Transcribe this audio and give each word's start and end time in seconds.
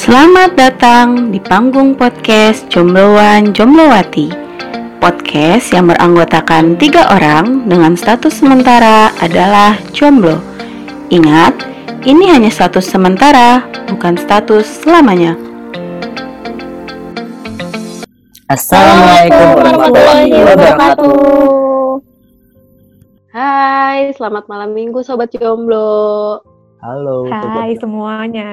Selamat 0.00 0.56
datang 0.56 1.28
di 1.28 1.36
panggung 1.36 1.92
podcast 1.92 2.64
Jombloan 2.72 3.52
Jomblowati 3.52 4.32
Podcast 4.96 5.76
yang 5.76 5.92
beranggotakan 5.92 6.80
tiga 6.80 7.04
orang 7.12 7.68
dengan 7.68 7.92
status 8.00 8.40
sementara 8.40 9.12
adalah 9.20 9.76
jomblo 9.92 10.40
Ingat, 11.12 11.52
ini 12.08 12.32
hanya 12.32 12.48
status 12.48 12.88
sementara, 12.88 13.60
bukan 13.92 14.16
status 14.16 14.64
selamanya 14.80 15.36
Assalamualaikum 18.48 19.48
warahmatullahi 19.52 20.32
wabarakatuh. 20.32 22.00
Hai, 23.36 24.16
selamat 24.16 24.48
malam 24.48 24.72
minggu 24.72 25.04
Sobat 25.04 25.28
Jomblo. 25.28 26.40
Halo. 26.80 27.28
Hai 27.28 27.76
semuanya. 27.76 28.48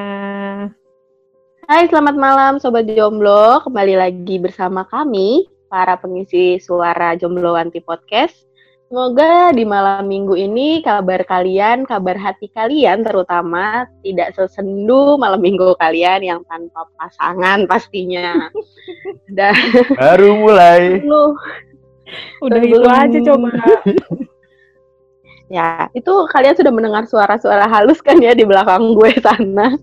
Hai, 1.68 1.84
selamat 1.92 2.16
malam 2.16 2.54
Sobat 2.64 2.88
Jomblo. 2.88 3.60
Kembali 3.60 4.00
lagi 4.00 4.40
bersama 4.40 4.88
kami, 4.88 5.52
para 5.68 6.00
pengisi 6.00 6.64
suara 6.64 7.12
Jomblo 7.20 7.60
Anti 7.60 7.84
Podcast. 7.84 8.48
Semoga 8.88 9.52
di 9.52 9.68
malam 9.68 10.08
minggu 10.08 10.32
ini 10.40 10.80
kabar 10.80 11.28
kalian, 11.28 11.84
kabar 11.84 12.16
hati 12.16 12.48
kalian 12.56 13.04
terutama 13.04 13.84
tidak 14.00 14.32
sesendu 14.32 15.20
malam 15.20 15.44
minggu 15.44 15.76
kalian 15.76 16.24
yang 16.24 16.40
tanpa 16.48 16.88
pasangan 16.96 17.68
pastinya. 17.68 18.48
Dan 19.36 19.60
baru 20.00 20.40
mulai. 20.40 21.04
Lu 21.04 21.36
udah 22.48 22.64
itu 22.64 22.80
aja 22.88 23.20
coba. 23.28 23.50
ya, 25.60 25.92
itu 25.92 26.14
kalian 26.32 26.56
sudah 26.56 26.72
mendengar 26.72 27.04
suara-suara 27.12 27.68
halus 27.68 28.00
kan 28.00 28.16
ya 28.24 28.32
di 28.32 28.48
belakang 28.48 28.96
gue 28.96 29.20
sana. 29.20 29.76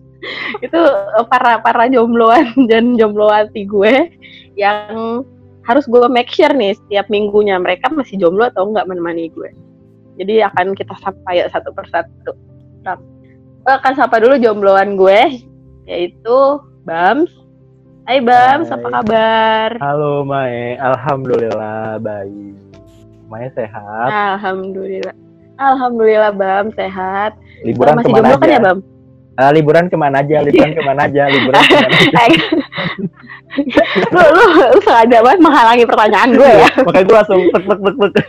Itu 0.64 0.80
para 1.28 1.60
para 1.60 1.84
jombloan 1.88 2.52
dan 2.70 2.96
jombloati 2.96 3.69
gue 3.69 4.09
yang 4.56 5.23
harus 5.64 5.89
gue 5.89 6.05
make 6.12 6.28
sure 6.28 6.53
nih 6.53 6.77
setiap 6.77 7.08
minggunya 7.08 7.56
mereka 7.56 7.89
masih 7.89 8.20
jomblo 8.20 8.48
atau 8.48 8.69
enggak 8.69 8.89
menemani 8.89 9.33
gue. 9.33 9.50
Jadi 10.20 10.45
akan 10.45 10.77
kita 10.77 10.95
sapa 11.00 11.30
ya 11.34 11.48
satu 11.50 11.75
persatu. 11.75 12.33
Nah, 12.86 13.00
gue 13.64 13.72
akan 13.72 13.92
sapa 13.98 14.20
dulu 14.22 14.39
jombloan 14.39 14.95
gue, 14.95 15.42
yaitu 15.89 16.39
Bams. 16.84 17.33
Hai 18.05 18.20
Bams, 18.20 18.69
Hai. 18.69 18.77
apa 18.77 18.89
kabar? 19.00 19.69
Halo 19.80 20.22
Mae, 20.28 20.77
alhamdulillah 20.77 21.97
baik. 22.05 22.55
Mae 23.33 23.48
sehat. 23.56 24.12
Alhamdulillah. 24.12 25.17
Alhamdulillah 25.56 26.33
Bam 26.36 26.69
sehat. 26.77 27.33
Liburan 27.64 27.97
masih 27.97 28.12
jomblo 28.12 28.36
aja? 28.36 28.42
kan 28.45 28.50
ya 28.52 28.61
Bam? 28.61 28.78
Ah, 29.34 29.50
liburan 29.50 29.90
ke 29.90 29.96
mana 29.98 30.22
aja? 30.22 30.46
Liburan 30.46 30.72
ke 30.78 30.82
mana 30.86 31.10
aja? 31.10 31.27
Liburan 31.27 31.62
ke 31.66 31.74
mana 31.74 31.98
aja? 31.98 32.46
lu, 34.14 34.22
lu, 34.22 34.44
lu 34.74 34.80
sengaja 34.82 35.18
banget 35.22 35.40
menghalangi 35.42 35.84
pertanyaan 35.86 36.30
gue 36.38 36.50
ya. 36.62 36.68
Makanya 36.86 37.04
gue 37.06 37.16
langsung 37.18 37.40
tek 37.50 37.62
tek 37.66 37.78
tek 37.82 37.94
tek. 38.14 38.27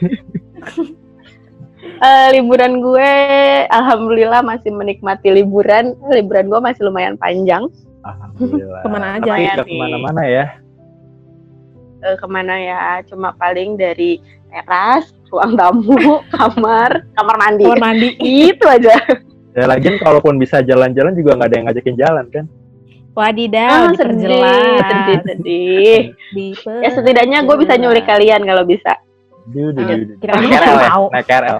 Eh, 1.95 2.27
liburan 2.35 2.83
gue, 2.83 3.11
alhamdulillah 3.69 4.41
masih 4.41 4.73
menikmati 4.73 5.29
liburan. 5.31 5.93
Liburan 6.09 6.49
gue 6.49 6.59
masih 6.59 6.81
lumayan 6.89 7.15
panjang. 7.21 7.69
Alhamdulillah. 8.01 8.81
Ke 8.81 8.87
mana 8.89 9.07
aja? 9.21 9.31
Nih. 9.37 9.53
ke 9.61 9.73
mana-mana 9.77 10.21
ya? 10.25 10.45
Eh, 12.01 12.15
ke 12.17 12.27
mana 12.27 12.53
ya? 12.57 12.79
Cuma 13.05 13.33
paling 13.37 13.77
dari 13.77 14.19
teras, 14.49 15.13
ruang 15.29 15.53
tamu, 15.53 16.19
kamar, 16.35 17.05
kamar 17.13 17.35
mandi. 17.37 17.63
Kamar 17.65 17.81
mandi. 17.93 18.09
Itu 18.19 18.65
aja. 18.65 18.97
Ya 19.55 19.65
lagian 19.65 19.95
kalaupun 19.97 20.35
bisa 20.35 20.59
jalan-jalan 20.59 21.15
juga 21.15 21.39
nggak 21.39 21.47
ada 21.47 21.55
yang 21.55 21.65
ngajakin 21.65 21.95
jalan 21.95 22.25
kan? 22.27 22.45
Wadidaw, 23.15 23.71
Ah, 23.71 23.91
sedih, 23.95 24.11
diperjelas. 24.11 24.83
sedih, 24.83 25.17
sedih. 25.23 25.99
Ya 26.83 26.89
setidaknya 26.91 27.37
gue 27.47 27.55
bisa 27.55 27.79
nyulik 27.79 28.03
kalian 28.03 28.43
kalau 28.43 28.67
bisa. 28.67 28.99
Kira-kira 30.19 30.59
ya? 30.59 30.89
mau. 30.91 31.07
Naik 31.07 31.23
KRL. 31.23 31.59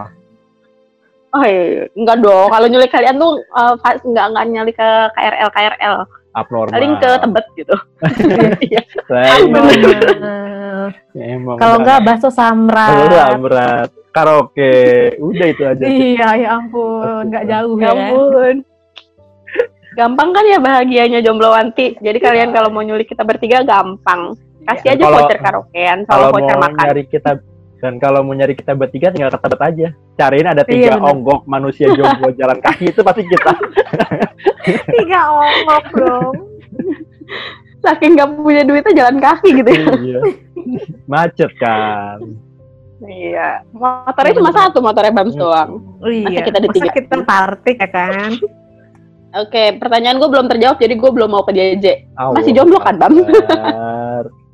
Oh 1.32 1.44
iya, 1.44 1.64
iya. 1.64 1.84
enggak 1.96 2.18
dong. 2.20 2.48
Kalau 2.52 2.68
nyulik 2.68 2.92
kalian 2.92 3.16
tuh 3.16 3.32
eh, 3.40 3.74
pas- 3.80 4.04
enggak 4.04 4.26
enggak 4.28 4.46
nyulik 4.52 4.76
ke 4.76 4.90
KRL 5.16 5.50
KRL. 5.52 5.96
Abnormal. 6.36 6.74
Paling 6.76 6.92
ke 7.00 7.10
Tebet 7.24 7.46
gitu. 7.56 7.76
Iya. 8.68 8.82
Emang 11.16 11.56
Kalau 11.56 11.76
enggak 11.80 12.04
bakso 12.04 12.28
Halo, 12.28 12.36
samrat. 12.36 13.88
Karaoke. 14.16 14.74
Udah 15.20 15.46
itu 15.46 15.62
aja. 15.62 15.84
Iya, 15.84 16.28
ya 16.38 16.50
ampun, 16.56 17.28
enggak 17.28 17.44
jauh 17.46 17.76
Ya 17.76 17.84
ya. 17.84 17.92
ampun. 17.92 18.56
Gampang 19.94 20.30
kan 20.32 20.44
ya 20.46 20.58
bahagianya 20.58 21.20
jomblo 21.20 21.52
wanti. 21.52 21.96
Jadi 21.98 22.18
kalian 22.18 22.52
kalau 22.52 22.68
mau 22.68 22.80
nyulik 22.80 23.08
kita 23.08 23.22
bertiga 23.22 23.60
gampang. 23.62 24.36
Kasih 24.64 24.88
Dan 24.90 24.94
aja 24.94 25.04
kalau- 25.06 25.20
voucher 25.22 25.40
karaokean 25.40 25.98
kalau 26.04 26.20
sama 26.22 26.32
mau 26.32 26.40
voucher 26.42 26.58
makan. 26.58 26.84
nyari 26.86 27.04
kita 27.06 27.32
dan 27.76 27.94
kalau 27.96 28.20
mau 28.20 28.34
nyari 28.34 28.54
kita 28.54 28.74
bertiga 28.74 29.08
tinggal 29.10 29.30
ke 29.30 29.38
Tebet 29.38 29.62
aja. 29.62 29.88
Cariin 30.16 30.48
ada 30.48 30.64
tiga 30.64 30.80
Iya, 30.82 30.94
bener. 30.96 31.12
onggok 31.12 31.42
manusia 31.46 31.88
jomblo 31.90 32.28
jalan 32.40 32.58
kaki 32.58 32.86
itu 32.90 33.02
pasti 33.02 33.24
kita. 33.26 33.52
Tiga 34.90 35.20
ongkok 35.30 35.86
dong. 35.94 36.34
Saking 37.78 38.12
nggak 38.16 38.30
punya 38.34 38.64
duitnya 38.64 38.94
jalan 38.98 39.18
kaki 39.18 39.50
gitu 39.54 39.70
ya. 39.70 39.86
iya. 39.94 40.20
Macet 41.06 41.52
kan. 41.56 42.20
Iya. 43.06 43.64
Motornya 43.72 44.34
cuma 44.38 44.52
satu, 44.52 44.78
motornya 44.82 45.14
Bams 45.14 45.38
doang. 45.38 45.82
Iya. 46.02 46.42
kita 46.46 46.58
ada 46.60 46.70
Masa 46.70 46.78
tiga? 46.78 46.92
kita 46.94 47.16
partik 47.24 47.78
ya 47.80 47.90
kan? 47.90 48.32
Oke, 49.46 49.76
pertanyaan 49.76 50.16
gue 50.16 50.30
belum 50.32 50.48
terjawab, 50.48 50.80
jadi 50.80 50.96
gue 50.96 51.12
belum 51.12 51.28
mau 51.28 51.44
ke 51.44 51.52
JJ. 51.52 52.16
Allah 52.16 52.40
Masih 52.40 52.56
jomblo 52.56 52.80
kan, 52.80 52.96
Bam? 52.96 53.20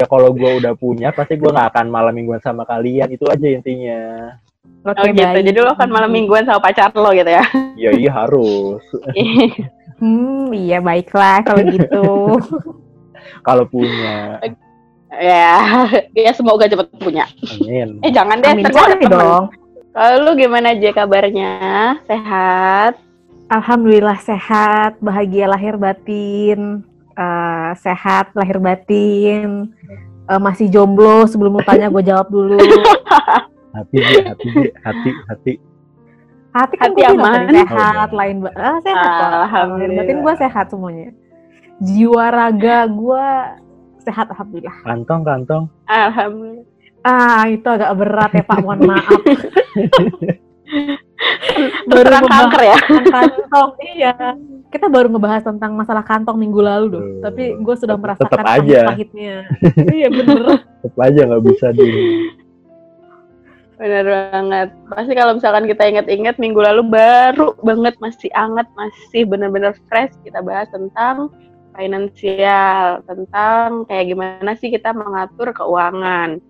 Ya 0.01 0.09
kalau 0.09 0.33
gua 0.33 0.57
udah 0.57 0.73
punya 0.73 1.13
pasti 1.13 1.37
gua 1.37 1.53
nggak 1.53 1.77
akan 1.77 1.87
malam 1.93 2.17
mingguan 2.17 2.41
sama 2.41 2.65
kalian 2.65 3.13
itu 3.13 3.21
aja 3.29 3.45
intinya. 3.45 4.33
Oh 4.81 4.89
Oke, 4.97 5.13
gitu. 5.13 5.21
baik. 5.21 5.45
Jadi 5.45 5.57
lo 5.61 5.77
akan 5.77 5.89
malam 5.93 6.09
mingguan 6.09 6.41
sama 6.49 6.57
pacar 6.57 6.89
lo 6.97 7.13
gitu 7.13 7.29
ya. 7.29 7.45
Ya 7.77 7.93
iya 7.93 8.09
harus. 8.09 8.81
Hmm, 10.01 10.49
iya 10.49 10.81
baiklah 10.81 11.45
kalau 11.45 11.61
gitu. 11.61 12.33
Kalau 13.45 13.69
punya. 13.69 14.41
Ya, 15.13 15.51
ya 16.17 16.31
semoga 16.31 16.65
cepet 16.65 16.87
punya. 16.95 17.27
Amin. 17.51 17.99
Eh 17.99 18.11
jangan 18.11 18.39
deh, 18.39 18.51
Amin 18.51 18.65
temen. 18.65 19.09
dong. 19.09 19.45
Kalau 19.91 20.15
lu 20.23 20.31
gimana 20.35 20.71
aja 20.71 20.89
kabarnya? 20.91 21.51
Sehat? 22.07 22.95
Alhamdulillah 23.47 24.15
sehat, 24.17 24.95
bahagia 24.99 25.43
lahir 25.45 25.75
batin, 25.75 26.79
eh, 27.11 27.71
sehat 27.77 28.31
lahir 28.31 28.55
batin, 28.57 29.75
Eh, 30.23 30.39
masih 30.39 30.71
jomblo. 30.71 31.27
Sebelum 31.27 31.59
lu 31.59 31.63
tanya 31.65 31.91
gue 31.91 31.99
jawab 32.01 32.31
dulu. 32.31 32.55
Hati 33.75 33.97
hati 33.99 34.47
hati 34.77 35.09
hati. 35.25 35.53
Hati 36.51 36.75
kan 36.75 36.91
Hati 36.91 37.01
aman. 37.05 37.47
tadi 37.47 37.55
sehat, 37.57 38.09
lain 38.11 38.35
ba- 38.39 38.55
ah, 38.55 38.77
sehat. 38.79 39.47
Alhamdulillah. 39.47 39.97
Batin 39.97 40.17
gue 40.19 40.33
sehat 40.37 40.65
semuanya. 40.67 41.09
Jiwa 41.79 42.25
raga 42.29 42.83
gue 42.85 43.27
sehat 44.01 44.27
alhamdulillah. 44.33 44.75
Kantong 44.83 45.21
kantong. 45.21 45.63
Alhamdulillah. 45.85 46.65
Ah 47.01 47.49
itu 47.49 47.65
agak 47.65 47.91
berat 47.97 48.31
ya 48.33 48.43
Pak, 48.45 48.57
mohon 48.61 48.81
maaf. 48.89 49.21
Terserang 51.85 52.23
membahas 52.25 52.41
kanker 52.45 52.61
ya? 52.63 52.77
tentang 52.77 53.11
kantong, 53.11 53.69
iya. 53.93 54.13
Kita 54.71 54.87
baru 54.87 55.07
ngebahas 55.11 55.43
tentang 55.43 55.71
masalah 55.75 56.01
kantong 56.01 56.37
minggu 56.39 56.61
lalu 56.63 56.85
loh. 56.95 57.03
Tapi 57.19 57.59
gue 57.59 57.75
sudah 57.75 57.99
Tetep 57.99 58.03
merasakan 58.07 58.45
aja. 58.47 58.81
pahitnya. 58.87 59.35
iya 59.91 60.07
bener. 60.07 60.63
Tetep 60.79 60.95
aja 60.97 61.21
nggak 61.27 61.43
bisa 61.43 61.65
di. 61.75 61.87
Bener 63.75 64.05
banget. 64.05 64.69
Pasti 64.87 65.13
kalau 65.17 65.33
misalkan 65.35 65.65
kita 65.67 65.83
ingat-ingat 65.89 66.35
minggu 66.37 66.61
lalu 66.61 66.85
baru 66.87 67.57
banget 67.59 67.97
masih 67.99 68.29
anget, 68.31 68.69
masih 68.77 69.25
bener-bener 69.27 69.73
fresh 69.89 70.13
kita 70.23 70.39
bahas 70.39 70.69
tentang 70.71 71.33
finansial, 71.75 73.01
tentang 73.07 73.87
kayak 73.87 74.11
gimana 74.11 74.51
sih 74.59 74.69
kita 74.69 74.91
mengatur 74.91 75.55
keuangan. 75.55 76.43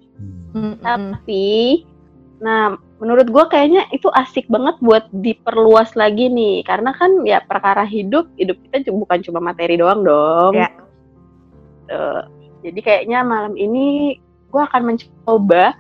Hmm. 0.52 0.76
Tapi, 0.82 1.86
nah 2.42 2.76
menurut 3.02 3.30
gue 3.34 3.46
kayaknya 3.50 3.90
itu 3.90 4.10
asik 4.14 4.46
banget 4.46 4.78
buat 4.82 5.10
diperluas 5.10 5.98
lagi 5.98 6.30
nih, 6.30 6.62
karena 6.66 6.94
kan 6.94 7.26
ya 7.26 7.42
perkara 7.42 7.82
hidup, 7.82 8.30
hidup 8.38 8.58
kita 8.70 8.94
bukan 8.94 9.20
cuma 9.26 9.42
materi 9.42 9.78
doang 9.78 10.06
dong. 10.06 10.54
Ya. 10.54 10.70
Tuh. 11.90 12.30
Jadi 12.62 12.80
kayaknya 12.86 13.26
malam 13.26 13.58
ini 13.58 14.18
gue 14.54 14.62
akan 14.62 14.94
mencoba 14.94 15.74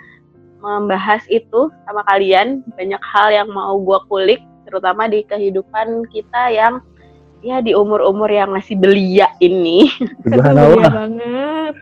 membahas 0.61 1.25
itu 1.29 1.69
sama 1.89 2.01
kalian 2.09 2.65
banyak 2.77 3.01
hal 3.01 3.27
yang 3.29 3.49
mau 3.53 3.77
gue 3.81 3.99
kulik, 4.09 4.41
terutama 4.65 5.05
di 5.09 5.21
kehidupan 5.25 6.09
kita 6.09 6.53
yang 6.53 6.81
ya 7.41 7.57
di 7.59 7.73
umur-umur 7.73 8.29
yang 8.29 8.53
masih 8.53 8.77
belia 8.77 9.27
ini. 9.41 9.89
Iya 9.89 10.29
Subhanallah, 10.29 10.89
banget. 11.01 11.73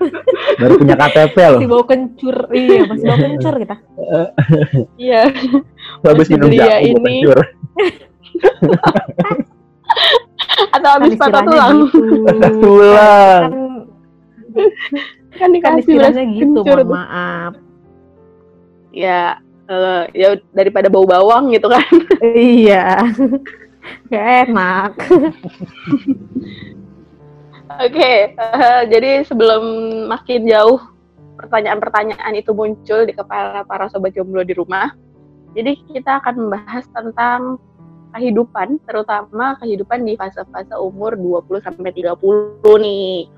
baru 0.55 0.73
punya 0.79 0.95
KTP 0.95 1.35
loh. 1.37 1.59
Masih 1.59 1.69
bau 1.69 1.83
kencur. 1.83 2.35
Iya, 2.49 2.81
masih 2.87 3.05
bau 3.05 3.19
kencur 3.19 3.53
kita. 3.59 3.75
Iya. 4.99 5.21
Habis 6.03 6.27
minum 6.31 6.47
belia 6.47 6.79
jamu 6.79 6.87
ini. 6.87 7.15
kencur. 7.21 7.39
Atau 10.75 10.89
habis 10.91 11.13
patah 11.15 11.43
istilahnya 11.43 11.51
tulang. 11.51 11.77
gitu. 11.87 12.23
Patah 12.25 12.51
tulang. 12.59 13.51
Kan, 14.49 14.67
Kan 15.29 15.39
kan 15.39 15.49
dikasih 15.53 15.81
istilahnya 15.85 16.23
beras 16.25 16.35
gitu, 16.35 16.59
kencur 16.63 16.77
mohon 16.83 16.89
maaf. 16.95 17.53
Ya, 18.89 19.21
eh, 19.69 20.03
ya 20.17 20.27
daripada 20.51 20.87
bau 20.89 21.05
bawang 21.05 21.51
gitu 21.53 21.67
kan. 21.69 21.85
iya. 22.33 22.97
Gak 24.09 24.27
enak. 24.49 24.91
Oke, 27.79 28.33
eh, 28.33 28.81
jadi 28.89 29.23
sebelum 29.23 29.63
makin 30.09 30.49
jauh 30.49 30.81
pertanyaan-pertanyaan 31.37 32.33
itu 32.35 32.51
muncul 32.51 33.05
di 33.05 33.13
kepala 33.13 33.63
para 33.63 33.87
sobat 33.87 34.11
jomblo 34.17 34.43
di 34.43 34.57
rumah, 34.57 34.91
jadi 35.53 35.77
kita 35.93 36.19
akan 36.19 36.35
membahas 36.49 36.85
tentang 36.91 37.61
kehidupan, 38.17 38.81
terutama 38.89 39.53
kehidupan 39.61 40.01
di 40.01 40.17
fase-fase 40.17 40.73
umur 40.81 41.13
20 41.13 41.61
sampai 41.61 41.93
30 41.93 42.81
nih. 42.81 43.29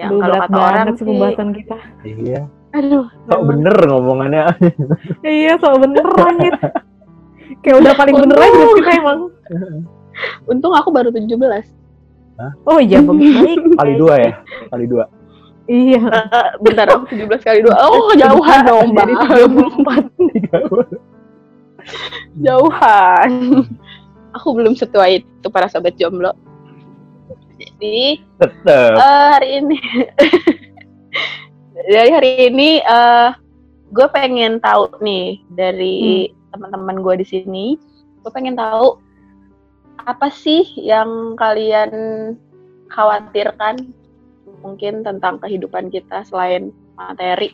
Yang 0.00 0.10
Aduh, 0.10 0.20
kalau 0.22 0.36
kata 0.40 0.56
orang 0.56 0.72
banget 0.72 0.88
sih 0.88 0.98
sih, 0.98 1.06
pembahasan 1.12 1.48
kita. 1.52 1.78
Iya. 2.06 2.40
aduh, 2.68 3.06
Kok 3.08 3.28
memang. 3.28 3.48
bener 3.52 3.76
ngomongannya? 3.88 4.44
Iya, 5.24 5.52
so 5.60 5.76
bener 5.76 6.04
anjir. 6.04 6.54
Kayak 7.64 7.76
udah 7.84 7.92
paling 7.96 8.16
bener 8.16 8.38
aja 8.38 8.64
kita 8.76 8.90
emang. 9.00 9.18
untung 10.50 10.74
aku 10.74 10.90
baru 10.90 11.08
17. 11.14 11.34
Oh 12.66 12.78
iya, 12.78 13.02
baik. 13.06 13.58
Kali 13.74 13.94
dua 13.98 14.14
ya? 14.18 14.32
Kali 14.70 14.86
dua. 14.86 15.04
Iya. 15.68 16.00
Eh, 16.00 16.48
bentar, 16.64 16.88
aku 16.88 17.04
17 17.12 17.44
kali 17.44 17.60
dua. 17.60 17.76
Oh, 17.84 18.08
jauhan 18.16 18.64
dong, 18.64 18.96
Jadi 18.96 18.96
Bang. 18.96 19.10
34. 19.20 20.88
jauhan. 22.44 23.30
aku 24.28 24.48
belum 24.54 24.76
setua 24.76 25.08
itu 25.12 25.46
para 25.50 25.68
sobat 25.68 25.96
jomblo. 26.00 26.32
Jadi 27.58 28.22
eh, 28.22 28.94
hari 29.02 29.48
ini, 29.60 29.76
dari 31.90 32.10
hari 32.14 32.30
ini, 32.48 32.78
eh 32.78 33.28
gue 33.88 34.06
pengen 34.14 34.60
tahu 34.60 34.94
nih 35.00 35.42
dari 35.52 36.28
teman-teman 36.50 36.98
gue 36.98 37.14
di 37.18 37.26
sini, 37.26 37.66
gue 38.18 38.30
pengen 38.30 38.54
tahu 38.54 38.98
apa 39.98 40.28
sih 40.28 40.62
yang 40.74 41.34
kalian 41.34 41.90
khawatirkan 42.88 43.92
mungkin 44.60 45.02
tentang 45.02 45.38
kehidupan 45.38 45.88
kita 45.88 46.24
selain 46.24 46.70
materi. 46.94 47.52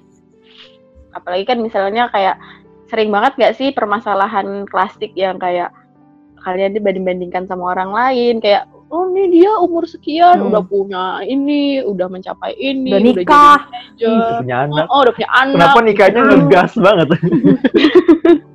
Apalagi 1.10 1.44
kan 1.44 1.58
misalnya 1.58 2.08
kayak 2.08 2.38
sering 2.86 3.08
banget 3.08 3.32
gak 3.36 3.54
sih 3.54 3.70
permasalahan 3.70 4.64
klasik 4.64 5.10
yang 5.14 5.36
kayak 5.36 5.72
kalian 6.38 6.72
dibanding-bandingkan 6.72 7.48
sama 7.48 7.72
orang 7.72 7.90
lain 7.90 8.36
kayak 8.36 8.68
oh 8.92 9.08
ini 9.08 9.40
dia 9.40 9.50
umur 9.56 9.88
sekian 9.88 10.38
Hmm. 10.38 10.52
udah 10.52 10.62
punya 10.62 11.04
ini 11.24 11.80
udah 11.80 12.06
mencapai 12.06 12.52
ini 12.54 12.92
Udah 12.92 13.00
jadi 13.00 13.10
nikah. 13.16 13.58
manajer. 13.64 14.12
Udah 14.12 14.32
punya 14.38 14.56
anak. 14.68 14.84
oh, 14.86 14.98
udah 15.02 15.12
punya 15.16 15.30
anak 15.32 15.54
Kenapa 15.56 15.78
nikahnya 15.80 16.20
Hmm. 16.20 16.30
ngegas 16.30 16.72
banget? 16.76 17.06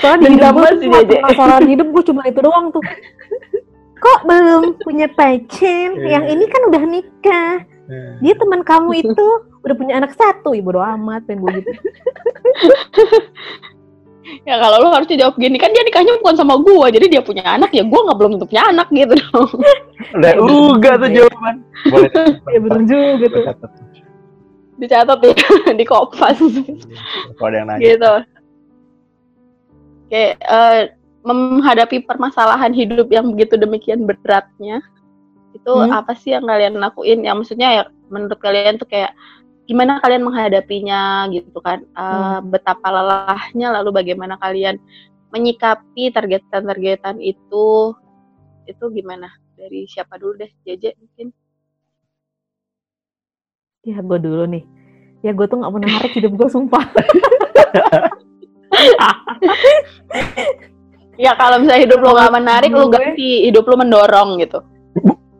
Soalnya 0.00 0.28
di 0.28 0.28
hidup 0.36 0.54
gue 0.54 0.70
cuma 0.86 0.98
penasaran 1.04 1.64
hidup 1.68 1.88
gue 1.92 2.02
cuma 2.08 2.22
itu 2.24 2.40
doang 2.40 2.66
tuh. 2.72 2.84
Kok 3.98 4.20
belum 4.24 4.62
punya 4.80 5.06
pacar? 5.10 5.90
Iya. 5.98 6.18
Yang 6.18 6.24
ini 6.38 6.44
kan 6.46 6.60
udah 6.70 6.82
nikah. 6.86 7.54
Dia 8.20 8.34
teman 8.36 8.60
kamu 8.62 8.90
itu 9.00 9.26
udah 9.64 9.74
punya 9.74 9.96
anak 9.96 10.12
satu, 10.12 10.52
ibu 10.52 10.68
doa 10.70 10.92
amat 10.94 11.24
pengen 11.24 11.44
gue 11.44 11.52
gitu. 11.64 11.70
ya 14.44 14.60
kalau 14.60 14.76
lu 14.84 14.88
harusnya 14.92 15.16
jawab 15.24 15.40
gini 15.40 15.56
kan 15.56 15.72
dia 15.72 15.80
nikahnya 15.80 16.20
bukan 16.20 16.36
sama 16.36 16.60
gua 16.60 16.92
jadi 16.92 17.08
dia 17.08 17.22
punya 17.24 17.40
anak 17.48 17.72
ya 17.72 17.80
gua 17.80 18.04
nggak 18.04 18.18
belum 18.20 18.30
tentu 18.36 18.46
punya 18.52 18.64
anak 18.68 18.88
gitu 18.92 19.14
dong 19.32 19.50
Udah 20.20 20.32
uga 20.40 20.90
tuh 21.00 21.08
jawaban. 21.12 21.54
Boleh. 21.88 22.10
Ya 22.52 22.58
bener 22.60 22.82
juga 22.84 23.26
tuh. 23.28 23.42
Catat. 23.48 23.70
dicatat 24.78 25.18
ya 25.24 25.34
di 25.80 25.84
kopas 25.88 26.38
Kalau 26.38 27.48
ada 27.50 27.56
yang 27.56 27.66
nanya. 27.66 27.82
gitu 27.82 28.12
kayak 30.08 30.40
eh, 30.40 30.82
menghadapi 31.24 32.04
permasalahan 32.08 32.72
hidup 32.72 33.08
yang 33.12 33.32
begitu 33.36 33.60
demikian 33.60 34.08
beratnya 34.08 34.80
itu 35.56 35.72
Hmm. 35.74 35.90
apa 35.92 36.12
sih 36.16 36.32
yang 36.36 36.46
kalian 36.46 36.76
lakuin? 36.78 37.24
Yang 37.24 37.36
maksudnya 37.44 37.68
ya 37.72 37.82
menurut 38.08 38.38
kalian 38.40 38.78
tuh 38.78 38.88
kayak 38.88 39.12
gimana 39.68 40.00
kalian 40.00 40.24
menghadapinya 40.24 41.28
gitu 41.32 41.58
kan? 41.60 41.84
Eh, 41.84 42.38
betapa 42.46 42.88
lelahnya 42.88 43.74
lalu 43.80 43.90
bagaimana 43.92 44.36
kalian 44.40 44.80
menyikapi 45.34 46.12
targetan-targetan 46.14 47.20
itu? 47.20 47.92
Itu 48.68 48.84
gimana? 48.92 49.28
Dari 49.58 49.88
siapa 49.90 50.16
dulu 50.16 50.40
deh? 50.40 50.50
JJ 50.64 50.94
mungkin. 50.96 51.34
Ya 53.84 53.98
gue 54.04 54.18
dulu 54.20 54.44
nih. 54.48 54.64
Ya 55.24 55.32
gue 55.34 55.46
tuh 55.50 55.58
gak 55.58 55.74
menarik 55.74 56.12
hidup 56.14 56.32
gue 56.38 56.48
sumpah. 56.48 56.84
ya 61.24 61.32
kalau 61.34 61.58
misalnya 61.58 61.82
hidup 61.88 61.98
lo 62.04 62.10
nggak 62.14 62.34
menarik 62.34 62.70
lo 62.70 62.86
ganti 62.92 63.48
hidup 63.48 63.64
lo 63.66 63.74
mendorong 63.80 64.38
gitu 64.42 64.60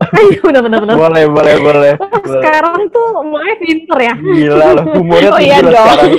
Ayo 0.09 0.41
bener 0.41 0.65
bener 0.65 0.79
bener. 0.81 0.97
Boleh, 0.97 1.25
boleh, 1.29 1.55
boleh. 1.61 1.93
Sekarang 2.25 2.89
tuh 2.89 3.21
mulai 3.27 3.61
pinter 3.61 3.99
ya. 4.01 4.15
Gila 4.17 4.81
loh, 4.81 4.85
humornya 4.97 5.31
Oh 5.35 5.37
tinggi 5.37 5.53
iya 5.53 5.59
sekarang. 5.61 6.13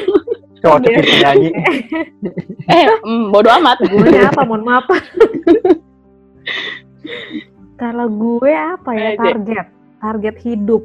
Cowok 0.60 0.80
cekin 0.84 1.04
penyanyi. 1.08 1.50
eh 2.76 2.86
mm, 3.00 3.32
bodo 3.32 3.50
amat 3.50 3.80
Gue 3.88 4.20
apa? 4.20 4.42
Mohon 4.44 4.64
maaf. 4.68 4.86
Kalau 7.80 8.08
gue 8.12 8.52
apa 8.52 8.92
ya 8.94 9.10
target? 9.16 9.66
Target 10.04 10.36
hidup. 10.44 10.84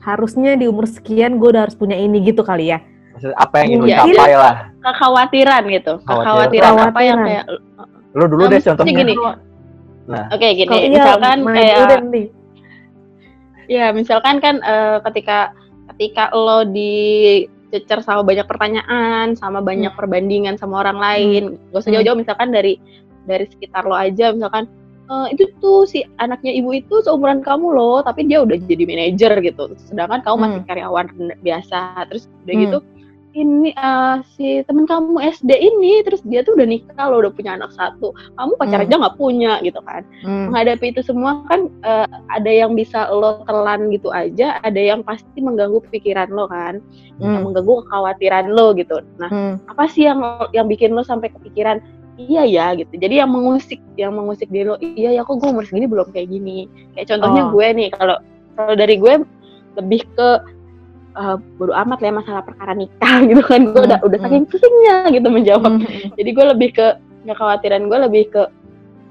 Harusnya 0.00 0.56
di 0.56 0.64
umur 0.64 0.88
sekian 0.88 1.36
gue 1.36 1.52
udah 1.52 1.68
harus 1.68 1.76
punya 1.76 2.00
ini 2.00 2.24
gitu 2.24 2.40
kali 2.40 2.72
ya. 2.72 2.80
Maksudnya 3.14 3.36
apa 3.38 3.54
yang 3.56 3.66
ingin 3.68 3.78
lu 3.78 3.86
Iya, 3.86 4.36
lah. 4.36 4.54
kekhawatiran 4.82 5.62
gitu 5.70 5.92
Khawatiran. 6.02 6.18
kekhawatiran 6.20 6.72
apa 6.74 7.00
yang 7.00 7.18
Kekhawatiran. 7.18 7.24
kayak 7.24 7.44
Lu 8.14 8.24
dulu 8.26 8.42
Nah, 8.42 8.50
deh 8.50 8.60
contohnya. 8.60 8.92
gini. 8.92 9.14
Nah, 10.04 10.24
oke 10.28 10.46
gini 10.52 10.68
Kalau 10.68 10.78
iya, 10.78 10.90
misalkan 10.92 11.36
kayak 11.48 11.76
ya 13.66 13.86
misalkan 13.90 14.36
kan 14.38 14.54
eh, 14.60 14.98
ketika 15.02 15.38
ketika 15.94 16.28
lo 16.30 16.62
dicecer 16.64 18.02
sama 18.02 18.20
banyak 18.20 18.44
pertanyaan 18.44 19.32
sama 19.32 19.58
banyak 19.58 19.94
perbandingan 19.94 20.54
sama 20.54 20.84
orang 20.84 20.98
lain 21.00 21.42
gak 21.70 21.80
usah 21.80 21.88
Hmm. 21.88 21.96
jauh-jauh 21.98 22.18
misalkan 22.18 22.48
dari 22.50 22.76
dari 23.24 23.48
sekitar 23.48 23.82
lo 23.82 23.96
aja 23.96 24.30
misalkan 24.30 24.68
"Eh, 25.04 25.26
itu 25.32 25.48
tuh 25.58 25.84
si 25.84 26.00
anaknya 26.18 26.52
ibu 26.52 26.72
itu 26.72 27.00
seumuran 27.00 27.40
kamu 27.40 27.72
loh 27.72 28.00
tapi 28.00 28.24
dia 28.24 28.40
udah 28.40 28.56
jadi 28.58 28.84
manajer 28.84 29.32
gitu 29.40 29.64
sedangkan 29.82 30.20
kamu 30.20 30.36
masih 30.38 30.60
Hmm. 30.60 30.68
karyawan 30.68 31.06
biasa 31.40 31.78
terus 32.08 32.24
udah 32.44 32.54
Hmm. 32.54 32.62
gitu 32.62 32.78
ini 33.34 33.74
eh, 33.74 34.16
si 34.34 34.62
temen 34.64 34.86
kamu 34.86 35.18
SD 35.18 35.50
ini 35.50 36.06
terus 36.06 36.22
dia 36.22 36.46
tuh 36.46 36.54
udah 36.54 36.64
nikah 36.64 37.06
loh 37.10 37.18
udah 37.26 37.32
punya 37.34 37.58
anak 37.58 37.74
satu 37.74 38.14
kamu 38.38 38.52
pacar 38.56 38.78
Hmm. 38.78 38.86
aja 38.86 38.94
nggak 39.02 39.16
punya 39.18 39.52
gitu 39.60 39.80
kan 39.82 40.06
Hmm. 40.22 40.48
menghadapi 40.54 40.94
itu 40.94 41.02
semua 41.02 41.42
kan 41.50 41.66
eh, 41.82 42.06
ada 42.30 42.50
yang 42.50 42.78
bisa 42.78 43.10
lo 43.10 43.42
telan 43.44 43.90
gitu 43.90 44.14
aja, 44.14 44.62
ada 44.62 44.78
yang 44.78 45.02
pasti 45.02 45.42
mengganggu 45.42 45.82
pikiran 45.90 46.30
lo 46.30 46.46
kan, 46.46 46.78
yang 47.18 47.42
Hmm. 47.42 47.50
mengganggu 47.50 47.84
kekhawatiran 47.84 48.54
lo 48.54 48.70
gitu. 48.72 49.02
Nah, 49.18 49.28
Hmm. 49.28 49.54
apa 49.66 49.84
sih 49.90 50.06
yang 50.06 50.22
yang 50.54 50.70
bikin 50.70 50.94
lo 50.94 51.02
sampai 51.02 51.28
kepikiran 51.34 51.82
iya 52.14 52.46
ya 52.46 52.66
gitu. 52.78 52.94
Jadi 52.94 53.18
yang 53.18 53.30
mengusik, 53.34 53.82
yang 53.98 54.14
mengusik 54.14 54.46
diri 54.46 54.70
lo, 54.70 54.78
iya 54.78 55.10
ya 55.10 55.26
kok 55.26 55.42
gue 55.42 55.50
umur 55.50 55.66
segini 55.66 55.90
belum 55.90 56.14
kayak 56.14 56.30
gini. 56.30 56.70
Kayak 56.94 57.10
contohnya 57.10 57.42
Oh. 57.46 57.50
gue 57.50 57.66
nih, 57.74 57.88
kalau 57.90 58.16
kalau 58.54 58.74
dari 58.78 58.94
gue 59.02 59.14
lebih 59.74 60.06
ke 60.14 60.28
eh 61.14 61.36
bodo 61.58 61.72
amat 61.72 61.98
lah 62.02 62.08
ya 62.10 62.14
masalah 62.14 62.42
perkara 62.42 62.72
nikah 62.74 63.14
gitu 63.30 63.42
kan. 63.42 63.60
Gue 63.70 63.82
Hmm, 63.84 63.88
udah 63.90 63.98
udah 64.02 64.18
hmm. 64.18 64.26
saking 64.28 64.44
pusingnya 64.50 64.96
gitu 65.14 65.28
menjawab. 65.30 65.72
Hmm. 65.78 66.10
jadi 66.18 66.30
gue 66.34 66.46
lebih 66.56 66.70
ke 66.74 66.86
kekhawatiran 67.24 67.88
gue 67.88 67.98
lebih 68.04 68.24
ke 68.28 68.42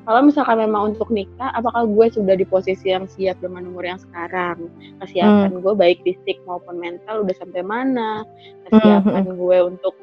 kalau 0.03 0.19
misalkan 0.19 0.59
memang 0.59 0.91
untuk 0.91 1.07
nikah 1.15 1.55
apakah 1.55 1.87
gue 1.87 2.11
sudah 2.11 2.35
di 2.35 2.43
posisi 2.43 2.91
yang 2.91 3.07
siap 3.07 3.39
dengan 3.39 3.71
umur 3.71 3.87
yang 3.87 3.99
sekarang? 4.03 4.67
Kesiapan 4.99 5.63
gue 5.63 5.73
baik 5.79 6.03
fisik 6.03 6.43
maupun 6.43 6.75
mental 6.75 7.23
udah 7.23 7.35
sampai 7.39 7.63
mana? 7.63 8.27
Kesiapan 8.67 9.31
gue 9.31 9.57
untuk 9.63 9.95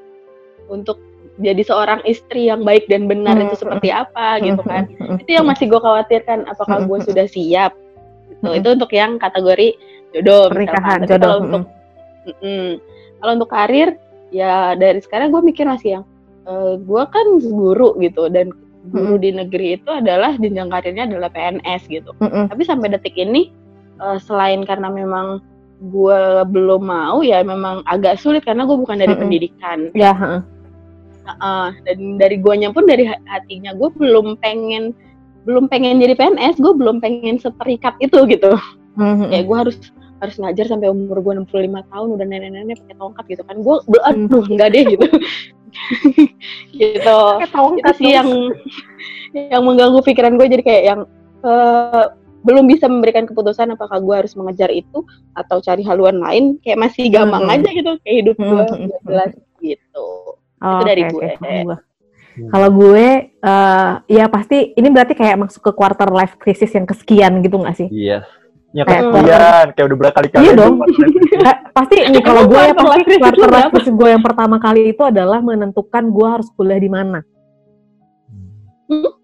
untuk 0.72 0.96
jadi 1.40 1.60
seorang 1.64 2.00
istri 2.08 2.48
yang 2.48 2.64
baik 2.64 2.88
dan 2.88 3.08
benar 3.08 3.36
Hmm, 3.36 3.48
itu 3.48 3.60
seperti 3.60 3.88
apa 3.92 4.40
gitu 4.40 4.60
kan. 4.64 4.88
Itu 5.20 5.30
yang 5.36 5.44
masih 5.48 5.68
gue 5.68 5.80
khawatirkan 5.80 6.48
apakah 6.48 6.84
gue 6.88 6.98
sudah 7.04 7.28
siap? 7.28 7.76
Gitu. 8.32 8.48
Itu 8.56 8.68
untuk 8.80 8.90
yang 8.96 9.20
kategori 9.20 9.76
jodoh 10.16 10.48
Pernikahan, 10.48 11.04
misalkan. 11.04 11.08
Tapi 11.08 11.12
jodoh, 11.12 11.28
kalau 11.28 11.40
untuk 11.44 11.64
Mm-mm. 12.22 12.80
kalau 13.18 13.32
untuk 13.34 13.48
karir 13.48 13.96
ya 14.28 14.74
dari 14.74 14.98
sekarang 14.98 15.30
gue 15.30 15.42
mikir 15.42 15.64
masih 15.64 16.00
yang 16.00 16.04
eh, 16.44 16.74
gue 16.76 17.02
kan 17.06 17.26
guru 17.40 17.96
gitu 17.98 18.28
dan 18.28 18.52
guru 18.86 19.16
di 19.16 19.30
negeri 19.30 19.76
itu 19.76 19.90
adalah 19.90 20.34
jenjang 20.34 20.68
karirnya 20.68 21.04
adalah 21.04 21.28
PNS 21.28 21.82
gitu 21.86 22.10
Hmm. 22.16 22.46
tapi 22.46 22.62
sampai 22.62 22.88
detik 22.90 23.14
ini 23.14 23.52
eh, 23.98 24.18
selain 24.18 24.64
karena 24.64 24.88
memang 24.88 25.40
gue 25.80 26.20
belum 26.46 26.82
mau 26.82 27.20
ya 27.20 27.40
memang 27.40 27.80
agak 27.84 28.16
sulit 28.16 28.44
karena 28.44 28.64
gue 28.64 28.76
bukan 28.76 28.96
dari 28.96 29.12
Mm-mm. 29.12 29.22
pendidikan 29.22 29.78
Ya, 29.92 30.12
heeh. 30.12 30.40
Heeh, 31.20 31.68
dan 31.84 31.98
dari 32.16 32.36
guanya 32.36 32.68
pun 32.68 32.84
dari 32.84 33.04
ha- 33.04 33.20
hatinya 33.26 33.72
gue 33.72 33.88
belum 33.92 34.36
pengen 34.38 34.92
belum 35.40 35.68
pengen 35.68 35.96
jadi 35.96 36.16
PNS 36.16 36.56
gue 36.56 36.72
belum 36.72 37.00
pengen 37.00 37.36
seterikat 37.36 37.96
itu 37.98 38.16
gitu 38.26 38.56
Mhm. 38.92 39.28
kayak 39.28 39.44
gue 39.46 39.56
harus 39.56 39.76
harus 40.20 40.36
ngajar 40.36 40.66
sampai 40.68 40.92
umur 40.92 41.18
gue 41.18 41.32
65 41.48 41.48
tahun 41.90 42.08
udah 42.12 42.26
nenek-nenek 42.28 42.76
pakai 42.84 42.96
tongkat 42.96 43.24
gitu 43.26 43.42
kan 43.48 43.56
gue 43.56 43.76
aduh 44.04 44.44
enggak 44.52 44.68
deh 44.76 44.84
gitu 44.84 45.06
gitu 46.80 47.18
itu 47.78 47.90
sih 47.96 48.10
yang 48.14 48.28
yang 49.32 49.62
mengganggu 49.64 50.00
pikiran 50.04 50.36
gue 50.36 50.46
jadi 50.46 50.62
kayak 50.62 50.82
yang 50.84 51.00
eh, 51.40 52.04
belum 52.40 52.64
bisa 52.68 52.88
memberikan 52.88 53.28
keputusan 53.28 53.76
apakah 53.76 54.00
gue 54.00 54.14
harus 54.16 54.32
mengejar 54.32 54.72
itu 54.72 55.04
atau 55.36 55.60
cari 55.60 55.84
haluan 55.84 56.20
lain 56.20 56.56
kayak 56.60 56.80
masih 56.80 57.12
gampang 57.12 57.44
Mhm. 57.44 57.54
aja 57.56 57.68
gitu 57.68 57.90
kayak 58.00 58.16
hidup 58.24 58.36
gue 58.36 58.64
nggak 58.88 59.02
jelas 59.04 59.32
gitu 59.60 60.08
Oh, 60.60 60.84
Itu 60.84 60.92
dari 60.92 61.02
oke, 61.08 61.16
gue. 61.16 61.28
gue. 61.64 61.76
Kalau 62.52 62.68
gue, 62.68 63.06
eh, 63.32 63.90
ya 64.12 64.24
pasti 64.28 64.76
ini 64.76 64.92
berarti 64.92 65.16
kayak 65.16 65.40
masuk 65.40 65.64
ke 65.64 65.72
quarter 65.72 66.12
life 66.12 66.36
crisis 66.36 66.68
yang 66.76 66.84
kesekian 66.84 67.40
gitu 67.40 67.56
nggak 67.56 67.80
sih? 67.80 67.88
Iya. 67.88 68.20
Ya 68.20 68.39
Kayak 68.70 69.02
kesekian, 69.10 69.66
kayak 69.74 69.86
udah 69.90 69.98
berkali-kali. 69.98 70.42
Iya 70.46 70.52
dong. 70.54 70.74
pasti 71.76 71.96
nih 72.06 72.22
kalau 72.22 72.42
gue 72.46 72.60
ya 72.60 72.74
pasti 72.74 73.18
quarter 73.18 73.48
life 73.50 73.70
crisis 73.74 73.94
gue 73.94 74.08
yang 74.10 74.22
pertama 74.22 74.56
kali 74.58 74.94
itu 74.94 75.02
adalah 75.02 75.42
menentukan 75.42 76.04
gue 76.06 76.26
harus 76.28 76.48
kuliah 76.54 76.78
di 76.78 76.90
mana. 76.90 77.20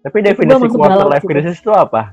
Tapi 0.03 0.17
Itu 0.19 0.27
definisi 0.31 0.67
quarter 0.71 0.95
galau 0.99 1.11
life 1.11 1.23
situ. 1.23 1.31
crisis 1.31 1.57
itu 1.59 1.71
apa? 1.71 2.11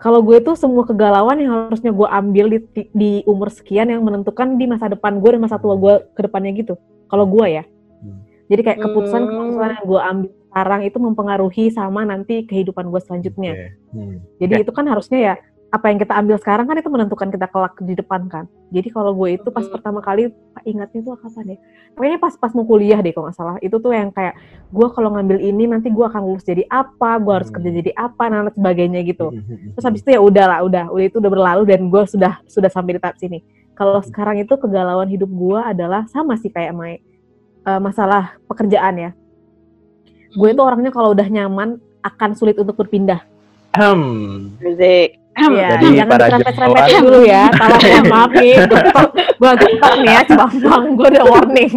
Kalau 0.00 0.24
gue 0.24 0.40
tuh 0.40 0.56
semua 0.56 0.82
kegalauan 0.82 1.36
yang 1.38 1.52
harusnya 1.68 1.92
gue 1.92 2.08
ambil 2.08 2.46
di, 2.48 2.58
di 2.90 3.10
umur 3.28 3.52
sekian 3.52 3.92
yang 3.92 4.00
menentukan 4.00 4.56
di 4.56 4.64
masa 4.64 4.88
depan 4.88 5.20
gue 5.20 5.30
dan 5.36 5.42
masa 5.44 5.60
tua 5.60 5.76
gue 5.76 6.06
ke 6.16 6.20
depannya 6.24 6.50
gitu. 6.56 6.74
Kalau 7.06 7.28
gue 7.28 7.46
ya. 7.50 7.64
Hmm. 8.00 8.24
Jadi 8.48 8.60
kayak 8.64 8.78
keputusan-keputusan 8.80 9.60
Hmm. 9.60 9.76
yang 9.76 9.84
gue 9.84 10.00
ambil 10.00 10.30
sekarang 10.50 10.80
itu 10.82 10.98
mempengaruhi 10.98 11.64
sama 11.70 12.02
nanti 12.02 12.42
kehidupan 12.42 12.90
gue 12.90 13.00
selanjutnya. 13.02 13.52
Oke. 13.54 13.66
Hmm. 13.92 14.16
Jadi 14.40 14.52
Oke. 14.56 14.62
itu 14.66 14.72
kan 14.72 14.84
harusnya 14.88 15.18
ya 15.20 15.34
apa 15.70 15.86
yang 15.86 16.02
kita 16.02 16.18
ambil 16.18 16.36
sekarang 16.42 16.66
kan 16.66 16.76
itu 16.82 16.90
menentukan 16.90 17.30
kita 17.30 17.46
kelak 17.46 17.78
di 17.78 17.94
depan 17.94 18.26
kan. 18.26 18.44
Jadi 18.74 18.90
kalau 18.90 19.14
gue 19.14 19.38
itu 19.38 19.48
pas 19.54 19.62
pertama 19.70 20.02
kali 20.02 20.34
ingatnya 20.66 21.00
tuh 21.06 21.14
kapan 21.14 21.54
ya? 21.54 21.58
Pokoknya 21.94 22.18
pas 22.18 22.34
pas 22.34 22.50
mau 22.58 22.66
kuliah 22.66 22.98
deh 22.98 23.14
kalau 23.14 23.30
nggak 23.30 23.38
salah. 23.38 23.56
Itu 23.62 23.78
tuh 23.78 23.94
yang 23.94 24.10
kayak 24.10 24.34
gue 24.70 24.86
kalau 24.90 25.14
ngambil 25.14 25.38
ini 25.38 25.70
nanti 25.70 25.88
gue 25.94 26.02
akan 26.02 26.26
lulus 26.26 26.42
jadi 26.42 26.66
apa, 26.66 27.22
gue 27.22 27.32
harus 27.32 27.50
kerja 27.54 27.70
jadi 27.70 27.90
apa, 27.94 28.22
dan 28.26 28.50
lain 28.50 28.54
sebagainya 28.58 29.00
gitu. 29.06 29.30
Terus 29.78 29.84
habis 29.86 30.02
itu 30.02 30.10
ya 30.10 30.20
udah 30.20 30.44
lah, 30.50 30.58
udah, 30.66 30.84
udah 30.90 31.04
itu 31.06 31.16
udah 31.22 31.30
berlalu 31.30 31.62
dan 31.70 31.86
gue 31.86 32.02
sudah 32.02 32.42
sudah 32.50 32.70
sampai 32.70 32.98
di 32.98 33.00
tahap 33.00 33.16
sini. 33.22 33.38
Kalau 33.78 34.02
sekarang 34.02 34.42
itu 34.42 34.58
kegalauan 34.58 35.06
hidup 35.06 35.30
gue 35.30 35.60
adalah 35.62 36.04
sama 36.10 36.34
sih 36.36 36.50
kayak 36.50 36.74
Mai 36.74 36.98
Eh, 37.60 37.80
masalah 37.80 38.40
pekerjaan 38.48 38.96
ya. 38.96 39.10
Gue 40.32 40.56
itu 40.56 40.62
orangnya 40.64 40.88
kalau 40.88 41.12
udah 41.12 41.28
nyaman 41.28 41.76
akan 42.00 42.30
sulit 42.32 42.56
untuk 42.56 42.72
berpindah. 42.80 43.20
Hmm. 43.76 44.56
Musik 44.56 45.19
Iya, 45.30 45.78
Jadi 45.78 45.86
jangan 45.94 46.10
para 46.10 46.26
jemaat- 46.26 47.00
dulu 47.00 47.20
ya. 47.22 47.44
Tolong 47.54 47.82
ya, 47.86 48.00
maaf 48.10 48.30
nih. 48.34 48.54
Gue 49.40 49.52
getok 49.56 49.94
nih 50.02 50.10
ya, 50.12 50.22
Bang 50.36 50.54
Bang. 50.60 50.84
Gue 50.98 51.06
udah 51.06 51.24
warning. 51.30 51.72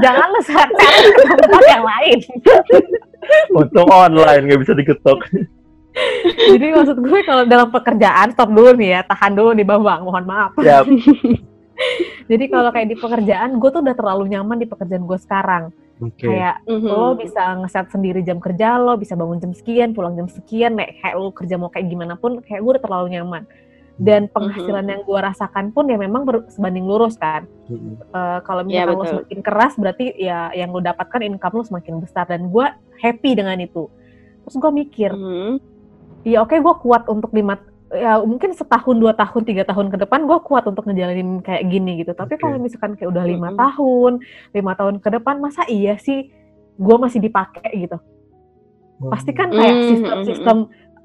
Jangan 0.00 0.26
lu 0.32 0.40
ke 0.42 1.34
tempat 1.36 1.62
yang 1.68 1.84
lain. 1.86 2.18
Untung 3.54 3.88
online 3.92 4.42
nggak 4.48 4.60
bisa 4.64 4.72
diketok. 4.74 5.20
Jadi 6.48 6.66
maksud 6.74 6.96
gue 6.98 7.20
kalau 7.22 7.44
dalam 7.46 7.68
pekerjaan, 7.70 8.32
stop 8.34 8.50
dulu 8.50 8.72
nih 8.74 8.98
ya. 8.98 9.00
Tahan 9.06 9.32
dulu 9.36 9.50
nih, 9.54 9.66
Bang 9.68 9.82
Bang. 9.84 10.00
Mohon 10.02 10.24
maaf. 10.26 10.52
Ya. 10.64 10.82
Jadi 12.30 12.44
kalau 12.50 12.74
kayak 12.74 12.88
di 12.90 12.96
pekerjaan, 12.98 13.62
gue 13.62 13.70
tuh 13.70 13.80
udah 13.84 13.94
terlalu 13.94 14.34
nyaman 14.34 14.58
di 14.58 14.66
pekerjaan 14.66 15.06
gue 15.06 15.18
sekarang. 15.22 15.70
Oke. 15.98 16.26
Kayak 16.26 16.62
Mhm. 16.64 16.86
lo 16.86 17.08
bisa 17.14 17.42
ngeset 17.58 17.86
sendiri 17.90 18.20
jam 18.22 18.38
kerja 18.38 18.78
lo, 18.78 18.94
bisa 18.94 19.14
bangun 19.14 19.38
jam 19.38 19.50
sekian, 19.50 19.92
pulang 19.92 20.14
jam 20.14 20.26
sekian, 20.26 20.74
kayak, 20.74 21.02
kayak 21.02 21.14
lo 21.14 21.30
kerja 21.30 21.54
mau 21.56 21.68
kayak 21.68 21.86
gimana 21.86 22.14
pun, 22.14 22.38
kayak 22.38 22.60
gue 22.60 22.70
udah 22.74 22.82
terlalu 22.82 23.06
nyaman. 23.14 23.44
Dan 23.98 24.30
penghasilan 24.30 24.86
yang 24.86 25.02
gue 25.02 25.18
rasakan 25.18 25.74
pun 25.74 25.90
ya 25.90 25.98
memang 25.98 26.22
ber- 26.22 26.46
sebanding 26.48 26.86
lurus 26.86 27.18
kan. 27.18 27.50
Hmm. 27.66 27.98
Eh, 27.98 28.38
kalau 28.42 28.62
Iya, 28.62 28.86
misalkan 28.86 28.88
lo 28.88 28.94
betul. 28.96 29.10
semakin 29.10 29.40
keras 29.42 29.72
berarti 29.74 30.04
ya 30.14 30.38
yang 30.54 30.70
lo 30.70 30.78
dapatkan 30.78 31.20
income 31.20 31.54
lo 31.56 31.64
semakin 31.66 31.94
besar 31.98 32.24
dan 32.24 32.46
gue 32.46 32.66
happy 32.98 33.34
dengan 33.34 33.58
itu 33.58 33.86
terus 34.38 34.54
gue 34.56 34.72
mikir 34.72 35.12
Mhm. 35.12 35.52
ya 36.24 36.40
oke 36.40 36.56
gue 36.56 36.74
kuat 36.80 37.04
untuk 37.06 37.30
lima 37.30 37.60
ya 37.88 38.20
mungkin 38.20 38.52
setahun 38.52 38.96
dua 38.96 39.16
tahun 39.16 39.42
tiga 39.42 39.64
tahun 39.64 39.88
ke 39.88 40.04
depan 40.04 40.28
gue 40.28 40.38
kuat 40.44 40.68
untuk 40.68 40.84
ngejalanin 40.84 41.40
kayak 41.40 41.64
gini 41.66 42.04
gitu 42.04 42.12
tapi 42.12 42.36
Oke. 42.36 42.42
kalau 42.42 42.60
misalkan 42.60 42.92
kayak 42.94 43.08
udah 43.08 43.24
lima 43.24 43.48
tahun 43.52 44.20
lima 44.52 44.72
tahun 44.76 44.94
ke 45.00 45.08
depan 45.08 45.40
masa 45.40 45.64
iya 45.64 45.96
sih 45.96 46.28
gue 46.76 46.96
masih 46.96 47.18
dipakai 47.18 47.88
gitu 47.88 47.96
pasti 49.08 49.30
kan 49.30 49.48
kayak 49.48 49.74
Mm, 49.74 49.86
sistem-sistem 49.88 50.56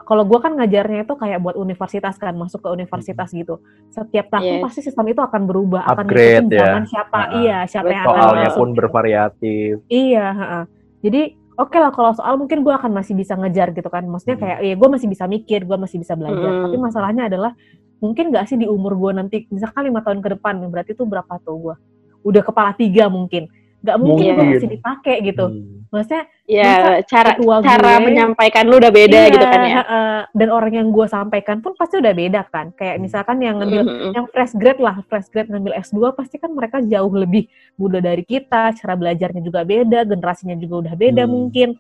kalau 0.04 0.28
gue 0.28 0.36
kan 0.36 0.52
ngajarnya 0.52 1.08
itu 1.08 1.16
kayak 1.16 1.40
buat 1.40 1.56
universitas 1.56 2.20
kan 2.20 2.36
masuk 2.36 2.60
ke 2.60 2.70
universitas 2.70 3.32
gitu 3.32 3.63
setiap 3.88 4.28
tahun 4.28 4.60
Yes. 4.60 4.63
pasti 4.66 4.80
sistem 4.84 5.08
itu 5.08 5.22
akan 5.22 5.48
berubah 5.48 5.88
akan 5.88 6.04
Upgrade 6.04 6.52
ya. 6.52 6.60
zaman 6.68 6.84
siapa 6.84 7.16
Ah, 7.16 7.25
iya 7.40 7.58
siapa 7.63 7.88
yang 7.88 8.04
akan 8.04 8.12
Soalnya 8.12 8.50
masuk 8.50 8.60
pun 8.60 8.70
bervariatif. 8.75 9.74
Iya, 9.88 10.25
heeh. 10.36 10.63
jadi 11.00 11.22
oke 11.56 11.78
lah 11.78 11.92
kalau 11.92 12.12
soal 12.14 12.36
mungkin 12.36 12.62
gue 12.62 12.74
akan 12.74 12.92
masih 12.92 13.14
bisa 13.14 13.34
ngejar 13.36 13.72
gitu 13.72 13.88
kan. 13.88 14.04
Maksudnya 14.04 14.36
Hmm. 14.38 14.44
kayak 14.44 14.58
ya 14.64 14.76
gue 14.76 14.90
masih 14.90 15.08
bisa 15.10 15.24
mikir, 15.26 15.60
gue 15.64 15.78
masih 15.78 15.98
bisa 16.02 16.14
belajar. 16.14 16.50
Hmm. 16.50 16.64
Tapi 16.68 16.78
masalahnya 16.78 17.24
adalah 17.30 17.52
mungkin 18.00 18.36
gak 18.36 18.52
sih 18.52 18.60
di 18.60 18.68
umur 18.68 19.00
gue 19.00 19.12
nanti, 19.16 19.38
misalkan 19.48 19.88
lima 19.88 20.04
tahun 20.04 20.20
ke 20.20 20.36
depan, 20.40 20.60
berarti 20.68 20.92
tuh 20.92 21.08
berapa 21.08 21.40
tuh 21.40 21.56
gue? 21.60 21.76
Udah 22.24 22.42
kepala 22.44 22.72
tiga 22.76 23.08
mungkin. 23.08 23.48
Gak 23.84 23.98
mungkin 24.00 24.24
gue 24.24 24.36
Mungkin. 24.40 24.60
masih 24.60 24.70
dipakai 24.76 25.16
gitu. 25.24 25.46
Hmm. 25.48 25.83
Maksudnya 25.94 26.26
Ya, 26.44 27.00
cara 27.06 27.38
cara 27.38 28.02
gue- 28.02 28.06
menyampaikan 28.10 28.66
lu 28.66 28.82
udah 28.82 28.90
beda 28.90 29.16
iya, 29.16 29.32
gitu 29.32 29.46
kan 29.46 29.62
ya. 29.62 29.74
heeh. 29.80 30.18
Dan 30.34 30.50
orang 30.50 30.74
yang 30.74 30.88
gue 30.90 31.06
sampaikan 31.06 31.62
pun 31.62 31.78
pasti 31.78 32.02
udah 32.02 32.12
beda 32.12 32.42
kan. 32.50 32.74
Kayak 32.74 32.98
misalkan 32.98 33.38
yang 33.40 33.62
ngambil 33.62 33.82
Mhm. 33.86 34.12
yang 34.12 34.26
fresh 34.28 34.58
grade 34.58 34.82
lah, 34.82 35.00
fresh 35.06 35.30
grade 35.30 35.48
ngambil 35.48 35.78
S2 35.78 36.12
pasti 36.12 36.36
kan 36.36 36.50
mereka 36.50 36.82
jauh 36.82 37.14
lebih 37.14 37.46
muda 37.78 38.02
dari 38.02 38.26
kita, 38.26 38.74
cara 38.74 38.98
belajarnya 38.98 39.40
juga 39.40 39.62
beda, 39.62 40.04
generasinya 40.04 40.58
juga 40.58 40.90
udah 40.90 40.94
beda 40.98 41.24
Hmm. 41.24 41.32
mungkin. 41.32 41.78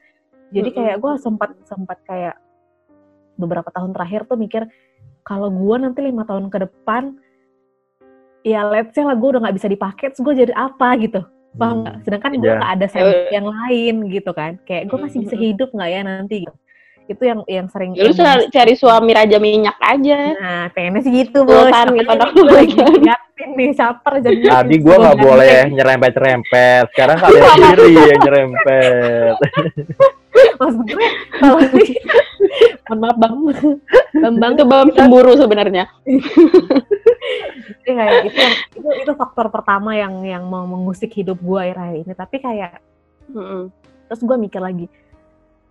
Jadi 0.53 0.69
kayak 0.71 1.01
gue 1.01 1.13
sempat 1.17 1.49
sempat 1.65 1.97
kayak 2.05 2.37
beberapa 3.33 3.67
tahun 3.67 3.91
terakhir 3.91 4.29
tuh 4.29 4.37
mikir 4.37 4.69
kalau 5.25 5.49
gue 5.49 5.75
nanti 5.75 6.05
lima 6.05 6.21
tahun 6.21 6.47
ke 6.47 6.57
depan 6.61 7.17
ya 8.43 8.61
let's 8.61 8.93
say 8.93 9.01
lah 9.01 9.15
gue 9.15 9.25
udah 9.25 9.41
nggak 9.41 9.57
bisa 9.57 9.65
dipakai, 9.65 10.13
terus 10.13 10.21
gue 10.21 10.45
jadi 10.45 10.53
apa 10.53 10.87
gitu. 11.01 11.25
Paham 11.53 11.77
nggak? 11.81 11.95
Sedangkan 12.01 12.31
gue 12.33 12.43
Iya. 12.43 12.55
nggak 12.55 12.71
ada 12.71 12.85
saingan 12.87 13.19
yang 13.29 13.47
lain 13.47 13.95
gitu 14.09 14.31
kan. 14.31 14.51
Kayak 14.63 14.83
gue 14.87 14.97
masih 14.99 15.19
bisa 15.21 15.35
hidup 15.35 15.69
nggak 15.69 15.89
ya 15.89 16.01
nanti 16.01 16.35
gitu. 16.41 16.55
Itu 17.03 17.19
yang 17.21 17.43
yang 17.45 17.67
sering 17.67 17.91
Ya, 17.93 18.01
lu 18.01 18.09
yang 18.09 18.15
selalu 18.15 18.43
cari 18.49 18.73
suami 18.73 19.11
raja 19.11 19.37
minyak 19.37 19.75
aja. 19.77 20.19
Nah, 20.33 20.63
pengennya 20.71 21.03
sih 21.03 21.13
gitu, 21.13 21.43
Bos. 21.43 21.67
Pondok 21.67 22.31
gue 22.31 22.47
lagi 22.47 22.73
liatin 22.79 23.49
nih, 23.53 23.69
siapa 23.71 24.09
jadi 24.17 24.39
Tadi 24.55 24.75
gue 24.79 24.95
nggak 24.95 25.17
boleh 25.27 25.55
nyerempet-nyerempet. 25.69 26.83
Sekarang 26.89 27.17
kalian 27.23 27.43
sendiri 27.45 27.87
yang 28.07 28.19
nyerempet. 28.19 29.35
Maksud 30.59 30.81
gue, 30.83 31.07
kalau 31.33 31.59
mohon 32.89 32.99
maaf 32.99 33.17
Bang. 33.17 33.33
Bambang 34.13 34.51
Itu 34.53 34.63
bam 34.63 34.87
cemburu 34.91 35.33
sebenarnya. 35.33 35.89
Jadi 37.83 37.91
kayak 37.97 38.29
itu 38.29 38.37
yang 38.37 38.55
itu, 38.75 38.89
itu 39.03 39.11
faktor 39.13 39.49
pertama 39.49 39.93
yang 39.93 40.21
yang 40.21 40.43
mau 40.45 40.63
mengusik 40.63 41.09
hidup 41.11 41.39
gue 41.39 41.59
akhir-akhir 41.59 41.95
ini. 42.01 42.13
Tapi 42.13 42.35
kayak 42.39 42.71
Mhm. 43.23 43.71
terus 44.05 44.19
gue 44.19 44.37
mikir 44.37 44.59
lagi 44.59 44.85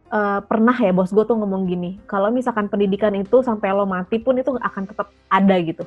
eh, 0.09 0.41
pernah 0.43 0.73
ya 0.73 0.91
bos 0.91 1.13
gue 1.13 1.21
tuh 1.21 1.37
ngomong 1.37 1.69
gini 1.69 2.01
kalau 2.05 2.33
misalkan 2.33 2.67
pendidikan 2.67 3.13
itu 3.13 3.41
sampai 3.41 3.71
lo 3.71 3.85
mati 3.85 4.17
pun 4.17 4.35
itu 4.35 4.57
akan 4.57 4.89
tetap 4.89 5.13
ada 5.29 5.57
gitu 5.61 5.85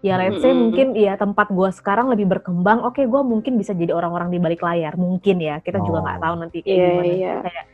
ya 0.00 0.16
let's 0.16 0.38
say 0.38 0.52
mungkin 0.52 0.92
ya 0.92 1.16
tempat 1.16 1.48
gue 1.48 1.68
sekarang 1.72 2.12
lebih 2.12 2.28
berkembang 2.28 2.84
oke 2.84 3.00
gue 3.00 3.22
mungkin 3.24 3.56
bisa 3.56 3.72
jadi 3.72 3.96
orang-orang 3.96 4.28
di 4.28 4.38
balik 4.38 4.60
layar 4.60 4.92
mungkin 4.94 5.40
ya 5.40 5.58
kita 5.58 5.80
juga 5.80 6.04
nggak 6.04 6.18
Oh. 6.20 6.22
tahu 6.22 6.34
nanti 6.36 6.58
kayak 6.60 6.76
Iya, 6.76 6.84
gimana 6.86 7.08
iya. 7.08 7.34
kayak 7.42 7.64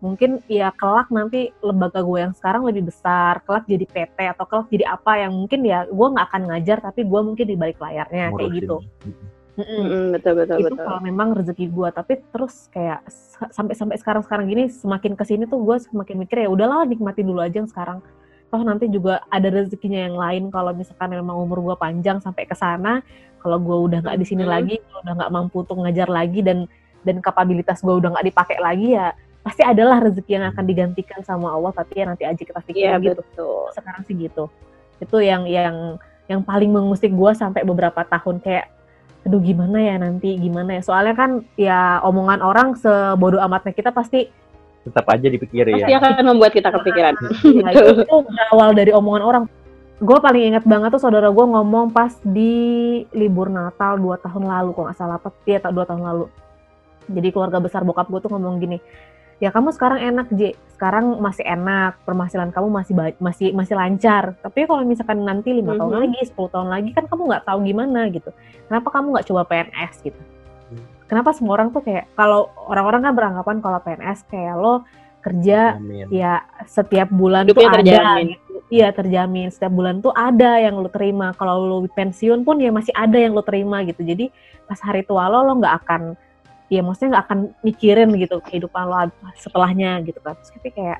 mungkin 0.00 0.40
ya 0.48 0.72
kelak 0.72 1.12
nanti 1.12 1.52
lembaga 1.60 2.00
gue 2.00 2.18
yang 2.18 2.32
sekarang 2.32 2.64
lebih 2.64 2.88
besar 2.88 3.44
kelak 3.44 3.68
jadi 3.68 3.84
PT 3.84 4.18
atau 4.32 4.44
kelak 4.44 4.66
jadi 4.68 4.84
apa 4.88 5.12
yang 5.18 5.32
mungkin 5.34 5.60
ya 5.60 5.84
gue 5.84 6.06
nggak 6.08 6.26
akan 6.26 6.42
ngajar 6.48 6.78
tapi 6.80 7.04
gue 7.04 7.20
mungkin 7.20 7.44
di 7.44 7.54
balik 7.54 7.76
layarnya 7.76 8.32
kayak 8.32 8.34
Ngurusin. 8.34 8.56
gitu 8.58 8.76
Mm-mm 9.50 9.82
Mhm, 9.82 10.04
betul 10.14 10.32
betul 10.34 10.56
itu 10.56 10.66
betul. 10.72 10.80
kalau 10.80 11.00
memang 11.00 11.36
rezeki 11.36 11.68
gue 11.68 11.88
tapi 11.92 12.12
terus 12.32 12.70
kayak 12.70 13.04
sa- 13.06 13.52
sampai 13.52 13.76
sampai 13.76 13.96
sekarang 13.96 14.24
sekarang 14.24 14.48
gini 14.48 14.72
semakin 14.72 15.12
ke 15.12 15.24
sini 15.24 15.44
tuh 15.44 15.60
gue 15.60 15.76
semakin 15.82 16.16
mikir 16.16 16.36
ya 16.38 16.48
udahlah 16.48 16.88
nikmati 16.88 17.20
dulu 17.20 17.44
aja 17.44 17.60
yang 17.60 17.68
sekarang 17.68 18.00
toh 18.48 18.62
nanti 18.64 18.88
juga 18.88 19.20
ada 19.28 19.46
rezekinya 19.46 20.00
yang 20.00 20.16
lain 20.16 20.42
kalau 20.48 20.72
misalkan 20.72 21.12
memang 21.12 21.36
umur 21.36 21.60
gue 21.62 21.76
panjang 21.76 22.18
sampai 22.18 22.48
ke 22.48 22.56
sana 22.56 23.04
kalau 23.36 23.60
gue 23.60 23.76
udah 23.84 24.00
nggak 24.00 24.16
di 24.16 24.26
sini 24.26 24.42
Mhm. 24.42 24.50
lagi 24.50 24.74
kalau 24.80 24.98
udah 25.04 25.14
nggak 25.14 25.30
mampu 25.30 25.56
untuk 25.60 25.76
ngajar 25.76 26.08
lagi 26.08 26.40
dan 26.40 26.64
dan 27.00 27.16
kapabilitas 27.20 27.78
gue 27.78 27.92
udah 27.92 28.10
nggak 28.10 28.26
dipakai 28.26 28.58
lagi 28.58 28.96
ya 28.96 29.12
pasti 29.40 29.62
adalah 29.64 30.04
rezeki 30.04 30.36
yang 30.36 30.46
akan 30.52 30.64
digantikan 30.68 31.20
sama 31.24 31.48
Allah 31.52 31.72
tapi 31.72 32.00
ya 32.00 32.04
nanti 32.12 32.28
aja 32.28 32.42
kita 32.42 32.60
Iya 32.60 33.00
pikirin 33.00 33.00
gitu 33.00 33.22
betul. 33.24 33.64
sekarang 33.72 34.02
sih 34.04 34.14
gitu 34.16 34.44
itu 35.00 35.16
yang 35.24 35.48
yang 35.48 35.96
yang 36.28 36.40
paling 36.44 36.68
mengusik 36.70 37.10
gue 37.10 37.32
sampai 37.32 37.64
beberapa 37.64 38.04
tahun 38.04 38.44
kayak 38.44 38.68
aduh 39.24 39.40
gimana 39.40 39.80
ya 39.80 39.96
nanti 40.00 40.36
gimana 40.36 40.80
ya 40.80 40.82
soalnya 40.84 41.16
kan 41.16 41.30
ya 41.56 42.00
omongan 42.04 42.40
orang 42.40 42.68
sebodoh 42.76 43.40
amatnya 43.40 43.72
kita 43.72 43.92
pasti 43.92 44.28
tetap 44.80 45.04
aja 45.12 45.28
dipikirin. 45.28 45.76
Pasti 45.76 45.92
akan 45.92 46.24
membuat 46.24 46.52
kita 46.56 46.72
kepikiran. 46.72 47.14
Nah, 47.60 47.70
itu, 47.76 48.00
itu 48.00 48.16
berawal 48.24 48.72
dari 48.72 48.90
omongan 48.96 49.22
orang. 49.24 49.44
Gue 50.00 50.16
paling 50.16 50.56
inget 50.56 50.64
banget 50.64 50.96
tuh 50.96 51.02
saudara 51.04 51.28
gue 51.28 51.44
ngomong 51.44 51.92
pas 51.92 52.16
di 52.24 53.04
libur 53.12 53.52
Natal 53.52 54.00
dua 54.00 54.16
tahun 54.16 54.48
lalu, 54.48 54.72
kalau 54.72 54.88
nggak 54.88 54.96
salah 54.96 55.20
apa, 55.20 55.28
iya 55.44 55.60
dua 55.68 55.84
tahun 55.84 56.00
lalu. 56.00 56.24
Jadi 57.12 57.28
keluarga 57.28 57.60
besar 57.60 57.84
bokap 57.84 58.08
gue 58.08 58.20
tuh 58.24 58.32
ngomong 58.32 58.56
gini, 58.56 58.80
ya 59.40 59.48
kamu 59.50 59.72
sekarang 59.72 59.98
enak 60.04 60.28
J, 60.30 60.52
sekarang 60.76 61.16
masih 61.18 61.44
enak, 61.44 61.96
permasalahan 62.04 62.52
kamu 62.52 62.68
masih 62.70 62.94
masih 63.16 63.46
masih 63.52 63.74
lancar. 63.74 64.36
Tapi 64.40 64.64
kalau 64.64 64.84
misalkan 64.84 65.24
nanti 65.24 65.50
lima 65.50 65.74
tahun 65.74 65.92
Mhm. 65.96 66.00
lagi, 66.04 66.20
10 66.28 66.48
tahun 66.48 66.68
lagi 66.68 66.90
kan 66.92 67.04
kamu 67.08 67.22
nggak 67.26 67.44
tahu 67.44 67.58
gimana 67.64 68.00
gitu. 68.08 68.30
Kenapa 68.68 68.88
kamu 68.92 69.06
nggak 69.16 69.26
coba 69.26 69.42
PNS 69.44 69.94
gitu? 70.04 70.20
Kenapa 71.04 71.34
semua 71.34 71.58
orang 71.58 71.74
tuh 71.74 71.82
kayak 71.82 72.06
kalau 72.14 72.46
orang-orang 72.70 73.02
kan 73.02 73.12
beranggapan 73.18 73.56
kalau 73.58 73.82
PNS 73.82 74.22
kayak 74.30 74.54
lo 74.54 74.86
kerja 75.20 75.76
Amin. 75.76 76.06
ya 76.08 76.40
setiap 76.64 77.10
bulan 77.10 77.44
tuh 77.44 77.58
Hidupnya 77.58 77.68
ada 77.68 77.76
terjamin. 77.82 78.26
gitu. 78.30 78.54
Iya 78.70 78.88
terjamin 78.94 79.48
setiap 79.50 79.72
bulan 79.74 79.98
tuh 79.98 80.14
ada 80.14 80.62
yang 80.62 80.78
lo 80.78 80.86
terima. 80.86 81.34
Kalau 81.34 81.66
lo 81.66 81.76
pensiun 81.90 82.46
pun 82.46 82.62
ya 82.62 82.70
masih 82.70 82.94
ada 82.94 83.18
yang 83.18 83.34
lo 83.34 83.42
terima 83.42 83.82
gitu. 83.82 84.00
Jadi 84.00 84.30
pas 84.64 84.78
hari 84.78 85.02
tua 85.02 85.26
lo 85.26 85.42
lo 85.42 85.58
nggak 85.58 85.74
akan 85.82 86.02
ya 86.70 86.80
maksudnya 86.86 87.18
nggak 87.18 87.24
akan 87.26 87.38
mikirin 87.66 88.08
gitu 88.14 88.38
kehidupan 88.40 88.86
lo 88.86 89.10
setelahnya 89.36 90.00
gitu 90.06 90.22
kan. 90.22 90.38
Terus 90.38 90.50
tapi 90.54 90.70
kayak 90.70 90.98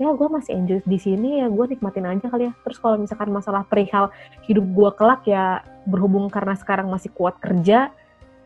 ya 0.00 0.08
gue 0.08 0.28
masih 0.30 0.52
enjoy 0.56 0.78
di 0.82 0.98
sini 0.98 1.44
ya 1.44 1.46
gue 1.50 1.64
nikmatin 1.74 2.06
aja 2.06 2.26
kali 2.30 2.48
ya. 2.48 2.52
Terus 2.62 2.78
kalau 2.78 2.96
misalkan 2.96 3.28
masalah 3.34 3.66
perihal 3.66 4.14
hidup 4.46 4.64
gue 4.64 4.90
kelak 4.94 5.26
ya 5.26 5.60
berhubung 5.84 6.30
karena 6.30 6.54
sekarang 6.54 6.86
masih 6.88 7.10
kuat 7.10 7.36
kerja 7.42 7.90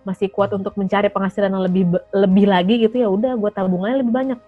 masih 0.07 0.31
kuat 0.31 0.55
untuk 0.55 0.79
mencari 0.79 1.11
penghasilan 1.11 1.51
yang 1.51 1.65
lebih 1.67 1.85
lebih 2.15 2.47
lagi 2.47 2.79
gitu 2.79 3.03
ya 3.03 3.11
udah 3.11 3.35
gue 3.35 3.51
tabungannya 3.51 4.07
lebih 4.07 4.15
banyak 4.15 4.39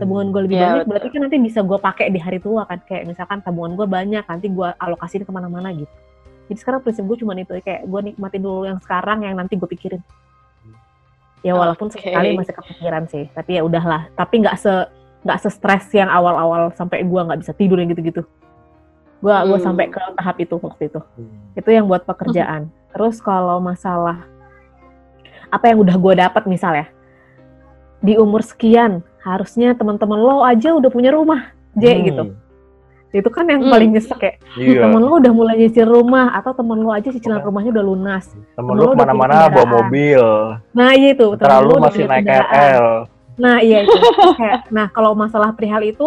tabungan 0.00 0.32
gue 0.32 0.42
lebih 0.48 0.56
Iya, 0.56 0.64
banyak 0.64 0.76
betul. 0.80 0.90
berarti 0.90 1.08
kan 1.12 1.20
nanti 1.28 1.36
bisa 1.44 1.60
gue 1.60 1.78
pakai 1.78 2.06
di 2.08 2.18
hari 2.18 2.38
tua 2.40 2.64
kan 2.64 2.80
kayak 2.88 3.12
misalkan 3.12 3.38
tabungan 3.44 3.76
gue 3.76 3.84
banyak 3.84 4.24
nanti 4.24 4.46
gue 4.48 4.68
alokasiin 4.80 5.28
ke 5.28 5.30
mana-mana 5.30 5.76
gitu 5.76 5.92
jadi 6.48 6.56
sekarang 6.58 6.80
prinsip 6.82 7.04
gue 7.04 7.16
cuma 7.20 7.36
itu 7.36 7.52
kayak 7.60 7.84
gue 7.84 8.00
nikmatin 8.00 8.40
dulu 8.40 8.64
yang 8.64 8.80
sekarang 8.80 9.28
yang 9.28 9.36
nanti 9.36 9.60
gue 9.60 9.68
pikirin 9.68 10.00
ya 11.44 11.52
walaupun 11.52 11.92
Oke. 11.92 12.00
sekali 12.00 12.34
masih 12.34 12.56
kepikiran 12.56 13.04
sih 13.06 13.28
tapi 13.30 13.60
ya 13.60 13.62
udahlah 13.62 14.08
tapi 14.16 14.40
nggak 14.40 14.56
se 14.56 14.72
nggak 15.22 15.38
se 15.38 15.48
stres 15.52 15.86
yang 15.92 16.08
awal-awal 16.08 16.72
sampai 16.72 17.04
gue 17.04 17.20
nggak 17.20 17.40
bisa 17.40 17.52
tidur 17.52 17.76
yang 17.76 17.92
gitu-gitu 17.92 18.24
gue 19.20 19.32
gua 19.32 19.56
Hmm. 19.56 19.60
sampai 19.62 19.88
ke 19.88 20.00
tahap 20.16 20.36
itu 20.36 20.56
waktu 20.56 20.88
itu 20.88 21.00
Hmm. 21.00 21.52
itu 21.52 21.68
yang 21.68 21.84
buat 21.84 22.02
pekerjaan 22.02 22.72
terus 22.90 23.20
kalau 23.20 23.60
masalah 23.60 24.24
apa 25.48 25.64
yang 25.68 25.80
udah 25.80 25.96
gue 25.96 26.14
dapat 26.18 26.42
misalnya 26.44 26.88
di 28.00 28.16
umur 28.16 28.40
sekian 28.40 29.00
harusnya 29.20 29.72
teman-teman 29.72 30.20
lo 30.20 30.44
aja 30.44 30.72
udah 30.72 30.88
punya 30.88 31.12
rumah 31.12 31.52
J 31.76 31.84
Hmm. 31.92 32.04
gitu 32.04 32.22
itu 33.14 33.28
kan 33.28 33.46
yang 33.46 33.62
Hmm. 33.62 33.70
paling 33.70 33.90
nyesek 33.90 34.18
ya 34.18 34.32
Iya. 34.56 34.80
temen 34.84 35.00
lo 35.00 35.16
udah 35.16 35.30
mulai 35.30 35.54
nyicil 35.56 35.86
rumah 35.86 36.34
atau 36.34 36.50
temen 36.50 36.76
lo 36.76 36.90
aja 36.90 37.08
cicilan 37.08 37.38
Oke. 37.38 37.46
rumahnya 37.46 37.70
udah 37.70 37.84
lunas 37.84 38.24
Temen 38.28 38.44
temen 38.52 38.74
udah 38.76 38.90
ke 38.90 38.98
mana-mana 38.98 39.34
bawa 39.46 39.66
mobil. 39.72 40.22
nah 40.70 40.90
iya 40.90 41.08
itu 41.10 41.26
temen 41.32 41.40
Terlalu 41.40 41.68
lo 41.68 41.76
masih 41.80 42.02
naik. 42.04 42.24
KRL. 42.26 42.86
Nah 43.34 43.56
iya 43.58 43.78
itu. 43.80 43.90
Kayak, 44.38 44.58
nah 44.68 44.86
kalau 44.88 45.10
masalah 45.12 45.50
perihal 45.50 45.82
itu, 45.82 46.06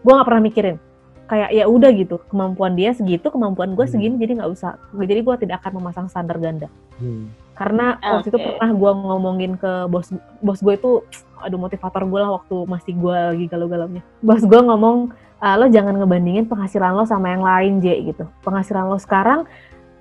gue 0.00 0.12
nggak 0.12 0.24
pernah 0.24 0.42
mikirin. 0.42 0.76
Kayak 1.24 1.48
ya 1.50 1.64
udah 1.66 1.90
gitu, 1.90 2.16
kemampuan 2.26 2.72
dia 2.72 2.92
segitu, 2.92 3.28
kemampuan 3.28 3.72
gue 3.72 3.80
Hmm. 3.82 3.92
segini, 3.92 4.16
jadi 4.16 4.36
nggak 4.36 4.48
usah. 4.50 4.76
Jadi 4.94 5.20
gue 5.20 5.34
tidak 5.38 5.60
akan 5.60 5.72
memasang 5.74 6.06
standar 6.06 6.36
ganda. 6.38 6.68
Hmm. 6.96 7.32
Karena 7.52 7.96
waktu 7.98 8.28
itu 8.28 8.38
pernah 8.38 8.70
gue 8.70 8.90
ngomongin 8.94 9.52
ke 9.54 9.72
bos 9.86 10.08
bos 10.38 10.58
gue 10.58 10.74
itu, 10.74 10.90
aduh 11.38 11.56
motivator 11.58 12.02
gue 12.02 12.16
lah 12.18 12.32
waktu 12.34 12.56
masih 12.64 12.92
gue 12.94 13.12
lagi 13.30 13.44
galau-galaunya. 13.46 14.00
Bos 14.20 14.40
gue 14.40 14.60
ngomong, 14.62 15.12
"Ah, 15.44 15.60
lo 15.60 15.68
jangan 15.68 16.00
ngebandingin 16.00 16.48
penghasilan 16.48 16.96
lo 16.96 17.04
sama 17.04 17.36
yang 17.36 17.44
lain 17.44 17.84
J 17.84 18.00
gitu. 18.08 18.24
Penghasilan 18.40 18.88
lo 18.88 18.96
sekarang 18.96 19.44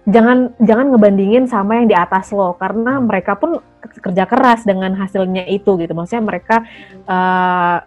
jangan 0.07 0.55
jangan 0.63 0.95
ngebandingin 0.95 1.51
sama 1.51 1.83
yang 1.83 1.87
di 1.91 1.95
atas 1.95 2.31
lo 2.31 2.55
karena 2.55 3.03
mereka 3.03 3.35
pun 3.35 3.59
kerja 3.83 4.23
keras 4.23 4.63
dengan 4.63 4.95
hasilnya 4.95 5.43
itu 5.51 5.75
gitu. 5.75 5.91
Maksudnya 5.91 6.23
mereka 6.23 6.63
eh 7.03 7.77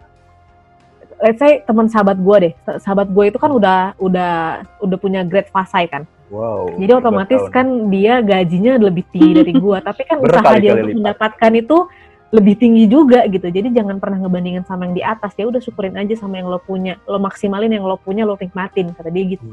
let's 1.17 1.41
say 1.41 1.65
teman 1.65 1.89
sahabat 1.89 2.21
gue 2.21 2.37
deh, 2.37 2.53
sahabat 2.77 3.09
gue 3.09 3.25
itu 3.25 3.41
kan 3.41 3.49
udah 3.49 3.97
udah 3.97 4.61
udah 4.85 4.97
punya 5.01 5.25
grade 5.25 5.49
fasai 5.49 5.89
kan. 5.89 6.05
Wow. 6.27 6.75
Jadi 6.75 6.91
otomatis 6.91 7.41
kan 7.49 7.87
dia 7.87 8.19
gajinya 8.19 8.75
lebih 8.77 9.07
tinggi 9.09 9.31
dari 9.31 9.53
gua, 9.55 9.79
tapi 9.87 10.03
kan 10.03 10.19
usaha 10.19 10.59
dia 10.59 10.75
untuk 10.75 10.99
mendapatkan 10.99 11.51
itu 11.55 11.77
lebih 12.27 12.59
tinggi 12.59 12.85
juga 12.91 13.23
gitu. 13.31 13.47
Jadi 13.47 13.71
jangan 13.71 14.03
pernah 14.03 14.19
ngebandingin 14.19 14.67
sama 14.67 14.89
yang 14.89 14.95
di 14.95 15.03
atas. 15.03 15.31
Ya 15.39 15.47
udah 15.47 15.63
syukurin 15.63 15.95
aja 15.95 16.11
sama 16.19 16.39
yang 16.39 16.51
lo 16.51 16.59
punya. 16.59 16.99
Lo 17.07 17.19
maksimalin 17.23 17.71
yang 17.71 17.87
lo 17.87 17.95
punya, 17.95 18.27
lo 18.27 18.35
nikmatin 18.35 18.91
kata 18.91 19.07
dia 19.07 19.37
gitu. 19.37 19.47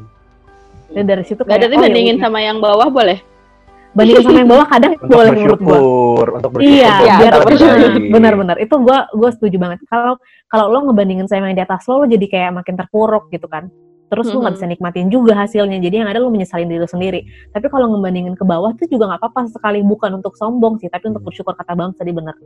Dan 0.90 1.06
dari 1.06 1.22
situ 1.22 1.42
Gak 1.42 1.54
ada 1.54 1.66
kayak, 1.66 1.70
oh, 1.70 1.78
ya 1.78 1.84
bandingin 1.86 2.16
udah. 2.18 2.24
sama 2.26 2.38
yang 2.42 2.58
bawah 2.58 2.88
boleh? 2.90 3.18
bandingin 3.94 4.26
sama 4.26 4.38
yang 4.42 4.50
bawah 4.50 4.66
kadang 4.66 4.92
untuk 4.98 5.06
boleh 5.06 5.30
menurut 5.30 5.60
gua. 5.62 5.78
untuk 6.42 6.50
bersyukur. 6.50 6.74
Iya, 6.74 6.92
Iya, 6.98 7.14
biar 7.22 7.32
baik. 7.46 8.10
benar-benar 8.14 8.56
itu 8.58 8.74
gua 8.82 9.06
gua 9.14 9.30
setuju 9.30 9.56
banget. 9.56 9.78
Kalau 9.86 10.18
kalau 10.50 10.66
lo 10.70 10.78
ngebandingin 10.90 11.30
sama 11.30 11.50
yang 11.50 11.58
di 11.58 11.64
atas 11.64 11.86
lo, 11.86 12.02
lo 12.02 12.06
jadi 12.10 12.26
kayak 12.26 12.50
makin 12.58 12.74
terpuruk 12.74 13.30
gitu 13.30 13.46
kan. 13.46 13.70
Terus 14.04 14.30
lo 14.30 14.40
nggak 14.40 14.54
Mhm. 14.54 14.58
bisa 14.60 14.66
nikmatin 14.68 15.06
juga 15.10 15.32
hasilnya. 15.34 15.78
Jadi 15.80 15.96
yang 16.04 16.08
ada 16.08 16.20
lo 16.20 16.28
menyesalin 16.30 16.68
diri 16.68 16.80
lo 16.80 16.86
sendiri. 16.86 17.24
Tapi 17.50 17.66
kalau 17.66 17.88
ngebandingin 17.90 18.36
ke 18.36 18.44
bawah 18.46 18.70
tuh 18.76 18.86
juga 18.86 19.10
nggak 19.10 19.20
apa-apa 19.24 19.50
sekali 19.50 19.80
bukan 19.82 20.20
untuk 20.22 20.36
sombong 20.36 20.78
sih, 20.78 20.92
tapi 20.92 21.08
untuk 21.10 21.24
bersyukur 21.24 21.56
kata 21.56 21.72
bang 21.74 21.90
tadi 21.96 22.12
bener. 22.12 22.36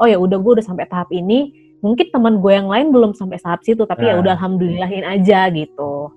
Oh 0.00 0.08
ya 0.08 0.16
udah 0.18 0.40
gue 0.40 0.52
udah 0.58 0.64
sampai 0.64 0.88
tahap 0.88 1.12
ini. 1.12 1.52
Mungkin 1.82 2.14
teman 2.14 2.38
gue 2.38 2.52
yang 2.54 2.70
lain 2.70 2.94
belum 2.94 3.12
sampai 3.12 3.42
tahap 3.42 3.60
situ, 3.66 3.82
tapi 3.84 4.06
ya 4.06 4.14
Nah. 4.14 4.22
udah 4.22 4.32
alhamdulillahin 4.38 5.02
aja 5.02 5.50
gitu. 5.50 6.14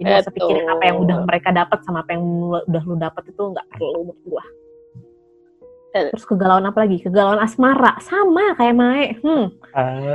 Jadi 0.00 0.08
nggak 0.08 0.24
usah 0.24 0.32
pikirin 0.32 0.66
apa 0.68 0.82
yang 0.88 0.96
udah 1.00 1.16
mereka 1.24 1.48
dapat 1.52 1.78
sama 1.84 2.00
apa 2.00 2.16
yang 2.16 2.24
lu- 2.24 2.64
udah 2.64 2.82
lu 2.88 2.96
dapat 2.96 3.22
itu 3.28 3.42
nggak 3.52 3.66
perlu 3.76 4.00
menurut 4.08 4.20
gua. 4.24 4.44
Eh. 5.90 6.06
Terus 6.14 6.22
kegalauan 6.22 6.62
apa 6.64 6.86
lagi? 6.86 7.02
Kegalauan 7.02 7.42
asmara 7.42 7.98
sama 7.98 8.54
kayak 8.54 8.74
Mae. 8.74 9.06
Hmm. 9.18 9.50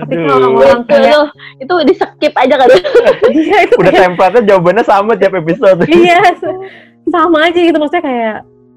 Tapi 0.02 0.14
Aduh. 0.14 0.28
kalau 0.28 0.50
orang 0.56 0.82
Itu, 0.82 0.90
kayak 0.90 1.24
itu 1.60 1.74
di 1.84 1.94
skip 1.94 2.34
aja 2.34 2.56
kali. 2.56 2.74
iya 3.36 3.58
itu 3.68 3.74
Udah 3.76 3.92
kayak- 3.92 4.04
template-nya 4.08 4.42
jawabannya 4.46 4.84
sama 4.84 5.12
tiap 5.16 5.34
episode. 5.36 5.84
iya 5.86 6.20
sama 7.14 7.52
aja 7.52 7.60
gitu 7.60 7.78
maksudnya 7.78 8.02
kayak 8.02 8.36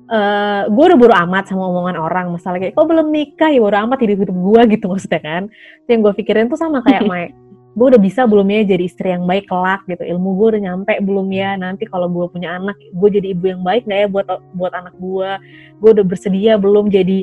eh 0.08 0.62
gue 0.68 0.84
udah 0.88 0.96
bodo 0.96 1.12
amat 1.12 1.52
sama 1.52 1.68
omongan 1.68 2.00
orang 2.00 2.32
masalah 2.32 2.56
kayak 2.56 2.72
kok 2.72 2.88
belum 2.88 3.12
nikah 3.12 3.52
ya 3.52 3.60
bodo 3.60 3.76
amat 3.76 4.00
hidup 4.00 4.24
hidup 4.24 4.36
gue 4.36 4.62
gitu 4.72 4.84
maksudnya 4.88 5.20
kan 5.20 5.42
yang 5.84 6.00
gue 6.00 6.12
pikirin 6.16 6.48
tuh 6.48 6.56
sama 6.56 6.80
kayak 6.80 7.04
Mai 7.10 7.28
gue 7.76 7.86
udah 7.94 8.00
bisa 8.00 8.24
belum 8.26 8.48
ya 8.48 8.64
jadi 8.74 8.84
istri 8.84 9.08
yang 9.12 9.28
baik 9.28 9.46
kelak 9.46 9.84
gitu 9.86 10.02
ilmu 10.02 10.34
gue 10.40 10.46
udah 10.56 10.62
nyampe 10.72 10.92
belum 11.04 11.28
ya 11.30 11.54
nanti 11.54 11.84
kalau 11.86 12.08
gue 12.10 12.26
punya 12.32 12.58
anak 12.58 12.74
gue 12.90 13.08
jadi 13.12 13.26
ibu 13.36 13.44
yang 13.54 13.62
baik 13.62 13.86
nggak 13.86 13.98
ya 14.04 14.08
buat 14.10 14.26
buat 14.56 14.72
anak 14.74 14.94
gue 14.98 15.30
gue 15.78 15.90
udah 15.94 16.04
bersedia 16.06 16.52
belum 16.58 16.90
jadi 16.90 17.22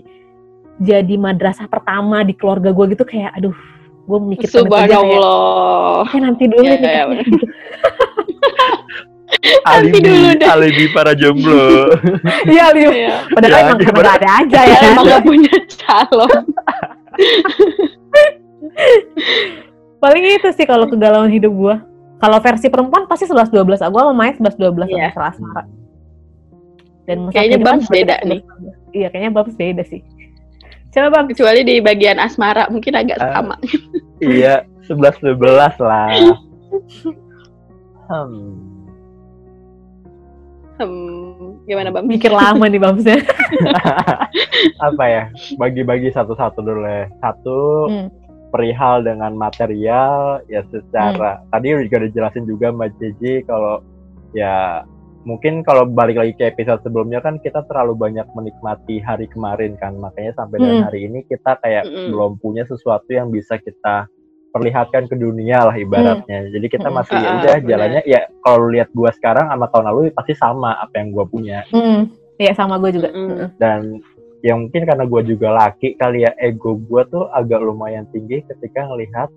jadi 0.79 1.15
madrasah 1.15 1.67
pertama 1.67 2.23
di 2.23 2.31
keluarga 2.35 2.71
gue 2.71 2.85
gitu 2.95 3.03
kayak 3.03 3.35
aduh 3.35 3.55
gue 4.05 4.19
mikir 4.21 4.47
Subhanallah. 4.47 6.05
kayak 6.07 6.21
nanti 6.23 6.43
dulu 6.45 6.61
ya 6.61 6.77
iya, 6.77 6.77
nikahnya 6.77 7.25
gitu 7.25 7.45
alibi, 9.65 9.99
dulu 10.01 10.27
deh. 10.37 10.47
alibi 10.47 10.85
para 10.93 11.11
jomblo. 11.17 11.89
iya 12.53 12.65
Liu 12.73 12.89
Iya. 12.93 13.25
padahal 13.33 13.51
Ya, 13.51 13.59
emang 13.65 13.77
karena 13.81 13.99
nggak 14.01 14.17
ada 14.21 14.29
aja 14.41 14.59
ya 14.65 14.77
emang 14.89 15.05
gak 15.05 15.23
punya 15.25 15.53
calon. 15.81 16.43
paling 19.97 20.23
itu 20.23 20.49
sih 20.51 20.63
kalau 20.63 20.85
kegalauan 20.85 21.29
hidup 21.29 21.51
gua 21.51 21.75
kalau 22.17 22.39
versi 22.39 22.67
perempuan 22.67 23.05
pasti 23.05 23.25
11 23.25 23.49
12 23.49 23.81
aku 23.81 23.95
sama 23.95 24.13
Maya 24.13 24.33
11 24.33 24.55
12 24.55 24.87
Iya. 24.87 25.07
sama 25.11 25.27
asmara 25.29 25.63
dan 27.05 27.17
Kayaknya 27.29 27.57
Babs 27.59 27.85
beda 27.85 28.15
nih. 28.23 28.41
iya 28.91 29.07
kayaknya 29.07 29.31
Babs 29.31 29.53
beda 29.53 29.83
sih 29.83 30.01
coba 30.89 31.07
Babs 31.11 31.29
Kecuali 31.29 31.61
di 31.61 31.75
bagian 31.79 32.17
asmara 32.17 32.65
mungkin 32.67 32.93
agak 32.93 33.19
Ah. 33.19 33.43
sama. 33.43 33.55
iya, 34.23 34.63
11 34.83 35.19
12 35.19 35.75
lah. 35.77 36.07
Hmm. 38.05 38.55
Hmm, 40.75 41.55
gimana 41.63 41.87
bang? 41.89 42.03
mikir 42.05 42.27
lama 42.29 42.63
nih 42.65 42.77
Babsnya 42.77 43.15
Apa 44.87 45.03
ya? 45.05 45.23
Bagi-bagi 45.55 46.11
satu-satu 46.11 46.59
dulu 46.59 46.83
ya. 46.83 47.07
Satu 47.19 47.59
Hmm. 47.87 48.07
Perihal 48.55 49.03
dengan 49.03 49.35
material 49.35 50.39
ya 50.47 50.63
secara 50.71 51.43
Hmm. 51.43 51.51
tadi 51.51 51.75
juga 51.83 52.07
dijelasin 52.07 52.47
juga 52.47 52.71
Mbak 52.71 52.89
Jeji 52.95 53.43
kalau 53.43 53.83
ya 54.31 54.87
mungkin 55.25 55.59
kalau 55.61 55.83
balik 55.83 56.15
lagi 56.15 56.33
ke 56.33 56.47
episode 56.47 56.79
sebelumnya 56.85 57.19
kan 57.19 57.35
kita 57.41 57.67
terlalu 57.67 57.97
banyak 57.99 58.23
menikmati 58.31 59.01
hari 59.01 59.27
kemarin 59.27 59.75
kan 59.75 59.99
makanya 59.99 60.31
sampai 60.37 60.61
dengan 60.61 60.71
Mm-mm. 60.79 60.87
hari 60.87 60.99
ini 61.03 61.19
kita 61.27 61.59
kayak 61.59 61.83
Mm-mm. 61.83 62.15
belum 62.15 62.31
punya 62.39 62.63
sesuatu 62.63 63.09
yang 63.09 63.27
bisa 63.27 63.57
kita 63.57 64.07
perlihatkan 64.53 65.11
ke 65.11 65.17
dunia 65.17 65.67
lah 65.67 65.75
ibaratnya 65.75 66.47
jadi 66.47 66.67
kita 66.69 66.87
Mm-mm. 66.87 66.99
masih 67.03 67.17
ya 67.17 67.27
udah 67.41 67.55
benar. 67.59 67.67
jalannya 67.67 68.01
ya 68.07 68.21
kalau 68.39 68.71
lihat 68.71 68.87
gua 68.95 69.11
sekarang 69.11 69.51
sama 69.51 69.65
tahun 69.67 69.85
lalu 69.91 69.99
pasti 70.15 70.31
sama 70.37 70.79
apa 70.79 70.95
yang 70.95 71.09
gua 71.11 71.25
punya 71.27 71.65
Mm. 71.73 72.07
iya 72.37 72.53
sama 72.53 72.79
gue 72.79 72.91
juga. 72.93 73.09
Mm-mm. 73.11 73.49
dan 73.57 73.99
ya 74.45 74.53
mungkin 74.53 74.85
karena 74.85 75.03
gue 75.03 75.21
juga 75.25 75.49
laki 75.49 75.97
kali 75.97 76.21
ya 76.21 76.37
ego 76.37 76.77
gue 76.77 77.01
tuh 77.09 77.25
agak 77.29 77.57
lumayan 77.59 78.05
tinggi 78.07 78.45
ketika 78.45 78.85
ngelihat 78.85 79.33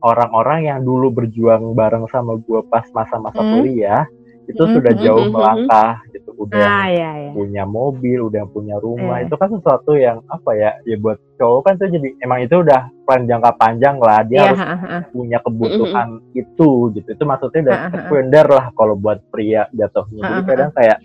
orang-orang 0.00 0.66
yang 0.66 0.78
dulu 0.80 1.08
berjuang 1.10 1.72
bareng 1.72 2.04
sama 2.08 2.36
gue 2.36 2.60
pas 2.66 2.84
masa-masa 2.90 3.36
Hmm. 3.36 3.56
kuliah 3.56 4.04
itu 4.44 4.58
Hmm, 4.58 4.74
sudah 4.74 4.92
hmm, 4.92 5.00
jauh 5.00 5.22
hmm, 5.22 5.32
melangkah 5.32 5.92
gitu 6.10 6.30
udah 6.34 6.58
Ah, 6.58 6.86
iya, 6.90 7.10
iya. 7.22 7.30
punya 7.30 7.62
mobil 7.62 8.18
udah 8.26 8.44
punya 8.50 8.76
rumah 8.76 9.22
Iya. 9.22 9.28
itu 9.28 9.34
kan 9.36 9.48
sesuatu 9.48 9.92
yang 9.94 10.18
apa 10.26 10.50
ya 10.52 10.70
ya 10.82 10.96
buat 10.98 11.16
cowok 11.38 11.60
kan 11.62 11.74
tuh 11.78 11.86
jadi 11.86 12.08
emang 12.18 12.42
itu 12.42 12.58
udah 12.58 12.90
plan 13.06 13.24
jangka 13.24 13.52
panjang 13.54 13.96
lah 13.96 14.26
dia 14.26 14.34
Iya, 14.34 14.44
harus 14.50 14.60
ha, 14.60 14.74
ha, 14.74 14.98
punya 15.08 15.38
kebutuhan 15.38 16.08
itu 16.32 16.70
gitu 16.90 17.08
itu 17.08 17.22
maksudnya 17.22 17.60
udah 17.62 17.76
Ha, 17.76 17.80
ha, 17.80 17.86
ha. 17.86 17.94
sekunder 17.94 18.46
lah 18.48 18.66
kalau 18.74 18.94
buat 18.94 19.22
pria 19.30 19.70
jatuhnya 19.70 20.20
Ha, 20.20 20.26
jadi 20.26 20.42
ha, 20.42 20.48
kadang 20.48 20.70
kayak 20.74 20.98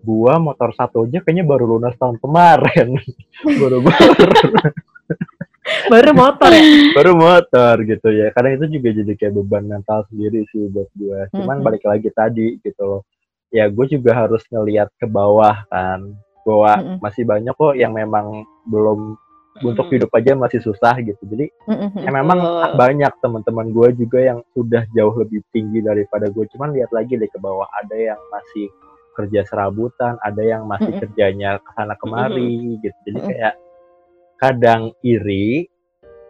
gua 0.00 0.36
motor 0.36 0.72
satu 0.72 1.04
aja 1.04 1.20
kayaknya 1.20 1.44
baru 1.44 1.76
lunas 1.76 1.94
tahun 1.96 2.16
kemarin 2.18 2.96
baru 3.60 3.78
Baru 5.86 6.10
motor 6.16 6.50
ya? 6.50 6.62
baru 6.96 7.12
motor 7.14 7.74
gitu 7.84 8.08
ya 8.10 8.34
kadang 8.34 8.58
itu 8.58 8.66
juga 8.74 8.88
jadi 8.90 9.12
kayak 9.14 9.34
beban 9.38 9.64
mental 9.66 10.02
sendiri 10.10 10.42
sih 10.50 10.66
buat 10.66 10.90
gua 10.98 11.30
cuman 11.30 11.56
Mhm. 11.60 11.64
balik 11.66 11.84
lagi 11.84 12.08
tadi 12.10 12.58
gitu 12.58 12.82
loh 12.82 13.02
ya 13.50 13.66
gue 13.66 13.86
juga 13.86 14.14
harus 14.14 14.42
ngelihat 14.48 14.90
ke 14.96 15.06
bawah 15.06 15.62
kan 15.68 16.14
bahwa 16.42 16.72
Mhm. 16.74 16.96
masih 16.98 17.22
banyak 17.22 17.54
kok 17.54 17.74
yang 17.74 17.92
memang 17.92 18.42
belum 18.66 19.14
untuk 19.60 19.90
hidup 19.90 20.08
aja 20.14 20.32
masih 20.32 20.62
susah 20.62 20.94
gitu 21.02 21.18
jadi 21.26 21.50
Mm-mm. 21.66 22.00
ya 22.00 22.10
memang 22.10 22.38
Betul. 22.38 22.70
banyak 22.78 23.12
teman-teman 23.20 23.66
gue 23.68 23.88
juga 23.98 24.18
yang 24.22 24.38
sudah 24.54 24.86
jauh 24.90 25.12
lebih 25.18 25.42
tinggi 25.50 25.82
daripada 25.82 26.30
gue 26.30 26.46
cuman 26.48 26.70
lihat 26.72 26.88
lagi 26.90 27.18
deh 27.18 27.26
ke 27.26 27.36
bawah 27.36 27.66
ada 27.76 27.92
yang 27.94 28.20
masih 28.30 28.70
kerja 29.20 29.40
serabutan 29.44 30.16
ada 30.20 30.40
yang 30.40 30.64
masih 30.64 30.88
Mm-mm. 30.88 31.02
kerjanya 31.02 31.56
ke 31.56 31.70
sana 31.72 31.94
kemari 31.96 32.50
gitu 32.78 32.96
jadi 33.04 33.18
Mm-mm. 33.18 33.28
kayak 33.28 33.54
kadang 34.36 34.82
iri 35.00 35.68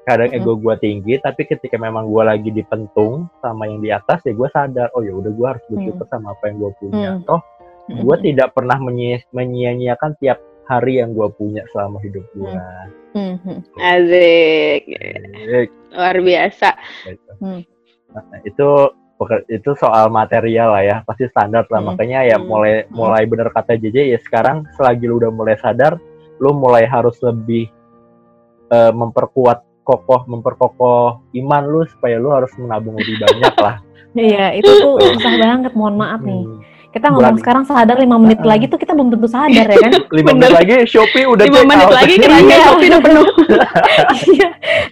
kadang 0.02 0.28
Mm-mm. 0.28 0.42
ego 0.42 0.52
gue 0.56 0.74
tinggi 0.76 1.14
tapi 1.18 1.44
ketika 1.44 1.76
memang 1.76 2.06
gue 2.06 2.22
lagi 2.22 2.50
dipentung 2.50 3.30
sama 3.38 3.64
yang 3.64 3.78
di 3.78 3.90
atas 3.90 4.18
ya 4.22 4.32
gue 4.32 4.48
sadar 4.48 4.90
oh 4.92 5.00
ya 5.00 5.12
udah 5.12 5.30
gue 5.30 5.46
harus 5.46 5.64
bersyukur 5.68 6.06
sama 6.06 6.34
apa 6.34 6.42
yang 6.46 6.56
gue 6.58 6.72
punya 6.76 7.10
Mm. 7.12 7.24
toh 7.24 7.40
gue 7.90 8.16
tidak 8.22 8.54
pernah 8.54 8.78
menyia- 8.78 9.26
menyia-nyiakan 9.30 10.14
tiap 10.18 10.38
hari 10.64 10.98
yang 10.98 11.10
gue 11.10 11.26
punya 11.34 11.66
selama 11.70 11.98
hidup 12.00 12.22
gue 12.32 12.54
Mhm. 13.10 13.74
Asik. 13.74 14.82
Luar 15.90 16.16
biasa. 16.22 16.70
gitu. 17.02 17.32
Hmm. 17.42 17.60
Nah, 18.14 18.38
itu 18.46 18.70
itu 19.48 19.76
soal 19.76 20.08
material 20.08 20.72
lah 20.72 20.82
ya 20.82 20.96
pasti 21.04 21.28
standar 21.28 21.68
lah 21.68 21.84
Hmm. 21.84 21.92
makanya 21.92 22.24
ya 22.24 22.36
Hmm. 22.40 22.48
mulai 22.48 22.72
mulai 22.88 23.22
bener 23.28 23.52
kata 23.52 23.76
JJ 23.76 24.16
ya 24.16 24.18
sekarang 24.24 24.64
selagi 24.80 25.04
lu 25.04 25.20
udah 25.20 25.28
mulai 25.28 25.60
sadar 25.60 26.00
lu 26.40 26.56
mulai 26.56 26.88
harus 26.88 27.20
lebih 27.20 27.68
eh, 28.70 28.92
memperkuat 28.94 29.84
kokoh 29.84 30.24
memperkokoh 30.24 31.20
iman 31.36 31.62
lu 31.66 31.84
supaya 31.84 32.16
lu 32.16 32.32
harus 32.32 32.48
menabung 32.56 32.96
lebih 32.96 33.20
banyak 33.20 33.56
lah 33.60 33.76
Iya, 34.10 34.58
itu 34.58 34.66
tuh 34.66 34.98
susah 34.98 35.38
banget. 35.38 35.70
Mohon 35.78 35.96
maaf 36.02 36.20
nih. 36.26 36.42
Hmm. 36.42 36.58
Kita 36.90 37.06
ngomong 37.06 37.38
Berani. 37.38 37.42
sekarang 37.46 37.62
sadar 37.62 37.96
5 37.96 38.18
menit 38.18 38.42
lagi 38.42 38.66
tuh 38.66 38.74
kita 38.74 38.98
belum 38.98 39.14
tentu 39.14 39.30
sadar 39.30 39.62
ya 39.62 39.78
kan? 39.78 39.92
lima 40.18 40.34
menit 40.34 40.50
lagi 40.50 40.74
Shopee 40.84 41.22
udah 41.22 41.44
Lima 41.46 41.62
menit 41.62 41.86
out. 41.86 41.94
lagi 41.94 42.14
keranjang 42.26 42.50
Iya. 42.50 42.66
kopi 42.66 42.84
udah 42.90 43.00
penuh. 43.00 43.26
Iya, 44.34 44.48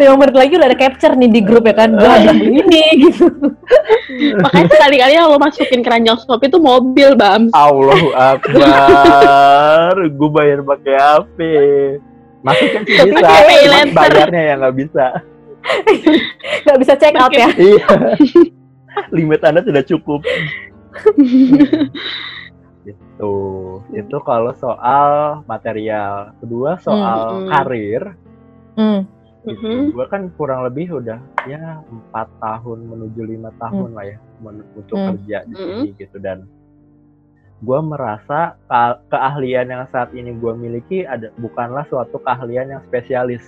5 0.07 0.15
menit 0.15 0.37
lagi 0.37 0.53
udah 0.55 0.67
ada 0.67 0.79
capture 0.79 1.15
nih 1.15 1.27
di 1.29 1.41
grup 1.43 1.67
ya 1.67 1.75
kan. 1.75 1.91
Habis 1.93 2.31
beli 2.31 2.63
ini 2.63 2.83
gitu. 3.03 3.27
Makanya 4.39 4.69
sekali-kali 4.71 5.13
kalau 5.17 5.39
masukin 5.39 5.81
keranjang 5.83 6.17
kopi 6.23 6.47
itu 6.47 6.59
mobil, 6.59 7.09
Bam. 7.13 7.43
Allahu 7.51 8.09
Akbar 8.15 9.95
gue 9.99 10.31
bayar 10.31 10.63
pakai 10.63 10.95
HP 10.95 11.39
Masukin 12.39 12.81
sih 12.87 12.95
bisa, 12.95 13.27
cuman 13.27 13.91
bayarnya 13.91 14.43
yang 14.47 14.59
nggak 14.63 14.77
bisa. 14.79 15.07
Gak 16.63 16.79
bisa 16.79 16.95
check 16.95 17.19
out 17.19 17.35
ya. 17.35 17.51
Iya. 17.51 18.15
Limit 19.11 19.43
Anda 19.43 19.61
tidak 19.61 19.85
cukup. 19.85 20.23
Gitu. 22.87 23.35
Itu 23.93 24.17
kalau 24.25 24.57
soal 24.57 25.43
material. 25.45 26.33
Kedua 26.41 26.81
soal 26.81 27.45
Hmm. 27.45 27.49
karir. 27.51 28.03
Hmm. 28.75 29.01
Gitu. 29.45 29.61
Mhm. 29.61 29.93
Gue 29.93 30.07
kan 30.09 30.23
kurang 30.35 30.65
lebih 30.65 30.97
udah 30.97 31.21
ya 31.45 31.81
empat 31.85 32.29
tahun 32.39 32.85
menuju 32.85 33.21
lima 33.25 33.53
tahun 33.57 33.93
lah 33.93 34.05
ya 34.05 34.19
men- 34.41 34.67
untuk 34.73 34.97
Hmm. 34.97 35.09
kerja 35.15 35.45
di 35.45 35.55
sini 35.55 35.89
gitu 35.97 36.17
dan 36.19 36.45
gue 37.59 37.81
merasa 37.81 38.55
ke- 38.69 38.99
keahlian 39.09 39.67
yang 39.67 39.83
saat 39.89 40.13
ini 40.13 40.31
gue 40.31 40.53
miliki 40.53 41.03
ada 41.03 41.33
bukanlah 41.35 41.83
suatu 41.89 42.21
keahlian 42.21 42.71
yang 42.71 42.83
spesialis 42.85 43.43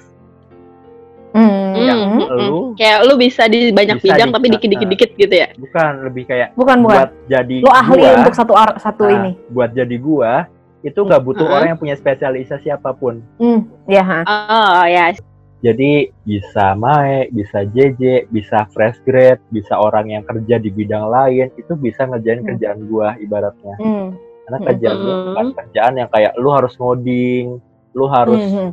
Hmm. 1.31 1.70
Yang 1.91 2.01
Hmm, 2.01 2.21
hmm, 2.21 2.39
lu 2.41 2.59
Kayak 2.73 2.99
lu 3.03 3.15
bisa 3.17 3.43
di 3.45 3.61
banyak 3.71 3.97
Bisa 3.97 4.05
bidang 4.07 4.29
di- 4.29 4.35
tapi 4.35 4.47
dikit-dikit-dikit 4.51 5.11
gitu 5.17 5.35
ya. 5.35 5.49
bukan 5.55 5.93
lebih 6.03 6.23
kayak 6.25 6.49
Bukan 6.55 6.77
bukan. 6.79 6.97
buat 6.97 7.11
jadi 7.27 7.57
Lo 7.59 7.71
ahli 7.71 8.01
gua, 8.01 8.13
untuk 8.17 8.35
satu 8.35 8.53
ar- 8.55 8.79
satu 8.79 9.05
nah, 9.05 9.15
ini. 9.17 9.33
buat 9.49 9.71
jadi 9.71 9.97
gua 9.97 10.33
itu 10.81 10.97
nggak 10.97 11.21
butuh 11.21 11.43
Mm-mm. 11.43 11.55
orang 11.55 11.69
yang 11.69 11.79
punya 11.79 11.93
spesialisasi 11.95 12.69
apa 12.69 12.91
pun 12.91 13.21
Hmm. 13.37 13.69
Ya, 13.85 14.01
ha. 14.01 14.21
Oh 14.25 14.85
ya. 14.85 15.13
jadi 15.61 15.91
bisa 16.23 16.73
Mae, 16.73 17.29
bisa 17.29 17.67
JJ, 17.67 18.01
bisa 18.27 18.65
fresh 18.71 18.97
grade, 19.03 19.45
bisa 19.51 19.77
orang 19.77 20.09
yang 20.09 20.23
kerja 20.23 20.57
di 20.57 20.71
bidang 20.71 21.05
lain 21.07 21.53
itu 21.55 21.73
bisa 21.75 22.03
ngerjain 22.03 22.41
Hmm. 22.41 22.49
kerjaan 22.49 22.81
gua 22.87 23.13
ibaratnya 23.17 23.77
Hmm. 23.77 24.17
karena 24.43 24.57
Hmm. 24.57 24.67
kerjaan 24.67 24.97
gua 24.99 25.13
Hmm. 25.13 25.27
bukan 25.27 25.47
kerjaan 25.55 25.93
yang 25.95 26.09
kayak 26.09 26.33
lu 26.35 26.49
harus 26.49 26.73
ngoding 26.75 27.47
lu 27.91 28.07
harus 28.07 28.41
Hmm, 28.41 28.55
hmm. 28.57 28.71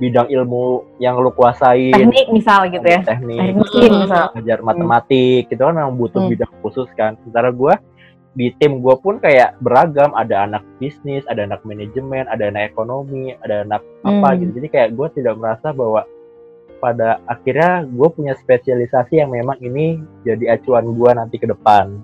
Bidang 0.00 0.26
ilmu 0.26 0.64
yang 0.96 1.14
lu 1.14 1.28
kuasain 1.28 1.92
Teknik 1.92 2.32
misal 2.32 2.64
gitu 2.66 2.82
ya. 2.82 3.04
teknik 3.04 3.36
Teknik 3.36 3.54
mesin 3.54 3.80
Hmm. 3.86 4.00
misal. 4.02 4.24
ngajar 4.32 4.58
matematik 4.60 5.42
itu 5.46 5.60
kan 5.60 5.74
memang 5.76 5.94
butuh 5.94 6.20
Hmm. 6.20 6.32
bidang 6.32 6.52
khusus 6.60 6.88
kan 6.94 7.20
sementara 7.20 7.52
gue 7.52 7.74
di 8.30 8.46
tim 8.56 8.78
gue 8.78 8.94
pun 8.96 9.18
kayak 9.18 9.58
beragam 9.58 10.14
ada 10.14 10.46
anak 10.46 10.64
bisnis 10.78 11.20
ada 11.26 11.44
anak 11.44 11.60
manajemen 11.62 12.24
ada 12.26 12.46
anak 12.46 12.70
ekonomi 12.70 13.36
ada 13.38 13.62
anak 13.62 13.84
apa 14.00 14.28
Hmm. 14.28 14.38
gitu 14.40 14.50
jadi 14.56 14.68
kayak 14.68 14.90
gue 14.94 15.08
tidak 15.14 15.34
merasa 15.36 15.68
bahwa 15.70 16.08
pada 16.78 17.20
akhirnya 17.26 17.84
gue 17.84 18.08
punya 18.08 18.32
spesialisasi 18.34 19.20
yang 19.20 19.28
memang 19.28 19.60
ini 19.60 20.00
jadi 20.22 20.56
acuan 20.56 20.88
gue 20.88 21.10
nanti 21.12 21.36
ke 21.36 21.44
depan 21.44 22.00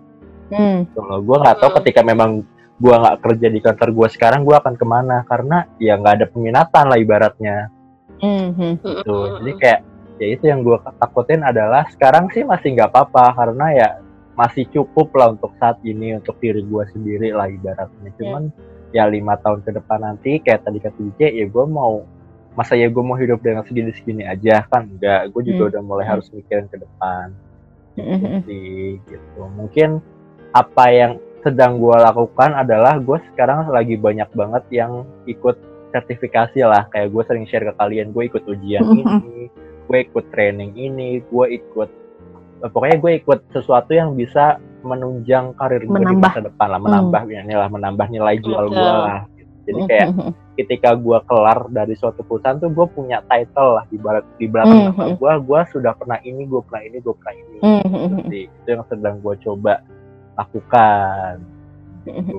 Hmm. 0.46 0.85
kalau 0.92 1.18
gue 1.18 1.37
nggak 1.38 1.59
tahu 1.59 1.70
Hmm. 1.72 1.78
ketika 1.80 2.00
memang 2.02 2.30
gue 2.76 2.92
nggak 2.92 3.18
kerja 3.18 3.48
di 3.48 3.59
kantor 3.59 3.88
gue 3.90 4.09
sekarang 4.11 4.44
gue 4.44 4.52
akan 4.52 4.74
ke 4.74 4.85
mana 4.85 5.24
karena 5.24 5.64
ya 5.78 5.96
nggak 5.96 6.14
ada 6.14 6.26
peminatan 6.28 6.85
lah 6.87 6.98
ibaratnya 6.98 7.72
Hmm. 8.20 8.52
hmm. 8.57 8.74
gitu 8.81 9.16
jadi 9.42 9.52
kayak 9.61 9.81
ya 10.16 10.26
itu 10.33 10.44
yang 10.48 10.64
gue 10.64 10.79
takutin 10.96 11.44
adalah 11.44 11.85
sekarang 11.92 12.33
sih 12.33 12.40
masih 12.40 12.72
nggak 12.72 12.88
apa-apa 12.88 13.37
karena 13.37 13.66
ya 13.76 13.88
masih 14.37 14.68
cukup 14.68 15.12
lah 15.16 15.33
untuk 15.33 15.52
saat 15.57 15.81
ini 15.85 16.16
untuk 16.16 16.37
diri 16.40 16.61
gue 16.64 16.85
sendiri 16.92 17.33
lah 17.33 17.48
ibaratnya 17.48 18.11
cuman 18.20 18.52
ya 18.92 19.09
lima 19.09 19.37
tahun 19.40 19.64
ke 19.64 19.76
depan 19.76 20.00
nanti 20.05 20.40
kayak 20.40 20.64
tadi 20.64 20.79
kata 20.81 20.96
DJ 20.96 21.20
ya 21.40 21.46
gue 21.48 21.64
mau 21.68 22.05
masa 22.57 22.72
ya 22.72 22.88
gue 22.88 23.05
mau 23.05 23.16
hidup 23.20 23.44
dengan 23.44 23.64
segini-segini 23.68 24.24
aja 24.24 24.64
kan 24.72 24.88
enggak 24.88 25.29
gue 25.33 25.42
juga 25.52 25.68
Hmm. 25.68 25.70
udah 25.76 25.83
mulai 25.85 26.05
Hmm. 26.09 26.12
harus 26.16 26.26
mikirin 26.33 26.68
ke 26.72 26.81
depan 26.81 27.37
gitu 27.96 28.09
Hmm. 28.09 28.40
sih 28.48 29.00
gitu 29.05 29.40
mungkin 29.57 30.00
apa 30.57 30.85
yang 30.88 31.12
sedang 31.44 31.76
gue 31.76 31.96
lakukan 31.96 32.57
adalah 32.57 32.96
gue 32.96 33.18
sekarang 33.33 33.68
lagi 33.68 34.00
banyak 34.00 34.29
banget 34.33 34.64
yang 34.72 35.05
ikut 35.29 35.57
sertifikasi 35.96 36.61
lah 36.62 36.85
kayak 36.88 37.09
gue 37.09 37.22
sering 37.24 37.44
share 37.44 37.64
ke 37.64 37.74
kalian 37.74 38.12
gue 38.12 38.24
ikut 38.26 38.44
ujian 38.44 38.85
ini 39.00 39.48
gue 39.87 39.98
ikut 40.02 40.24
training 40.28 40.74
ini 40.74 41.22
gue 41.22 41.46
ikut 41.54 41.88
eh, 42.61 42.68
pokoknya 42.68 42.96
gue 42.98 43.12
ikut 43.18 43.40
sesuatu 43.50 43.90
yang 43.90 44.12
bisa 44.12 44.56
menunjang 44.80 45.50
karir 45.54 45.82
gue 45.82 45.98
di 45.98 46.14
masa 46.14 46.40
depan 46.40 46.68
lah 46.68 46.78
menambah 46.78 47.22
ini 47.24 47.54
lah 47.54 47.66
menambah 47.66 48.06
nilai 48.06 48.37
jual 48.38 48.68
gue 48.68 48.92
lah 49.02 49.24
jadi 49.66 49.80
kayak 49.82 50.09
Hmm. 50.09 50.30
ketika 50.54 50.94
gue 50.94 51.18
kelar 51.22 51.66
dari 51.68 51.92
suatu 51.92 52.22
perusahaan 52.22 52.56
tuh 52.56 52.70
gue 52.70 52.87
punya 52.88 53.18
title 53.26 53.76
lah 53.76 53.85
di 53.85 53.98
barat 53.98 54.22
di 54.37 54.46
belakang 54.46 54.78
Mhm. 54.78 54.87
nama 54.94 55.04
gue 55.12 55.32
gue 55.42 55.61
sudah 55.68 55.92
pernah 55.92 56.18
ini 56.22 56.46
gue 56.46 56.62
pernah 56.62 56.82
ini 56.82 56.96
gue 56.96 57.14
pernah 57.14 57.35
ini 57.35 57.56
Hmm. 57.59 57.82
Gitu 57.82 58.16
sih. 58.30 58.44
itu 58.46 58.68
yang 58.68 58.85
sedang 58.87 59.18
gue 59.18 59.35
coba 59.38 59.82
lakukan 60.37 61.35
gitu. 62.04 62.37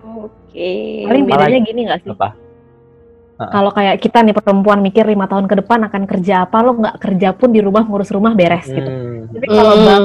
Oke. 0.00 0.72
Paling 1.06 1.24
bedanya 1.24 1.60
gini 1.62 1.80
gak 1.86 2.00
sih? 2.02 2.10
apa 2.10 2.34
Kalau 3.48 3.70
kayak 3.72 3.96
kita 4.04 4.20
nih 4.20 4.36
perempuan 4.36 4.84
mikir 4.84 5.08
lima 5.08 5.24
tahun 5.24 5.48
ke 5.48 5.64
depan 5.64 5.88
akan 5.88 6.02
kerja 6.04 6.44
apa, 6.44 6.60
lo 6.60 6.76
nggak 6.76 6.96
kerja 7.00 7.32
pun 7.32 7.48
di 7.48 7.64
rumah 7.64 7.88
ngurus 7.88 8.12
rumah 8.12 8.36
beres 8.36 8.68
gitu. 8.68 8.84
Hmm, 8.84 9.32
Tapi 9.32 9.46
kalau 9.48 9.72
Hmm. 9.72 9.86
bang 9.88 10.04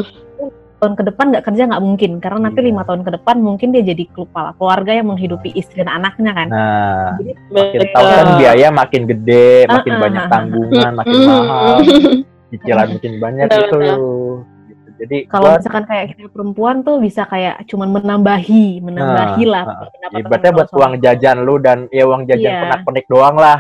tahun 0.76 0.93
ke 0.95 1.04
depan 1.08 1.26
nggak 1.32 1.45
kerja 1.48 1.63
nggak 1.65 1.84
mungkin 1.84 2.12
karena 2.19 2.39
nanti 2.45 2.60
Iya. 2.62 2.67
lima 2.69 2.82
tahun 2.84 3.02
ke 3.02 3.12
depan 3.17 3.36
mungkin 3.39 3.67
dia 3.71 3.82
jadi 3.82 4.04
kepala 4.06 4.52
keluarga 4.54 4.91
yang 4.91 5.08
menghidupi 5.08 5.50
istri 5.56 5.82
dan 5.82 5.89
anaknya 5.89 6.32
kan. 6.36 6.48
nah 6.52 7.15
Jadi 7.17 7.32
makin 7.50 7.80
Betul. 7.80 7.93
tahu 7.95 8.06
kan 8.06 8.28
biaya 8.38 8.67
makin 8.69 9.02
gede 9.08 9.50
makin 9.65 9.93
ah, 9.95 10.00
banyak 10.04 10.24
ah. 10.24 10.30
tanggungan 10.30 10.91
makin 10.93 11.15
Hmm. 11.15 11.28
mahal 11.28 11.76
cicilan 12.45 12.88
makin 12.95 13.13
banyak 13.17 13.48
itu 13.50 13.58
gitu. 13.58 13.82
Jadi 14.97 15.17
kalau 15.27 15.49
gua- 15.49 15.58
misalkan 15.60 15.86
kayak 15.86 16.05
kita 16.12 16.27
perempuan 16.27 16.75
tuh 16.81 16.97
bisa 16.97 17.23
kayak 17.25 17.63
cuman 17.65 17.89
menambahi, 17.91 18.79
menambahi 18.79 19.43
Nah, 19.43 19.51
lah 19.51 19.63
ah, 19.65 19.88
pendapatan 19.89 20.19
ibaratnya 20.21 20.51
buat 20.51 20.69
uang 20.71 20.93
jajan 20.99 21.38
lu 21.41 21.55
dan 21.58 21.77
ya 21.89 22.03
uang 22.03 22.23
jajan 22.25 22.51
Iya. 22.51 22.62
penak-penik 22.63 23.05
doang 23.05 23.36
lah 23.36 23.60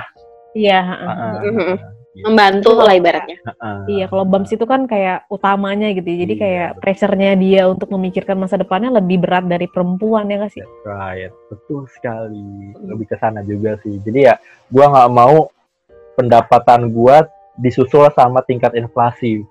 Iya. 0.51 0.79
Ah, 0.79 1.11
ah, 1.11 1.31
Mhm. 1.43 1.59
ah. 1.59 1.77
Gitu. 2.15 2.23
Membantu 2.23 2.79
lah 2.79 2.95
ibaratnya. 2.95 3.35
Heeh. 3.43 3.77
Iya, 3.91 4.05
kalau 4.07 4.23
BAMS 4.23 4.55
itu 4.55 4.63
kan 4.63 4.87
kayak 4.87 5.27
utamanya 5.27 5.91
gitu. 5.91 6.07
ya. 6.07 6.17
Jadi 6.23 6.33
Iya, 6.33 6.39
kayak 6.39 6.69
betul. 6.71 6.79
pressure-nya 6.79 7.31
dia 7.35 7.61
untuk 7.67 7.91
memikirkan 7.91 8.39
masa 8.39 8.55
depannya 8.55 8.87
lebih 8.87 9.19
berat 9.19 9.43
dari 9.43 9.67
perempuan 9.67 10.31
ya 10.31 10.39
nggak 10.39 10.55
sih? 10.55 10.63
That's 10.63 10.87
right, 10.87 11.33
betul 11.51 11.83
sekali. 11.91 12.71
Lebih 12.79 13.05
ke 13.05 13.19
sana 13.19 13.43
juga 13.43 13.75
sih. 13.83 13.99
Jadi 13.99 14.31
ya, 14.31 14.39
gua 14.71 14.85
nggak 14.87 15.11
mau 15.11 15.51
pendapatan 16.13 16.87
gua 16.87 17.27
disusul 17.55 18.07
sama 18.09 18.39
tingkat 18.41 18.71
inflasi 18.73 19.43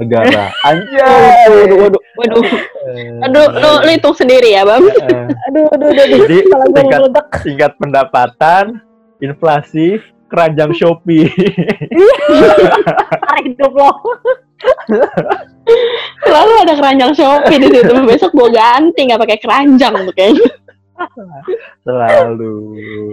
negara. 0.00 0.48
Anjay. 0.68 1.46
Waduh, 1.52 1.76
waduh, 1.76 2.02
waduh. 2.16 2.44
Eh, 2.88 3.24
Aduh, 3.28 3.44
lu, 3.52 3.70
lu 3.84 3.90
hitung 3.92 4.16
sendiri 4.16 4.56
ya, 4.56 4.64
Bang. 4.64 4.80
eh, 4.82 5.28
Aduh, 5.52 5.68
aduh, 5.70 5.88
aduh. 5.92 6.06
Jadi 6.24 6.36
gue 6.42 6.68
tingkat 6.72 7.00
tingkat 7.44 7.72
pendapatan, 7.76 8.80
inflasi, 9.20 10.00
keranjang 10.26 10.72
Shopee. 10.72 11.28
hidup 13.44 13.72
lo. 13.72 13.90
Selalu 16.20 16.52
ada 16.66 16.74
keranjang 16.76 17.12
Shopee 17.14 17.60
di 17.60 17.68
situ. 17.68 17.92
Besok 18.02 18.32
gua 18.32 18.48
ganti 18.50 19.00
nggak 19.06 19.20
pakai 19.20 19.38
keranjang 19.38 19.94
tuh 20.08 20.14
kayaknya. 20.16 20.50
Selalu 21.80 22.54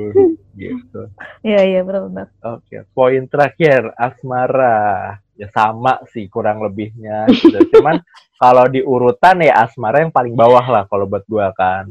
gitu. 0.60 1.02
Iya, 1.45 1.62
iya, 1.63 1.80
benar-benar. 1.86 2.28
Oke, 2.43 2.84
poin 2.91 3.23
terakhir 3.30 3.93
asmara. 3.95 5.21
Ya 5.38 5.47
sama 5.54 6.02
sih 6.10 6.26
kurang 6.28 6.65
lebihnya 6.65 7.30
gitu. 7.30 7.78
Cuman 7.78 8.02
kalau 8.41 8.65
di 8.65 8.82
urutan 8.82 9.38
ya 9.39 9.63
asmara 9.63 10.02
yang 10.02 10.10
paling 10.10 10.34
bawah 10.34 10.65
lah 10.65 10.84
kalau 10.89 11.06
buat 11.06 11.21
gua 11.30 11.54
kan. 11.54 11.88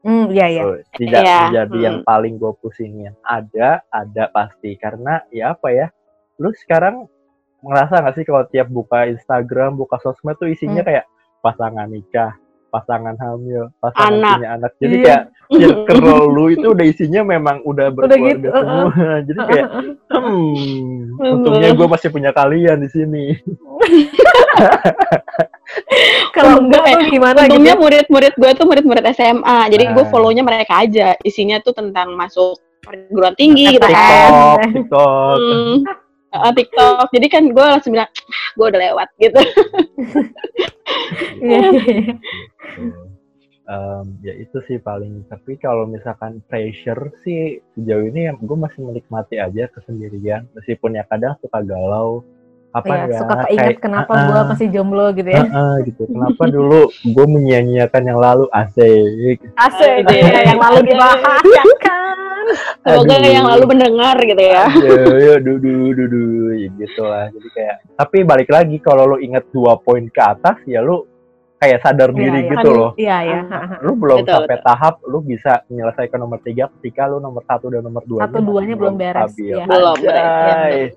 Hmm, 0.00 0.32
iya, 0.32 0.46
iya. 0.48 0.62
Tuh, 0.64 0.80
tidak 0.96 1.20
Iya, 1.20 1.38
menjadi 1.44 1.78
yang 1.84 1.96
hmm. 2.00 2.08
paling 2.08 2.34
gue 2.40 2.52
pusingin. 2.56 3.12
Ada, 3.20 3.84
ada 3.92 4.24
pasti. 4.32 4.72
Karena 4.80 5.20
ya 5.28 5.52
apa 5.52 5.68
ya, 5.76 5.92
lu 6.40 6.48
sekarang 6.56 7.04
ngerasa 7.60 8.00
nggak 8.00 8.14
sih 8.16 8.24
kalau 8.24 8.48
tiap 8.48 8.72
buka 8.72 9.04
Instagram, 9.12 9.76
buka 9.76 10.00
sosmed 10.00 10.40
tuh 10.40 10.48
isinya 10.48 10.80
Hmm. 10.80 10.88
kayak 10.88 11.04
pasangan 11.44 11.84
nikah, 11.84 12.32
pasangan 12.72 13.12
hamil, 13.20 13.68
pasangan 13.76 14.12
Anak. 14.16 14.36
punya 14.40 14.50
anak. 14.56 14.72
Jadi 14.80 14.96
Iya. 14.96 15.04
kayak 15.04 15.22
circle 15.52 16.24
lu 16.32 16.44
itu 16.48 16.66
udah 16.76 16.86
isinya 16.88 17.20
memang 17.20 17.56
udah 17.68 17.86
berkeluarga 17.92 18.40
gitu, 18.40 18.48
semua. 18.56 18.92
Jadi 19.20 19.40
kayak, 19.52 19.68
hmm, 20.16 21.09
untungnya 21.20 21.70
gue 21.76 21.86
masih 21.86 22.08
punya 22.08 22.32
kalian 22.32 22.80
di 22.80 22.88
sini. 22.88 23.24
Kalau 26.34 26.58
Enggak, 26.64 26.82
tuh 26.82 27.06
gimana 27.12 27.46
gitu? 27.46 27.60
Untungnya 27.60 27.74
murid-murid 27.78 28.34
gue 28.34 28.50
tuh 28.56 28.66
murid-murid 28.66 29.04
SMA. 29.14 29.68
Jadi 29.70 29.84
gue 29.92 30.04
Nah. 30.04 30.10
follow-nya 30.10 30.42
mereka 30.42 30.82
aja. 30.82 31.14
Isinya 31.22 31.60
tuh 31.60 31.76
tentang 31.76 32.16
masuk 32.16 32.58
perguruan 32.80 33.36
tinggi 33.36 33.76
gitu 33.76 33.86
kan. 33.86 33.92
TikTok, 33.92 34.58
TikTok. 34.74 35.36
Hmm. 35.38 35.76
Uh, 36.30 36.52
TikTok. 36.54 37.06
Jadi 37.12 37.26
kan 37.28 37.42
gue 37.50 37.64
langsung 37.64 37.92
bilang, 37.92 38.08
ah, 38.08 38.12
gue 38.56 38.66
udah 38.66 38.80
lewat 38.80 39.08
gitu. 39.20 39.40
Em, 43.70 44.18
ya 44.18 44.34
itu 44.34 44.58
sih 44.66 44.82
paling 44.82 45.30
tapi 45.30 45.54
kalau 45.54 45.86
misalkan 45.86 46.42
pressure 46.50 47.14
sih 47.22 47.62
sejauh 47.78 48.02
ini 48.02 48.34
gue 48.34 48.58
masih 48.58 48.82
menikmati 48.82 49.38
aja 49.38 49.70
kesendirian 49.70 50.50
meskipun 50.52 50.98
ya 50.98 51.06
kadang 51.06 51.38
suka 51.38 51.62
galau 51.62 52.26
apa 52.70 52.86
Iya, 52.86 53.02
ya 53.06 53.18
suka 53.18 53.34
keinget 53.46 53.78
kenapa 53.78 54.10
"Ah, 54.10 54.26
gue 54.26 54.40
masih 54.50 54.66
jomblo 54.70 55.14
gitu 55.14 55.30
ya. 55.30 55.42
ah, 55.46 55.54
ah," 55.54 55.76
gitu 55.82 56.02
kenapa 56.06 56.42
dulu 56.46 56.90
gue 56.90 57.26
menyia-nyiakan 57.26 58.02
yang 58.04 58.18
lalu 58.18 58.50
asik 58.50 59.38
Asik, 59.54 60.02
Iya. 60.06 60.18
ya, 60.18 60.40
yang 60.50 60.58
lalu 60.58 60.78
dibahas, 60.86 61.42
ya 61.46 61.64
kan? 61.78 62.46
Semoga 62.82 63.14
Aduh. 63.18 63.30
yang 63.30 63.46
lalu 63.46 63.64
mendengar 63.70 64.16
gitu 64.18 64.42
ya. 64.42 64.66
ya 64.66 65.14
ya 65.14 65.34
dudu 65.38 65.94
dudu 65.94 66.22
ya 66.58 66.68
gitu 66.74 67.02
lah 67.02 67.26
jadi 67.30 67.48
kayak 67.54 67.76
tapi 67.94 68.18
balik 68.22 68.50
lagi 68.50 68.76
kalau 68.78 69.14
lo 69.14 69.16
inget 69.18 69.46
dua 69.50 69.78
poin 69.78 70.06
ke 70.06 70.18
atas 70.18 70.58
ya 70.66 70.82
lo 70.82 71.09
kayak 71.60 71.78
sadar 71.84 72.08
Iya, 72.10 72.16
diri 72.16 72.40
iya. 72.40 72.50
gitu 72.56 72.68
loh 72.72 72.90
Iya, 72.96 73.16
iya. 73.20 73.40
lu 73.84 73.92
belum 73.94 74.24
Betul, 74.24 74.32
sampai 74.32 74.56
tahap 74.64 74.94
lu 75.04 75.18
bisa 75.20 75.60
menyelesaikan 75.68 76.18
nomor 76.18 76.40
tiga 76.40 76.72
ketika 76.80 77.04
lu 77.04 77.20
nomor 77.20 77.44
satu 77.44 77.68
dan 77.68 77.84
nomor 77.84 78.00
dua 78.08 78.24
Satu, 78.24 78.40
duanya 78.40 78.74
belum 78.80 78.94
beres, 78.96 79.36
iya. 79.36 79.68
Belum 79.68 79.96
beres, 80.00 80.08
ya, 80.08 80.88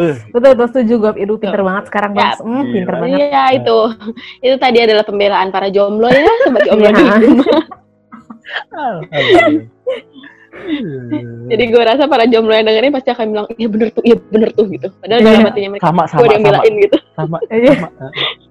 Uh, 0.00 0.16
Betul, 0.32 0.56
betul 0.56 0.66
setuju 0.72 0.94
gue. 0.96 1.12
Itu 1.28 1.34
pinter 1.36 1.60
banget 1.60 1.92
sekarang, 1.92 2.16
Ya, 2.16 2.32
Bang. 2.32 2.40
Hmm, 2.40 2.64
pinter 2.72 2.94
iya. 2.94 3.00
banget. 3.04 3.18
Iya 3.20 3.44
itu, 3.52 3.78
itu 4.40 4.54
tadi 4.56 4.78
adalah 4.80 5.04
pembelaan 5.04 5.48
para 5.52 5.68
jomblo 5.68 6.08
ya, 6.08 6.24
sobat 6.40 6.62
jomblo. 6.64 6.88
Iya. 6.88 7.04
Jadi 11.52 11.62
gue 11.68 11.82
rasa 11.84 12.08
para 12.08 12.24
jomblo 12.24 12.54
yang 12.54 12.64
dengerin 12.64 12.92
pasti 12.92 13.10
akan 13.12 13.26
bilang, 13.28 13.46
iya 13.54 13.68
bener 13.68 13.88
tuh, 13.92 14.02
iya 14.04 14.16
bener 14.30 14.48
tuh 14.52 14.64
gitu. 14.72 14.88
Padahal 15.04 15.20
Iya. 15.20 15.26
dalam 15.28 15.46
hatinya 15.52 15.68
mereka, 15.76 15.84
sama 15.84 16.02
gue 16.02 16.10
sama 16.16 16.32
yang 16.32 16.42
belain 16.44 16.72
gitu. 16.80 16.96
sama 17.12 17.36
Iya. 17.50 17.72
sama 17.76 17.88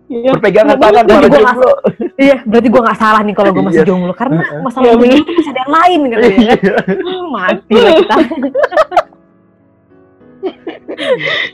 Iya. 0.09 0.33
berpegangan 0.33 0.73
Kenapa 0.73 0.83
tangan 0.83 1.03
Berarti 1.05 1.21
para 1.21 1.29
jomblo 1.29 1.71
Iya, 2.17 2.37
berarti 2.43 2.67
gue 2.67 2.81
gak 2.81 2.97
salah 2.97 3.21
nih 3.21 3.35
kalau 3.37 3.51
gue 3.51 3.61
masih 3.61 3.77
Iya. 3.77 3.87
jomblo. 3.87 4.11
Karena 4.11 4.41
masalah 4.59 4.83
Iya, 4.83 4.91
gue 4.91 5.01
bener. 5.05 5.19
itu 5.19 5.31
bisa 5.31 5.49
ada 5.49 5.59
yang 5.59 5.69
lain 5.71 5.99
gitu 6.01 6.17
ya. 6.19 6.29
kan? 6.57 6.57
Hmm, 6.97 7.25
Mati 7.29 7.75
lah 7.75 7.93
kita. 7.95 8.15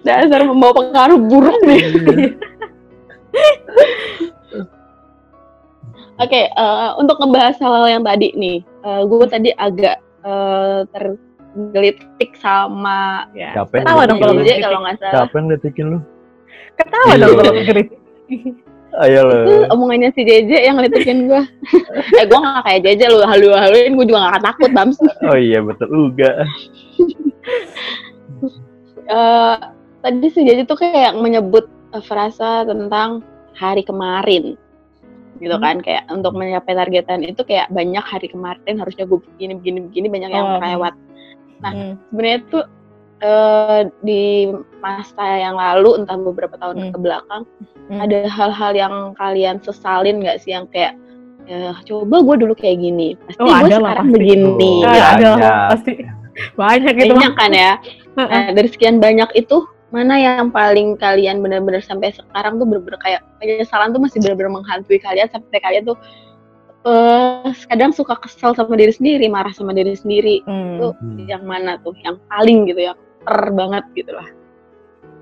Dasar 0.01 0.41
membawa 0.41 0.73
pengaruh 0.73 1.19
buruk 1.19 1.57
nih. 1.63 1.81
Oke, 6.15 6.41
eh, 6.47 6.89
untuk 6.95 7.19
ngebahas 7.19 7.59
hal-hal 7.59 7.87
yang 7.91 8.03
tadi 8.03 8.31
nih, 8.33 8.57
gue 8.81 9.25
tadi 9.27 9.49
agak 9.51 9.99
eh, 10.23 10.79
tergelitik 10.89 12.31
sama 12.35 13.27
Ya. 13.31 13.51
Ketawa 13.53 14.07
dong 14.07 14.17
kalau 14.17 14.33
JJ 14.33 14.41
ngeritik. 14.41 14.63
kalau 14.63 14.79
nggak 14.81 14.95
salah. 14.97 15.13
siapa 15.21 15.35
yang 15.35 15.45
ngetikin 15.49 15.85
lu 15.85 15.99
Ketawa 16.73 17.11
dong 17.13 17.29
Iya. 17.29 17.37
kalau 17.37 17.53
ngeritik. 17.53 17.99
Ayo 18.95 19.19
lo 19.27 19.35
Itu 19.43 19.53
omongannya 19.75 20.09
si 20.15 20.23
JJ 20.23 20.51
yang 20.71 20.79
ngelitikin 20.79 21.27
gue. 21.27 21.41
eh, 22.19 22.25
gue 22.25 22.39
gak 22.39 22.63
kayak 22.63 22.81
JJ 22.83 23.01
lu 23.11 23.19
halu-haluin, 23.23 23.91
gue 23.99 24.05
juga 24.07 24.19
gak 24.23 24.31
akan 24.39 24.43
takut, 24.47 24.69
Bams. 24.71 24.97
oh 25.29 25.37
iya 25.37 25.59
betul 25.59 25.87
juga 26.11 26.31
Eh, 29.05 29.57
tadi 30.01 30.27
si 30.33 30.41
JJ 30.41 30.65
tuh 30.65 30.81
kayak 30.81 31.13
menyebut 31.13 31.69
eh, 31.93 32.01
frasa 32.01 32.65
tentang 32.65 33.21
hari 33.53 33.85
kemarin. 33.85 34.57
Gitu 35.37 35.53
Hmm. 35.53 35.61
kan, 35.61 35.75
kayak 35.85 36.09
untuk 36.09 36.33
mencapai 36.33 36.73
targetan 36.73 37.21
itu 37.21 37.45
kayak 37.45 37.69
banyak 37.69 38.01
hari 38.01 38.25
kemarin 38.25 38.81
harusnya 38.81 39.05
gue 39.05 39.21
begini, 39.21 39.53
begini, 39.61 39.79
begini, 39.91 40.07
banyak 40.09 40.31
yang 40.33 40.47
Oh. 40.47 40.57
kelewat. 40.57 40.93
Nah, 41.61 41.71
Hmm. 41.71 41.93
sebenarnya 42.09 42.39
tuh 42.49 42.63
eh, 43.25 43.81
di 43.99 44.53
masa 44.77 45.25
yang 45.35 45.57
lalu 45.57 45.97
entah 45.97 46.13
beberapa 46.15 46.55
tahun 46.55 46.77
Hmm. 46.79 46.91
ke 46.93 46.99
belakang 46.99 47.43
Hmm. 47.85 47.99
ada 47.99 48.19
hal-hal 48.27 48.71
yang 48.73 48.93
kalian 49.15 49.57
sesalin 49.59 50.21
nggak 50.21 50.37
sih 50.39 50.53
yang 50.53 50.65
kayak 50.67 50.93
eh, 51.45 51.73
coba 51.83 52.21
gue 52.21 52.35
dulu 52.41 52.53
kayak 52.53 52.77
gini 52.79 53.13
pasti 53.19 53.39
Oh, 53.39 53.53
gue 53.55 53.69
sekarang 53.71 53.85
pasti. 54.03 54.13
begini 54.15 54.73
Oh, 54.81 54.89
Iya, 54.89 55.03
ada 55.11 55.29
iya. 55.31 55.51
pasti 55.69 55.91
banyak 56.59 56.93
gitu. 56.95 57.13
banyak 57.13 57.33
kan 57.33 57.51
ya 57.51 57.71
nah, 58.13 58.49
dari 58.51 58.67
sekian 58.67 58.97
banyak 58.97 59.29
itu 59.35 59.57
mana 59.89 60.17
yang 60.17 60.49
paling 60.49 60.97
kalian 60.97 61.39
benar-benar 61.39 61.79
sampai 61.79 62.11
sekarang 62.11 62.57
tuh 62.57 62.65
benar-benar 62.65 62.99
kayak 62.99 63.21
penyesalan 63.37 63.89
tuh 63.89 64.01
masih 64.01 64.19
benar-benar 64.19 64.51
menghantui 64.53 64.97
kalian 64.97 65.29
sampai 65.29 65.59
kalian 65.59 65.85
tuh 65.85 65.97
eh 66.83 67.49
kadang 67.65 67.89
suka 67.89 68.13
kesel 68.15 68.53
sama 68.53 68.73
diri 68.73 68.89
sendiri 68.89 69.25
marah 69.25 69.49
sama 69.49 69.71
diri 69.71 69.93
sendiri 69.93 70.41
Hmm. 70.43 70.77
itu 70.77 70.87
yang 71.25 71.41
mana 71.43 71.77
tuh 71.79 71.93
yang 72.01 72.17
paling 72.27 72.65
gitu 72.65 72.81
yang 72.83 72.97
ter 73.25 73.41
banget 73.51 73.83
gitu 73.97 74.13
lah 74.13 74.29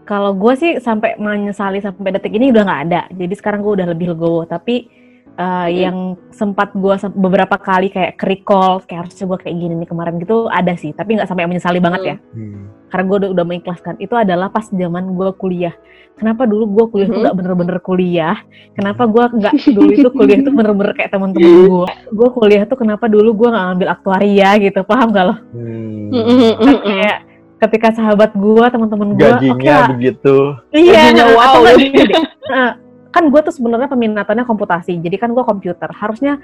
Kalau 0.03 0.35
gue 0.35 0.53
sih 0.59 0.71
sampai 0.83 1.15
menyesali 1.15 1.79
sampai 1.79 2.11
detik 2.11 2.35
ini 2.35 2.51
udah 2.51 2.63
nggak 2.67 2.81
ada. 2.91 3.01
Jadi 3.07 3.33
sekarang 3.39 3.63
gue 3.63 3.79
udah 3.79 3.87
lebih 3.87 4.11
legowo. 4.11 4.43
Tapi 4.43 4.91
uh, 5.39 5.71
yang 5.71 6.19
sempat 6.27 6.75
gue 6.75 6.91
beberapa 7.15 7.55
kali 7.55 7.87
kayak 7.87 8.19
recall 8.19 8.83
kayak 8.83 9.07
harusnya 9.07 9.31
gue 9.31 9.37
kayak 9.47 9.55
gini 9.55 9.73
nih 9.79 9.87
kemarin 9.87 10.19
gitu 10.19 10.51
ada 10.51 10.75
sih. 10.75 10.91
Tapi 10.91 11.15
nggak 11.15 11.29
sampai 11.31 11.47
menyesali 11.47 11.79
banget 11.79 12.01
ya. 12.03 12.15
Hmm. 12.35 12.67
Karena 12.91 13.03
gue 13.07 13.17
udah, 13.23 13.29
udah 13.31 13.45
mengikhlaskan. 13.47 13.95
Itu 14.03 14.19
adalah 14.19 14.51
pas 14.51 14.67
zaman 14.67 15.15
gue 15.15 15.29
kuliah. 15.39 15.71
Kenapa 16.19 16.51
dulu 16.51 16.63
gue 16.67 16.85
kuliah 16.91 17.07
tuh 17.07 17.15
Mhm. 17.15 17.23
nggak 17.23 17.37
bener-bener 17.39 17.77
kuliah? 17.79 18.37
Kenapa 18.75 19.07
gue 19.07 19.23
nggak 19.39 19.53
dulu 19.71 19.91
itu 20.03 20.09
kuliah 20.11 20.39
tuh 20.43 20.51
bener-bener 20.51 20.93
kayak 20.99 21.15
teman-teman 21.15 21.47
gue? 21.47 21.87
Gue 22.11 22.29
kuliah 22.35 22.67
tuh 22.67 22.75
kenapa 22.75 23.07
dulu 23.07 23.31
gue 23.39 23.47
nggak 23.55 23.65
ngambil 23.71 23.87
aktuaria 23.87 24.49
gitu? 24.59 24.83
Paham 24.83 25.15
gak 25.15 25.25
lo? 25.31 25.35
Hmm. 25.55 26.11
Kan 26.59 26.75
kayak 26.83 27.19
ketika 27.63 27.95
sahabat 27.95 28.35
gue, 28.35 28.65
teman-teman 28.67 29.15
gue, 29.15 29.23
oke 29.23 29.33
gajinya 29.39 29.75
lah, 29.79 29.87
begitu 29.91 30.35
Iya, 30.69 31.15
Gajinya 31.15 31.23
atau 31.23 31.37
wow 31.37 31.53
deh. 31.63 32.07
Nah, 32.45 32.69
kan 33.09 33.23
gue 33.29 33.41
tuh 33.41 33.53
sebenarnya 33.53 33.87
peminatannya 33.87 34.43
komputasi, 34.43 34.99
jadi 34.99 35.15
kan 35.15 35.31
gue 35.31 35.43
komputer. 35.43 35.89
Harusnya 35.89 36.41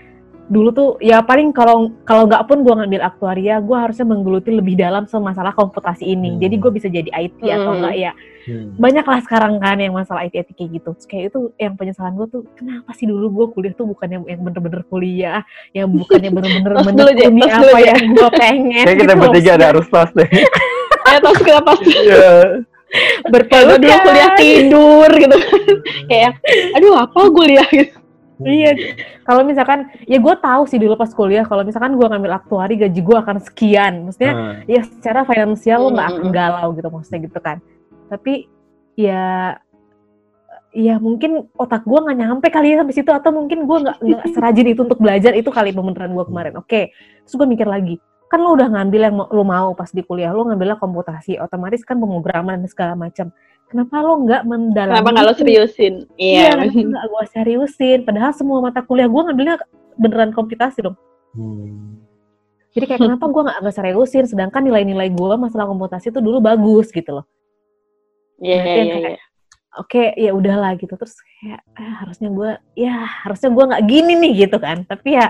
dulu 0.49 0.73
tuh 0.73 0.89
ya 0.97 1.21
paling 1.21 1.53
kalau 1.53 1.93
kalau 2.01 2.25
nggak 2.25 2.49
pun 2.49 2.65
gue 2.65 2.73
ngambil 2.73 3.05
aktuaria, 3.05 3.61
gue 3.61 3.77
harusnya 3.77 4.01
menggeluti 4.01 4.49
lebih 4.49 4.73
dalam 4.73 5.05
sama 5.05 5.29
masalah 5.29 5.53
komputasi 5.53 6.09
ini. 6.09 6.33
Hmm. 6.33 6.41
Jadi 6.41 6.55
gue 6.57 6.71
bisa 6.73 6.87
jadi 6.89 7.05
IT 7.13 7.37
atau 7.45 7.69
Hmm. 7.69 7.77
enggak 7.85 7.95
ya. 7.95 8.11
Hmm. 8.49 8.73
Banyak 8.81 9.05
lah 9.05 9.19
sekarang 9.21 9.61
kan 9.61 9.77
yang 9.77 9.93
masalah 9.93 10.25
IT 10.25 10.41
IT 10.41 10.49
kayak 10.57 10.69
gitu. 10.81 10.89
Terus 10.97 11.05
kayak 11.05 11.23
itu 11.29 11.39
yang 11.61 11.77
penyesalan 11.77 12.17
gue 12.17 12.27
tuh 12.33 12.41
kenapa 12.57 12.89
sih 12.97 13.05
dulu 13.05 13.25
gue 13.29 13.45
kuliah 13.53 13.73
tuh 13.77 13.85
bukan 13.85 14.09
yang 14.09 14.23
yang 14.25 14.41
bener-bener 14.41 14.81
kuliah, 14.89 15.39
yang 15.69 15.85
bukannya 15.85 16.29
bener-bener 16.33 16.71
menekuni 16.89 17.41
apa 17.45 17.79
yang 17.85 18.01
gue 18.09 18.29
pengen. 18.33 18.83
kayak 18.89 18.97
kita 18.97 19.13
gitu 19.13 19.21
bertiga 19.21 19.51
ada 19.53 19.65
harus 19.69 19.85
tos 19.85 20.09
deh 20.17 20.25
Ayo 21.09 21.19
tos 21.25 21.39
kita 21.41 21.61
pas 21.61 21.79
Iya. 21.81 22.25
Kalau 22.89 23.29
berpelukan 23.29 23.77
dulu 23.85 23.97
kuliah 24.01 24.31
tidur 24.33 25.09
gitu 25.13 25.37
kayak 26.09 26.41
aduh 26.73 26.93
apa 26.97 27.19
kuliah 27.29 27.69
gitu 27.69 27.93
Iya, 28.39 28.71
kalau 29.27 29.43
misalkan 29.43 29.91
ya 30.07 30.15
gue 30.15 30.35
tahu 30.39 30.63
sih 30.63 30.79
dulu 30.79 30.95
pas 30.95 31.11
kuliah 31.11 31.43
kalau 31.43 31.67
misalkan 31.67 31.99
gue 31.99 32.07
ngambil 32.07 32.39
aktuari 32.39 32.79
gaji 32.79 33.03
gue 33.03 33.17
akan 33.19 33.43
sekian, 33.43 34.07
maksudnya 34.07 34.31
Hmm. 34.31 34.55
ya 34.63 34.79
secara 34.87 35.27
finansial 35.27 35.83
lo 35.83 35.91
nggak 35.91 36.07
akan 36.07 36.27
galau 36.31 36.71
gitu 36.71 36.87
maksudnya 36.87 37.27
gitu 37.27 37.39
kan. 37.43 37.59
Tapi 38.07 38.47
ya 38.95 39.59
ya 40.71 40.95
mungkin 41.03 41.51
otak 41.59 41.83
gue 41.83 41.99
nggak 41.99 42.15
nyampe 42.15 42.47
kali 42.47 42.71
ya 42.71 42.79
sampai 42.79 42.95
situ 42.95 43.11
atau 43.11 43.35
mungkin 43.35 43.67
gue 43.67 43.77
nggak 43.83 43.97
serajin 44.31 44.71
itu 44.71 44.87
untuk 44.87 45.03
belajar 45.03 45.35
itu 45.35 45.51
kali 45.51 45.75
pembenaran 45.75 46.15
gue 46.15 46.23
kemarin. 46.23 46.53
Oke, 46.63 46.95
terus 47.27 47.35
gue 47.35 47.43
mikir 47.43 47.67
lagi 47.67 47.99
kan 48.29 48.39
lo 48.39 48.53
udah 48.53 48.69
ngambil 48.69 49.01
yang 49.09 49.15
lo 49.17 49.43
mau 49.43 49.73
pas 49.73 49.89
di 49.89 50.05
kuliah 50.05 50.29
lo 50.29 50.45
ngambilnya 50.45 50.77
komputasi 50.77 51.41
otomatis 51.41 51.81
kan 51.81 51.97
pemrograman 51.97 52.61
dan 52.61 52.69
segala 52.69 52.93
macam 52.93 53.33
kenapa 53.69 53.95
lo 54.01 54.13
nggak 54.25 54.43
mendalami 54.45 54.97
kenapa 55.01 55.09
nggak 55.13 55.25
lo 55.25 55.33
seriusin 55.33 55.93
Iya, 56.17 56.37
iya 56.37 56.49
kenapa 56.57 56.77
nggak 56.77 57.05
gue 57.09 57.23
seriusin? 57.33 57.99
Padahal 58.05 58.31
semua 58.33 58.57
mata 58.61 58.81
kuliah 58.85 59.09
gue 59.09 59.21
ngambilnya 59.21 59.55
beneran 59.99 60.31
komputasi 60.31 60.83
dong. 60.83 60.97
Hmm. 61.35 61.99
Jadi 62.73 62.85
kayak 62.85 63.01
kenapa 63.01 63.25
gue 63.27 63.41
nggak 63.49 63.57
nggak 63.65 63.75
seriusin? 63.75 64.25
Sedangkan 64.29 64.61
nilai-nilai 64.61 65.09
gue 65.09 65.35
masalah 65.37 65.65
komputasi 65.69 66.13
itu 66.13 66.19
dulu 66.21 66.39
bagus 66.41 66.89
gitu 66.89 67.21
loh. 67.21 67.25
iya 68.39 68.63
iya 68.63 68.83
iya 68.83 68.95
kayak, 69.03 69.19
Oke, 69.77 70.03
ya 70.17 70.31
udahlah 70.33 70.73
gitu. 70.81 70.91
Terus 70.97 71.15
kayak 71.21 71.61
eh, 71.77 71.93
harusnya 72.01 72.29
gue, 72.33 72.51
ya 72.73 72.95
harusnya 73.27 73.49
gue 73.53 73.63
nggak 73.69 73.83
gini 73.85 74.13
nih 74.17 74.31
gitu 74.47 74.57
kan. 74.57 74.81
Tapi 74.83 75.13
ya, 75.13 75.29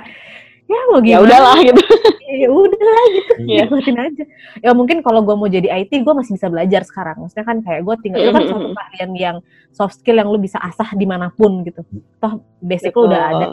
ya 0.69 0.79
mau 0.93 1.01
ya 1.01 1.17
gimana? 1.17 1.25
udahlah 1.25 1.57
gitu 1.65 1.81
Ya 2.29 2.45
udahlah 2.45 3.05
gitu. 3.09 3.33
Iya. 3.41 3.65
Nikmatin 3.65 3.97
aja. 3.97 4.23
Ya 4.61 4.71
mungkin 4.77 5.01
kalau 5.01 5.25
gue 5.25 5.33
mau 5.33 5.49
jadi 5.49 5.65
IT, 5.81 6.05
gue 6.05 6.13
masih 6.13 6.37
bisa 6.37 6.45
belajar 6.45 6.85
sekarang. 6.85 7.25
Maksudnya 7.25 7.41
kan 7.41 7.57
kayak 7.65 7.81
gue 7.81 7.95
tinggal 8.05 8.19
itu 8.21 8.31
kan 8.37 8.43
suatu 8.45 8.69
keahlian 8.77 9.11
yang 9.17 9.37
soft 9.73 9.97
skill 9.97 10.21
yang 10.21 10.29
lu 10.29 10.37
bisa 10.37 10.61
asah 10.61 10.93
di 10.93 11.09
mana 11.09 11.33
pun 11.33 11.65
gitu. 11.65 11.81
Toh 12.21 12.37
basic 12.61 12.93
lu 12.93 13.09
udah 13.09 13.21
ada. 13.33 13.47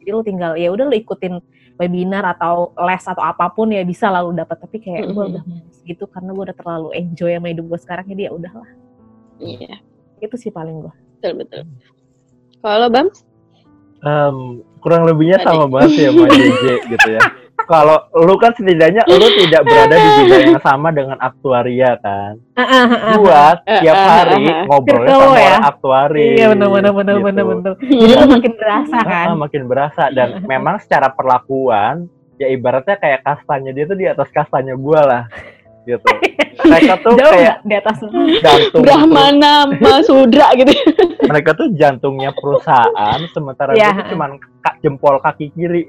jadi 0.00 0.10
lu 0.16 0.24
tinggal 0.24 0.56
ya 0.56 0.72
udah 0.72 0.88
lu 0.88 0.96
ikutin 0.96 1.36
webinar 1.76 2.24
atau 2.32 2.72
les 2.80 3.04
atau 3.04 3.20
apa 3.24 3.50
pun 3.50 3.68
ya 3.68 3.82
bisa 3.82 4.08
lalu 4.08 4.32
dapat 4.38 4.56
tapi 4.62 4.78
kayak 4.78 5.10
gue 5.10 5.16
Mm-mm. 5.16 5.30
udah 5.36 5.42
males 5.44 5.78
gitu 5.84 6.04
karena 6.06 6.30
gue 6.32 6.44
udah 6.48 6.56
terlalu 6.56 6.88
enjoy 6.94 7.30
sama 7.34 7.48
hidup 7.50 7.64
gue 7.66 7.80
sekarang 7.82 8.04
jadi 8.08 8.22
ya 8.28 8.30
udahlah 8.30 8.70
iya 9.42 9.74
itu 10.22 10.36
sih 10.38 10.52
paling 10.54 10.86
gue 10.86 10.94
betul 11.18 11.32
betul 11.42 11.62
kalau 12.62 12.86
bam 12.92 13.08
Em, 14.04 14.36
kurang 14.78 15.02
lebihnya 15.04 15.40
sama 15.40 15.64
banget 15.64 15.90
ya 15.98 16.08
sama 16.10 16.28
JJ 16.36 16.64
gitu 16.86 17.08
ya. 17.10 17.20
Kalau 17.56 17.96
lu 18.12 18.36
kan 18.36 18.52
setidaknya 18.52 19.00
lu 19.08 19.24
tidak 19.40 19.64
berada 19.64 19.94
di 19.94 20.08
bidang 20.20 20.42
yang 20.50 20.60
sama 20.60 20.92
dengan 20.92 21.16
aktuaria 21.16 21.96
kan. 21.96 22.36
Gua 23.16 23.56
Eh, 23.64 23.80
tiap 23.80 23.96
eh, 23.96 24.04
hari 24.04 24.42
eh, 24.42 24.52
eh. 24.52 24.64
ngobrolnya 24.68 25.08
Circle 25.08 25.24
sama 25.24 25.32
ya. 25.34 25.48
orang 25.48 25.64
aktuari. 25.66 26.26
iya 26.34 26.46
benar 26.50 26.68
benar 26.70 26.92
benar 26.92 27.14
gitu. 27.14 27.24
benar 27.24 27.44
benar 27.46 27.72
jadi 27.80 28.24
makin 28.28 28.52
berasa 28.54 28.96
kan 29.00 29.26
Ah, 29.26 29.34
makin 29.34 29.62
berasa 29.64 30.02
dan 30.10 30.28
memang 30.44 30.76
secara 30.78 31.08
perlakuan 31.08 31.94
ya 32.34 32.46
ibaratnya 32.46 32.96
kayak 32.96 33.22
kastanya 33.22 33.70
dia 33.70 33.84
tuh 33.84 33.94
di 33.94 34.04
atas 34.04 34.28
kastanya 34.28 34.74
gua 34.74 35.00
lah 35.00 35.22
gitu. 35.84 36.08
Mereka 36.64 36.94
tuh 37.02 37.12
jauh 37.18 37.32
kayak 37.34 37.56
di 37.66 37.74
atas 37.76 37.96
jantung 38.40 38.82
Brahmana 38.82 39.68
Mas 39.78 40.06
Sudra 40.06 40.54
gitu. 40.56 40.70
Mereka 41.30 41.50
tuh 41.58 41.68
jantungnya 41.76 42.30
perusahaan 42.32 43.20
sementara 43.34 43.74
Iya. 43.74 43.92
gua 43.92 44.02
tuh 44.02 44.06
cuman 44.16 44.30
jempol 44.80 45.16
kaki 45.20 45.50
kiri. 45.52 45.84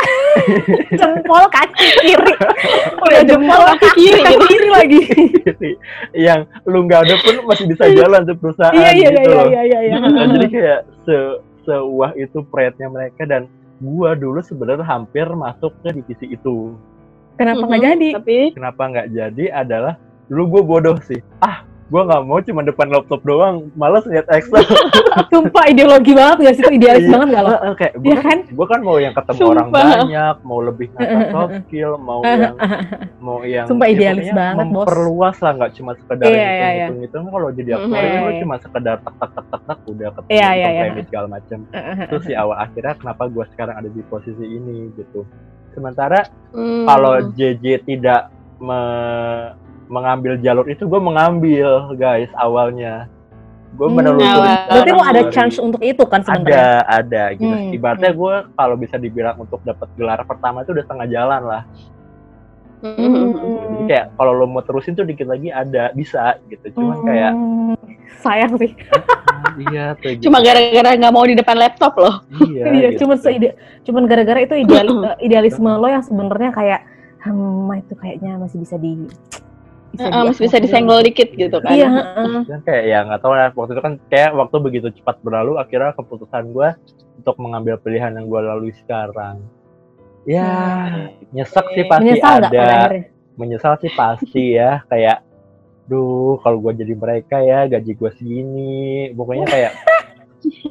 jempol 1.00 1.44
kaki 1.50 1.88
kiri. 2.04 2.34
Udah 3.00 3.22
jempol 3.26 3.60
kaki 3.74 3.88
kiri. 3.98 4.22
kaki 4.22 4.44
kiri 4.46 4.68
lagi. 4.70 5.02
Yang 6.14 6.40
lu 6.68 6.78
nggak 6.86 7.00
ada 7.08 7.14
pun 7.20 7.34
masih 7.48 7.64
bisa 7.66 7.84
jalan 7.90 8.20
tuh 8.28 8.36
perusahaan 8.38 8.72
iya 8.76 8.90
iya 8.94 9.08
gitu 9.10 9.30
iya 9.34 9.42
iya 9.50 9.62
iya 9.66 9.78
iya. 9.88 9.96
Nah, 9.98 10.26
jadi 10.36 10.46
kayak 10.46 10.80
se 11.04 11.16
sewah 11.66 12.10
itu 12.16 12.40
pride-nya 12.48 12.88
mereka 12.88 13.28
dan 13.28 13.44
gua 13.80 14.12
dulu 14.16 14.40
sebenarnya 14.40 14.84
hampir 14.84 15.26
masuk 15.32 15.72
ke 15.80 15.96
divisi 15.96 16.36
itu. 16.36 16.76
Kenapa 17.40 17.64
nggak 17.64 17.80
jadi 17.82 18.08
tapi 18.14 18.36
Kenapa 18.52 18.82
nggak 18.86 19.06
jadi 19.08 19.44
adalah 19.50 19.94
dulu 20.26 20.42
gue 20.46 20.62
bodoh 20.62 20.96
sih. 21.02 21.18
Ah, 21.40 21.58
gua 21.86 22.06
nggak 22.06 22.22
mau 22.22 22.38
cuma 22.38 22.62
depan 22.62 22.86
laptop 22.86 23.18
doang, 23.20 23.66
males 23.74 24.06
lihat 24.06 24.22
Excel. 24.30 24.62
sumpah 25.32 25.66
ideologi 25.66 26.14
banget 26.14 26.36
gak 26.40 26.54
sih 26.54 26.62
itu 26.62 26.72
idealis 26.72 27.02
Iya. 27.02 27.10
banget 27.10 27.28
gak 27.28 27.42
lo 27.42 27.50
Heeh, 27.50 27.72
kayak 27.74 27.92
gue 27.92 28.06
Iya 28.06 28.16
kan, 28.16 28.22
kan? 28.22 28.38
gua 28.52 28.66
kan 28.68 28.80
mau 28.80 28.96
yang 28.96 29.10
ketemu 29.12 29.40
orang 29.44 29.66
Sumpah. 29.66 29.82
banyak, 29.98 30.36
mau 30.44 30.58
lebih 30.60 30.86
ngasah 30.88 31.22
soft 31.28 31.54
skill, 31.60 31.92
mau 31.98 32.20
yang 32.22 32.54
mau 33.18 33.38
yang 33.42 33.66
Sumpah 33.66 33.86
ya 33.86 33.92
idealis 33.92 34.28
banget, 34.30 34.54
Bos. 34.62 34.86
memperluas 34.86 35.36
lah 35.40 35.52
nggak 35.52 35.72
cuma 35.74 35.92
sekedar 35.96 36.24
Iya, 36.24 36.30
hitung 36.30 36.46
iya. 36.46 36.70
hitung 36.78 36.98
hitung 37.02 37.24
kalau 37.28 37.48
jadi 37.50 37.68
Mhm. 37.68 37.78
aktuari 37.80 38.06
Iya, 38.06 38.20
lu 38.20 38.30
iya. 38.30 38.40
cuma 38.40 38.54
sekedar 38.56 38.96
tak 38.96 39.14
tak 39.18 39.30
tak 39.34 39.46
tak 39.50 39.60
tak 39.66 39.78
udah 39.84 40.08
ketemu 40.12 40.30
Iya, 40.30 40.48
iya, 40.52 40.68
iya. 40.68 40.82
remit 40.86 41.04
segala 41.04 41.26
macam 41.28 41.58
itu 42.04 42.16
sih 42.22 42.34
awal 42.34 42.56
akhirnya 42.56 42.94
kenapa 42.96 43.22
gua 43.26 43.44
sekarang 43.48 43.74
ada 43.76 43.88
di 43.88 44.02
posisi 44.04 44.44
ini 44.46 44.76
gitu 44.94 45.26
sementara 45.74 46.26
hmm, 46.52 46.84
kalau 46.86 47.14
JJ 47.34 47.86
tidak 47.86 48.30
me- 48.60 49.54
mengambil 49.90 50.38
jalur 50.38 50.66
itu 50.70 50.86
gue 50.86 51.00
mengambil 51.02 51.90
guys 51.98 52.30
awalnya. 52.38 53.10
Gue 53.70 53.86
Hmm, 53.86 54.02
menelusuri 54.02 54.50
berarti 54.66 54.90
lo 54.90 55.02
ada 55.06 55.22
chance 55.30 55.56
untuk 55.62 55.78
itu 55.78 56.02
kan 56.02 56.26
ada 56.26 56.34
sebenarnya? 56.34 56.66
Ada 56.90 57.22
gitu. 57.38 57.54
Hmm, 57.54 57.74
ibaratnya 57.74 58.12
gue 58.14 58.34
kalau 58.58 58.74
bisa 58.74 58.96
dibilang 58.98 59.36
untuk 59.38 59.62
dapat 59.62 59.86
gelar 59.94 60.20
pertama 60.26 60.66
itu 60.66 60.74
udah 60.74 60.84
setengah 60.86 61.06
jalan 61.06 61.42
lah 61.46 61.62
hmm, 62.82 63.28
jadi 63.70 63.84
kayak 63.88 64.06
kalau 64.16 64.32
lo 64.34 64.46
mau 64.48 64.64
terusin 64.64 64.96
tuh 64.96 65.04
dikit 65.04 65.28
lagi 65.28 65.52
ada 65.52 65.92
bisa 65.92 66.36
gitu. 66.48 66.72
Cuman 66.76 66.98
kayak 67.04 67.32
Hmm, 67.32 67.74
sayang 68.20 68.52
sih. 68.60 68.72
Iya 69.60 69.96
tuh 69.98 70.14
gitu. 70.14 70.28
cuma 70.28 70.44
gara-gara 70.44 70.94
nggak 70.96 71.14
mau 71.16 71.24
di 71.24 71.34
depan 71.34 71.56
laptop 71.56 71.96
loh. 71.96 72.22
Iya, 72.44 72.64
iya 72.76 72.88
gitu. 72.92 73.04
cuman 73.04 73.16
seide 73.18 73.56
cuman 73.84 74.04
gara-gara 74.04 74.40
itu 74.44 74.54
idealis 74.56 74.96
eh, 75.08 75.16
idealisme 75.26 75.68
lo 75.68 75.88
yang 75.88 76.04
sebenarnya 76.04 76.50
kayak 76.52 76.80
hmm 77.24 77.68
itu 77.76 77.94
kayaknya 78.00 78.40
masih 78.40 78.58
bisa 78.64 78.76
di 78.80 79.04
masih 79.98 80.46
bisa 80.46 80.56
disenggol 80.62 81.02
dikit 81.02 81.34
gitu 81.34 81.58
kan. 81.60 81.72
Iya 81.72 81.88
heeh. 81.88 82.40
dan 82.46 82.60
kayak 82.62 82.84
ya 82.86 82.98
nggak 83.04 83.20
tahu 83.20 83.32
lah 83.34 83.50
waktu 83.52 83.72
itu 83.76 83.82
kan 83.82 83.94
kayak 84.08 84.30
waktu 84.38 84.56
begitu 84.62 84.88
cepat 85.02 85.16
berlalu 85.24 85.58
akhirnya 85.58 85.92
keputusan 85.98 86.52
gue 86.54 86.68
untuk 87.20 87.36
mengambil 87.42 87.76
pilihan 87.80 88.14
yang 88.16 88.30
gue 88.30 88.40
lalui 88.40 88.72
sekarang 88.86 89.42
ya 90.30 90.50
nyesek 91.34 91.66
sih 91.74 91.84
pasti 91.90 92.06
menyesal 92.06 92.34
ada. 92.38 92.86
menyesal 93.34 93.74
sih 93.82 93.90
pasti 93.98 94.44
ya 94.54 94.86
kayak 94.86 95.26
duh 95.90 96.38
kalau 96.46 96.62
gue 96.62 96.86
jadi 96.86 96.94
mereka 96.94 97.42
ya 97.42 97.66
gaji 97.66 97.98
gue 97.98 98.10
segini. 98.14 99.10
Pokoknya 99.10 99.46
kayak 99.50 99.72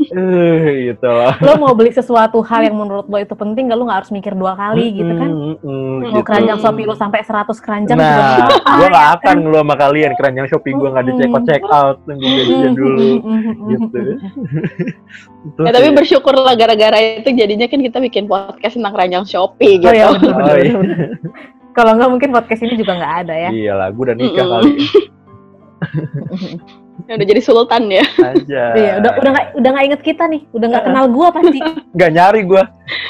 eh 0.10 0.68
gitu 0.90 1.06
loh 1.06 1.34
lo 1.40 1.54
mau 1.58 1.74
beli 1.74 1.90
sesuatu 1.90 2.42
hal 2.42 2.66
yang 2.66 2.74
menurut 2.74 3.06
lo 3.06 3.16
itu 3.16 3.32
penting 3.32 3.70
gak 3.70 3.78
lo 3.78 3.86
nggak 3.86 4.00
harus 4.02 4.12
mikir 4.12 4.34
dua 4.34 4.54
kali 4.54 4.92
gitu 4.94 5.14
kan 5.14 5.30
Mm, 5.30 5.56
mm, 5.56 5.56
mm, 5.62 5.98
mau 6.02 6.10
gitu. 6.10 6.26
keranjang 6.26 6.58
shopee 6.58 6.86
lo 6.86 6.96
sampai 6.96 7.22
100 7.22 7.54
keranjang 7.60 7.98
nah 7.98 8.50
gue 8.50 8.58
ya 8.82 8.88
gak 8.88 9.06
kan? 9.06 9.16
akan 9.22 9.38
lu 9.46 9.58
sama 9.58 9.76
kalian 9.76 10.12
keranjang 10.14 10.48
shopee 10.48 10.74
gue 10.74 10.90
nggak 10.90 11.06
di 11.06 11.14
check 11.16 11.30
out 11.30 11.44
check 11.46 11.64
out 11.66 11.98
tunggu 12.04 12.26
gajian 12.26 12.74
dulu 12.74 13.10
gitu 13.70 14.00
Itu 15.40 15.62
Ya, 15.64 15.72
tapi 15.72 15.88
sih. 15.88 15.96
bersyukurlah 15.96 16.52
gara-gara 16.54 17.00
itu 17.00 17.32
jadinya 17.32 17.64
kan 17.66 17.80
kita 17.80 17.98
bikin 18.00 18.28
podcast 18.28 18.76
tentang 18.76 18.92
ranjang 18.92 19.24
Shopee 19.24 19.80
gitu. 19.80 19.88
Oh 19.88 19.96
iya 19.96 20.12
bener, 20.12 20.36
bener, 20.36 20.52
Oh, 20.52 20.58
iya. 20.60 20.74
Kalau 21.72 21.96
nggak 21.96 22.10
mungkin 22.12 22.30
podcast 22.36 22.60
ini 22.60 22.76
juga 22.76 23.00
nggak 23.00 23.14
ada 23.24 23.36
ya. 23.38 23.50
Iya 23.50 23.74
lah, 23.74 23.88
gue 23.88 24.04
udah 24.04 24.18
nikah 24.20 24.36
Mm-mm. 24.44 24.52
kali 24.52 24.72
Ya, 27.10 27.18
udah 27.18 27.26
jadi 27.26 27.42
sultan 27.42 27.90
ya. 27.90 28.06
aja. 28.22 28.64
Iya, 28.78 28.94
udah 29.02 29.12
udah 29.18 29.30
nggak 29.34 29.46
udah 29.58 29.70
nggak 29.74 29.86
inget 29.90 30.02
kita 30.06 30.24
nih, 30.30 30.46
udah 30.54 30.68
nggak 30.70 30.86
kenal 30.86 31.06
gua 31.10 31.28
pasti. 31.34 31.58
Nggak 31.98 32.12
nyari 32.14 32.42
gue. 32.46 32.64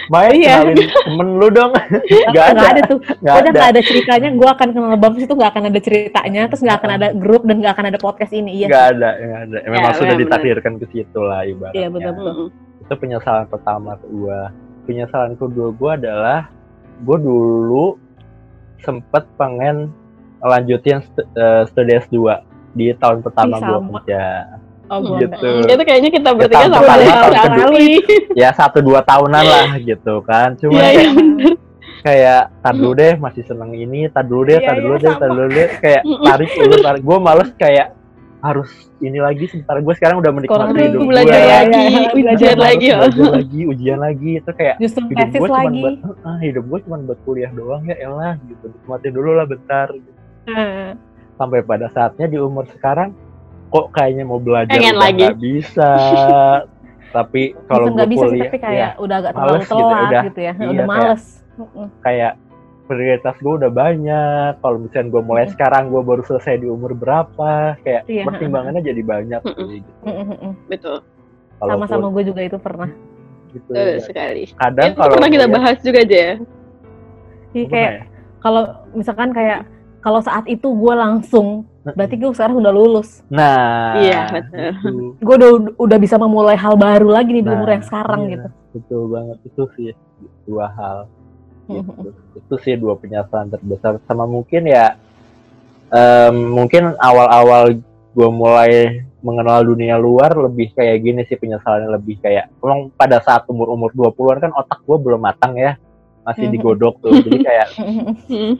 Main 0.07 0.31
Iya. 0.39 0.55
kenalin 0.63 0.77
temen 0.87 1.27
lu 1.35 1.47
dong. 1.51 1.71
Nggak 2.31 2.45
ada. 2.47 2.55
Nggak 2.55 2.71
ada 2.71 2.81
tuh. 2.87 2.99
Udah 3.19 3.35
ada. 3.35 3.49
nggak 3.51 3.69
ada 3.75 3.81
ceritanya, 3.83 4.29
gua 4.39 4.49
akan 4.55 4.67
kenal 4.71 4.95
Bams 4.95 5.19
itu 5.19 5.33
nggak 5.35 5.51
akan 5.51 5.63
ada 5.67 5.79
ceritanya, 5.83 6.41
terus 6.47 6.61
nggak 6.63 6.77
akan 6.79 6.91
ada 6.95 7.07
grup 7.11 7.43
dan 7.43 7.55
nggak 7.59 7.73
akan 7.75 7.85
ada 7.91 7.99
podcast 7.99 8.31
ini. 8.31 8.63
Iya. 8.63 8.67
Nggak 8.71 8.85
ada. 8.95 9.09
Nggak 9.19 9.41
ada. 9.43 9.57
Memang 9.67 9.91
Ya, 9.91 9.97
sudah 9.99 10.15
ditakdirkan 10.15 10.73
ke 10.79 10.85
situ 10.87 11.19
lah 11.19 11.41
ibaratnya. 11.43 11.75
Iya, 11.75 11.87
betul. 11.91 12.13
Mm-mm. 12.15 12.47
Itu 12.79 12.93
penyesalan 12.95 13.45
pertama 13.45 13.99
ke 13.99 14.07
gue. 14.07 14.39
Penyesalan 14.87 15.35
kedua 15.35 15.69
gue 15.69 15.91
adalah 15.93 16.47
gue 17.03 17.17
dulu 17.19 17.99
sempet 18.79 19.27
pengen 19.35 19.91
lanjutin 20.39 21.03
st- 21.03 21.27
eh, 21.29 21.67
studi 21.67 21.99
S2 21.99 22.15
di 22.71 22.85
tahun 22.93 23.19
pertama 23.19 23.55
gue 23.57 23.79
kerja. 23.95 24.23
Oh, 24.87 24.99
Gitu. 25.15 25.37
Hmm, 25.37 25.69
itu 25.69 25.83
kayaknya 25.83 26.09
kita 26.09 26.29
bertiga 26.33 26.55
tahun 26.59 26.69
sama 26.71 26.85
tahun 26.87 27.01
kedua. 27.05 27.65
kali. 27.67 27.89
Ya 28.33 28.49
satu 28.51 28.79
dua 28.79 28.99
tahunan 29.01 29.43
lah 29.43 29.69
gitu 29.79 30.13
kan. 30.23 30.57
Cuma 30.57 30.73
Iya, 30.75 30.81
iya 30.81 30.93
kayak- 30.95 31.13
bener. 31.13 31.53
kayak 31.99 32.41
tar 32.57 32.73
dulu 32.73 32.93
deh 32.95 33.13
masih 33.15 33.43
seneng 33.43 33.71
ini 33.71 34.07
tar 34.07 34.23
dulu 34.23 34.41
deh 34.45 34.55
Iya, 34.55 34.65
tar 34.65 34.77
dulu 34.79 34.95
iya, 34.95 35.03
deh 35.03 35.13
tar 35.13 35.29
dulu 35.29 35.49
deh 35.51 35.67
kayak 35.77 36.01
tarik 36.23 36.49
dulu 36.49 36.75
tarik 36.79 37.03
gue 37.03 37.17
males 37.19 37.49
kayak 37.53 37.87
harus 38.39 38.71
ini 38.97 39.19
lagi 39.19 39.43
sementara 39.45 39.77
gue 39.77 39.93
sekarang 39.93 40.17
udah 40.17 40.31
Kurang 40.31 40.71
menikmati 40.71 40.79
hidup 40.81 40.95
gue 40.97 41.09
Belajar 41.11 41.35
Iya, 41.35 41.51
lagi, 41.59 41.83
iya, 41.83 42.07
ujian 42.31 42.57
lagi. 42.57 42.87
ya. 42.87 42.95
belajar 42.97 43.29
lagi 43.35 43.59
ujian 43.67 43.99
lagi 43.99 44.31
itu 44.33 44.51
kayak 44.53 44.75
Justru 44.79 45.01
hidup 45.05 45.27
gue 45.29 45.47
cuma 45.49 45.69
buat 45.75 45.95
ah, 46.23 46.37
hidup 46.39 46.63
gue 46.65 46.79
cuma 46.81 46.95
buat 47.03 47.19
kuliah 47.21 47.51
doang 47.51 47.83
ya 47.83 47.95
elah 47.99 48.33
gitu 48.41 48.65
nikmatin 48.65 49.11
dulu 49.11 49.29
lah 49.33 49.45
bentar 49.45 49.87
gitu. 49.91 50.11
Heeh. 50.47 50.89
Sampai 51.39 51.63
pada 51.63 51.87
saatnya 51.87 52.27
di 52.27 52.37
umur 52.37 52.67
sekarang 52.69 53.15
kok 53.69 53.87
kayaknya 53.89 54.23
mau 54.23 54.37
belajar 54.37 54.69
Pengen 54.69 54.91
udah 54.91 55.01
lagi. 55.01 55.23
nggak 55.23 55.37
bisa 55.39 55.91
tapi 57.15 57.41
kalau 57.65 57.87
gue 57.87 57.95
nggak 57.95 58.11
bisa 58.11 58.19
sih, 58.19 58.29
kuliah 58.29 58.45
tapi 58.45 58.59
kayak 58.59 58.77
ya, 58.77 58.89
udah 58.99 59.15
agak 59.17 59.31
males 59.33 59.39
terlalu 59.39 59.57
gitu, 59.57 59.73
telat 59.79 60.03
udah- 60.03 60.23
gitu, 60.23 60.39
ya. 60.39 60.53
iya, 60.53 60.53
udah 60.53 60.69
kayak- 60.75 60.89
males. 60.91 61.23
Mm-mm. 61.55 61.87
kayak 62.01 62.33
prioritas 62.85 63.35
gue 63.37 63.53
udah 63.55 63.71
banyak 63.71 64.51
kalau 64.57 64.77
misalnya 64.79 65.07
gue 65.07 65.21
mulai 65.21 65.45
Mm. 65.45 65.51
sekarang 65.51 65.83
gue 65.87 66.01
baru 66.01 66.21
selesai 66.23 66.55
di 66.57 66.67
umur 66.67 66.91
berapa 66.93 67.51
kayak 67.79 68.03
Iya. 68.05 68.23
pertimbangannya 68.25 68.81
jadi 68.81 69.01
banyak 69.03 69.41
Mm-mm. 69.43 69.57
sih, 69.63 69.79
gitu. 69.79 69.91
Mm-mm, 70.03 70.25
mm-mm. 70.27 70.51
Betul. 70.65 70.97
Sama-sama 71.59 72.07
gue 72.09 72.23
juga 72.25 72.41
itu 72.41 72.57
pernah. 72.57 72.89
gitu 73.49 73.65
Betul 73.67 73.87
ya. 73.89 73.99
sekali. 73.99 74.43
kadang 74.53 74.87
Itu 74.87 74.97
kalau 74.99 75.13
pernah 75.15 75.29
kita 75.31 75.47
bahas 75.47 75.77
juga 75.79 75.99
aja 75.99 76.17
ya. 76.19 76.33
Jadi 76.37 76.45
Gimana 77.55 77.71
kayak 77.71 77.91
ya? 77.91 78.03
kalau 78.39 78.61
misalkan 78.91 79.29
kayak 79.31 79.59
kalau 79.99 80.19
saat 80.19 80.45
itu 80.45 80.65
gue 80.65 80.93
langsung, 80.93 81.63
berarti 81.83 82.15
gue 82.15 82.31
sekarang 82.31 82.57
udah 82.57 82.71
lulus. 82.71 83.21
nah 83.27 83.95
Iya, 83.95 84.21
betul. 84.31 84.59
itu. 84.59 84.89
Gue 85.19 85.35
udah 85.35 85.51
udah 85.75 85.97
bisa 85.97 86.15
memulai 86.15 86.55
hal 86.55 86.75
baru 86.75 87.09
lagi 87.09 87.31
nih 87.31 87.41
di 87.41 87.47
Nah, 87.47 87.55
umur 87.55 87.69
yang 87.69 87.83
sekarang 87.83 88.19
iya, 88.23 88.31
gitu. 88.33 88.47
betul 88.69 89.01
banget 89.07 89.37
itu 89.43 89.63
sih 89.73 89.89
dua 90.43 90.65
hal 90.69 90.97
gitu. 91.65 92.09
itu 92.35 92.55
sih 92.61 92.73
dua 92.75 92.93
penyesalan 92.95 93.49
terbesar 93.49 93.97
sama 94.03 94.25
mungkin 94.25 94.61
ya 94.63 94.93
em, 95.89 96.35
mungkin 96.49 96.93
awal-awal 96.95 97.77
gue 98.09 98.29
mulai 98.29 98.71
mengenal 99.19 99.61
dunia 99.63 99.97
luar 99.97 100.31
lebih 100.33 100.71
kayak 100.71 100.97
gini 100.99 101.21
sih 101.25 101.35
penyesalannya 101.35 101.91
lebih 101.91 102.17
kayak 102.19 102.47
emang 102.57 102.93
pada 102.93 103.19
saat 103.19 103.43
umur-umur 103.45 103.91
20-an 103.91 104.37
kan 104.39 104.51
otak 104.53 104.79
gue 104.81 104.97
belum 104.97 105.19
matang 105.19 105.57
ya 105.57 105.75
masih 106.21 106.45
digodok 106.47 107.01
tuh 107.01 107.11
jadi 107.19 107.37
kayak 107.41 107.67
Hmm. 108.29 108.53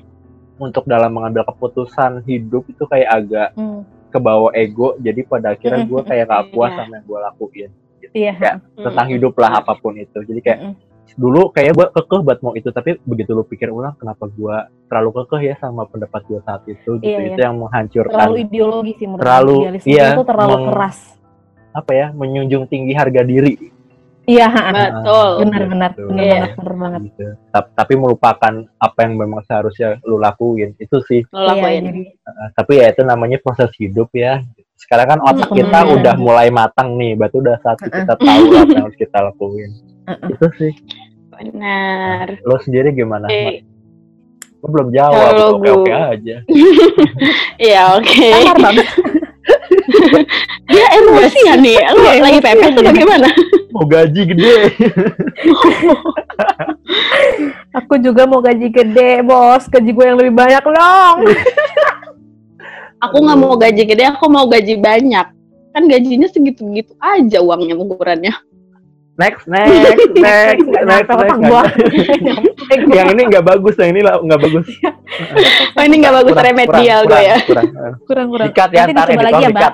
Untuk 0.59 0.83
dalam 0.85 1.09
mengambil 1.09 1.41
keputusan 1.43 2.21
hidup 2.23 2.63
itu 2.65 2.83
kayak 2.83 3.09
agak 3.09 3.49
Mm. 3.53 3.81
kebawa 4.09 4.51
ego 4.53 4.93
jadi 4.97 5.21
pada 5.23 5.51
akhirnya 5.51 5.83
gue 5.83 6.01
kayak 6.03 6.25
gak 6.25 6.43
puas 6.49 6.69
Iya. 6.69 6.77
sama 6.79 6.93
yang 6.93 7.05
gue 7.05 7.19
lakuin 7.21 7.69
Iya. 8.09 8.33
Kayak 8.35 8.55
tentang 8.75 9.07
hidup 9.07 9.33
lah 9.35 9.51
apa 9.55 9.73
pun 9.75 9.93
itu 9.95 10.19
jadi 10.19 10.39
kayak 10.39 10.59
Mm-mm. 10.59 10.75
dulu 11.15 11.41
kayak 11.49 11.71
gue 11.71 11.87
kekeh 11.91 12.19
buat 12.19 12.39
mau 12.39 12.53
itu 12.53 12.69
tapi 12.69 12.97
begitu 13.03 13.31
lu 13.31 13.43
pikir 13.43 13.69
ulang 13.69 13.93
kenapa 13.93 14.25
gue 14.27 14.55
terlalu 14.87 15.09
kekeh 15.15 15.41
ya 15.43 15.55
sama 15.57 15.85
pendapat 15.85 16.21
gue 16.23 16.39
saat 16.39 16.61
itu 16.65 16.89
gitu 16.95 17.05
Iya, 17.07 17.27
itu 17.27 17.37
iya. 17.37 17.45
yang 17.45 17.57
menghancurkan 17.59 18.13
Terlalu 18.15 18.35
ideologi 18.41 18.93
sih 18.93 19.05
menurut 19.05 19.21
Terlalu. 19.21 19.55
Idealisme 19.59 19.89
iya, 19.89 20.05
itu 20.09 20.23
terlalu 20.23 20.49
meng- 20.51 20.67
keras. 20.71 20.97
apa 21.69 21.91
ya 21.91 22.07
menjunjung 22.11 22.65
tinggi 22.65 22.93
harga 22.93 23.21
diri 23.21 23.53
Iya. 24.29 24.47
Betul. 24.69 25.29
benar-benar, 25.41 25.91
Gitu. 25.91 26.05
benar 26.05 26.21
Iya. 26.21 26.33
banget, 26.35 26.51
benar 26.55 26.75
banget. 26.75 27.01
gitu. 27.03 27.25
Ta- 27.49 27.71
tapi 27.75 27.93
melupakan 27.95 28.53
apa 28.77 28.99
yang 28.99 29.13
memang 29.15 29.41
seharusnya 29.43 29.89
lu 30.03 30.17
lakuin 30.17 30.77
itu 30.77 30.97
sih 31.03 31.21
Lo 31.27 31.49
lakuin. 31.49 31.81
Iya, 31.81 31.89
jadi 31.89 32.01
Uh, 32.21 32.49
tapi 32.53 32.71
ya 32.77 32.85
itu 32.87 33.01
namanya 33.01 33.37
proses 33.37 33.73
hidup 33.75 34.13
ya 34.13 34.45
sekarang 34.77 35.07
kan 35.09 35.19
otak 35.25 35.49
kita 35.49 35.79
udah 35.83 36.13
mulai 36.15 36.47
matang 36.49 36.93
nih 36.93 37.11
berarti 37.11 37.35
udah 37.37 37.57
saatnya 37.59 37.89
kita 37.91 38.13
tahu 38.15 38.43
apa 38.53 38.69
yang 38.69 38.85
harus 38.85 38.97
kita 38.97 39.17
lakuin 39.19 39.69
Mm-mm. 40.05 40.29
itu 40.29 40.45
sih 40.55 40.73
Benar. 41.31 42.37
lo 42.39 42.55
sendiri 42.59 42.93
gimana 42.93 43.25
Oke. 43.25 43.33
Mat? 43.35 43.55
lo 44.55 44.67
belum 44.69 44.87
jawab 44.89 45.19
Kalau 45.25 45.57
oke 45.57 45.89
aja 45.89 46.37
Iya, 47.65 47.81
oke. 47.93 48.27
Dia 50.69 50.85
emosi 50.95 51.39
ya 51.43 51.55
nih. 51.55 51.75
Lo 51.91 52.05
Iya, 52.05 52.21
lagi 52.21 52.39
pepes 52.39 52.71
atau 52.71 52.93
gimana? 52.93 53.27
mau 53.69 53.85
gaji 53.85 54.21
gede 54.33 54.55
Aku 57.77 58.01
juga 58.01 58.25
mau 58.25 58.41
gaji 58.41 58.67
gede, 58.73 59.21
bos. 59.21 59.69
Gaji 59.69 59.89
gue 59.93 60.05
yang 60.05 60.17
lebih 60.17 60.33
banyak 60.33 60.63
dong. 60.65 61.17
Aku 63.05 63.15
nggak 63.23 63.39
mau 63.39 63.55
gaji 63.55 63.83
gede, 63.87 64.03
aku 64.11 64.27
mau 64.27 64.43
gaji 64.43 64.75
banyak. 64.75 65.27
Kan 65.71 65.87
gajinya 65.87 66.27
segitu-gitu 66.27 66.91
aja 66.99 67.39
uangnya 67.39 67.79
ukurannya. 67.79 68.35
next 69.19 69.51
next 69.51 69.99
next 70.15 70.63
next, 70.63 71.11
otak 71.11 71.27
next. 71.27 71.51
gua. 71.51 71.63
yang 72.95 73.11
ini 73.11 73.27
nggak 73.27 73.43
bagus 73.43 73.75
yang 73.75 73.91
ini 73.91 73.99
nggak 73.99 74.39
bagus 74.39 74.63
Oh 75.75 75.83
ini 75.83 75.95
nggak 75.99 76.15
bagus 76.23 76.35
Kurang, 76.39 76.47
remedial 76.55 76.99
gue 77.03 77.19
ya. 77.19 77.35
kurang, 77.43 77.67
kurang. 77.67 77.93
Kurang-kurang. 78.07 78.47
Dikat 78.47 78.69
ya 78.71 78.79
Nanti 78.87 78.95
ntar 78.95 79.07
editor 79.11 79.27
lagi 79.27 79.43
ya, 79.43 79.49
dikat 79.51 79.73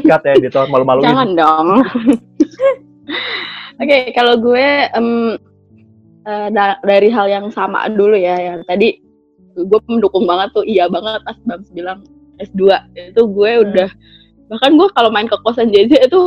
dikat 0.00 0.22
ya 0.24 0.32
editor 0.40 0.64
malu-maluin 0.72 1.04
Jangan 1.04 1.28
dong. 1.36 1.66
Oke, 3.80 4.14
kalau 4.14 4.38
gue 4.38 4.66
em, 4.94 5.08
eh, 6.22 6.48
da- 6.54 6.80
dari 6.82 7.08
hal 7.10 7.26
yang 7.26 7.46
sama 7.50 7.88
dulu 7.90 8.14
ya, 8.14 8.36
yang 8.38 8.60
tadi 8.68 9.00
gue 9.52 9.80
mendukung 9.90 10.24
banget 10.24 10.54
tuh, 10.56 10.64
iya 10.64 10.88
banget 10.88 11.20
pas 11.26 11.36
Bams 11.44 11.68
bilang 11.74 12.00
S2 12.40 12.62
itu 12.96 13.22
gue 13.28 13.50
udah 13.68 13.90
bahkan 14.48 14.76
gue 14.76 14.88
kalau 14.92 15.08
main 15.12 15.28
ke 15.28 15.36
kosan 15.44 15.72
JJ 15.72 16.08
itu 16.08 16.20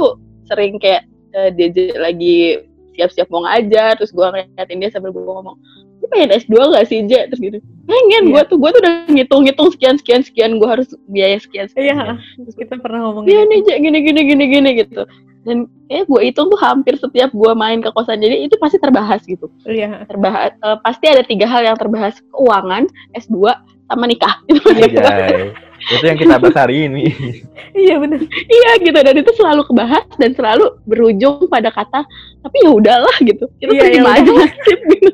sering 0.50 0.78
kayak 0.82 1.06
eh, 1.34 1.50
JJ 1.54 1.98
lagi 1.98 2.62
siap-siap 2.96 3.28
mau 3.30 3.44
ngajar, 3.44 4.00
terus 4.00 4.16
gue 4.16 4.24
ngeliatin 4.24 4.78
dia 4.82 4.90
sambil 4.90 5.12
gue 5.12 5.24
ngomong, 5.24 5.56
gue 6.02 6.08
pengen 6.10 6.34
S2 6.36 6.56
gak 6.74 6.86
sih 6.88 7.04
J? 7.06 7.30
Terus 7.30 7.42
gitu, 7.44 7.58
pengen 7.86 8.32
gue 8.32 8.42
tuh, 8.48 8.58
gue 8.58 8.70
tuh 8.72 8.82
udah 8.82 8.94
ngitung-ngitung 9.12 9.70
sekian-sekian-sekian, 9.76 10.58
gue 10.58 10.70
harus 10.70 10.88
biaya 11.12 11.38
sekian-sekian. 11.38 12.20
Iya, 12.40 12.52
kita 12.56 12.80
pernah 12.80 13.12
ngomong 13.12 13.28
Iya 13.28 13.44
gitu. 13.44 13.52
nih, 13.52 13.60
Cek, 13.68 13.78
gini 13.84 14.00
gini 14.02 14.22
gini 14.24 14.46
gini 14.50 14.70
gitu. 14.82 15.04
Dan 15.46 15.70
kayak 15.86 16.10
gue 16.10 16.22
hitung 16.26 16.50
tuh 16.50 16.58
hampir 16.58 16.98
setiap 16.98 17.30
gue 17.30 17.52
main 17.54 17.78
ke 17.78 17.94
kosan 17.94 18.18
jadi 18.18 18.50
itu 18.50 18.58
pasti 18.58 18.82
terbahas 18.82 19.22
gitu. 19.30 19.46
Iya. 19.70 20.10
Terbahas 20.10 20.58
eh, 20.58 20.78
pasti 20.82 21.06
ada 21.06 21.22
tiga 21.22 21.46
hal 21.46 21.62
yang 21.62 21.78
terbahas 21.78 22.18
keuangan, 22.34 22.90
S2 23.14 23.54
sama 23.86 24.06
nikah. 24.10 24.42
Anjay. 24.50 25.54
Itu 25.78 26.06
yang 26.06 26.18
kita 26.18 26.36
bahas 26.40 26.56
hari 26.56 26.88
ini 26.88 27.04
Iya 27.86 28.00
benar. 28.00 28.24
iya 28.48 28.72
gitu 28.80 28.96
dan 28.96 29.16
itu 29.20 29.32
selalu 29.36 29.62
kebahas 29.68 30.08
dan 30.16 30.32
selalu 30.32 30.80
berujung 30.88 31.44
pada 31.46 31.68
kata 31.68 32.08
tapi 32.40 32.56
ya 32.64 32.72
udahlah 32.72 33.16
gitu. 33.20 33.46
Kita 33.60 33.72
Iya, 33.76 33.82
terima 33.84 34.10
ya 34.16 34.24
aja 34.24 34.32
nasib 34.32 34.80
gitu. 34.96 35.10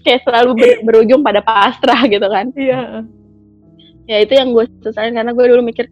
Kayak 0.00 0.20
selalu 0.22 0.50
ber- 0.54 0.80
berujung 0.86 1.20
pada 1.20 1.40
pasrah 1.42 2.00
gitu 2.06 2.26
kan. 2.26 2.48
Iya. 2.54 3.02
ya 4.08 4.24
itu 4.24 4.32
yang 4.32 4.56
gue 4.56 4.64
sesalin 4.80 5.12
karena 5.12 5.36
gue 5.36 5.44
dulu 5.44 5.60
mikir 5.60 5.84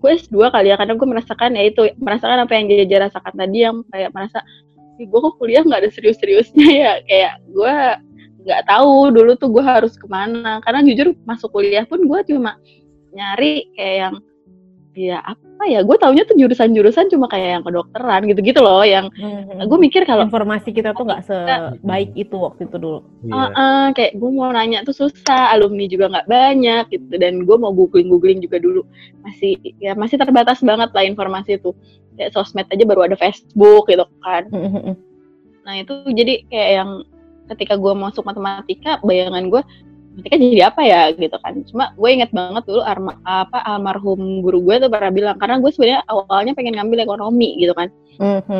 gue 0.00 0.10
S2 0.16 0.48
kali 0.48 0.72
ya 0.72 0.80
karena 0.80 0.96
gue 0.96 1.04
merasakan 1.04 1.50
ya 1.60 1.62
itu 1.68 1.92
merasakan 2.00 2.48
apa 2.48 2.56
yang 2.56 2.72
Jaja 2.72 2.96
rasakan 3.04 3.34
tadi 3.36 3.58
yang 3.68 3.84
kayak 3.92 4.16
merasa 4.16 4.40
"Ih, 4.96 5.04
gue 5.04 5.18
kok 5.20 5.36
kuliah 5.36 5.60
nggak 5.60 5.84
ada 5.84 5.90
serius-seriusnya 5.92 6.68
ya 6.72 6.92
kayak 7.04 7.32
gue 7.52 7.74
nggak 8.48 8.62
tahu 8.64 9.12
dulu 9.12 9.36
tuh 9.36 9.52
gue 9.52 9.60
harus 9.60 9.92
ke 9.92 10.08
mana 10.08 10.64
karena 10.64 10.80
jujur 10.80 11.12
masuk 11.28 11.52
kuliah 11.52 11.84
pun 11.84 12.00
gue 12.00 12.20
cuma 12.32 12.56
nyari 13.14 13.68
kayak 13.74 13.96
yang 13.96 14.14
ya 14.90 15.22
apa 15.22 15.70
ya 15.70 15.86
gue 15.86 15.96
taunya 16.02 16.26
tuh 16.26 16.34
jurusan-jurusan 16.34 17.14
cuma 17.14 17.30
kayak 17.30 17.62
yang 17.62 17.64
kedokteran 17.64 18.26
gitu-gitu 18.26 18.58
loh 18.58 18.82
yang 18.82 19.06
gue 19.62 19.78
mikir 19.78 20.02
kalau 20.02 20.26
informasi 20.26 20.74
kita 20.74 20.90
tuh 20.98 21.06
nggak 21.06 21.30
sebaik 21.30 22.10
itu 22.18 22.34
waktu 22.34 22.66
itu 22.66 22.76
dulu. 22.76 23.00
Iya. 23.22 23.32
Uh, 23.32 23.48
uh, 23.54 23.86
kayak 23.94 24.18
gue 24.18 24.30
mau 24.34 24.50
nanya 24.50 24.82
tuh 24.82 24.92
susah, 24.92 25.54
alumni 25.54 25.86
juga 25.86 26.10
nggak 26.10 26.26
banyak 26.26 26.84
gitu, 26.90 27.14
dan 27.22 27.46
gue 27.46 27.56
mau 27.56 27.70
googling 27.70 28.10
googling 28.10 28.42
juga 28.42 28.58
dulu 28.58 28.82
masih 29.22 29.56
ya 29.78 29.94
masih 29.94 30.18
terbatas 30.18 30.58
banget 30.58 30.90
lah 30.90 31.04
informasi 31.06 31.62
itu. 31.62 31.70
Kayak 32.18 32.34
sosmed 32.34 32.66
aja 32.68 32.84
baru 32.84 33.06
ada 33.06 33.16
Facebook 33.16 33.86
gitu 33.86 34.04
kan. 34.26 34.50
Nah 35.64 35.74
itu 35.78 35.94
jadi 36.10 36.44
kayak 36.50 36.70
yang 36.82 36.90
ketika 37.54 37.78
gue 37.78 37.94
masuk 37.94 38.26
matematika, 38.26 38.98
bayangan 39.06 39.48
gue 39.48 39.62
matematika 40.10 40.36
jadi 40.42 40.60
apa 40.66 40.80
ya 40.82 41.02
gitu 41.14 41.36
kan. 41.38 41.62
Cuma 41.70 41.94
gue 41.94 42.10
inget 42.10 42.30
banget 42.34 42.66
dulu 42.66 42.82
arma, 42.82 43.14
apa 43.22 43.62
almarhum 43.62 44.42
guru 44.42 44.58
gue 44.66 44.82
tuh 44.82 44.90
pernah 44.90 45.10
bilang 45.14 45.36
karena 45.38 45.62
gue 45.62 45.70
sebenarnya 45.70 46.02
awalnya 46.10 46.52
pengen 46.58 46.74
ngambil 46.76 46.98
ekonomi 47.06 47.56
gitu 47.62 47.72
kan. 47.78 47.88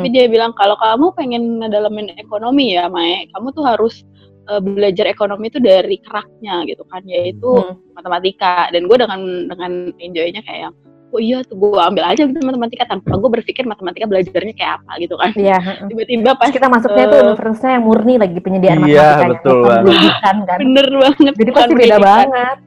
Tapi 0.01 0.07
dia 0.09 0.25
bilang 0.25 0.57
kalau 0.57 0.73
kamu 0.79 1.13
pengen 1.13 1.61
ngedalamin 1.61 2.17
ekonomi 2.17 2.73
ya, 2.73 2.89
Mae, 2.89 3.29
kamu 3.29 3.53
tuh 3.53 3.61
harus 3.61 4.01
uh, 4.49 4.57
belajar 4.57 5.05
ekonomi 5.05 5.53
itu 5.53 5.61
dari 5.61 6.01
keraknya 6.01 6.65
gitu 6.65 6.81
kan, 6.89 7.05
yaitu 7.05 7.51
Hmm. 7.61 7.77
matematika. 7.93 8.73
Dan 8.73 8.89
gue 8.89 8.97
dengan 8.97 9.21
dengan 9.45 9.71
enjoynya 10.01 10.41
kayak 10.41 10.59
yang, 10.65 10.75
oh 11.11 11.21
iya 11.21 11.43
tuh 11.43 11.59
gue 11.59 11.75
ambil 11.75 12.03
aja 12.07 12.23
gitu 12.23 12.39
matematika 12.41 12.87
tanpa 12.87 13.19
gue 13.19 13.29
berpikir 13.39 13.63
matematika 13.67 14.07
belajarnya 14.07 14.53
kayak 14.55 14.73
apa 14.81 14.91
gitu 14.97 15.15
kan. 15.19 15.31
Iya. 15.35 15.57
Tiba-tiba 15.91 16.31
pas 16.39 16.49
kita 16.49 16.67
masuknya 16.67 17.05
tuh 17.11 17.17
eh, 17.19 17.23
universitasnya 17.27 17.71
yang 17.77 17.85
murni 17.85 18.13
lagi 18.15 18.39
penyediaan 18.39 18.77
Iya, 18.81 18.87
matematikanya. 18.87 19.31
betul 19.35 19.51
bukan 19.51 19.67
banget. 19.67 19.83
pendidikan 19.85 20.35
kan. 20.47 20.57
bener 20.63 20.87
banget. 20.95 21.33
Jadi 21.35 21.51
pasti 21.51 21.73
beda 21.75 21.75
pendidikan. 21.75 22.01
banget. 22.01 22.57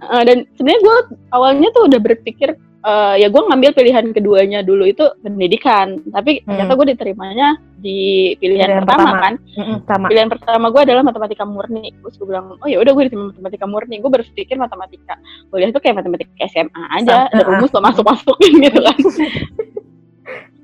Uh, 0.00 0.22
dan 0.24 0.36
sebenarnya 0.56 0.80
gue 0.80 0.96
awalnya 1.36 1.68
tuh 1.76 1.82
udah 1.84 2.00
berpikir 2.00 2.48
uh, 2.84 3.14
ya 3.16 3.28
gue 3.28 3.42
ngambil 3.42 3.70
pilihan 3.72 4.04
keduanya 4.12 4.60
dulu 4.64 4.84
itu 4.88 5.04
pendidikan, 5.20 6.00
tapi 6.12 6.44
ternyata 6.44 6.72
gue 6.76 6.86
diterimanya 6.96 7.58
di 7.80 8.36
pilihan, 8.36 8.68
Pilihan 8.68 8.80
pertama, 8.84 9.04
pertama. 9.08 9.24
kan. 9.24 9.34
Sama. 9.88 10.06
pilihan 10.12 10.28
pertama 10.28 10.66
gue 10.68 10.82
adalah 10.84 11.02
matematika 11.02 11.44
murni 11.48 11.96
terus 12.04 12.14
gue 12.20 12.28
bilang 12.28 12.60
oh 12.60 12.68
ya 12.68 12.76
udah 12.76 12.92
gue 12.92 13.04
diterima 13.08 13.32
matematika 13.32 13.64
murni 13.64 13.96
gue 14.04 14.10
berpikir 14.12 14.56
matematika 14.60 15.16
kuliah 15.48 15.72
itu 15.72 15.80
kayak 15.80 16.04
matematika 16.04 16.44
SMA 16.52 16.82
aja 16.92 17.26
Sama. 17.26 17.32
ada 17.32 17.42
rumus 17.48 17.72
lo 17.72 17.80
masuk 17.80 18.04
masukin 18.04 18.52
gitu 18.60 18.80
kan 18.84 18.98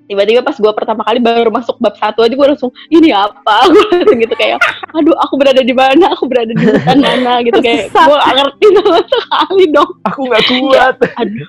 tiba-tiba 0.07 0.41
pas 0.43 0.55
gue 0.55 0.73
pertama 0.73 1.03
kali 1.03 1.19
baru 1.19 1.51
masuk 1.51 1.77
bab 1.83 1.95
satu 1.99 2.23
aja 2.23 2.35
gue 2.35 2.47
langsung 2.47 2.71
ini 2.89 3.11
apa? 3.11 3.57
Gue 3.75 3.85
langsung 3.91 4.19
gitu 4.23 4.35
kayak 4.39 4.59
aduh 4.95 5.15
aku 5.23 5.35
berada 5.39 5.63
di 5.63 5.75
mana? 5.75 6.15
Aku 6.15 6.31
berada 6.31 6.51
di 6.55 6.63
hutan 6.63 6.99
mana? 7.03 7.43
Gitu 7.43 7.59
kayak 7.59 7.91
gue 7.91 8.17
gak 8.17 8.35
ngerti 8.39 8.67
sama 8.79 8.99
sekali 9.03 9.65
dong. 9.75 9.91
Aku 10.07 10.21
nggak 10.31 10.43
kuat. 10.47 10.97
aduh 11.21 11.49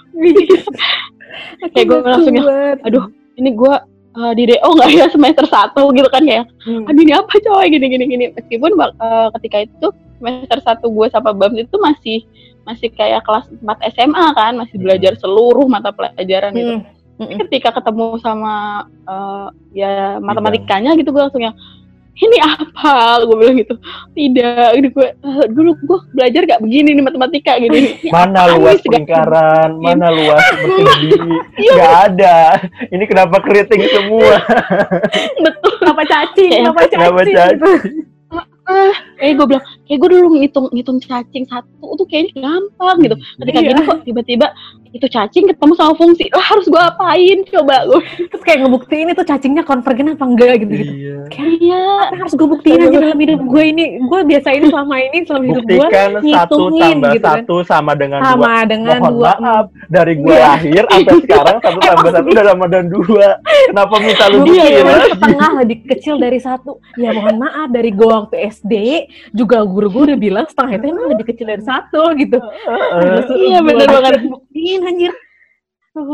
kayak 1.73 1.85
gue 1.85 1.99
langsung 2.01 2.33
ya 2.33 2.43
aduh 2.81 3.03
ini 3.37 3.49
gue 3.53 3.75
uh, 4.17 4.33
di 4.33 4.43
DO 4.49 4.69
nggak 4.73 4.89
ya 4.89 5.05
semester 5.13 5.45
satu 5.45 5.93
gitu 5.93 6.09
kan 6.09 6.25
kayak 6.25 6.49
Hmm. 6.67 6.83
aduh 6.83 6.99
ini 6.99 7.13
apa 7.15 7.31
coy? 7.31 7.65
Gini 7.71 7.85
gini 7.87 8.05
gini. 8.09 8.25
Meskipun 8.35 8.75
uh, 8.75 9.31
ketika 9.39 9.63
itu 9.63 9.87
semester 10.17 10.57
satu 10.65 10.91
gue 10.91 11.07
sama 11.13 11.31
Bams 11.31 11.61
itu 11.61 11.77
masih 11.79 12.25
masih 12.67 12.91
kayak 12.91 13.23
kelas 13.23 13.47
4 13.63 13.95
SMA 13.95 14.25
kan 14.35 14.59
masih 14.59 14.75
belajar 14.75 15.15
seluruh 15.15 15.63
mata 15.71 15.95
pelajaran 15.95 16.51
gitu. 16.51 16.75
Hmm. 16.81 16.96
Tapi 17.17 17.33
ketika 17.43 17.73
ketemu 17.73 18.21
sama 18.21 18.53
uh, 19.03 19.49
ya 19.73 20.21
matematikanya 20.21 20.93
gitu 20.93 21.09
gue 21.09 21.21
langsung 21.21 21.41
yang 21.41 21.57
ini 22.17 22.37
apa 22.41 23.21
gue 23.21 23.35
bilang 23.37 23.57
gitu 23.57 23.77
tidak 24.13 24.69
gitu 24.73 24.87
gue 24.91 25.07
"Eh, 25.13 25.45
dulu 25.49 25.77
gue 25.77 25.99
belajar 26.13 26.41
gak 26.45 26.61
begini 26.61 26.93
nih 26.93 27.03
matematika 27.05 27.57
gini 27.57 27.77
Ini 28.01 28.09
Mana 28.15 28.49
luas 28.49 28.81
lingkaran, 28.81 29.77
mana 29.85 30.09
luas 30.09 30.41
persegi, 30.49 31.13
Iya. 31.61 31.71
nggak 31.73 31.93
ada. 32.09 32.37
Ini 32.89 33.03
kenapa 33.05 33.37
keriting 33.37 33.81
semua? 33.87 34.33
betul 35.37 35.73
Kenapa 35.77 36.03
cacing? 36.05 36.51
Kenapa 36.53 36.79
kenapa 36.89 37.21
cacing? 37.21 37.33
cacing? 37.33 37.53
gitu. 37.53 37.69
kayak 39.15 39.33
gue 39.33 39.45
bilang 39.47 39.65
kayak 39.87 39.99
gue 39.99 40.09
dulu 40.11 40.27
ngitung 40.35 40.67
ngitung 40.69 40.97
cacing 40.99 41.43
satu 41.43 41.67
tuh 41.93 42.05
kayaknya 42.05 42.31
gampang 42.37 42.97
gitu 43.01 43.15
ketika 43.37 43.57
Iya. 43.57 43.67
gini 43.67 43.81
kok 43.81 43.97
tiba-tiba 44.03 44.47
itu 44.89 45.03
cacing 45.05 45.45
ketemu 45.45 45.73
sama 45.73 45.93
fungsi 45.93 46.25
lah 46.29 46.41
harus 46.41 46.65
gue 46.65 46.79
apain 46.79 47.37
coba 47.45 47.75
gue 47.85 47.99
Terus 48.27 48.43
kayak 48.43 48.59
ngebuktiin 48.61 49.07
itu 49.09 49.21
cacingnya 49.21 49.61
konvergen 49.61 50.09
apa 50.09 50.23
enggak 50.23 50.53
gitu 50.59 50.73
gitu. 50.75 50.93
Iya. 50.93 51.17
Apa 51.27 51.43
yang 51.59 52.17
harus 52.17 52.33
gue 52.33 52.47
buktiin 52.47 52.79
aja 52.81 52.97
dalam 52.97 53.17
hidup 53.17 53.41
gue 53.41 53.63
ini? 53.65 53.83
Gue 54.01 54.19
biasa 54.23 54.47
ini 54.51 54.65
selama 54.67 54.95
ini 54.97 55.17
selama 55.23 55.43
hidup 55.45 55.63
gue 55.65 55.77
Buktikan 55.77 56.09
satu 56.17 56.23
ngitungin 56.57 56.81
tambah 56.97 57.11
gitu 57.13 57.25
kan. 57.25 57.35
satu 57.37 57.55
sama 57.63 57.91
dengan 57.93 58.19
dua. 58.19 58.29
sama 58.29 58.53
dengan 58.65 58.97
Mohon 58.97 59.13
dua 59.13 59.31
maaf, 59.37 59.65
dari 59.87 60.13
gue 60.17 60.33
Iya. 60.33 60.43
lahir 60.47 60.83
sampai 60.87 61.15
sekarang 61.23 61.57
satu 61.57 61.79
tambah 61.79 62.11
satu 62.11 62.27
udah 62.27 62.45
sama 62.45 62.65
dan 62.67 62.85
dua. 62.87 63.27
Kenapa 63.67 63.95
minta 63.97 64.25
lu 64.25 64.37
Iya, 64.37 64.41
bikin 64.41 64.71
iya, 64.81 64.97
setengah 65.09 65.51
lebih 65.57 65.77
kecil 65.85 66.15
dari 66.17 66.39
satu. 66.39 66.71
Ya 66.95 67.09
mohon 67.11 67.35
maaf 67.37 67.67
dari 67.69 67.91
gue 67.91 68.07
waktu 68.07 68.35
SD 68.49 68.73
juga 69.31 69.61
guru 69.77 69.93
gue 69.93 70.03
udah 70.09 70.17
bilang 70.17 70.45
setengah 70.49 70.81
itu 70.81 70.85
emang 70.89 71.13
lebih 71.13 71.25
kecil 71.29 71.53
dari 71.53 71.61
satu 71.61 72.17
gitu. 72.17 72.41
Heeh. 72.41 73.29
Iya, 73.29 73.59
bener 73.61 73.85
banget. 73.85 74.25
Buktiin 74.25 74.81
anjir. 74.89 75.13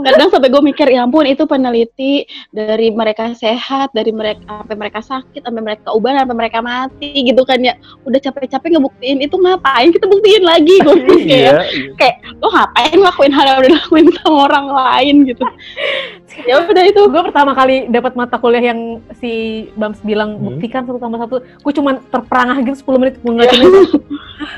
Kadang 0.03 0.29
sampai 0.29 0.47
gue 0.47 0.61
mikir 0.63 0.87
ya 0.87 1.01
ampun 1.01 1.23
itu 1.23 1.43
peneliti 1.43 2.23
dari 2.49 2.89
mereka 2.89 3.33
sehat 3.33 3.91
dari 3.91 4.09
mereka 4.09 4.43
sampai 4.59 4.75
mereka 4.75 4.99
sakit 4.99 5.41
sampai 5.41 5.61
mereka 5.61 5.91
uban 5.91 6.15
sampai 6.15 6.37
mereka 6.37 6.59
mati 6.59 7.11
gitu 7.23 7.41
kan 7.41 7.59
ya 7.59 7.75
udah 8.01 8.19
capek-capek 8.19 8.73
ngebuktiin 8.73 9.19
itu 9.19 9.35
ngapain 9.35 9.89
kita 9.89 10.05
buktiin 10.05 10.43
lagi 10.43 10.75
gue 10.77 10.95
kayak 11.03 11.21
Iya, 11.23 11.53
iya. 11.69 11.91
kayak 11.95 12.15
lo 12.37 12.47
ngapain 12.49 12.95
ngelakuin 12.95 13.31
hal 13.31 13.45
yang 13.45 13.57
udah 13.57 13.69
dilakuin 13.69 14.05
sama 14.15 14.37
orang 14.45 14.65
lain 14.69 15.15
gitu 15.25 15.43
ya 16.49 16.57
udah 16.59 16.83
itu 16.83 17.01
Gue 17.05 17.21
pertama 17.23 17.53
kali 17.53 17.85
dapat 17.87 18.13
mata 18.13 18.35
kuliah 18.35 18.73
yang 18.73 18.79
si 19.13 19.31
Bams 19.73 20.01
bilang 20.01 20.25
Hmm. 20.33 20.49
buktikan 20.49 20.81
satu 20.81 20.97
tambah 20.97 21.19
satu, 21.19 21.35
gue 21.39 21.73
cuman 21.73 22.01
terperangah 22.09 22.57
gitu 22.63 22.89
10 22.89 22.97
menit 22.97 23.15
ngeliatin 23.21 23.59
itu. 23.61 23.81
Hah, 24.41 24.51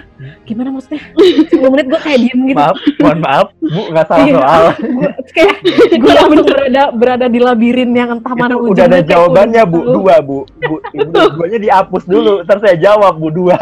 Gimana 0.44 0.72
maksudnya? 0.72 1.04
10 1.52 1.52
menit 1.68 1.86
gue 1.86 2.00
kayak 2.00 2.20
diem 2.22 2.40
gitu. 2.48 2.56
Maaf, 2.56 2.78
mohon 2.96 3.20
maaf, 3.20 3.48
Bu 3.60 3.82
nggak 3.92 4.06
salah 4.08 4.24
Iya. 4.24 4.36
soal. 4.40 4.64
Gua, 5.36 5.52
kayak 5.90 6.00
gue 6.00 6.14
langsung 6.14 6.46
berada 6.46 6.84
berada 6.92 7.26
di 7.28 7.40
labirin 7.40 7.92
yang 7.92 8.20
entah 8.20 8.34
mana 8.34 8.56
Itu 8.56 8.72
udah 8.72 8.86
ada 8.86 9.00
jawabannya, 9.02 9.64
Bu. 9.64 9.78
udah 9.78 9.86
tahu. 9.86 9.96
Dua, 9.96 10.16
Bu. 10.20 10.38
Bu, 10.62 10.76
Bu 10.94 11.20
duanya 11.40 11.60
dihapus 11.60 12.04
dulu, 12.06 12.34
ntar 12.44 12.58
saya 12.60 12.76
jawab, 12.78 13.14
Bu. 13.18 13.28
Dua. 13.32 13.58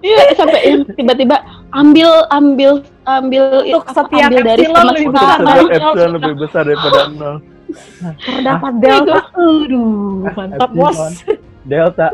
Iya 0.00 0.32
sampai 0.32 0.60
yang 0.64 0.80
tiba-tiba 0.96 1.36
ambil 1.76 2.24
ambil 2.32 2.80
ambil 3.04 3.44
Untuk 3.68 3.84
setiap 3.92 4.32
ambil 4.32 4.42
dari 4.48 4.64
epsilon 4.64 4.86
lebih 4.88 5.06
besar. 5.12 5.38
epsilon 5.68 6.10
lebih 6.16 6.34
besar 6.40 6.62
daripada 6.64 6.98
nol. 7.12 7.36
terdapat 8.16 8.72
delta. 8.80 9.16
Aduh, 9.36 10.24
mantap 10.32 10.70
bos. 10.72 10.98
Delta. 11.68 12.08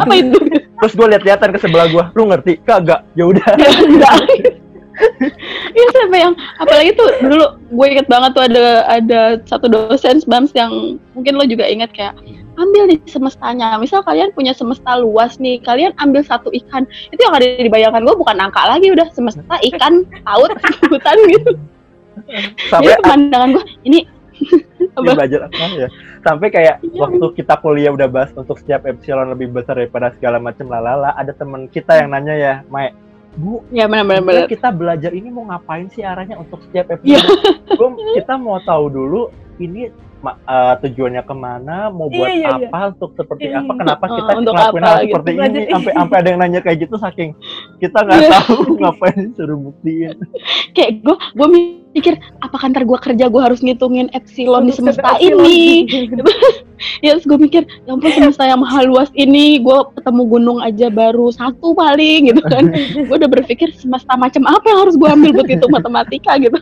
apa 0.00 0.12
itu 0.16 0.38
Terus 0.80 0.92
gue 0.92 1.06
lihat-lihatan 1.12 1.48
ke 1.52 1.58
sebelah 1.60 1.86
gue, 1.88 2.04
lu 2.16 2.24
ngerti? 2.28 2.52
Kagak. 2.64 3.04
Ya 3.12 3.24
udah. 3.28 3.46
Iya 5.76 5.88
sampai 5.92 6.18
yang 6.24 6.34
apalagi 6.56 6.90
tuh 6.96 7.08
dulu 7.20 7.46
gue 7.68 7.86
inget 7.92 8.08
banget 8.08 8.32
tuh 8.32 8.48
ada 8.48 8.88
ada 8.88 9.20
satu 9.44 9.68
dosen 9.68 10.24
Bams 10.24 10.48
yang 10.56 10.96
mungkin 11.12 11.36
lo 11.36 11.44
juga 11.44 11.68
inget 11.68 11.92
kayak 11.92 12.16
ambil 12.56 12.88
nih 12.88 12.96
semestanya. 13.04 13.76
Misal 13.76 14.00
kalian 14.00 14.32
punya 14.32 14.56
semesta 14.56 14.96
luas 14.96 15.36
nih, 15.36 15.60
kalian 15.60 15.92
ambil 16.00 16.24
satu 16.24 16.48
ikan. 16.48 16.88
Itu 17.12 17.20
yang 17.20 17.36
ada 17.36 17.44
di 17.60 17.68
bayangan 17.68 18.00
gue 18.00 18.16
bukan 18.16 18.40
angka 18.40 18.64
lagi 18.64 18.88
udah 18.88 19.04
semesta 19.12 19.60
ikan, 19.60 20.08
laut, 20.24 20.48
hutan 20.88 21.16
gitu. 21.28 21.52
Sampai 22.72 22.96
Jadi 22.96 23.00
pemandangan 23.04 23.48
gue 23.60 23.64
ini 23.84 23.98
apa? 24.96 25.12
belajar 25.12 25.40
apa 25.52 25.64
ya? 25.76 25.88
Sampai 26.24 26.48
kayak 26.48 26.80
Iya. 26.80 26.96
waktu 26.96 27.26
kita 27.36 27.54
kuliah 27.60 27.92
udah 27.92 28.08
bahas 28.08 28.32
untuk 28.32 28.56
setiap 28.56 28.88
epsilon 28.88 29.36
lebih 29.36 29.52
besar 29.52 29.76
daripada 29.76 30.12
segala 30.16 30.40
macam 30.40 30.64
lalala, 30.72 31.12
ada 31.12 31.36
temen 31.36 31.68
kita 31.68 32.00
yang 32.00 32.08
nanya 32.16 32.34
ya, 32.34 32.54
Mai, 32.72 32.96
Bu, 33.36 33.60
Ya 33.68 33.84
benar-benar. 33.84 34.48
Kita 34.48 34.72
belajar 34.72 35.12
ini 35.12 35.28
mau 35.28 35.44
ngapain 35.44 35.86
sih 35.86 36.00
arahnya 36.00 36.36
untuk 36.36 36.60
setiap 36.62 36.88
Iya. 37.04 37.20
episode? 37.20 37.28
Gua- 37.76 37.96
kita 38.16 38.34
mau 38.34 38.56
tahu 38.58 38.88
dulu 38.88 39.28
ini 39.58 39.92
eh, 40.34 40.74
tujuannya 40.82 41.22
ke 41.22 41.34
mana, 41.34 41.76
mau 41.88 42.08
buat 42.08 42.26
Iya, 42.26 42.34
iya, 42.34 42.50
iya. 42.58 42.68
apa, 42.68 42.80
untuk 42.90 43.10
seperti 43.14 43.44
Iya, 43.46 43.62
apa, 43.62 43.70
iya. 43.70 43.78
kenapa 43.78 44.04
Oh, 44.04 44.14
kita 44.14 44.30
ngelakuin 44.34 44.82
apa 44.82 44.88
hal 44.88 44.98
gitu. 44.98 45.06
seperti 45.14 45.30
ini, 45.30 45.60
sampai 45.70 45.92
sampai 45.94 46.16
ada 46.18 46.28
yang 46.28 46.40
nanya 46.40 46.60
kayak 46.60 46.78
gitu 46.82 46.94
saking 46.96 47.30
kita 47.78 47.98
nggak 48.00 48.18
Iya. 48.18 48.30
tahu 48.42 48.54
ngapain 48.80 49.20
suruh 49.34 49.58
buktiin. 49.60 50.16
Kayak 50.72 50.90
gue 51.00 51.16
gue 51.16 51.48
mikir 51.94 52.14
apakah 52.40 52.66
ntar 52.68 52.84
gue 52.84 52.98
kerja 52.98 53.24
gue 53.26 53.40
harus 53.40 53.60
ngitungin 53.60 54.12
epsilon 54.12 54.66
di 54.66 54.72
semesta 54.72 55.16
epsilon. 55.16 55.44
ini. 55.46 55.88
ya 57.04 57.16
terus 57.16 57.24
gue 57.24 57.38
mikir 57.40 57.62
ya 57.88 57.96
ampun 57.96 58.12
semesta 58.12 58.44
yang 58.44 58.60
mahal 58.60 58.84
luas 58.84 59.08
ini 59.16 59.56
gue 59.58 59.78
ketemu 59.96 60.22
gunung 60.28 60.58
aja 60.60 60.92
baru 60.92 61.32
satu 61.32 61.72
paling 61.72 62.28
gitu 62.28 62.42
kan 62.44 62.68
gue 63.08 63.16
udah 63.16 63.30
berpikir 63.32 63.72
semesta 63.72 64.12
macam 64.12 64.44
apa 64.44 64.64
yang 64.68 64.78
harus 64.84 64.94
gue 65.00 65.08
ambil 65.08 65.30
buat 65.40 65.48
hitung 65.48 65.72
matematika 65.72 66.36
gitu 66.36 66.60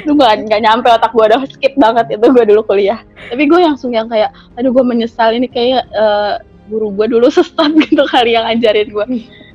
itu 0.00 0.10
gak, 0.14 0.46
nggak 0.46 0.60
nyampe 0.62 0.88
otak 0.88 1.10
gue 1.10 1.24
udah 1.24 1.40
skip 1.48 1.74
banget 1.74 2.06
itu 2.14 2.26
gue 2.26 2.44
dulu 2.46 2.60
kuliah 2.64 3.00
tapi 3.28 3.44
gue 3.44 3.60
langsung 3.60 3.90
yang 3.90 4.06
kayak 4.06 4.28
aduh 4.54 4.70
gue 4.70 4.84
menyesal 4.84 5.30
ini 5.30 5.46
kayak 5.46 5.84
eh, 5.90 6.34
guru 6.66 6.90
gue 6.92 7.06
dulu 7.10 7.26
sesat 7.34 7.70
gitu 7.84 8.04
kali 8.06 8.34
yang 8.34 8.46
ngajarin 8.46 8.88
gue 8.88 9.06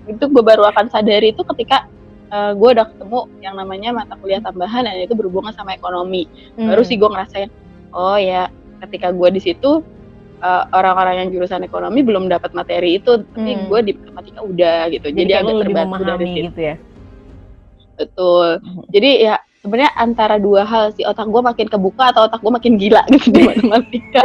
itu 0.08 0.24
gue 0.26 0.44
baru 0.44 0.66
akan 0.70 0.90
sadari 0.90 1.32
itu 1.32 1.42
ketika 1.56 1.86
eh, 2.30 2.52
gue 2.54 2.70
udah 2.74 2.86
ketemu 2.90 3.20
yang 3.40 3.56
namanya 3.56 3.90
mata 3.94 4.14
kuliah 4.18 4.40
tambahan 4.40 4.86
dan 4.86 5.00
itu 5.00 5.14
berhubungan 5.14 5.54
sama 5.54 5.74
ekonomi 5.74 6.26
Hmm. 6.56 6.70
baru 6.70 6.84
sih 6.84 7.00
gue 7.00 7.08
ngerasain 7.08 7.50
oh 7.96 8.20
ya 8.20 8.52
ketika 8.80 9.12
gue 9.12 9.30
di 9.32 9.42
situ 9.42 9.84
uh, 10.40 10.64
orang-orang 10.72 11.24
yang 11.24 11.30
jurusan 11.32 11.64
ekonomi 11.64 12.00
belum 12.00 12.28
dapat 12.28 12.52
materi 12.52 12.96
itu 12.96 13.20
tapi 13.36 13.56
Hmm. 13.56 13.68
gue 13.68 13.80
di 13.82 13.92
matematika 13.96 14.40
udah 14.40 14.80
gitu 14.88 15.08
Jadi, 15.12 15.20
jadi, 15.24 15.34
agak 15.40 15.54
terbantu 15.64 16.02
dari 16.04 16.26
situ 16.28 16.46
gitu 16.48 16.62
ya. 16.64 16.76
betul 17.96 18.48
Hmm. 18.60 18.84
jadi 18.88 19.10
ya 19.20 19.36
sebenarnya 19.60 19.92
antara 19.96 20.36
dua 20.40 20.64
hal 20.64 20.92
sih 20.96 21.04
otak 21.04 21.28
gue 21.28 21.42
makin 21.44 21.68
kebuka 21.68 22.16
atau 22.16 22.28
otak 22.28 22.40
gue 22.40 22.52
makin 22.52 22.74
gila 22.80 23.04
gitu 23.12 23.28
di 23.36 23.42
matematika 23.44 24.24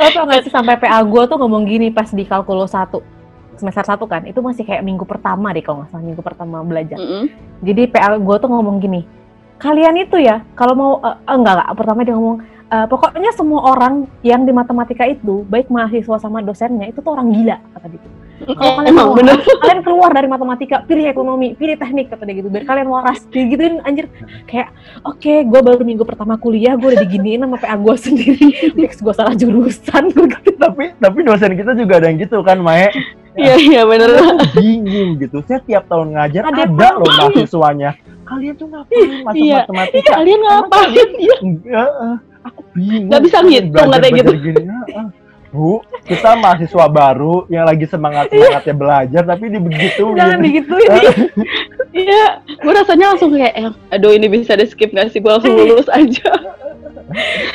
Tau 0.00 0.08
tau 0.08 0.24
gak 0.24 0.48
sih 0.48 0.52
sampai 0.52 0.80
PA 0.80 1.04
gue 1.04 1.22
tuh 1.28 1.36
ngomong 1.36 1.68
gini 1.68 1.92
pas 1.92 2.08
di 2.08 2.24
kalkulus 2.24 2.72
1 2.72 2.96
semester 3.58 3.84
1 3.84 3.98
kan, 4.06 4.22
itu 4.24 4.38
masih 4.38 4.62
kayak 4.62 4.86
minggu 4.86 5.02
pertama 5.02 5.50
deh 5.50 5.60
kalau 5.60 5.82
nggak 5.82 5.90
salah 5.90 6.06
minggu 6.06 6.22
pertama 6.22 6.62
belajar. 6.62 6.94
Mm-mm. 6.94 7.26
Jadi 7.66 7.90
PA 7.90 8.14
gue 8.14 8.36
tuh 8.38 8.48
ngomong 8.54 8.78
gini, 8.78 9.02
kalian 9.58 9.98
itu 9.98 10.16
ya 10.22 10.46
kalau 10.54 10.74
mau 10.78 10.92
eh, 11.02 11.18
enggak 11.26 11.58
enggak 11.58 11.68
pertama 11.74 12.00
dia 12.06 12.14
ngomong 12.14 12.38
eh, 12.46 12.86
pokoknya 12.86 13.30
semua 13.34 13.74
orang 13.74 14.06
yang 14.22 14.46
di 14.46 14.54
matematika 14.54 15.04
itu 15.10 15.42
baik 15.50 15.68
mahasiswa 15.74 16.22
sama 16.22 16.38
dosennya 16.38 16.86
itu 16.86 17.02
tuh 17.02 17.10
orang 17.10 17.34
gila 17.34 17.58
kata 17.74 17.86
dia. 17.90 18.10
Gitu. 18.38 18.52
Kalau 18.54 18.72
kalian 18.78 18.90
emang 18.90 19.06
mau 19.06 19.16
bener 19.16 19.36
kalian 19.62 19.80
keluar 19.82 20.10
dari 20.10 20.26
matematika, 20.26 20.76
pilih 20.82 21.04
ekonomi, 21.04 21.52
pilih 21.52 21.74
teknik 21.74 22.06
kata 22.08 22.22
dia 22.22 22.38
gitu. 22.38 22.48
Biar 22.48 22.64
kalian 22.64 22.88
waras. 22.88 23.26
Digituin 23.28 23.82
anjir 23.82 24.06
kayak 24.46 24.70
oke, 25.02 25.34
gue 25.44 25.60
baru 25.60 25.82
minggu 25.82 26.02
pertama 26.02 26.34
kuliah, 26.36 26.74
gue 26.74 26.94
udah 26.94 27.00
diginiin 27.02 27.42
sama 27.42 27.58
PA 27.58 27.74
gue 27.74 27.94
sendiri. 28.06 28.48
Fix 28.72 28.98
gue 28.98 29.14
salah 29.14 29.34
jurusan 29.34 30.04
gue 30.10 30.26
gitu. 30.38 30.54
tapi 30.56 30.94
tapi 30.96 31.18
dosen 31.22 31.52
kita 31.52 31.74
juga 31.74 31.98
ada 31.98 32.06
yang 32.08 32.18
gitu 32.18 32.40
kan, 32.40 32.58
Mae. 32.58 32.90
iya 33.38 33.54
iya 33.54 33.82
bener 33.86 34.18
Aku 34.18 34.58
bingung 34.58 35.14
gitu. 35.16 35.38
Saya 35.46 35.62
tiap 35.62 35.86
tahun 35.86 36.10
ngajar 36.10 36.42
Ada 36.42 36.66
ada, 36.66 36.88
loh 36.98 37.06
mahasiswanya. 37.06 37.94
Kalian 38.26 38.54
tuh 38.54 38.66
ngapain 38.66 39.10
masuk 39.22 39.38
Iya. 39.38 39.56
matematika? 39.62 40.12
kalian 40.14 40.40
ngapain 40.42 41.08
iya 41.16 41.36
eh, 41.86 42.16
aku 42.42 42.60
bingung. 42.74 43.06
Nggak 43.06 43.20
bisa 43.22 43.38
Kalian 43.38 43.62
ngitung, 43.70 43.88
katanya 43.88 44.16
gitu. 44.18 44.32
Gini. 44.42 44.62
Bu, 45.48 45.80
kita 46.04 46.36
mahasiswa 46.36 46.86
baru 46.92 47.48
yang 47.48 47.64
lagi 47.64 47.88
semangat 47.88 48.28
semangatnya 48.28 48.74
belajar, 48.76 49.22
tapi 49.24 49.44
dibegituin. 49.48 50.16
Jangan 50.16 50.38
digituin. 50.44 50.90
Iya, 51.88 52.44
gue 52.62 52.72
rasanya 52.76 53.16
langsung 53.16 53.32
kayak, 53.32 53.58
eh, 53.58 53.72
aduh 53.90 54.12
ini 54.12 54.28
bisa 54.28 54.54
di 54.54 54.68
skip 54.68 54.92
gak 54.92 55.08
sih? 55.08 55.24
Gue 55.24 55.34
langsung 55.34 55.56
lulus 55.56 55.88
aja. 55.98 56.30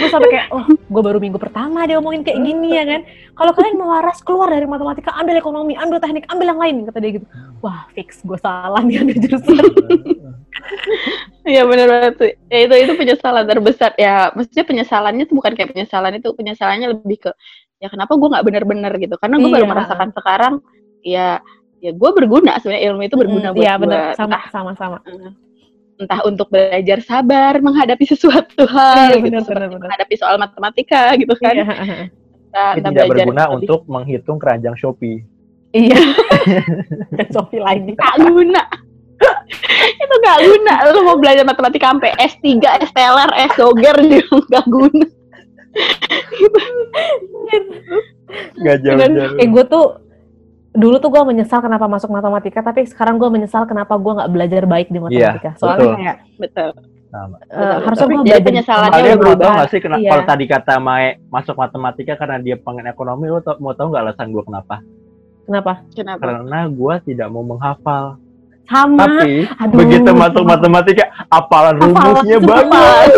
gue 0.02 0.10
sampai 0.10 0.30
kayak 0.34 0.48
oh 0.50 0.66
gue 0.66 1.02
baru 1.06 1.22
minggu 1.22 1.38
pertama 1.38 1.86
dia 1.86 2.02
ngomongin 2.02 2.26
kayak 2.26 2.42
gini 2.42 2.74
ya 2.74 2.90
kan 2.90 3.06
kalau 3.38 3.54
kalian 3.54 3.78
mau 3.78 3.94
waras 3.94 4.18
keluar 4.26 4.50
dari 4.50 4.66
matematika 4.66 5.14
ambil 5.14 5.38
ekonomi 5.38 5.78
ambil 5.78 6.02
teknik 6.02 6.26
ambil 6.34 6.50
yang 6.50 6.58
lain 6.58 6.76
kata 6.90 6.98
dia 6.98 7.22
gitu 7.22 7.28
wah 7.62 7.86
fix 7.94 8.26
gue 8.26 8.34
salah 8.42 8.82
nih 8.82 9.06
ambil 9.06 9.14
jurusan 9.22 9.62
Iya 11.44 11.68
benar 11.68 11.88
banget 11.92 12.14
tuh. 12.16 12.32
Ya 12.48 12.58
itu 12.64 12.76
itu 12.88 12.94
penyesalan 12.96 13.44
terbesar 13.44 13.92
ya. 14.00 14.32
Maksudnya 14.32 14.64
penyesalannya 14.64 15.24
tuh 15.28 15.36
bukan 15.36 15.52
kayak 15.60 15.76
penyesalan 15.76 16.16
itu, 16.16 16.30
penyesalannya 16.32 16.88
lebih 16.96 17.18
ke 17.28 17.32
ya 17.84 17.92
kenapa 17.92 18.16
gue 18.16 18.30
nggak 18.32 18.46
bener-bener 18.48 18.94
gitu. 18.96 19.16
Karena 19.20 19.36
gue 19.38 19.52
baru 19.52 19.66
Iya. 19.68 19.72
merasakan 19.76 20.10
sekarang 20.16 20.54
ya 21.04 21.28
ya 21.78 21.92
gue 21.92 22.10
berguna 22.16 22.56
sebenarnya 22.58 22.84
ilmu 22.88 23.02
itu 23.04 23.16
berguna 23.20 23.52
buat 23.52 23.60
Iya 23.60 23.74
gue. 23.76 23.82
benar 23.84 24.02
sama 24.16 24.28
Entah, 24.32 24.44
sama 24.50 24.72
sama 24.74 24.98
entah 25.94 26.20
untuk 26.24 26.48
belajar 26.48 27.00
sabar 27.00 27.60
menghadapi 27.60 28.08
sesuatu 28.08 28.64
hal 28.72 29.14
Iya, 29.14 29.20
gitu, 29.20 29.44
benar, 29.44 29.68
benar. 29.68 29.80
menghadapi 29.84 30.16
soal 30.16 30.40
matematika 30.40 31.12
gitu 31.14 31.36
kan. 31.38 31.54
iya 31.54 31.64
Entah, 32.50 32.72
entah 32.74 32.90
tidak 32.90 33.06
belajar 33.12 33.26
berguna 33.28 33.44
lebih- 33.44 33.56
untuk 33.60 33.80
menghitung 33.86 34.38
keranjang 34.40 34.76
Shopee. 34.76 35.20
iya 35.74 36.00
dan 37.18 37.28
Sophie 37.30 37.60
lainnya 37.60 37.94
nggak 37.94 38.16
guna. 38.24 38.64
itu 40.04 40.14
nggak 40.20 40.40
guna. 40.44 40.74
Lu 40.92 41.00
mau 41.02 41.16
belajar 41.16 41.44
matematika 41.44 41.90
sampai 41.90 42.12
S3, 42.16 42.48
STLR, 42.86 43.30
S 43.44 43.54
doger 43.56 43.96
juga 44.02 44.38
nggak 44.50 44.66
guna. 44.68 45.06
Gak 48.56 48.78
jauh-jauh. 48.82 49.38
eh 49.38 49.48
gue 49.48 49.64
tuh 49.64 49.86
dulu 50.74 50.98
tuh 50.98 51.10
gue 51.10 51.22
menyesal 51.24 51.62
kenapa 51.62 51.86
masuk 51.86 52.10
matematika 52.10 52.60
tapi 52.62 52.82
sekarang 52.84 53.16
gue 53.16 53.30
menyesal 53.30 53.64
kenapa 53.64 53.94
gue 53.94 54.10
nggak 54.12 54.32
belajar 54.32 54.64
baik 54.66 54.90
di 54.90 54.98
matematika 54.98 55.54
soalnya 55.56 55.78
betul. 55.78 55.94
kayak 55.96 56.18
Betul. 56.36 56.70
Sama. 57.14 57.38
eh, 57.38 57.46
Betul, 57.46 57.78
harusnya 57.86 57.94
betul. 58.00 58.10
gue 58.10 58.18
Jadi 58.18 58.26
belajar 58.26 58.42
penyesalannya 58.44 58.90
Kalian 58.92 59.06
udah 59.12 59.22
berubah. 59.22 59.54
gak 59.54 59.70
sih 59.70 59.80
kena, 59.80 59.96
Iya. 59.96 60.10
kalau 60.10 60.24
tadi 60.26 60.46
kata 60.48 60.74
Mae 60.80 61.08
masuk 61.30 61.56
matematika 61.56 62.14
karena 62.16 62.38
dia 62.40 62.56
pengen 62.58 62.86
ekonomi, 62.88 63.26
lo 63.28 63.40
tau, 63.40 63.56
mau 63.60 63.72
tau 63.72 63.88
gak 63.88 64.02
alasan 64.02 64.28
gue 64.30 64.42
kenapa? 64.42 64.76
kenapa 65.44 65.74
Kenapa? 65.94 66.22
Karena 66.24 66.60
gue 66.66 66.96
tidak 67.06 67.28
mau 67.30 67.44
menghafal. 67.44 68.18
Sama 68.66 69.06
Tapi 69.20 69.44
aduh. 69.54 69.76
begitu 69.76 70.10
masuk 70.10 70.44
matematika, 70.44 71.04
apalan 71.28 71.76
rumusnya 71.78 72.38
banyak. 72.40 73.12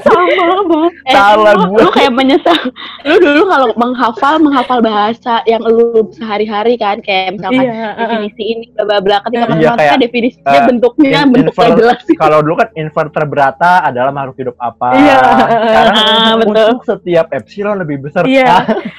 sama 0.00 0.30
banget 0.64 0.92
Eh, 1.04 1.12
Salah 1.12 1.52
lu, 1.58 1.76
lu 1.76 1.90
kayak 1.90 2.12
menyesal. 2.12 2.56
Lu 3.02 3.16
dulu 3.18 3.42
kalau 3.44 3.66
menghafal 3.74 4.34
menghafal 4.38 4.78
bahasa 4.80 5.44
yang 5.44 5.60
lu 5.60 5.84
sehari-hari 6.10 6.74
kan 6.74 6.98
kayak 6.98 7.36
misalkan 7.36 7.60
iya 7.62 7.92
definisi 7.94 8.42
ini 8.46 8.64
bla 8.72 8.84
bla 8.86 8.98
bla 8.98 9.16
ketika 9.20 9.36
Iya, 9.36 9.50
matematika 9.50 9.76
kayak, 9.76 9.98
definisinya 10.00 10.48
eh, 10.54 10.64
bentuknya 10.64 11.20
in- 11.20 11.30
bentuk 11.30 11.52
infer- 11.52 11.76
jelas. 11.76 11.98
Kalau 12.22 12.38
dulu 12.40 12.54
kan 12.56 12.68
inverter 12.72 13.24
berata 13.24 13.70
adalah 13.82 14.10
makhluk 14.10 14.36
hidup 14.38 14.56
apa. 14.56 14.86
Iya. 14.94 15.18
Sekarang 15.44 15.94
Ah, 15.94 16.32
betul. 16.34 16.48
untuk 16.48 16.80
setiap 16.86 17.26
epsilon 17.30 17.76
lebih 17.78 17.96
besar. 18.00 18.22
Iya. 18.24 18.56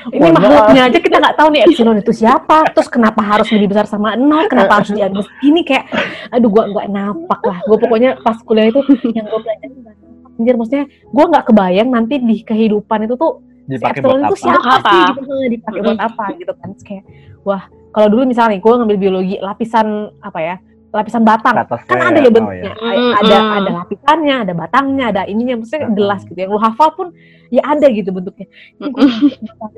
Ini 0.07 0.29
makhluknya 0.29 0.81
aja 0.85 0.99
kita 0.99 1.15
nggak 1.17 1.35
tahu 1.35 1.47
nih 1.49 1.61
epsilon 1.63 1.97
itu 1.97 2.11
siapa 2.13 2.69
terus 2.69 2.87
kenapa 2.87 3.21
harus 3.21 3.47
lebih 3.49 3.71
besar 3.71 3.85
sama 3.85 4.13
nol 4.13 4.45
kenapa 4.45 4.79
harus 4.79 4.91
diambil 4.91 5.25
ini 5.41 5.61
kayak 5.61 5.84
aduh 6.33 6.49
gua 6.51 6.63
nggak 6.69 6.87
napak 6.91 7.41
lah. 7.45 7.57
Gue 7.65 7.77
pokoknya 7.79 8.17
pas 8.21 8.37
kuliah 8.43 8.69
itu 8.69 8.81
yang 9.13 9.25
gue 9.25 9.39
pelajari 9.41 9.75
anjir 10.35 10.55
maksudnya 10.59 10.85
gue 10.91 11.25
nggak 11.31 11.45
kebayang 11.47 11.89
nanti 11.95 12.15
di 12.19 12.43
kehidupan 12.43 13.07
itu 13.07 13.15
tuh 13.15 13.39
si 13.65 13.79
dipakai 13.79 14.03
epsilon 14.03 14.19
buat 14.19 14.27
itu 14.27 14.35
apa? 14.35 14.43
siapa 14.43 14.67
Apa? 14.67 14.91
sih 14.91 15.01
gitu. 15.15 15.33
Dipakai 15.47 15.79
buat 15.81 16.01
apa 16.01 16.25
gitu 16.35 16.53
kan. 16.59 16.67
Terus 16.75 16.83
kayak 16.83 17.03
wah 17.47 17.63
kalau 17.95 18.07
dulu 18.11 18.21
misalnya 18.27 18.59
gue 18.59 18.73
ngambil 18.75 18.97
biologi 18.99 19.35
lapisan 19.39 20.11
apa 20.19 20.39
ya 20.43 20.55
lapisan 20.95 21.27
batang 21.27 21.55
atas 21.59 21.83
kan 21.83 21.99
ada 21.99 22.23
ya 22.23 22.29
oh, 22.29 22.33
bentuknya 22.33 22.71
iya. 22.71 22.95
A- 23.11 23.15
ada 23.19 23.37
ada 23.59 23.69
lapisannya 23.83 24.35
ada 24.47 24.53
batangnya 24.55 25.05
ada 25.11 25.21
ininya 25.27 25.59
maksudnya 25.59 25.91
gelas 25.91 26.23
gitu 26.23 26.39
yang 26.39 26.51
lu 26.55 26.59
hafal 26.59 26.89
pun 26.95 27.07
ya 27.51 27.61
ada 27.61 27.85
gitu 27.91 28.09
bentuknya 28.09 28.47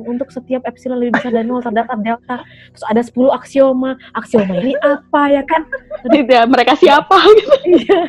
untuk 0.06 0.30
setiap 0.30 0.64
epsilon 0.64 1.02
lebih 1.02 1.18
besar 1.20 1.34
dari 1.34 1.44
nol 1.44 1.60
terdapat 1.60 1.98
delta 2.00 2.46
terus 2.72 2.86
ada 2.86 3.02
10 3.02 3.34
aksioma 3.34 3.92
aksioma 4.14 4.54
ini 4.62 4.78
apa 4.80 5.22
ya 5.34 5.42
kan 5.44 5.66
Tidak, 6.08 6.44
mereka 6.48 6.78
siapa 6.78 7.18
gitu. 7.36 7.54
Iya. 7.68 8.02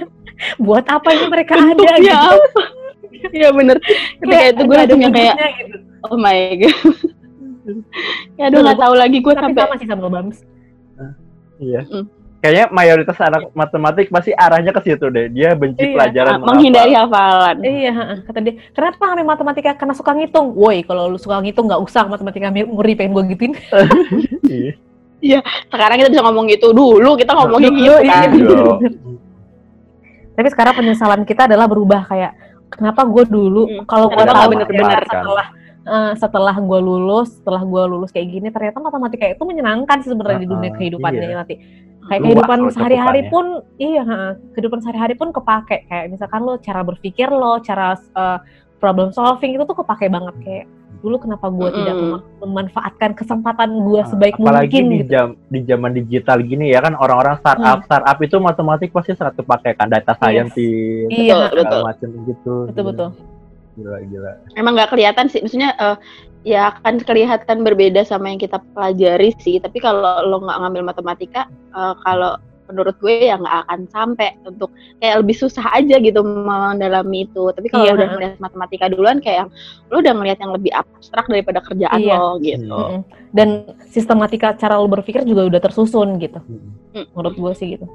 buat 0.62 0.86
apa 0.86 1.08
ini 1.10 1.26
mereka 1.26 1.58
ada 1.58 1.74
Bentuknya 1.74 1.98
gitu 1.98 2.14
apa? 2.14 2.62
Iya 3.34 3.48
bener. 3.50 3.76
Ketika 3.82 4.30
Kayak 4.30 4.48
itu 4.54 4.62
gue 4.62 4.76
ada 4.76 4.78
langsung 4.86 5.00
yang 5.02 5.14
kayak 5.16 5.34
gitu. 5.58 5.76
oh 6.06 6.14
my 6.14 6.38
god. 6.54 6.76
ya 8.38 8.44
aduh 8.46 8.60
nggak 8.62 8.78
tahu 8.78 8.94
lagi 8.94 9.18
gue 9.18 9.34
sampai 9.34 9.60
sama 9.66 9.74
sih 9.76 9.88
sama 9.90 10.00
lo 10.06 10.10
Bams 10.12 10.38
Iya. 11.58 11.82
Mm. 11.90 12.06
Kayaknya 12.38 12.66
mayoritas 12.70 13.18
anak 13.18 13.50
matematik 13.50 14.06
pasti 14.08 14.30
arahnya 14.30 14.70
ke 14.70 14.78
situ 14.80 15.10
deh. 15.10 15.26
Dia 15.26 15.58
benci 15.58 15.82
Iya. 15.82 15.90
pelajaran 15.90 16.32
ah, 16.32 16.46
menghindari 16.46 16.94
hafalan. 16.94 17.56
Iya, 17.60 17.90
heeh. 17.90 18.18
kata 18.22 18.38
dia, 18.40 18.54
kenapa 18.70 19.02
ngambil 19.02 19.26
matematika? 19.26 19.70
Karena 19.74 19.90
suka 19.90 20.14
ngitung. 20.14 20.54
Woi, 20.54 20.86
kalau 20.86 21.10
lu 21.10 21.18
suka 21.18 21.42
ngitung 21.42 21.66
nggak 21.66 21.82
usah 21.82 22.06
matematika 22.06 22.46
murni 22.64 22.94
pengen 22.94 23.12
gue 23.12 23.24
gituin. 23.34 23.52
Iya. 25.18 25.42
Sekarang 25.66 25.98
kita 25.98 26.14
bisa 26.14 26.22
ngomong 26.22 26.46
gitu 26.46 26.70
dulu 26.70 27.18
kita 27.18 27.34
ngomongin 27.34 27.74
Dulu, 27.74 27.82
gitu 27.82 28.06
iya. 28.06 28.22
kan. 28.22 28.30
Iya. 28.30 28.88
Tapi 30.38 30.48
sekarang 30.48 30.74
penyesalan 30.78 31.22
kita 31.26 31.50
adalah 31.50 31.66
berubah 31.66 32.06
kayak 32.06 32.38
kenapa 32.70 33.02
gue 33.02 33.26
dulu 33.26 33.66
Hmm, 33.66 33.82
kalau 33.82 34.06
gue 34.06 34.22
tahu 34.22 34.46
bener-bener 34.54 35.02
kan? 35.02 35.10
setelah 35.10 35.46
eh, 35.82 36.12
setelah 36.14 36.54
gue 36.54 36.78
lulus, 36.78 37.34
setelah 37.34 37.66
gue 37.66 37.82
lulus 37.88 38.14
kayak 38.14 38.30
gini 38.30 38.48
ternyata 38.54 38.78
matematika 38.78 39.26
itu 39.26 39.42
menyenangkan 39.42 40.06
sih 40.06 40.14
sebenarnya 40.14 40.38
di 40.38 40.48
dunia 40.48 40.70
Ah, 40.70 40.76
kehidupannya 40.78 41.26
iya. 41.26 41.34
nanti. 41.34 41.54
Kayak 42.08 42.20
Luas 42.20 42.28
kehidupan 42.32 42.58
sehari-hari 42.72 43.22
pun 43.28 43.46
iya, 43.76 44.02
heeh. 44.02 44.32
kehidupan 44.56 44.80
sehari-hari 44.80 45.14
pun 45.14 45.28
kepake 45.28 45.84
kayak 45.84 46.08
misalkan 46.08 46.40
lo 46.40 46.56
cara 46.56 46.80
berpikir 46.80 47.28
lo, 47.28 47.60
cara 47.60 47.92
eh, 47.94 48.38
problem 48.78 49.12
solving 49.12 49.54
itu 49.54 49.64
tuh 49.64 49.76
kepake 49.76 50.08
banget 50.08 50.34
kayak 50.40 50.66
dulu 50.98 51.14
kenapa 51.14 51.46
gue 51.46 51.68
tidak 51.70 51.94
Mm-mm. 51.94 52.10
mem- 52.10 52.26
memanfaatkan 52.42 53.14
kesempatan 53.14 53.70
gue 53.86 54.00
Ah, 54.02 54.08
sebaik 54.08 54.34
apalagi 54.34 54.66
mungkin 54.66 54.84
di 54.88 54.98
gitu. 54.98 55.10
jam 55.14 55.26
di 55.46 55.60
zaman 55.62 55.90
digital 55.94 56.38
gini 56.42 56.74
ya 56.74 56.82
kan 56.82 56.98
orang-orang 56.98 57.38
startup 57.38 57.86
startup 57.86 58.18
itu 58.18 58.36
matematik 58.42 58.90
pasti 58.90 59.14
satu 59.14 59.46
pakai 59.46 59.78
kan 59.78 59.86
data 59.86 60.18
scientist 60.18 60.58
Iya, 61.06 61.54
Betul, 61.54 61.62
betul. 61.62 61.80
macam 61.86 62.08
gitu 62.26 62.54
Betul, 62.66 62.84
betul. 62.90 63.08
gila 63.78 63.98
gila 64.10 64.32
Emang 64.58 64.72
nggak 64.74 64.90
kelihatan 64.90 65.30
sih, 65.30 65.38
maksudnya 65.38 65.70
eh, 65.70 65.96
ya 66.46 66.70
akan 66.74 67.02
kelihatan 67.02 67.66
berbeda 67.66 68.06
sama 68.06 68.30
yang 68.30 68.40
kita 68.40 68.62
pelajari 68.74 69.34
sih. 69.42 69.58
Tapi 69.58 69.78
kalau 69.82 70.22
lo 70.26 70.42
nggak 70.42 70.58
ngambil 70.62 70.82
matematika, 70.86 71.46
eh, 71.74 71.94
kalau 72.06 72.38
menurut 72.68 73.00
gue 73.00 73.32
ya 73.32 73.40
nggak 73.40 73.56
akan 73.64 73.80
sampai 73.88 74.36
untuk 74.44 74.68
kayak 75.00 75.24
lebih 75.24 75.36
susah 75.40 75.64
aja 75.72 75.96
gitu 75.98 76.20
mendalami 76.20 77.24
itu. 77.24 77.48
Tapi 77.48 77.66
kalau 77.72 77.88
Iya, 77.88 77.92
udah 77.96 78.08
ngeliat 78.12 78.36
matematika 78.44 78.84
duluan, 78.92 79.18
kayak 79.24 79.36
yang 79.44 79.50
lo 79.88 79.96
udah 80.04 80.14
ngeliat 80.14 80.38
yang 80.38 80.52
lebih 80.52 80.72
abstrak 80.76 81.24
daripada 81.32 81.64
kerjaan 81.64 81.96
Iya. 81.96 82.16
lo 82.20 82.36
gitu. 82.44 82.76
Hmm. 82.76 83.00
Mm-mm. 83.00 83.32
Dan 83.32 83.48
sistematika 83.88 84.52
cara 84.56 84.76
lo 84.76 84.88
berpikir 84.88 85.24
juga 85.24 85.48
udah 85.48 85.60
tersusun 85.64 86.20
gitu. 86.20 86.38
Hmm. 86.44 87.08
Menurut 87.16 87.34
gue 87.40 87.52
sih 87.56 87.68
gitu. 87.80 87.88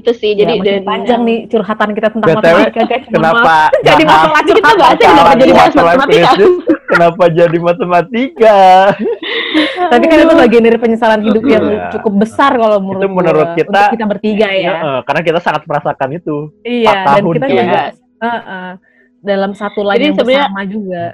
Itu 0.00 0.10
sih. 0.12 0.32
Jadi 0.32 0.52
Jadi 0.56 0.66
dan 0.66 0.82
panjang 0.82 1.20
nih 1.22 1.38
curhatan 1.46 1.88
kita 1.92 2.08
tentang 2.10 2.28
BTW, 2.30 2.40
matematika 2.40 2.82
guys. 2.82 3.04
Kenapa 3.06 3.54
Jadi 3.80 4.02
masalah 4.02 4.40
Kita 4.42 4.70
bahasnya 4.72 5.06
kenapa 5.06 5.32
jadi 5.34 5.52
bahas 5.52 5.72
matematika? 5.72 6.30
kenapa 6.90 7.24
jadi 7.30 7.58
matematika 7.60 8.58
Tapi 9.82 10.04
kan 10.04 10.18
itu 10.18 10.34
bagian 10.36 10.62
dari 10.62 10.78
penyesalan 10.78 11.20
hidup 11.20 11.44
yang 11.44 11.64
Iya. 11.64 11.90
cukup 11.92 12.12
besar 12.18 12.52
kalau 12.52 12.78
menurut 12.78 13.02
Itu 13.02 13.08
menurut 13.10 13.46
gua. 13.46 13.56
kita- 13.56 13.70
Untuk 13.82 13.94
kita 13.94 14.06
bertiga 14.06 14.46
Ya, 14.48 14.72
ya. 14.72 15.00
karena 15.02 15.20
kita 15.22 15.38
sangat 15.38 15.62
merasakan 15.64 16.08
itu 16.12 16.36
Iya, 16.62 16.86
dan 16.86 17.04
tahun 17.06 17.24
kita 17.32 17.46
juga 17.46 17.80
eh, 18.20 18.72
dalam 19.20 19.52
satu 19.52 19.80
line 19.82 19.94
Jadi 19.94 20.04
yang 20.04 20.16
sebenarnya- 20.16 20.44
bersama 20.46 20.62
juga. 20.66 21.04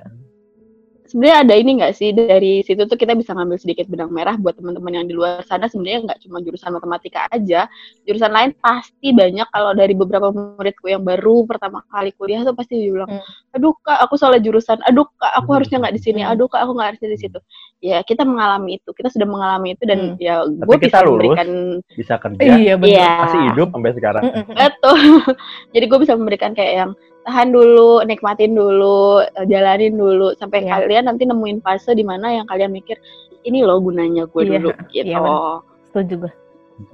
Sebenarnya 1.06 1.38
ada 1.42 1.54
ini 1.54 1.70
nggak 1.78 1.92
sih 1.92 2.10
dari 2.10 2.60
situ 2.60 2.84
tuh 2.84 2.94
kita 2.94 3.14
bisa 3.14 3.32
ngambil 3.32 3.56
sedikit 3.56 3.86
benang 3.86 4.10
merah 4.10 4.34
buat 4.34 4.54
teman-teman 4.54 4.92
yang 4.92 5.06
di 5.06 5.14
luar 5.14 5.40
sana 5.42 5.66
sebenarnya 5.66 6.04
nggak 6.04 6.18
cuma 6.22 6.38
jurusan 6.40 6.70
matematika 6.70 7.26
aja 7.30 7.64
jurusan 8.02 8.28
lain 8.28 8.50
pasti 8.58 9.10
banyak 9.10 9.46
kalau 9.48 9.72
dari 9.72 9.92
beberapa 9.92 10.28
muridku 10.30 10.86
yang 10.86 11.00
baru 11.00 11.46
pertama 11.46 11.80
kali 11.86 12.10
kuliah 12.12 12.42
tuh 12.42 12.52
pasti 12.52 12.76
bilang 12.86 13.08
Hmm. 13.08 13.22
aduh 13.54 13.72
kak 13.80 13.98
aku 14.02 14.14
salah 14.14 14.36
jurusan 14.36 14.76
aduh 14.82 15.06
kak 15.14 15.32
aku 15.34 15.48
Hmm. 15.48 15.56
harusnya 15.56 15.76
nggak 15.80 15.94
di 15.94 16.02
sini 16.02 16.20
Hmm. 16.20 16.32
aduh 16.32 16.46
kak 16.46 16.60
aku 16.60 16.72
nggak 16.74 16.88
harusnya 16.90 17.08
di 17.08 17.18
situ 17.18 17.38
ya 17.78 17.98
kita 18.02 18.22
mengalami 18.22 18.76
itu 18.76 18.90
kita 18.90 19.08
sudah 19.08 19.24
mengalami 19.24 19.68
itu 19.72 19.82
dan 19.84 19.98
Hmm. 19.98 20.16
ya 20.18 20.42
gue 20.42 20.76
kita 20.76 20.82
bisa 20.82 20.98
lulus. 21.02 21.12
memberikan 21.32 21.48
bisa 21.92 22.14
kerja 22.16 22.40
Iya, 22.42 22.74
benar. 22.74 22.90
Iya. 22.90 23.10
masih 23.22 23.40
hidup 23.48 23.68
sampai 23.70 23.92
sekarang 23.94 24.22
betul 24.50 24.96
jadi 25.74 25.84
gue 25.86 25.98
bisa 26.00 26.12
memberikan 26.14 26.50
kayak 26.52 26.74
yang 26.76 26.90
tahan 27.26 27.50
dulu 27.50 28.06
nikmatin 28.06 28.54
dulu 28.54 29.18
eh, 29.20 29.46
jalanin 29.50 29.98
dulu. 29.98 30.30
Sampai 30.38 30.62
Iya. 30.62 30.78
kalian 30.86 31.04
nanti 31.10 31.26
nemuin 31.26 31.58
fase 31.60 31.90
di 31.92 32.06
mana 32.06 32.30
yang 32.30 32.46
kalian 32.46 32.70
mikir 32.70 32.96
ini 33.42 33.66
loh 33.66 33.82
gunanya 33.82 34.30
gue 34.30 34.42
Iya, 34.46 34.50
dulu 34.62 34.68
gitu. 34.94 35.10
iya, 35.10 35.18
benar. 35.18 35.58
Setuju 35.90 36.14
gue. 36.22 36.32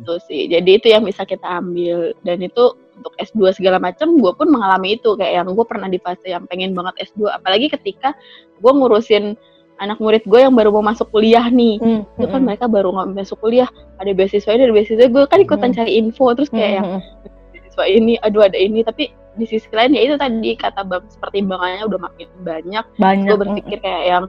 Itu 0.01 0.15
sih. 0.25 0.49
Jadi 0.49 0.71
itu 0.81 0.87
yang 0.89 1.05
bisa 1.05 1.23
kita 1.23 1.45
ambil. 1.61 2.17
Dan 2.25 2.41
itu 2.41 2.65
untuk 2.97 3.13
S2 3.19 3.53
segala 3.53 3.77
macam 3.77 4.17
gue 4.17 4.33
pun 4.33 4.49
mengalami 4.49 4.97
itu. 4.97 5.13
Kayak 5.15 5.45
yang 5.45 5.53
gue 5.53 5.67
pernah 5.69 5.89
di 5.89 6.01
fase 6.01 6.27
yang 6.27 6.49
pengen 6.49 6.73
banget 6.73 7.13
S2 7.13 7.29
apalagi 7.29 7.69
ketika 7.69 8.17
gue 8.57 8.73
ngurusin 8.73 9.37
anak 9.81 9.99
murid 9.99 10.23
gue 10.23 10.39
yang 10.39 10.55
baru 10.55 10.71
mau 10.71 10.85
masuk 10.87 11.11
kuliah 11.11 11.43
nih. 11.51 11.77
Hmm, 11.83 12.07
itu 12.15 12.27
kan 12.31 12.39
hmm, 12.39 12.47
mereka 12.47 12.65
baru 12.71 12.95
nggak 12.95 13.09
masuk 13.19 13.37
kuliah. 13.43 13.67
Ada 13.99 14.15
beasiswa 14.15 14.51
ini 14.55 14.63
ada 14.65 14.75
beasiswa 14.77 15.07
gue 15.11 15.23
kan 15.27 15.39
ikutan 15.43 15.75
Hmm. 15.75 15.77
cari 15.77 15.93
info. 15.99 16.31
Terus 16.33 16.49
kayak 16.49 16.71
hmm, 16.71 16.77
yang 16.79 16.89
hmm, 16.97 17.51
beasiswa 17.51 17.85
ini 17.91 18.13
aduh 18.23 18.43
ada 18.47 18.57
ini. 18.57 18.81
Tapi 18.81 19.11
di 19.33 19.45
sisi 19.49 19.69
lain 19.73 19.97
ya 19.97 20.03
itu 20.05 20.15
tadi 20.21 20.53
kata 20.57 20.85
bang 20.85 21.05
pertimbangannya 21.21 21.85
udah 21.89 22.01
makin 22.01 22.29
banyak. 22.45 22.85
Banyak. 23.01 23.29
gue 23.33 23.37
berpikir 23.41 23.79
kayak 23.81 24.05
yang 24.05 24.25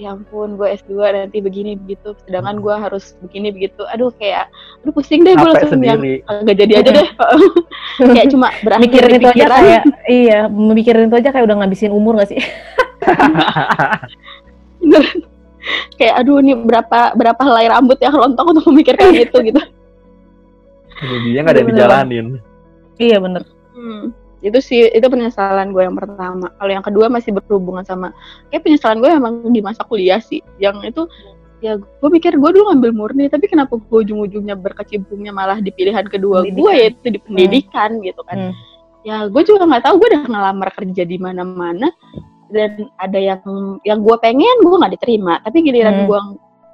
ya 0.00 0.16
ampun 0.16 0.56
gue 0.56 0.64
S2 0.80 0.96
nanti 1.12 1.44
begini 1.44 1.76
begitu 1.76 2.16
sedangkan 2.24 2.64
gue 2.64 2.72
harus 2.72 3.12
begini 3.20 3.52
begitu. 3.52 3.84
Aduh 3.92 4.08
kayak 4.16 4.48
aduh 4.80 4.92
pusing 4.96 5.28
deh 5.28 5.36
gue 5.36 5.48
langsung 5.52 5.84
yang 5.84 6.00
nggak 6.24 6.56
jadi 6.56 6.72
aja 6.80 6.90
deh. 7.04 7.08
Kayak 8.16 8.32
cuma 8.32 8.48
berakhir 8.64 8.88
mikirin 8.88 9.20
itu 9.20 9.28
aja 9.28 9.46
kayak 9.52 9.82
iya 10.08 10.48
mikirin 10.48 11.12
itu 11.12 11.16
aja 11.20 11.28
kayak 11.36 11.44
udah 11.44 11.56
ngabisin 11.60 11.92
umur 11.92 12.16
gak 12.16 12.32
sih? 12.32 12.40
Kayak 16.00 16.24
aduh 16.24 16.40
ini 16.40 16.56
berapa 16.56 17.12
berapa 17.12 17.42
helai 17.44 17.68
rambut 17.68 18.00
yang 18.00 18.16
rontok 18.16 18.56
untuk 18.56 18.64
memikirkan 18.72 19.12
itu 19.12 19.36
gitu. 19.44 19.60
Jadinya 21.00 21.40
nggak 21.44 21.52
ada 21.52 21.60
yang 21.60 21.70
dijalanin. 21.72 22.26
iya 23.00 23.16
bener. 23.16 23.42
Hmm, 23.72 24.12
itu 24.40 24.58
sih 24.60 24.88
itu 24.88 25.06
penyesalan 25.06 25.72
gue 25.72 25.84
yang 25.84 25.96
pertama. 25.96 26.48
Kalau 26.56 26.72
yang 26.72 26.84
kedua 26.84 27.12
masih 27.12 27.36
berhubungan 27.36 27.84
sama 27.84 28.12
kayak 28.48 28.64
penyesalan 28.64 28.98
gue 29.04 29.10
emang 29.12 29.34
di 29.52 29.60
masa 29.60 29.84
kuliah 29.84 30.20
sih. 30.20 30.40
Yang 30.56 30.96
itu 30.96 31.02
ya 31.60 31.76
gue 31.76 32.10
mikir 32.10 32.40
gue 32.40 32.50
dulu 32.56 32.72
ngambil 32.72 32.92
murni 32.96 33.28
tapi 33.28 33.44
kenapa 33.44 33.76
gue 33.76 33.98
ujung-ujungnya 34.00 34.56
berkecimpungnya 34.56 35.28
malah 35.28 35.60
di 35.60 35.68
pilihan 35.68 36.08
kedua 36.08 36.40
gue 36.48 36.72
yaitu 36.72 37.12
di 37.12 37.20
pendidikan 37.20 38.00
gitu 38.00 38.24
kan. 38.24 38.50
Hmm. 38.50 38.54
Ya 39.04 39.28
gue 39.28 39.42
juga 39.44 39.68
nggak 39.68 39.84
tahu 39.84 39.94
gue 40.00 40.08
udah 40.16 40.22
ngelamar 40.28 40.68
kerja 40.72 41.02
di 41.04 41.16
mana-mana 41.20 41.92
dan 42.50 42.88
ada 42.96 43.18
yang 43.20 43.40
yang 43.84 44.00
gue 44.00 44.16
pengen 44.24 44.56
gue 44.64 44.76
nggak 44.76 44.94
diterima 44.96 45.38
tapi 45.44 45.62
giliran 45.62 46.04
Hmm. 46.04 46.08
gue 46.08 46.20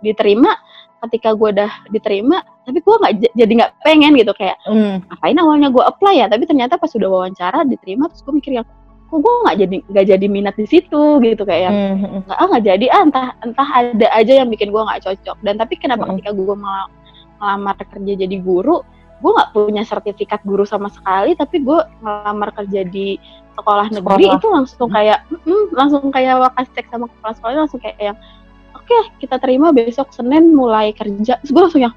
diterima 0.06 0.54
ketika 0.98 1.32
gue 1.32 1.48
udah 1.52 1.70
diterima 1.88 2.40
tapi 2.62 2.78
gue 2.78 2.94
nggak 2.94 3.12
jadi 3.32 3.52
nggak 3.54 3.72
pengen 3.80 4.12
gitu 4.14 4.32
kayak 4.32 4.56
Hmm. 4.64 5.04
ngapain 5.04 5.36
awalnya 5.36 5.68
gue 5.68 5.80
apply 5.80 6.14
ya 6.16 6.26
tapi 6.26 6.44
ternyata 6.44 6.74
pas 6.74 6.88
sudah 6.88 7.06
wawancara 7.06 7.62
diterima 7.62 8.08
terus 8.08 8.22
gue 8.22 8.32
mikir 8.32 8.52
yang 8.54 8.66
kok 9.06 9.18
gue 9.18 9.32
nggak 9.44 9.56
jadi 9.56 9.76
nggak 9.86 10.06
jadi 10.08 10.26
minat 10.26 10.54
di 10.54 10.66
situ 10.66 11.02
gitu 11.20 11.42
kayak 11.42 11.62
yang 11.64 11.76
Hmm, 11.76 11.96
hmm, 11.96 12.20
nggak 12.26 12.36
ah 12.36 12.46
nggak 12.48 12.64
jadi 12.64 12.86
ah 12.88 13.00
entah 13.02 13.26
entah 13.40 13.68
ada 13.70 14.06
aja 14.10 14.32
yang 14.34 14.48
bikin 14.48 14.68
gue 14.68 14.82
nggak 14.82 15.02
cocok 15.02 15.36
dan 15.40 15.54
tapi 15.54 15.74
kenapa 15.76 16.02
Mm. 16.04 16.10
ketika 16.14 16.30
gue 16.32 16.56
mel- 16.56 16.90
melamar 17.36 17.74
kerja 17.78 18.12
jadi 18.16 18.36
guru 18.40 18.80
gue 19.16 19.30
nggak 19.30 19.50
punya 19.52 19.82
sertifikat 19.82 20.40
guru 20.42 20.64
sama 20.64 20.88
sekali 20.88 21.32
tapi 21.32 21.62
gue 21.62 21.78
melamar 21.98 22.50
kerja 22.52 22.82
di 22.82 23.16
sekolah 23.54 23.88
negeri 23.88 24.26
Sekolah. 24.26 24.36
itu 24.36 24.46
langsung 24.50 24.88
kayak 24.90 25.18
mm, 25.30 25.66
langsung 25.72 26.02
kayak 26.10 26.34
wakas 26.38 26.66
cek 26.72 26.86
sama 26.90 27.06
kepala 27.06 27.32
sekolahnya 27.32 27.60
langsung 27.62 27.80
kayak 27.80 27.96
yang 28.02 28.16
oke 28.86 29.18
kita 29.18 29.42
terima 29.42 29.74
besok 29.74 30.14
senin 30.14 30.54
mulai 30.54 30.94
kerja 30.94 31.42
terus 31.42 31.50
gue 31.50 31.62
langsung 31.66 31.82
yang 31.82 31.94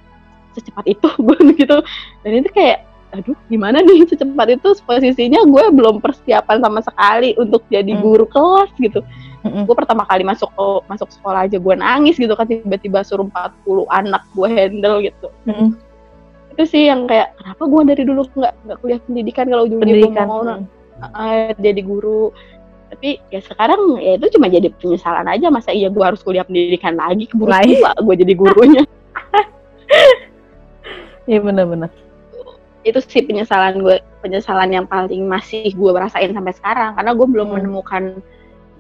secepat 0.57 0.85
itu 0.89 1.05
gue 1.29 1.37
gitu 1.53 1.77
dan 2.25 2.31
itu 2.41 2.49
kayak 2.49 2.89
aduh 3.09 3.37
gimana 3.49 3.81
nih 3.85 4.05
secepat 4.09 4.57
itu 4.57 4.69
posisinya 4.85 5.45
gue 5.45 5.63
belum 5.69 6.01
persiapan 6.01 6.57
sama 6.65 6.81
sekali 6.81 7.37
untuk 7.37 7.61
jadi 7.69 7.93
Hmm. 7.93 8.01
guru 8.01 8.25
kelas 8.25 8.73
gitu 8.81 9.05
hmm. 9.45 9.69
gue 9.69 9.75
pertama 9.77 10.05
kali 10.09 10.25
masuk 10.25 10.49
masuk 10.89 11.09
sekolah 11.13 11.45
aja 11.45 11.61
gue 11.61 11.75
nangis 11.77 12.17
gitu 12.17 12.33
kan 12.33 12.49
tiba-tiba 12.49 13.05
suruh 13.05 13.29
40 13.29 13.85
anak 13.89 14.25
gue 14.33 14.49
handle 14.49 14.97
gitu 15.05 15.29
Hmm. 15.45 15.77
itu 16.57 16.63
sih 16.65 16.89
yang 16.89 17.05
kayak 17.05 17.37
kenapa 17.37 17.63
gue 17.65 17.81
dari 17.93 18.03
dulu 18.05 18.21
nggak 18.33 18.53
nggak 18.65 18.77
kuliah 18.81 18.99
pendidikan 19.05 19.45
kalau 19.49 19.63
ujung-ujungnya 19.69 20.25
mau 20.25 20.41
Hmm. 20.45 20.65
uh, 20.99 21.55
jadi 21.57 21.81
guru 21.85 22.29
tapi 22.99 23.15
ya 23.31 23.39
sekarang 23.39 23.95
ya 24.03 24.19
itu 24.19 24.27
cuma 24.35 24.51
jadi 24.51 24.67
penyesalan 24.75 25.23
aja 25.23 25.47
masa 25.47 25.71
iya 25.71 25.87
gue 25.87 26.03
harus 26.03 26.19
kuliah 26.19 26.43
pendidikan 26.43 26.99
lagi 26.99 27.31
keburu 27.31 27.47
tua 27.47 27.95
gue 27.95 28.15
jadi 28.19 28.33
gurunya 28.35 28.83
iya 31.31 31.39
bener-bener 31.39 31.87
itu 32.83 32.99
sih 33.07 33.23
penyesalan 33.23 33.79
gue 33.79 34.03
penyesalan 34.19 34.67
yang 34.75 34.83
paling 34.83 35.23
masih 35.31 35.71
gue 35.71 35.91
rasain 35.95 36.35
sampai 36.35 36.51
sekarang 36.51 36.91
karena 36.99 37.11
gue 37.15 37.27
belum 37.27 37.47
Hmm. 37.47 37.55
menemukan 37.63 38.03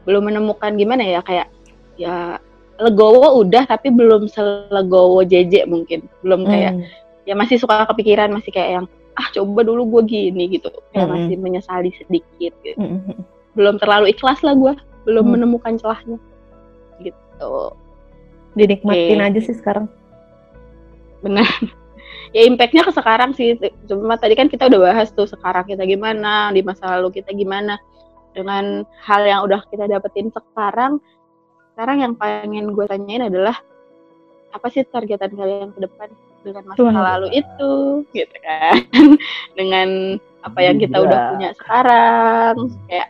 belum 0.03 0.23
menemukan 0.27 0.71
gimana 0.75 1.03
ya 1.07 1.23
kayak 1.23 1.47
ya 1.95 2.43
legowo 2.75 3.39
udah 3.39 3.71
tapi 3.71 3.87
belum 3.95 4.27
selegowo 4.27 5.23
JJ 5.23 5.63
mungkin 5.63 6.11
belum 6.19 6.43
kayak 6.43 6.75
Hmm. 6.75 6.83
ya 7.23 7.39
masih 7.39 7.55
suka 7.55 7.87
kepikiran 7.87 8.35
masih 8.35 8.51
kayak 8.51 8.83
yang 8.83 8.85
ah 9.15 9.27
coba 9.31 9.63
dulu 9.63 9.99
gue 9.99 10.11
gini 10.11 10.59
gitu 10.59 10.67
kayak 10.91 11.07
Mm-mm. 11.07 11.15
masih 11.23 11.35
menyesali 11.39 11.91
sedikit 11.95 12.51
gitu. 12.67 12.75
Hmm, 12.75 12.99
hmm. 13.03 13.38
Belum 13.53 13.77
terlalu 13.77 14.11
ikhlas 14.11 14.41
lah 14.41 14.53
gue 14.53 14.73
belum 15.03 15.25
Hmm. 15.25 15.33
menemukan 15.37 15.73
celahnya. 15.75 16.17
Gitu. 16.99 17.51
Dinikmatin 18.53 19.17
Oke. 19.17 19.27
aja 19.27 19.39
sih 19.41 19.55
sekarang. 19.55 19.85
Benar. 21.21 21.45
Ya 22.29 22.45
impactnya 22.45 22.85
ke 22.85 22.93
sekarang 22.93 23.33
sih. 23.33 23.57
Cuma 23.89 24.13
tadi 24.13 24.37
kan 24.37 24.45
kita 24.45 24.69
udah 24.69 24.93
bahas 24.93 25.09
tuh 25.09 25.25
sekarang 25.25 25.65
kita 25.65 25.81
gimana 25.81 26.53
di 26.53 26.61
masa 26.61 26.85
lalu 26.93 27.17
kita 27.17 27.33
gimana. 27.33 27.81
Dengan 28.37 28.85
hal 29.01 29.25
yang 29.25 29.41
udah 29.49 29.65
kita 29.65 29.89
dapetin 29.89 30.29
sekarang 30.29 31.01
sekarang 31.73 32.05
yang 32.05 32.13
pengen 32.13 32.69
gue 32.69 32.85
tanyain 32.85 33.25
adalah 33.25 33.57
apa 34.53 34.67
sih 34.69 34.85
targetan 34.85 35.33
kalian 35.33 35.73
ke 35.73 35.81
depan 35.81 36.05
dengan 36.45 36.69
masa 36.69 36.77
Tuhan. 36.77 36.93
lalu 36.93 37.27
itu? 37.33 37.71
Gitu 38.13 38.35
kan. 38.45 38.77
Dengan 39.57 39.87
apa 40.45 40.59
yang 40.61 40.77
kita 40.77 41.01
udah 41.01 41.17
Iya. 41.17 41.29
punya 41.33 41.49
sekarang. 41.57 42.55
Kayak 42.85 43.07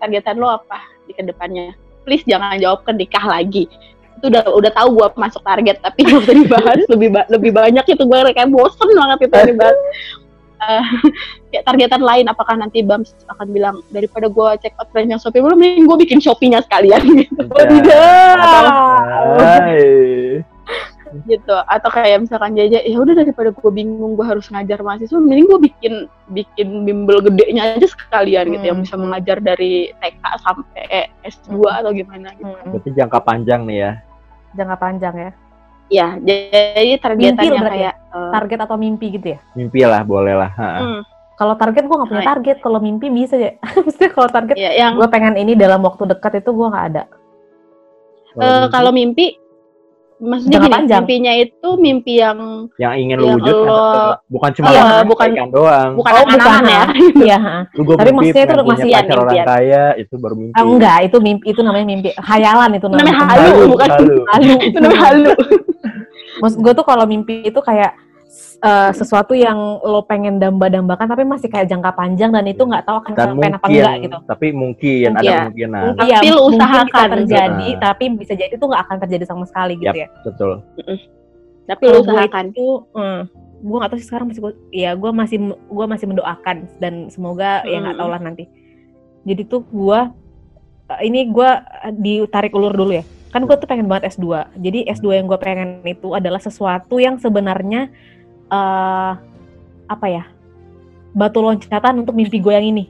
targetan 0.00 0.40
lo 0.40 0.48
apa 0.48 0.80
di 1.04 1.12
ke 1.12 1.22
depannya? 1.22 1.76
Please 2.08 2.24
jangan 2.24 2.56
jawab 2.56 2.82
ke 2.88 2.90
nikah 2.96 3.22
lagi. 3.22 3.68
Itu 4.16 4.32
udah 4.32 4.42
udah 4.48 4.72
tahu 4.72 4.88
gue 4.96 5.06
masuk 5.20 5.44
target 5.44 5.76
tapi 5.84 6.00
nggak 6.08 6.20
usah 6.24 6.34
dibahas. 6.34 6.80
Lebih 6.88 7.08
ba- 7.12 7.28
lebih 7.28 7.52
banyak 7.52 7.84
itu 7.84 8.02
gue 8.02 8.18
kayak 8.32 8.48
bosen 8.48 8.88
banget 8.96 9.18
itu 9.28 9.34
yang 9.36 9.50
dibahas. 9.54 9.78
Eh, 10.60 10.84
kayak 11.52 11.64
targetan 11.64 12.02
lain 12.04 12.26
apakah 12.28 12.54
nanti 12.56 12.84
Bams 12.84 13.16
akan 13.32 13.48
bilang 13.52 13.76
daripada 13.88 14.28
gue 14.28 14.48
check 14.60 14.76
out 14.76 14.88
brandnya 14.92 15.16
Shopee 15.16 15.40
belum 15.40 15.56
mending 15.56 15.88
gue 15.88 15.96
bikin 16.08 16.20
Shopee-nya 16.20 16.60
sekalian. 16.64 17.00
Gitu. 17.16 17.42
Hai. 19.40 19.80
Gitu 21.24 21.54
atau 21.60 21.88
kayak 21.88 22.22
misalkan 22.22 22.52
jaja 22.52 22.78
ya 22.78 22.96
udah 22.96 23.14
daripada 23.14 23.50
gue 23.50 23.70
bingung 23.70 24.14
gue 24.14 24.22
harus 24.22 24.46
ngajar 24.46 24.78
mahasiswa 24.78 25.16
mending 25.16 25.46
gue 25.46 25.60
bikin 25.60 25.94
bikin 26.28 26.68
bimbel 26.82 27.18
gedenya 27.20 27.74
aja 27.74 27.86
sekalian 27.86 28.46
gitu 28.48 28.64
yang 28.64 28.78
Hmm. 28.78 28.84
bisa 28.84 28.94
mengajar 28.94 29.36
dari 29.38 29.90
TK 29.96 30.22
sampai 30.38 30.84
S2 31.22 31.50
atau 31.66 31.90
gimana 31.90 32.30
gitu. 32.32 32.46
Hmm. 32.46 32.70
Berarti 32.70 32.90
jangka 32.92 33.18
panjang 33.20 33.60
nih 33.64 33.78
ya. 33.78 33.92
jangka 34.50 34.76
panjang 34.76 35.14
ya 35.16 35.30
ya 35.88 36.08
jadi 36.16 36.98
targetannya 36.98 37.50
Mimpi 37.50 37.70
kayak 37.70 37.94
eh, 38.10 38.30
target 38.30 38.58
atau 38.60 38.76
mimpi 38.76 39.06
gitu 39.10 39.26
ya 39.34 39.38
Mimpi 39.52 39.80
lah, 39.82 40.02
boleh 40.02 40.34
lah. 40.34 40.50
Ha. 40.54 40.68
hmm, 40.78 41.00
kalau 41.34 41.54
target 41.54 41.82
gue 41.82 41.96
nggak 41.96 42.10
punya 42.10 42.22
Hai. 42.22 42.30
target 42.30 42.56
kalau 42.58 42.78
mimpi 42.78 43.06
bisa 43.08 43.34
ya 43.34 43.54
maksudnya 43.78 44.10
kalau 44.10 44.28
target 44.28 44.54
ya 44.54 44.70
yang 44.72 44.94
gue 44.94 45.06
pengen 45.06 45.34
ini 45.34 45.54
dalam 45.54 45.82
waktu 45.82 46.06
dekat 46.06 46.38
itu 46.38 46.50
gue 46.50 46.66
nggak 46.66 46.86
ada 46.88 47.04
Eh, 48.30 48.66
kalau 48.70 48.90
mimpi 48.90 49.34
maksudnya 50.20 50.52
Jangka 50.54 50.66
gini, 50.66 50.76
panjang. 50.76 51.00
mimpinya 51.00 51.32
itu 51.34 51.68
mimpi 51.74 52.12
yang 52.14 52.38
yang 52.76 52.92
ingin 52.94 53.16
lu 53.16 53.24
yang 53.26 53.36
wujudkan, 53.36 53.66
lo- 53.66 54.16
bukan 54.28 54.50
cuma 54.52 54.66
Iya, 54.68 54.82
lo 54.82 54.96
bukan- 55.04 55.30
doang. 55.48 55.90
bukan 55.96 56.10
Oh, 56.10 56.18
angan-angan 56.20 56.40
bukan. 56.60 56.64
ya. 56.68 56.82
iya 57.18 57.38
ha. 57.38 57.56
Lu 57.76 57.82
gua 57.82 57.96
Tapi 57.96 58.10
mimpi 58.10 58.16
maksudnya 58.30 58.44
itu 58.44 58.52
punya 58.60 58.76
impian, 58.76 59.00
pacar 59.00 59.16
orang 59.16 59.32
impian. 59.32 59.46
kaya, 59.46 59.84
itu 59.96 60.14
baru 60.14 60.34
mimpi. 60.36 60.54
Ah, 60.54 60.62
enggak 60.62 60.98
itu 61.02 61.16
mimpi 61.18 61.44
itu 61.48 61.60
namanya 61.60 61.86
mimpi 61.86 62.08
hayalan 62.14 62.70
itu 62.72 62.86
Namanya 62.86 63.00
namanya 63.02 63.24
halu, 63.26 63.40
Halu, 63.50 63.64
bukan 63.68 63.88
halu. 63.90 64.14
halu 64.26 64.52
itu 64.68 64.76
namanya 64.78 65.00
halu. 65.02 65.32
maksud 66.40 66.58
gue 66.58 66.72
tuh 66.72 66.84
kalau 66.84 67.04
mimpi 67.04 67.34
itu 67.42 67.60
kayak 67.60 67.90
eh, 68.60 68.90
sesuatu 68.92 69.32
yang 69.32 69.56
lo 69.78 70.02
pengen 70.02 70.36
damba-dambakan 70.36 71.06
tapi 71.06 71.22
masih 71.22 71.46
kayak 71.46 71.66
jangka 71.66 71.90
panjang 71.90 72.30
dan 72.30 72.44
itu 72.44 72.60
nggak 72.60 72.82
tahu 72.82 72.96
akan 72.98 73.12
Dan 73.12 73.20
sampai 73.26 73.46
apa 73.48 73.58
mungkin, 73.60 73.70
enggak 73.76 73.94
gitu 74.00 74.18
tapi 74.24 74.46
mungkin 74.52 75.08
ada 75.10 75.20
Iya. 75.20 75.38
kemungkinan. 75.40 75.82
Mungkin 75.84 76.04
ya, 76.04 76.14
Tapi 76.14 76.28
lo 76.28 76.36
mungkin 76.36 76.50
bisa 76.52 76.60
usahakan. 76.60 77.08
terjadi 77.12 77.68
Nah. 77.68 77.80
tapi 77.80 78.04
bisa 78.14 78.32
jadi 78.34 78.52
itu 78.52 78.64
nggak 78.64 78.82
akan 78.82 78.96
terjadi 79.00 79.24
sama 79.24 79.44
sekali 79.44 79.74
gitu 79.76 79.90
Yap. 79.90 79.96
ya 79.96 80.08
Betul. 80.22 80.52
Tapi 81.66 81.82
gue 81.84 82.00
usahakan. 82.00 82.44
itu 82.48 82.66
hmm, 82.90 83.20
gue 83.60 83.76
nggak 83.76 83.90
tahu 83.90 83.98
sih 83.98 84.08
sekarang 84.08 84.26
masih 84.26 84.42
ya 84.70 84.90
gue 84.92 85.10
masih 85.10 85.38
gue 85.50 85.86
masih 85.86 86.06
mendoakan 86.06 86.56
dan 86.76 86.94
semoga 87.08 87.60
ya 87.62 87.78
nggak 87.78 87.92
Hmm. 87.92 88.00
tahu 88.00 88.08
lah 88.08 88.20
nanti 88.20 88.44
jadi 89.22 89.42
tuh 89.44 89.62
gue 89.64 90.00
ini 91.00 91.28
gue 91.28 91.50
ditarik 91.94 92.50
ulur 92.50 92.72
dulu 92.72 92.92
ya 92.92 93.02
kan 93.30 93.44
gue 93.44 93.54
tuh 93.54 93.64
pengen 93.64 93.86
banget 93.86 94.10
S2 94.10 94.26
jadi 94.56 94.90
S2 94.90 95.14
yang 95.14 95.26
gue 95.26 95.38
pengen 95.38 95.84
itu 95.84 96.10
adalah 96.10 96.38
sesuatu 96.38 96.98
yang 96.98 97.14
sebenarnya 97.16 97.86
eh 98.50 99.12
apa 99.86 100.06
ya 100.06 100.24
batu 101.10 101.40
loncatan 101.40 101.98
untuk 101.98 102.12
mimpi 102.12 102.38
gue 102.38 102.50
yang 102.50 102.66
ini 102.68 102.84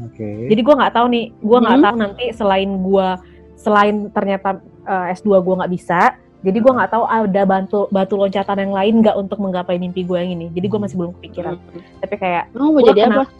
Oke. 0.00 0.46
jadi 0.46 0.56
gue 0.58 0.74
nggak 0.74 0.94
tahu 0.94 1.06
nih 1.08 1.24
gue 1.34 1.58
nggak 1.58 1.74
Hmm. 1.74 1.84
tahu 1.84 1.96
nanti 1.98 2.24
selain 2.30 2.70
gue 2.78 3.08
selain 3.54 3.96
ternyata 4.08 4.56
eh, 4.84 5.12
S2 5.12 5.28
gue 5.38 5.54
nggak 5.56 5.72
bisa 5.72 6.00
jadi 6.38 6.54
gue 6.54 6.72
nggak 6.72 6.90
tahu 6.90 7.04
ada 7.04 7.42
batu 7.44 7.80
batu 7.88 8.14
loncatan 8.14 8.58
yang 8.60 8.72
lain 8.72 8.94
nggak 9.00 9.16
untuk 9.16 9.36
menggapai 9.36 9.76
mimpi 9.76 10.00
gue 10.02 10.16
yang 10.16 10.30
ini 10.30 10.46
jadi 10.48 10.66
gue 10.66 10.80
masih 10.80 10.96
belum 10.96 11.12
kepikiran 11.14 11.58
Hmm. 11.58 11.82
tapi 11.98 12.14
kayak 12.16 12.44
Lu 12.52 12.70
mau 12.70 12.80
jadi 12.80 13.00
kenapa- 13.04 13.26
apa? 13.26 13.34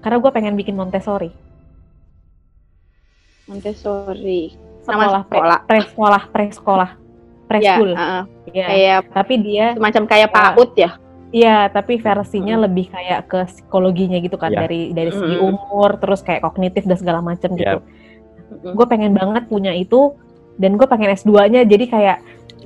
karena 0.00 0.16
gue 0.18 0.30
pengen 0.32 0.54
bikin 0.56 0.74
Montessori 0.74 1.30
Montessori. 3.44 4.54
sekolah 4.80 5.22
pre 5.66 5.82
sekolah. 5.84 6.22
pre 6.30 6.44
sekolah 6.48 6.90
sekolah 7.58 8.22
pre 8.46 8.50
Ya. 8.50 8.54
Iya. 8.54 8.66
kayak 8.66 9.00
tapi 9.10 9.34
dia 9.42 9.66
semacam 9.74 10.02
kayak 10.06 10.28
Ya. 10.30 10.34
PAUD 10.34 10.70
ya. 10.78 10.90
Iya, 11.30 11.70
tapi 11.70 12.02
versinya 12.02 12.58
Mm. 12.58 12.62
lebih 12.66 12.86
kayak 12.90 13.20
ke 13.30 13.38
psikologinya 13.46 14.18
gitu 14.18 14.34
kan 14.34 14.50
Iya. 14.50 14.66
dari 14.66 14.90
dari 14.90 15.10
segi 15.14 15.38
Mm. 15.38 15.46
umur 15.46 15.90
terus 16.02 16.26
kayak 16.26 16.42
kognitif 16.42 16.82
dan 16.82 16.98
segala 16.98 17.22
macam 17.22 17.54
gitu. 17.54 17.78
Iya. 17.78 17.82
Mm-mm. 18.50 18.74
Gue 18.74 18.86
pengen 18.90 19.14
banget 19.14 19.46
punya 19.46 19.70
itu 19.70 20.18
dan 20.58 20.74
gue 20.74 20.86
pengen 20.90 21.14
S2-nya 21.14 21.62
jadi 21.62 21.84
kayak 21.86 22.16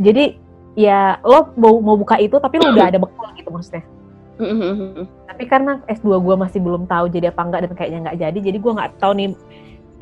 jadi 0.01 0.41
ya 0.74 1.20
lo 1.22 1.53
mau 1.55 1.76
mau 1.85 1.95
buka 1.95 2.16
itu 2.16 2.41
tapi 2.41 2.57
lo 2.57 2.72
udah 2.72 2.89
ada 2.89 2.97
bekal 2.97 3.28
gitu 3.37 3.53
maksudnya. 3.53 3.85
Mm-mm. 4.41 5.07
Tapi 5.28 5.45
karena 5.45 5.78
S2 5.87 6.18
gue 6.18 6.35
masih 6.35 6.59
belum 6.64 6.89
tahu 6.89 7.12
jadi 7.12 7.30
apa 7.30 7.45
enggak 7.45 7.61
dan 7.68 7.72
kayaknya 7.76 7.99
nggak 8.09 8.18
jadi, 8.18 8.39
jadi 8.51 8.59
gue 8.59 8.72
nggak 8.74 8.91
tahu 8.97 9.12
nih. 9.14 9.28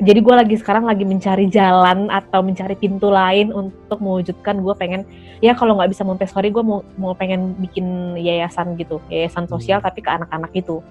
Jadi 0.01 0.19
gue 0.25 0.35
lagi 0.35 0.55
sekarang 0.57 0.89
lagi 0.89 1.05
mencari 1.05 1.45
jalan 1.53 2.09
atau 2.09 2.41
mencari 2.41 2.73
pintu 2.73 3.13
lain 3.13 3.53
untuk 3.53 4.01
mewujudkan 4.01 4.57
gue 4.57 4.73
pengen 4.73 5.05
ya 5.37 5.53
kalau 5.53 5.77
nggak 5.77 5.93
bisa 5.93 6.01
Montessori 6.01 6.49
gue 6.49 6.65
mau 6.65 6.81
mau 6.97 7.13
pengen 7.13 7.53
bikin 7.61 8.17
yayasan 8.17 8.73
gitu, 8.79 8.97
yayasan 9.13 9.45
sosial 9.45 9.79
tapi 9.85 10.01
ke 10.01 10.09
anak-anak 10.09 10.49
itu. 10.57 10.81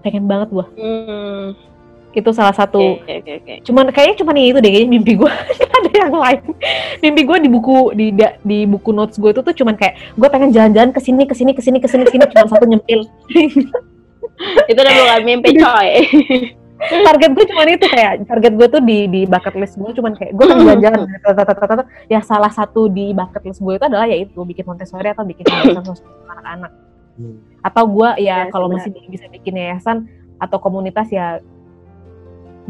Pengen 0.00 0.30
banget 0.30 0.54
gue. 0.54 0.66
Hmm. 0.78 1.46
Itu 2.10 2.30
salah 2.30 2.54
satu. 2.54 3.02
Oke, 3.02 3.22
oke, 3.22 3.32
oke. 3.42 3.54
Cuman 3.66 3.90
kayaknya 3.90 4.16
cuma 4.22 4.32
itu 4.38 4.58
deh 4.62 4.70
kayaknya 4.70 4.90
mimpi 4.90 5.12
gue. 5.18 5.32
ada 5.80 5.90
yang 5.90 6.14
lain. 6.14 6.42
Mimpi 7.02 7.22
gue 7.26 7.36
di 7.44 7.48
buku 7.50 7.76
di 7.98 8.06
di 8.46 8.58
buku 8.66 8.90
notes 8.94 9.18
gue 9.18 9.30
itu 9.34 9.42
tuh 9.42 9.54
cuman 9.54 9.74
kayak 9.74 9.98
gue 10.14 10.28
pengen 10.30 10.50
jalan-jalan 10.54 10.90
ke 10.94 11.00
sini 11.02 11.26
ke 11.26 11.34
sini 11.34 11.52
ke 11.56 11.62
sini 11.62 11.78
ke 11.82 11.88
sini 11.90 12.02
ke 12.06 12.10
sini 12.14 12.24
cuma 12.30 12.46
satu 12.46 12.64
nyempil. 12.68 13.00
Itu 14.72 14.78
udah 14.80 14.94
bukan 14.96 15.20
mimpi 15.28 15.50
coy. 15.60 15.90
Target 16.80 17.30
gue 17.36 17.44
cuma 17.52 17.62
itu 17.68 17.86
kayak 17.86 18.24
target 18.24 18.52
gue 18.56 18.68
tuh 18.72 18.80
di 18.80 18.98
di 19.06 19.20
bucket 19.28 19.54
list 19.60 19.76
gue 19.76 19.92
cuman 19.92 20.12
kayak 20.16 20.32
gue 20.32 20.44
kan 20.48 20.58
jalan-jalan 20.64 21.00
tatatatata. 21.20 21.84
ya 22.08 22.24
salah 22.24 22.48
satu 22.48 22.88
di 22.88 23.12
bucket 23.12 23.42
list 23.44 23.60
gue 23.60 23.74
itu 23.76 23.84
adalah 23.84 24.08
yaitu 24.08 24.40
bikin 24.42 24.64
Montessori 24.64 25.12
atau 25.12 25.28
bikin 25.28 25.44
yayasan 25.50 25.84
sosial 25.84 26.08
untuk 26.08 26.30
anak-anak. 26.32 26.72
Hmm. 27.20 27.36
atau 27.60 27.84
gue 27.84 28.08
ya 28.24 28.48
Ya, 28.48 28.48
kalau 28.48 28.72
masih 28.72 28.96
bisa 29.12 29.28
bikin 29.28 29.60
yayasan 29.60 30.08
atau 30.40 30.56
komunitas 30.56 31.12
ya 31.12 31.44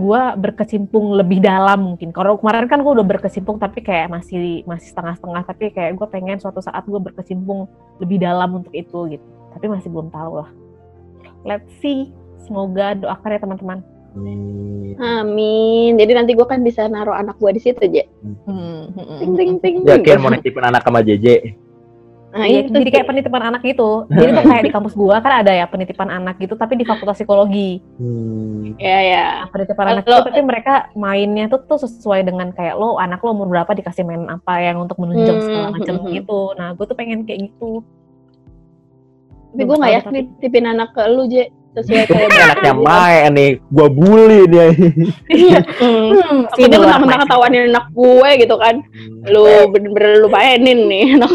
gue 0.00 0.22
berkecimpung 0.40 1.12
lebih 1.12 1.44
dalam 1.44 1.92
mungkin. 1.92 2.08
Kalau 2.10 2.40
kemarin 2.40 2.66
kan 2.66 2.80
gue 2.80 2.88
udah 2.88 3.04
berkecimpung 3.04 3.60
tapi 3.60 3.84
kayak 3.84 4.08
masih 4.08 4.64
masih 4.64 4.90
setengah-setengah 4.90 5.42
tapi 5.44 5.70
kayak 5.70 5.92
gue 5.94 6.08
pengen 6.08 6.40
suatu 6.40 6.64
saat 6.64 6.82
gue 6.88 6.96
berkecimpung 6.96 7.68
lebih 8.00 8.16
dalam 8.16 8.64
untuk 8.64 8.72
itu 8.72 9.12
gitu. 9.12 9.26
Tapi 9.54 9.66
masih 9.68 9.92
belum 9.92 10.08
tahu 10.08 10.40
lah. 10.40 10.50
Let's 11.44 11.68
see. 11.84 12.10
Semoga 12.48 12.96
doakan 12.96 13.30
ya 13.30 13.38
teman-teman 13.38 13.78
Amin. 15.00 15.90
Jadi 15.96 16.12
nanti 16.12 16.32
gue 16.34 16.46
kan 16.46 16.60
bisa 16.60 16.86
naruh 16.86 17.14
anak 17.14 17.38
gue 17.38 17.50
di 17.54 17.60
situ 17.62 17.78
aja. 17.78 18.04
Hmm, 18.22 18.90
hmm, 18.90 19.16
Ting 19.18 19.30
hmm. 19.30 19.38
ting 19.38 19.52
ting. 19.60 19.76
Yakin 19.84 20.18
mau 20.18 20.30
nitipin 20.30 20.64
anak 20.66 20.82
sama 20.82 21.00
JJ? 21.00 21.56
Nah, 22.30 22.46
Iya, 22.46 22.62
itu 22.62 22.70
jadi 22.70 22.90
kayak 22.94 23.08
penitipan 23.10 23.42
anak 23.42 23.66
gitu. 23.66 24.06
Jadi 24.06 24.30
tuh 24.30 24.44
kayak 24.46 24.62
di 24.62 24.70
kampus 24.70 24.94
gua 24.94 25.18
kan 25.18 25.42
ada 25.42 25.50
ya 25.50 25.66
penitipan 25.66 26.06
anak 26.06 26.38
gitu, 26.38 26.54
tapi 26.54 26.78
di 26.78 26.86
fakultas 26.86 27.18
psikologi. 27.18 27.82
Hmm. 27.98 28.78
Ya 28.78 28.98
ya. 29.02 29.26
Nah, 29.42 29.50
penitipan 29.50 29.86
anak 29.90 30.06
Kalau- 30.06 30.22
itu 30.22 30.30
tapi 30.30 30.40
mereka 30.46 30.74
mainnya 30.94 31.50
tuh 31.50 31.66
tuh 31.66 31.82
sesuai 31.82 32.22
dengan 32.22 32.54
kayak 32.54 32.78
lo 32.78 33.02
anak 33.02 33.18
lo 33.26 33.34
umur 33.34 33.50
berapa 33.50 33.74
dikasih 33.74 34.06
main 34.06 34.30
apa 34.30 34.62
yang 34.62 34.78
untuk 34.78 35.02
menunjang 35.02 35.42
Hmm, 35.42 35.46
segala 35.46 35.68
macam 35.74 35.94
hmm, 35.98 36.10
gitu. 36.14 36.40
Nah, 36.54 36.68
gue 36.78 36.84
tuh 36.86 36.94
pengen 36.94 37.26
kayak 37.26 37.50
gitu. 37.50 37.82
Tapi 39.50 39.62
gue 39.66 39.76
nggak 39.82 39.94
yakin 39.98 40.12
titipin 40.38 40.66
anak 40.70 40.94
ke 40.94 41.02
lu 41.10 41.26
je 41.26 41.50
sesuai 41.76 42.04
kayak 42.10 42.26
Ini 42.26 42.38
anaknya 42.42 42.74
Mae 42.74 43.20
nih, 43.30 43.50
gua 43.70 43.88
bully 43.88 44.40
dia. 44.50 44.66
Hmm. 44.74 45.06
Hmm, 45.80 46.44
Aku 46.52 46.66
tuh 46.68 46.78
mentang-mentang 46.82 47.20
ketawanin 47.24 47.72
anak 47.72 47.86
gue 47.94 48.30
gitu 48.44 48.54
kan. 48.60 48.74
Lu 49.30 49.70
bener-bener 49.72 50.20
lu 50.20 50.28
mainin 50.28 50.78
nih 50.90 51.04
anak 51.16 51.32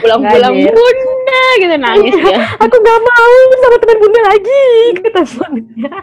Pulang-pulang 0.00 0.54
bunda 0.54 1.44
gitu 1.58 1.74
nangis 1.76 2.16
ya. 2.22 2.38
Aku 2.62 2.76
gak 2.80 2.98
mau 3.02 3.34
sama 3.60 3.76
teman 3.82 3.98
bunda 3.98 4.20
lagi 4.30 4.64
kata 5.02 5.22
suaminya. 5.26 5.94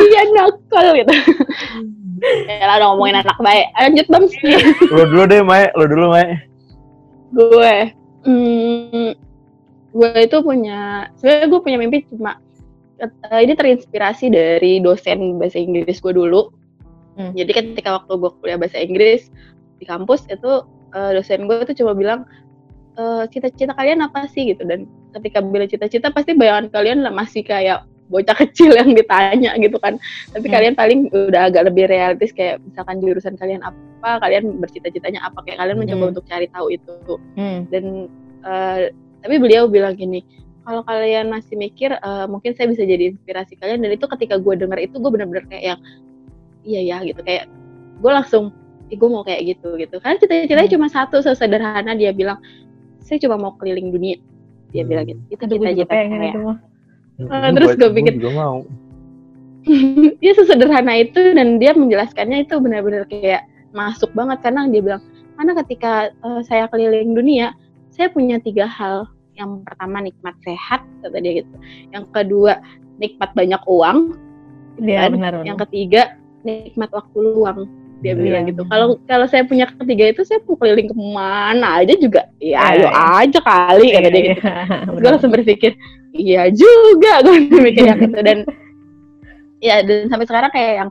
Iya 0.00 0.20
nakal 0.32 0.86
gitu. 0.96 1.14
Ya 2.48 2.64
lah 2.64 2.80
udah 2.80 2.88
ngomongin 2.94 3.20
anak 3.20 3.38
baik. 3.42 3.66
Lanjut 3.76 4.06
bang 4.08 4.24
Lu 4.88 5.02
dulu 5.08 5.22
deh, 5.28 5.40
Mae. 5.44 5.66
Lu 5.76 5.84
dulu, 5.84 6.06
Mae. 6.14 6.26
gue. 7.34 7.74
Hmm, 8.24 9.10
gue 9.94 10.10
itu 10.18 10.36
punya 10.42 11.06
sebenarnya 11.16 11.46
gue 11.48 11.60
punya 11.62 11.78
mimpi 11.78 12.02
cuma 12.10 12.42
eh, 12.98 13.40
ini 13.40 13.54
terinspirasi 13.54 14.26
dari 14.28 14.82
dosen 14.82 15.38
bahasa 15.38 15.62
Inggris 15.62 16.02
gue 16.02 16.12
dulu. 16.12 16.50
Hmm. 17.14 17.30
Jadi 17.32 17.50
ketika 17.54 18.02
waktu 18.02 18.12
gue 18.18 18.30
kuliah 18.42 18.58
bahasa 18.58 18.82
Inggris 18.82 19.30
di 19.78 19.86
kampus 19.86 20.26
itu 20.26 20.66
eh, 20.92 21.10
dosen 21.14 21.46
gue 21.46 21.62
itu 21.62 21.78
cuma 21.82 21.94
bilang 21.94 22.26
"Eh, 22.94 23.24
cita-cita 23.30 23.74
kalian 23.74 24.02
apa 24.02 24.26
sih 24.30 24.50
gitu 24.50 24.66
dan 24.66 24.86
ketika 25.14 25.38
bilang 25.42 25.70
cita-cita 25.70 26.10
pasti 26.10 26.34
bayangan 26.34 26.70
kalian 26.74 27.06
lah 27.06 27.14
masih 27.14 27.46
kayak 27.46 27.86
bocah 28.10 28.34
kecil 28.42 28.74
yang 28.74 28.94
ditanya 28.98 29.54
gitu 29.62 29.78
kan. 29.78 29.94
Tapi 30.34 30.46
Hmm. 30.50 30.54
kalian 30.58 30.74
paling 30.74 31.00
udah 31.14 31.50
agak 31.54 31.70
lebih 31.70 31.86
realistis 31.86 32.34
kayak 32.34 32.58
misalkan 32.66 32.98
jurusan 32.98 33.38
kalian 33.38 33.62
apa, 33.62 34.18
kalian 34.22 34.58
bercita-citanya 34.58 35.22
apa 35.22 35.38
kayak 35.46 35.62
kalian 35.62 35.78
mencoba 35.78 36.02
Hmm. 36.06 36.12
untuk 36.18 36.24
cari 36.26 36.46
tahu 36.50 36.66
itu 36.74 37.14
Hmm. 37.38 37.62
dan 37.70 37.84
eh, 38.44 38.92
tapi 39.24 39.40
beliau 39.40 39.64
bilang 39.66 39.96
gini 39.96 40.20
kalau 40.62 40.80
kalian 40.80 41.28
masih 41.28 41.56
mikir 41.56 41.92
eh, 41.92 42.26
mungkin 42.28 42.52
saya 42.52 42.68
bisa 42.68 42.84
jadi 42.84 43.10
inspirasi 43.10 43.56
kalian 43.56 43.80
dan 43.80 43.90
itu 43.92 44.04
ketika 44.06 44.36
gue 44.36 44.54
dengar 44.54 44.76
itu 44.76 44.96
gue 44.96 45.10
benar-benar 45.10 45.48
kayak 45.48 45.64
yang 45.64 45.80
iya 46.62 46.80
ya 46.80 46.96
gitu 47.02 47.20
kayak 47.20 47.48
gue 47.98 48.12
langsung 48.12 48.52
gue 48.88 49.08
mau 49.10 49.24
kayak 49.24 49.56
gitu 49.56 49.74
gitu 49.74 49.96
kan 49.98 50.20
cita-citanya 50.20 50.68
Hmm. 50.68 50.74
cuma 50.78 50.86
satu 50.86 51.18
sesederhana 51.18 51.92
dia 51.92 52.12
bilang 52.12 52.38
saya 53.00 53.18
cuma 53.18 53.36
mau 53.36 53.52
keliling 53.56 53.90
dunia 53.90 54.16
dia 54.70 54.84
Hmm. 54.84 54.90
bilang 54.92 55.04
gitu 55.08 55.20
itu 55.30 55.42
gue 55.42 55.56
cita-cita 55.58 55.92
saya. 55.92 56.32
Ah, 57.30 57.50
terus 57.50 57.78
gua 57.78 57.90
pikir- 57.94 58.18
juga 58.18 58.30
mau. 58.34 58.56
dia 60.22 60.32
sesederhana 60.34 60.98
itu 60.98 61.32
dan 61.32 61.56
dia 61.56 61.72
menjelaskannya 61.72 62.44
itu 62.44 62.54
benar-benar 62.60 63.08
kayak 63.08 63.46
masuk 63.72 64.12
banget 64.12 64.38
karena 64.44 64.68
dia 64.68 64.82
bilang 64.82 65.02
karena 65.34 65.52
ketika 65.64 65.92
eh, 66.12 66.40
saya 66.44 66.68
keliling 66.68 67.14
dunia 67.14 67.54
saya 67.94 68.10
punya 68.10 68.42
tiga 68.42 68.66
hal. 68.66 69.06
Yang 69.34 69.66
pertama 69.66 69.98
nikmat 69.98 70.34
sehat 70.42 70.82
kata 71.02 71.18
dia 71.18 71.42
gitu. 71.42 71.54
Yang 71.90 72.04
kedua 72.10 72.52
nikmat 72.98 73.30
banyak 73.34 73.62
uang. 73.66 73.98
Iya 74.78 75.06
kan? 75.06 75.10
benar. 75.14 75.32
yang 75.46 75.58
ketiga 75.66 76.18
nikmat 76.42 76.90
waktu 76.90 77.18
luang. 77.18 77.66
Dia 78.02 78.12
Iya, 78.12 78.20
bilang 78.20 78.42
iya, 78.44 78.50
gitu. 78.52 78.62
benar. 78.66 78.70
kalau 78.74 78.86
kalau 79.08 79.26
saya 79.30 79.42
punya 79.48 79.64
ketiga 79.70 80.04
itu 80.12 80.22
saya 80.26 80.38
mau 80.44 80.58
keliling 80.58 80.90
ke 80.90 80.96
mana 80.98 81.82
aja 81.82 81.94
juga. 81.96 82.26
Ya 82.38 82.58
Iya, 82.58 82.58
ayo 82.74 82.86
iya. 82.90 83.02
aja 83.22 83.38
kali 83.40 83.86
kata 83.90 84.08
dia 84.10 84.22
gitu. 84.28 84.40
Terus 84.44 84.98
gue 85.00 85.10
langsung 85.14 85.32
berpikir 85.32 85.72
iya 86.14 86.42
juga 86.52 87.12
gue 87.26 87.36
mikir 87.58 87.84
yang 87.90 88.00
itu 88.02 88.18
dan 88.22 88.38
ya 89.58 89.80
dan 89.82 90.06
sampai 90.06 90.26
sekarang 90.28 90.50
kayak 90.52 90.72
yang 90.84 90.90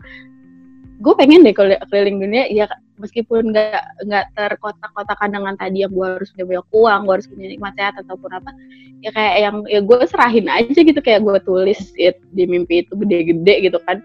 gue 1.01 1.13
pengen 1.17 1.41
deh 1.41 1.55
keli- 1.55 1.81
keliling 1.89 2.21
dunia 2.21 2.45
ya 2.53 2.65
meskipun 3.01 3.49
nggak 3.49 4.05
nggak 4.05 4.25
terkotak-kotakan 4.37 5.29
dengan 5.33 5.53
tadi 5.57 5.81
yang 5.83 5.91
gue 5.91 6.07
harus 6.21 6.29
punya 6.31 6.45
banyak 6.45 6.67
uang 6.69 6.99
gue 7.03 7.13
harus 7.17 7.27
punya 7.27 7.47
nikmat 7.49 7.73
sehat 7.75 7.95
ataupun 8.05 8.29
apa 8.29 8.51
ya 9.03 9.09
kayak 9.11 9.35
yang 9.41 9.55
ya 9.67 9.79
gue 9.83 9.97
serahin 10.07 10.47
aja 10.47 10.79
gitu 10.79 10.99
kayak 11.03 11.21
gue 11.25 11.37
tulis 11.43 11.79
it 11.99 12.21
di 12.31 12.43
mimpi 12.47 12.87
itu 12.87 12.93
gede-gede 12.95 13.67
gitu 13.67 13.79
kan. 13.83 13.99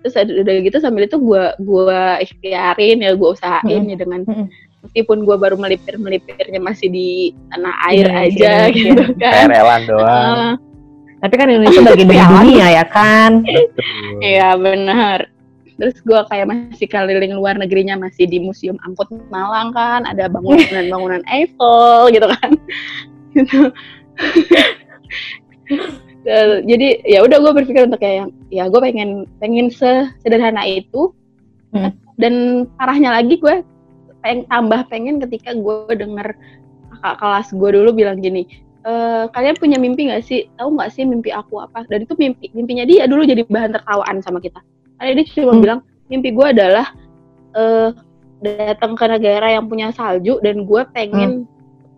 Terus 0.00 0.16
udah 0.16 0.54
gitu 0.64 0.76
sambil 0.80 1.04
itu 1.04 1.20
gue 1.20 1.44
gue 1.60 2.00
ikhtiarin 2.24 2.98
ya 3.04 3.12
gue 3.14 3.28
usahain 3.30 3.84
ya 3.84 3.96
dengan 4.00 4.24
meskipun 4.80 5.28
gue 5.28 5.36
baru 5.36 5.60
melipir 5.60 6.00
melipirnya 6.00 6.56
masih 6.56 6.88
di 6.88 7.36
tanah 7.52 7.74
air 7.92 8.06
Iya, 8.08 8.20
aja 8.26 8.52
iya, 8.72 8.74
gitu 8.74 9.04
kan. 9.20 9.32
Perelan 9.52 9.82
doang. 9.86 10.08
Ah, 10.08 10.54
Tapi 11.20 11.34
kan 11.36 11.46
Indonesia 11.52 11.80
bagian 11.84 12.08
dari 12.08 12.24
dunia 12.32 12.66
ya 12.80 12.84
kan. 12.88 13.44
Iya 14.24 14.56
benar. 14.56 15.28
Terus 15.80 15.96
gue 16.04 16.20
kayak 16.28 16.46
masih 16.46 16.84
keliling 16.86 17.32
luar 17.32 17.56
negerinya 17.56 17.96
masih 17.96 18.28
di 18.28 18.36
Museum 18.36 18.76
Angkut 18.84 19.08
Malang 19.32 19.72
kan, 19.72 20.04
ada 20.04 20.28
bangunan-bangunan 20.28 21.24
Eiffel 21.32 22.12
gitu 22.12 22.28
kan. 22.28 22.50
Gitu. 23.30 23.72
Jadi 26.70 27.00
ya 27.08 27.24
udah 27.24 27.38
gue 27.40 27.52
berpikir 27.62 27.88
untuk 27.88 28.02
kayak 28.02 28.28
ya 28.52 28.68
gue 28.68 28.80
pengen 28.82 29.24
pengen 29.40 29.72
sesederhana 29.72 30.66
itu 30.68 31.14
Hmm. 31.70 31.94
dan 32.18 32.66
parahnya 32.74 33.14
lagi 33.14 33.38
gue 33.38 33.62
pengen 34.26 34.42
tambah 34.50 34.90
pengen 34.90 35.22
ketika 35.22 35.54
gue 35.54 35.94
denger 35.94 36.34
kakak 36.98 37.14
kelas 37.22 37.48
gue 37.54 37.70
dulu 37.78 37.90
bilang 37.94 38.18
gini 38.18 38.42
"Eh, 38.82 39.30
kalian 39.30 39.54
punya 39.54 39.78
mimpi 39.78 40.10
nggak 40.10 40.26
sih 40.26 40.50
tahu 40.58 40.74
nggak 40.74 40.90
sih 40.90 41.06
mimpi 41.06 41.30
aku 41.30 41.62
apa 41.62 41.86
dan 41.86 42.02
itu 42.02 42.18
mimpi 42.18 42.50
mimpinya 42.58 42.82
dia 42.82 43.06
dulu 43.06 43.22
jadi 43.22 43.46
bahan 43.46 43.70
tertawaan 43.78 44.18
sama 44.18 44.42
kita 44.42 44.58
karena 45.00 45.12
dia 45.16 45.26
cuma 45.32 45.52
Hmm. 45.56 45.62
bilang 45.64 45.80
mimpi 46.06 46.28
gue 46.30 46.46
adalah 46.46 46.86
eh 47.56 47.90
datang 48.40 48.96
ke 48.96 49.04
negara 49.04 49.52
yang 49.52 49.68
punya 49.68 49.92
salju 49.92 50.40
dan 50.40 50.64
gue 50.64 50.82
pengen 50.92 51.44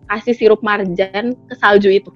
kasih 0.07 0.35
sirup 0.35 0.59
marjan 0.59 1.35
ke 1.35 1.53
salju 1.55 1.87
itu 1.87 2.11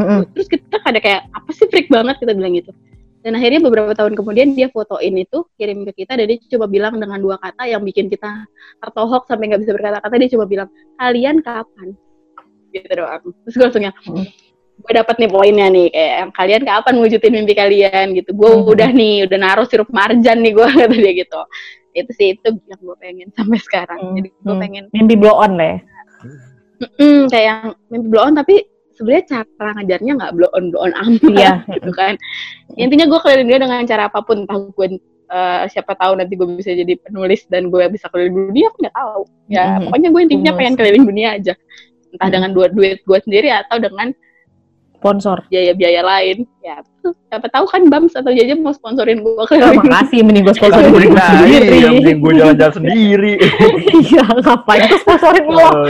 Mm-mm. 0.00 0.26
terus 0.32 0.48
kita 0.48 0.80
ada 0.80 0.98
kayak 0.98 1.28
apa 1.30 1.50
sih 1.52 1.68
freak 1.68 1.92
banget 1.92 2.16
kita 2.18 2.32
bilang 2.32 2.56
gitu 2.56 2.72
dan 3.20 3.36
akhirnya 3.36 3.60
beberapa 3.60 3.92
tahun 3.92 4.16
kemudian 4.16 4.52
dia 4.52 4.68
fotoin 4.72 5.16
itu 5.16 5.44
kirim 5.56 5.84
ke 5.88 6.04
kita 6.04 6.16
dan 6.16 6.24
dia 6.28 6.40
coba 6.56 6.66
bilang 6.68 6.96
dengan 7.00 7.20
dua 7.20 7.36
kata 7.40 7.68
yang 7.68 7.80
bikin 7.84 8.08
kita 8.08 8.48
tertohok 8.80 9.24
sampai 9.28 9.48
nggak 9.52 9.60
bisa 9.64 9.72
berkata-kata 9.76 10.14
dia 10.20 10.30
coba 10.36 10.44
bilang 10.44 10.68
kalian 11.00 11.36
kapan 11.44 11.88
gitu 12.72 12.92
doang 12.96 13.22
terus 13.44 13.54
gue 13.54 13.64
langsung 13.64 13.84
Hmm. 13.84 14.24
Gue 14.74 14.92
dapat 14.92 15.16
nih 15.16 15.30
poinnya 15.30 15.66
nih 15.68 15.86
kayak 15.88 16.34
kalian 16.34 16.62
kapan 16.62 16.94
wujudin 16.98 17.32
mimpi 17.32 17.54
kalian 17.54 18.06
gitu 18.12 18.30
gue 18.32 18.50
Hmm. 18.50 18.68
udah 18.68 18.90
nih 18.90 19.24
udah 19.24 19.38
naruh 19.38 19.64
sirup 19.64 19.88
marjan 19.88 20.40
nih 20.40 20.52
gue 20.52 20.66
kata 20.82 20.92
dia 20.92 21.12
gitu 21.16 21.40
itu 21.94 22.10
sih 22.12 22.28
itu 22.34 22.48
yang 22.66 22.80
gue 22.82 22.96
pengen 22.98 23.28
sampai 23.32 23.58
sekarang 23.58 23.98
Hmm. 24.02 24.14
jadi 24.14 24.28
gue 24.30 24.50
Hmm. 24.50 24.60
pengen 24.60 24.84
Mimpi 24.90 25.14
blow 25.14 25.34
on 25.34 25.54
lah 25.54 25.68
ya. 25.68 25.78
mm, 26.98 27.22
kayak 27.30 27.44
yang 27.46 27.58
mimpi 27.88 28.08
blow 28.08 28.24
on 28.24 28.34
tapi 28.34 28.54
sebenarnya 28.92 29.24
cara 29.26 29.70
ngajarnya 29.74 30.12
nggak 30.14 30.32
blow 30.34 30.50
on 30.52 30.64
blow 30.68 30.82
on 30.82 30.92
amat 30.92 31.22
Iya. 31.32 31.52
gitu 31.78 31.90
kan 31.90 32.14
intinya 32.74 33.06
gue 33.06 33.20
keliling 33.20 33.48
dia 33.48 33.58
dengan 33.58 33.80
cara 33.84 34.02
apa 34.06 34.20
pun 34.20 34.42
entah 34.42 34.58
gue 34.60 34.86
eh, 35.24 35.62
siapa 35.66 35.94
tahu 35.94 36.12
nanti 36.14 36.34
gue 36.34 36.46
bisa 36.52 36.70
jadi 36.70 36.94
penulis 37.00 37.46
dan 37.48 37.66
gue 37.66 37.82
bisa 37.88 38.06
keliling 38.06 38.50
dunia 38.50 38.68
aku 38.68 38.76
nggak 38.82 38.94
tahu 38.94 39.20
ya 39.48 39.64
Mhm. 39.72 39.82
pokoknya 39.88 40.08
gue 40.10 40.20
intinya 40.22 40.52
pengen 40.52 40.74
keliling 40.74 41.04
dunia 41.04 41.28
aja 41.34 41.54
entah 42.12 42.26
Mhm. 42.28 42.34
dengan 42.34 42.50
duit 42.52 42.70
duit 42.72 42.98
gue 43.00 43.18
sendiri 43.22 43.48
atau 43.50 43.78
dengan 43.78 44.10
Sponsor. 45.04 45.44
biaya-biaya 45.46 46.00
lain 46.00 46.48
ya 46.58 46.80
siapa 47.28 47.44
tahu 47.46 47.68
kan 47.68 47.84
Bams 47.84 48.16
atau 48.16 48.32
Jaja 48.32 48.56
mau 48.56 48.72
sponsorin 48.72 49.20
gue 49.20 49.36
Oh, 49.36 49.44
keliling 49.44 49.76
makasih 49.78 50.24
mending 50.24 50.42
gue 50.42 50.56
sponsorin 50.56 50.88
Nah, 50.88 50.96
diri 50.96 51.06
gue 51.06 51.20
sendiri. 51.20 51.76
iya, 51.76 51.88
mending 51.92 52.18
gue 52.18 52.32
jalan-jalan 52.34 52.74
sendiri. 52.74 53.32
Iya, 54.00 54.24
ngapain 54.34 54.80
gue 54.86 54.98
sponsorin 54.98 55.44
lo? 55.46 55.60
Oh, 55.60 55.86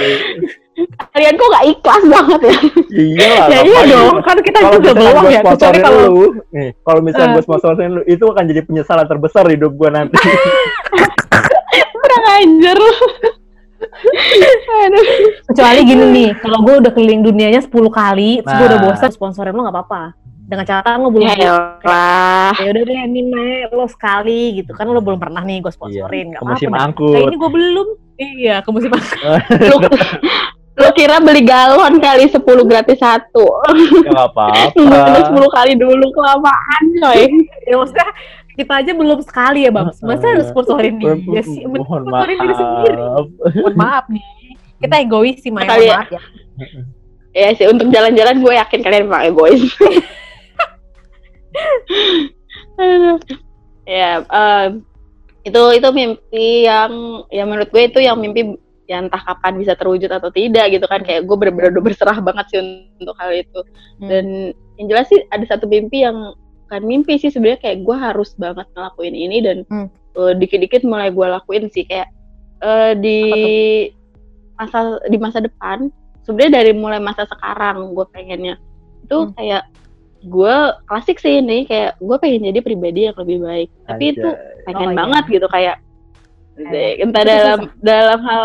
kalian 1.09 1.33
kok 1.33 1.47
nggak 1.47 1.65
ikhlas 1.71 2.03
banget 2.05 2.41
ya 2.43 2.57
iya 2.91 3.29
lah. 3.31 3.47
Ya 3.47 3.61
iya 3.63 3.63
ngapain 3.63 3.87
dong, 3.87 4.17
kan 4.21 4.37
kita 4.43 4.59
juga 4.75 4.91
belum 4.91 5.07
ya. 5.07 5.15
Kecuali 5.15 5.37
sponsorin 5.39 5.81
kalau 5.81 6.03
lu, 6.05 6.25
nih, 6.51 6.69
kalau 6.83 7.01
misalkan 7.01 7.25
Eh. 7.25 7.33
gue 7.33 7.43
sponsorin 7.45 7.91
lu, 7.93 8.03
itu 8.05 8.25
akan 8.27 8.45
jadi 8.45 8.61
penyesalan 8.65 9.07
terbesar 9.07 9.45
hidup 9.47 9.73
gue 9.73 9.89
nanti. 9.89 10.19
kurang 11.95 12.25
ajar 12.35 12.79
kecuali 15.45 15.81
gini 15.83 16.05
nih, 16.07 16.29
kalau 16.37 16.59
gue 16.61 16.75
udah 16.79 16.91
keliling 16.91 17.23
dunianya 17.23 17.61
10 17.61 17.71
kali, 17.91 18.41
terus 18.41 18.55
gue 18.55 18.67
udah 18.67 18.77
Nah. 18.77 18.85
bosan 18.91 19.11
sponsorin 19.11 19.53
lo 19.53 19.63
nggak 19.63 19.77
apa-apa. 19.77 20.03
Dengan 20.45 20.61
catatan 20.63 21.01
lo 21.01 21.09
belum 21.09 21.25
ya 21.25 21.57
lah 21.81 22.53
ya 22.55 22.69
udah 22.69 22.83
deh 22.83 22.97
nih 23.07 23.25
Mae, 23.25 23.65
lo 23.67 23.87
sekali 23.87 24.61
gitu 24.61 24.71
kan 24.71 24.85
lo 24.85 25.01
belum 25.01 25.17
pernah 25.17 25.41
nih 25.41 25.59
gue 25.59 25.73
sponsorin 25.73 26.31
nggak 26.31 26.39
Ke 26.39 26.47
musim 26.47 26.69
apa-apa. 26.69 26.85
angkut. 26.85 27.11
Kayak 27.11 27.25
ini 27.25 27.37
gue 27.37 27.51
belum. 27.51 27.89
Iya, 28.15 28.55
ke 28.61 28.69
musim 28.69 28.91
angkut. 28.95 29.91
lu 30.75 30.91
kira 30.91 31.17
beli 31.19 31.41
galon 31.41 31.97
kali 31.97 32.27
10 32.27 32.35
gratis 32.67 32.99
satu 32.99 33.47
Ya 34.03 34.11
nggak 34.11 34.29
apa-apa. 34.29 34.75
Nunggu 34.75 35.23
10 35.47 35.57
kali 35.57 35.73
dulu 35.75 36.07
kelamaan 36.13 36.83
coy 36.99 37.23
ya 37.65 37.75
maksudnya 37.75 38.09
kita 38.55 38.73
aja 38.79 38.93
belum 38.95 39.19
sekali 39.21 39.67
ya 39.67 39.71
bang. 39.71 39.91
Masa 40.01 40.27
harus 40.31 40.47
sponsorin 40.49 40.95
dia 40.99 41.15
sih? 41.43 41.67
Mending 41.67 41.83
Mohon 41.83 42.03
sponsorin 42.07 42.37
diri 42.39 42.55
sendiri. 42.55 42.97
maaf. 42.97 43.27
Mohon 43.55 43.75
maaf 43.77 44.05
nih. 44.09 44.25
Kita 44.79 44.95
egois 45.01 45.37
sih 45.39 45.51
Mae, 45.51 45.65
Kali 45.65 45.87
mohon 45.87 45.91
ya. 45.91 45.97
maaf 45.97 46.11
ya. 46.11 46.23
ya 47.35 47.49
sih 47.53 47.67
untuk 47.67 47.89
jalan-jalan 47.89 48.37
gue 48.39 48.53
yakin 48.55 48.81
kalian 48.81 49.05
emang 49.05 49.27
egois 49.27 49.59
ya 53.85 54.25
em, 54.25 54.71
itu 55.45 55.61
itu 55.77 55.89
mimpi 55.93 56.65
yang 56.65 56.93
ya 57.29 57.45
menurut 57.45 57.69
gue 57.69 57.83
itu 57.85 58.01
yang 58.01 58.17
mimpi 58.17 58.57
yang 58.85 59.09
entah 59.09 59.21
kapan 59.21 59.57
bisa 59.57 59.73
terwujud 59.75 60.09
atau 60.09 60.29
tidak 60.29 60.69
gitu 60.71 60.85
kan 60.85 61.01
kayak 61.01 61.25
gue 61.25 61.37
bener-bener 61.37 61.73
berserah 61.81 62.21
banget 62.21 62.45
sih 62.53 62.61
untuk 63.01 63.17
hal 63.17 63.33
itu 63.33 63.61
Hmm. 63.95 64.11
dan 64.11 64.25
yang 64.75 64.87
jelas 64.91 65.07
sih 65.07 65.23
ada 65.31 65.47
satu 65.47 65.71
mimpi 65.71 66.03
yang 66.03 66.35
kan 66.75 66.83
mimpi 66.83 67.15
sih 67.15 67.29
sebenarnya 67.29 67.61
kayak 67.61 67.79
gue 67.81 67.97
harus 67.97 68.35
banget 68.35 68.67
ngelakuin 68.73 69.15
ini 69.15 69.37
dan 69.39 69.59
Hmm. 69.65 69.89
eh, 70.15 70.33
dikit-dikit 70.35 70.83
mulai 70.83 71.09
gue 71.09 71.27
lakuin 71.29 71.67
sih 71.69 71.83
kayak 71.83 72.11
eh, 72.61 72.93
di 72.97 73.19
masa 74.55 74.79
di 75.05 75.17
masa 75.17 75.39
depan 75.39 75.91
sebenarnya 76.23 76.53
dari 76.57 76.73
mulai 76.73 76.99
masa 76.99 77.25
sekarang 77.25 77.93
gue 77.93 78.07
pengennya 78.09 78.55
itu 79.01 79.17
Hmm. 79.21 79.33
kayak 79.33 79.63
gue 80.25 80.57
klasik 80.85 81.19
sih 81.19 81.39
ini 81.39 81.63
kayak 81.65 81.99
gue 81.99 82.17
pengen 82.17 82.49
jadi 82.49 82.61
pribadi 82.61 83.01
yang 83.05 83.17
lebih 83.17 83.39
baik 83.39 83.69
tapi 83.85 84.05
itu 84.11 84.25
Anjay. 84.25 84.65
pengen 84.65 84.81
Oh, 84.81 84.91
iya. 84.91 84.99
banget 84.99 85.25
gitu 85.31 85.47
kayak 85.49 85.77
Enak. 86.55 87.03
entah 87.03 87.21
Itu 87.21 87.29
dalam 87.29 87.59
dalam 87.79 88.21
hal 88.23 88.43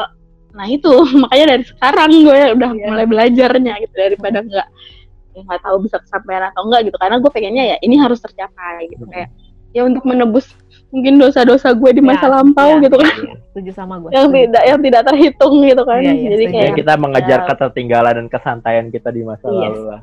nah 0.50 0.66
itu 0.68 0.90
makanya 1.22 1.46
dari 1.48 1.64
sekarang 1.64 2.12
gue 2.20 2.40
udah 2.52 2.72
Iya. 2.74 2.86
mulai 2.86 3.06
belajarnya 3.06 3.74
gitu 3.80 3.96
daripada 3.96 4.38
nggak 4.42 4.68
ya 4.68 4.99
nggak 5.42 5.62
tahu 5.62 5.78
bisa 5.80 5.98
kesampaian 5.98 6.48
atau 6.48 6.64
enggak 6.64 6.82
gitu 6.86 6.98
karena 6.98 7.18
gue 7.18 7.30
pengennya 7.30 7.64
ya 7.66 7.78
ini 7.80 7.96
harus 7.96 8.20
tercapai 8.20 8.88
gitu 8.88 9.04
Hmm. 9.04 9.12
kayak 9.12 9.30
ya 9.70 9.82
untuk 9.84 10.02
menebus 10.02 10.50
mungkin 10.90 11.18
dosa-dosa 11.18 11.70
gue 11.72 11.92
di 11.92 12.02
masa 12.02 12.26
Ya, 12.26 12.34
lampau 12.34 12.70
ya, 12.76 12.82
gitu 12.82 12.98
kan 12.98 13.14
iya, 13.22 13.34
Setuju 13.50 13.72
sama 13.72 13.96
gue. 13.98 14.10
yang 14.10 14.26
setuju. 14.26 14.42
tidak 14.42 14.64
yang 14.66 14.80
tidak 14.82 15.02
terhitung 15.06 15.56
gitu 15.62 15.84
kan 15.84 16.00
Iya, 16.00 16.10
iya, 16.10 16.28
jadi 16.28 16.36
setuju. 16.42 16.50
Ya, 16.50 16.62
kayak 16.66 16.74
kita 16.76 16.94
mengejar 16.98 17.40
ya. 17.40 17.46
ketertinggalan 17.48 18.14
dan 18.16 18.28
kesantaian 18.28 18.86
kita 18.88 19.10
di 19.10 19.22
masa 19.22 19.46
Yes. 19.46 19.58
lalu 19.64 19.82
lah. 19.88 20.02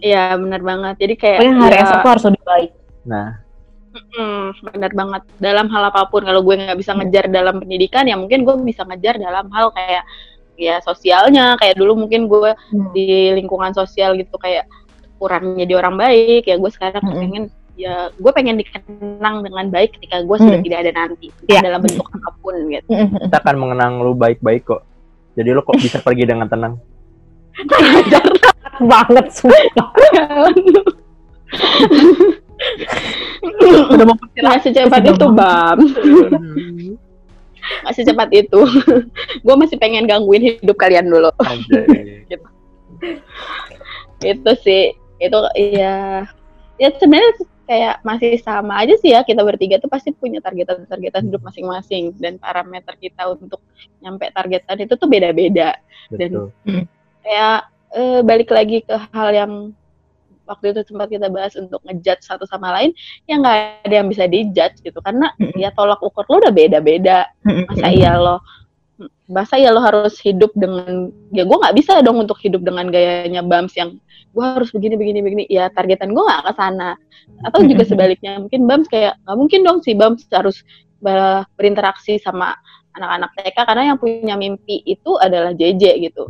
ya 0.00 0.22
benar 0.32 0.62
banget 0.62 0.94
jadi 0.96 1.14
kayak 1.16 1.38
Pokoknya 1.38 1.54
hari 1.60 1.74
ya, 1.74 1.82
esok 1.84 2.00
harus 2.06 2.24
lebih 2.24 2.42
baik. 2.46 2.70
Nah, 3.02 3.28
hmm, 3.90 4.44
benar 4.68 4.92
banget 4.94 5.22
dalam 5.38 5.66
hal 5.68 5.82
apa 5.84 6.02
pun 6.06 6.22
kalau 6.22 6.40
gue 6.40 6.54
nggak 6.56 6.78
bisa 6.78 6.92
ngejar 6.94 7.24
dalam 7.26 7.58
pendidikan 7.58 8.04
ya 8.04 8.14
mungkin 8.14 8.40
gue 8.40 8.54
bisa 8.62 8.82
ngejar 8.84 9.18
dalam 9.18 9.50
hal 9.50 9.68
kayak 9.70 10.04
ya 10.58 10.82
sosialnya 10.82 11.54
kayak 11.56 11.78
dulu 11.78 11.94
mungkin 12.04 12.26
gue 12.26 12.50
Hmm. 12.74 12.90
di 12.90 13.30
lingkungan 13.32 13.70
sosial 13.72 14.18
gitu 14.18 14.34
kayak 14.36 14.66
kurang 15.16 15.54
jadi 15.54 15.78
orang 15.78 15.94
baik 15.94 16.44
ya 16.44 16.58
gue 16.58 16.68
sekarang 16.68 16.98
Mm-mm. 17.00 17.20
pengen 17.22 17.44
ya 17.78 18.10
gue 18.10 18.32
pengen 18.34 18.58
dikenang 18.58 19.46
dengan 19.46 19.66
baik 19.70 19.94
ketika 19.94 20.18
gue 20.20 20.36
sudah 20.36 20.58
Mm. 20.58 20.66
tidak 20.66 20.78
ada 20.82 20.92
nanti 20.98 21.26
Iya. 21.46 21.60
dalam 21.62 21.80
bentuk 21.80 22.06
apa 22.10 22.30
pun 22.38 22.54
gitu 22.66 22.90
kita 22.90 23.36
akan 23.38 23.56
mengenang 23.56 24.02
lu 24.02 24.12
baik-baik 24.12 24.66
kok. 24.66 24.82
Jadi 25.34 25.48
lu 25.54 25.62
kok 25.62 25.78
bisa 25.78 26.02
pergi 26.02 26.26
dengan 26.26 26.50
tenang? 26.50 26.74
banget 28.82 29.26
sumpah. 29.30 29.88
Udah 33.88 34.04
mau 34.06 34.16
nggak 34.18 34.58
secepat 34.60 35.02
itu 35.06 35.26
bam 35.30 35.78
nggak 37.84 37.94
secepat 37.94 38.28
itu. 38.32 38.60
Gue 39.44 39.54
masih 39.58 39.76
pengen 39.80 40.08
gangguin 40.08 40.58
hidup 40.58 40.76
kalian 40.76 41.08
dulu. 41.08 41.30
Anjay. 41.42 42.24
itu 44.36 44.52
sih. 44.62 44.94
Itu 45.18 45.38
ya 45.56 46.26
ya 46.78 46.88
sebenarnya 46.94 47.32
kayak 47.68 47.96
masih 48.06 48.40
sama 48.40 48.80
aja 48.80 48.94
sih 49.00 49.12
ya. 49.12 49.22
Kita 49.22 49.42
bertiga 49.44 49.78
tuh 49.78 49.90
pasti 49.90 50.14
punya 50.14 50.38
targetan-targetan 50.40 51.28
hidup 51.28 51.42
masing-masing. 51.44 52.16
Dan 52.16 52.36
parameter 52.40 52.94
kita 52.96 53.34
untuk 53.34 53.62
nyampe 54.00 54.30
targetan 54.32 54.78
itu 54.80 54.94
tuh 54.94 55.08
beda-beda. 55.08 55.76
Betul. 56.08 56.54
kayak 57.20 57.68
eh, 57.92 58.20
balik 58.24 58.48
lagi 58.48 58.80
ke 58.80 58.96
hal 59.12 59.28
yang 59.36 59.52
waktu 60.48 60.72
itu 60.72 60.80
sempat 60.88 61.12
kita 61.12 61.28
bahas 61.28 61.54
untuk 61.54 61.84
ngejudge 61.84 62.24
satu 62.24 62.48
sama 62.48 62.72
lain 62.72 62.96
ya 63.28 63.36
nggak 63.36 63.84
ada 63.84 63.94
yang 64.00 64.08
bisa 64.08 64.24
dijudge 64.24 64.80
gitu. 64.80 64.98
Karena 65.04 65.30
ya 65.54 65.68
tolak 65.76 66.00
ukur 66.00 66.24
lo 66.26 66.40
udah 66.40 66.52
beda-beda. 66.52 67.28
Masa 67.44 67.88
iya 67.92 68.16
lo 68.16 68.40
masa 69.30 69.54
iya 69.60 69.70
lo 69.70 69.78
harus 69.84 70.18
hidup 70.24 70.50
dengan 70.56 71.12
ya 71.30 71.44
gue 71.46 71.56
nggak 71.60 71.76
bisa 71.76 72.00
dong 72.02 72.18
untuk 72.18 72.40
hidup 72.40 72.64
dengan 72.64 72.88
gayanya 72.88 73.44
Bams 73.44 73.76
yang 73.76 74.00
gue 74.32 74.44
harus 74.44 74.72
begini 74.72 74.96
begini 74.96 75.20
begini. 75.20 75.44
Ya 75.52 75.68
targetan 75.68 76.16
gue 76.16 76.24
nggak 76.24 76.48
ke 76.48 76.52
sana. 76.56 76.96
Atau 77.44 77.62
juga 77.68 77.84
sebaliknya 77.84 78.40
mungkin 78.40 78.64
Bams 78.64 78.88
kayak 78.88 79.20
nggak 79.28 79.36
mungkin 79.36 79.60
dong 79.62 79.78
si 79.84 79.92
Bams 79.92 80.24
harus 80.32 80.64
ber- 80.98 81.46
berinteraksi 81.54 82.18
sama 82.18 82.56
anak-anak 82.98 83.30
TK 83.34 83.56
karena 83.62 83.82
yang 83.88 83.98
punya 83.98 84.34
mimpi 84.34 84.82
itu 84.82 85.10
adalah 85.16 85.50
JJ 85.50 85.84
gitu 86.02 86.26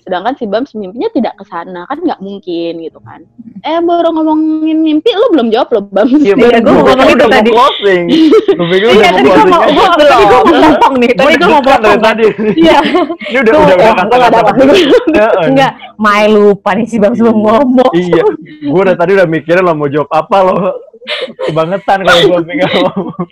sedangkan 0.00 0.36
si 0.36 0.44
Bams 0.44 0.70
mimpinya 0.72 1.08
tidak 1.10 1.34
ke 1.34 1.44
sana 1.44 1.82
kan 1.84 1.98
nggak 1.98 2.20
mungkin 2.20 2.78
gitu 2.78 3.00
kan 3.00 3.24
eh 3.60 3.80
baru 3.80 4.12
ngomongin 4.12 4.78
mimpi 4.78 5.10
lo 5.10 5.32
belum 5.32 5.48
jawab 5.48 5.68
lo 5.70 5.80
Bams 5.82 6.20
Iya, 6.20 6.34
Iya, 6.36 6.58
mau 6.60 6.80
Gua 6.80 6.92
ngomong 6.92 7.08
itu 7.10 7.26
tadi. 7.26 7.50
closing. 7.50 8.02
Iya, 8.06 9.08
tadi 9.10 9.26
gue 9.26 9.46
mau, 9.46 9.62
aja. 9.62 9.86
tadi 9.90 10.04
gue 10.04 10.28
mau 10.28 10.42
potong 10.44 10.94
nih, 10.96 11.10
tadi 11.12 11.32
gue 11.34 11.48
mau 11.48 11.62
potong. 11.62 11.98
tadi. 11.98 12.24
Iya, 12.56 12.78
Ini 13.26 13.38
udah 13.40 13.52
udah 13.52 13.64
udah 13.64 13.76
gua 13.76 13.92
nggak 14.10 14.32
dapat. 14.32 14.54
Heeh. 14.56 15.44
enggak, 15.48 15.72
Mai 15.96 16.24
lupa 16.28 16.70
nih 16.72 16.86
si 16.86 16.96
Bang 16.96 17.14
sebelum 17.14 17.38
ngomong. 17.38 17.92
Iya, 17.92 18.22
gue 18.62 18.80
udah 18.80 18.96
tadi 18.96 19.10
udah 19.14 19.26
mikirin 19.26 19.62
lo 19.62 19.72
mau 19.72 19.86
jawab 19.86 20.10
apa 20.10 20.36
lo. 20.40 20.54
Kebangetan 21.48 21.98
kalau 22.04 22.22
gue 22.28 22.40
pikir 22.44 22.68
ngomong. 22.68 23.26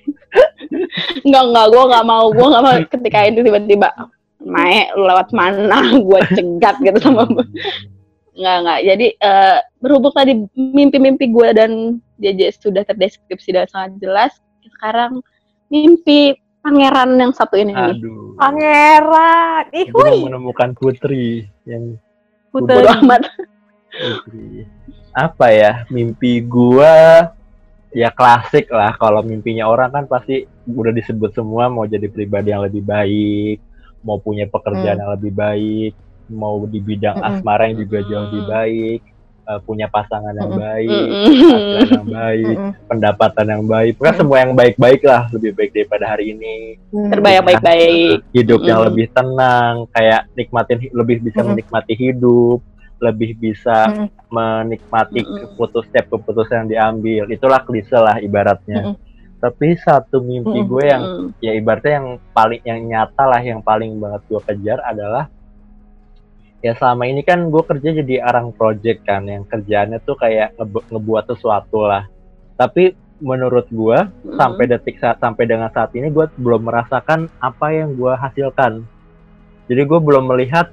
Enggak, 1.24 1.44
enggak, 1.52 1.66
gue 1.68 1.84
nggak 1.92 2.06
mau, 2.06 2.26
gue 2.32 2.46
nggak 2.48 2.64
mau 2.64 2.74
ketika 2.88 3.18
itu 3.28 3.40
tiba-tiba, 3.44 3.88
Mae, 4.44 4.88
lu 4.96 5.04
lewat 5.04 5.28
mana, 5.36 5.78
gue 6.08 6.20
cegat 6.32 6.76
gitu 6.80 6.98
sama 7.02 7.28
Enggak, 8.38 8.56
enggak, 8.62 8.80
jadi 8.86 9.06
eh, 9.18 9.58
berhubung 9.82 10.14
tadi 10.14 10.32
mimpi-mimpi 10.56 11.28
gue 11.28 11.48
dan 11.52 12.00
JJ 12.18 12.56
sudah 12.56 12.82
terdeskripsi 12.86 13.52
dengan 13.52 13.68
sangat 13.68 13.92
jelas, 14.00 14.32
sekarang 14.64 15.20
mimpi 15.68 16.38
pangeran 16.64 17.18
yang 17.18 17.32
satu 17.34 17.58
ini. 17.58 17.74
Aduh. 17.74 18.38
Pangeran, 18.38 19.64
ih, 19.74 19.86
Gue 19.90 20.06
hui, 20.06 20.24
menemukan 20.26 20.70
putri 20.78 21.48
yang 21.66 21.98
putri. 22.54 22.86
Amat. 22.86 23.22
apa 25.16 25.50
ya 25.50 25.82
mimpi 25.90 26.44
gua 26.44 27.32
ya 27.90 28.10
klasik 28.10 28.68
lah 28.68 28.92
kalau 28.94 29.20
mimpinya 29.20 29.64
orang 29.64 29.88
kan 29.90 30.04
pasti 30.04 30.44
udah 30.64 30.90
disebut 30.90 31.32
semua 31.32 31.66
mau 31.66 31.84
jadi 31.84 32.06
pribadi 32.06 32.50
yang 32.50 32.60
lebih 32.60 32.80
baik 32.80 33.58
mau 34.00 34.16
punya 34.16 34.44
pekerjaan 34.44 34.94
Hmm. 34.94 35.02
yang 35.02 35.12
lebih 35.16 35.32
baik 35.32 35.92
mau 36.28 36.60
di 36.62 36.78
bidang 36.78 37.16
Mm-mm. 37.16 37.28
asmara 37.34 37.66
yang 37.66 37.76
juga 37.78 37.98
jauh 38.02 38.20
Mm. 38.20 38.26
lebih 38.28 38.44
baik 38.46 39.00
eh, 39.48 39.60
punya 39.64 39.86
pasangan 39.88 40.36
yang 40.36 40.52
Mm-mm. 40.52 40.60
baik 40.60 40.88
Mm-mm. 40.92 41.24
penghasilan 41.24 41.88
yang 41.90 42.08
baik 42.12 42.56
pendapatan 42.84 43.46
yang 43.48 43.64
baik 43.64 43.92
pokoknya 43.94 44.12
Mm. 44.12 44.20
semua 44.20 44.36
yang 44.38 44.52
baik-baik 44.52 45.00
lah 45.02 45.22
lebih 45.30 45.50
baik 45.54 45.70
daripada 45.72 46.04
hari 46.06 46.24
ini 46.30 46.56
Terbaik 46.92 47.40
baik-baik. 47.42 48.16
hidup 48.30 48.60
yang 48.62 48.80
lebih 48.84 49.06
tenang 49.10 49.74
kayak 49.90 50.28
nikmatin 50.34 50.78
lebih 50.92 51.16
bisa 51.18 51.40
menikmati 51.42 51.94
hidup 51.94 52.60
lebih 52.98 53.38
bisa 53.38 53.86
Mm-mm. 53.88 54.08
menikmati 54.28 55.22
keputus 55.22 55.86
setiap 55.86 56.10
keputusan 56.10 56.66
yang 56.66 56.68
diambil 56.68 57.22
itulah 57.30 57.62
klise 57.62 57.94
lah 57.94 58.18
ibaratnya 58.18 58.90
Mm-mm. 58.90 58.96
tapi 59.38 59.78
satu 59.78 60.18
mimpi 60.18 60.58
Mm-mm. 60.58 60.70
gue 60.70 60.84
yang 60.84 61.02
ya 61.38 61.52
ibaratnya 61.54 62.02
yang 62.02 62.08
paling 62.34 62.62
yang 62.66 62.80
nyata 62.82 63.24
lah 63.24 63.38
yang 63.38 63.62
paling 63.62 63.94
banget 63.96 64.22
gue 64.26 64.40
kejar 64.44 64.82
adalah 64.82 65.30
ya 66.58 66.74
selama 66.74 67.06
ini 67.06 67.22
kan 67.22 67.46
gue 67.46 67.62
kerja 67.62 68.02
jadi 68.02 68.18
orang 68.18 68.50
project 68.50 69.06
kan 69.06 69.22
yang 69.24 69.46
kerjaannya 69.46 70.02
tuh 70.02 70.18
kayak 70.18 70.58
ngebe- 70.58 70.86
ngebuat 70.90 71.30
sesuatu 71.30 71.86
lah 71.86 72.10
tapi 72.58 72.98
menurut 73.18 73.66
gue 73.66 73.98
Mm. 74.26 74.34
sampai 74.34 74.64
detik 74.66 74.98
saat 74.98 75.18
sampai 75.18 75.46
dengan 75.46 75.70
saat 75.70 75.94
ini 75.94 76.10
gue 76.10 76.26
belum 76.34 76.66
merasakan 76.66 77.30
apa 77.38 77.66
yang 77.70 77.94
gue 77.94 78.10
hasilkan 78.10 78.82
jadi 79.70 79.86
gue 79.86 80.00
belum 80.02 80.26
melihat 80.26 80.70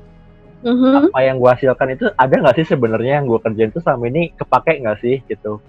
Mhm. 0.65 1.13
apa 1.13 1.19
yang 1.21 1.37
gue 1.37 1.45
hasilkan 1.47 1.87
itu 1.93 2.05
ada 2.11 2.33
nggak 2.33 2.55
sih 2.57 2.67
sebenarnya 2.67 3.21
yang 3.21 3.29
gue 3.29 3.37
kerjain 3.37 3.69
itu 3.69 3.79
selama 3.79 4.09
ini 4.09 4.33
kepake 4.33 4.81
nggak 4.81 4.97
sih 4.97 5.21
gitu 5.25 5.61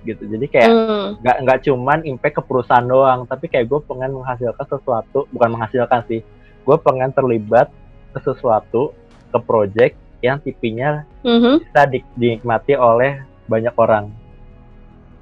gitu 0.00 0.22
jadi 0.26 0.46
kayak 0.48 0.68
Mm. 0.68 1.06
nggak 1.20 1.36
nggak 1.44 1.58
cuman 1.62 1.98
impact 2.02 2.34
ke 2.36 2.42
perusahaan 2.42 2.82
doang 2.82 3.22
tapi 3.24 3.46
kayak 3.46 3.68
gue 3.68 3.80
pengen 3.84 4.16
menghasilkan 4.16 4.66
sesuatu 4.66 5.30
bukan 5.30 5.48
menghasilkan 5.54 6.00
sih 6.08 6.20
gue 6.60 6.76
pengen 6.80 7.12
terlibat 7.12 7.70
ke 8.10 8.18
sesuatu 8.18 8.90
ke 9.30 9.38
project 9.38 9.94
yang 10.20 10.36
tipinya 10.36 11.06
Mhm. 11.22 11.62
bisa 11.62 11.80
di- 11.86 12.10
dinikmati 12.16 12.74
oleh 12.74 13.20
banyak 13.46 13.72
orang 13.76 14.10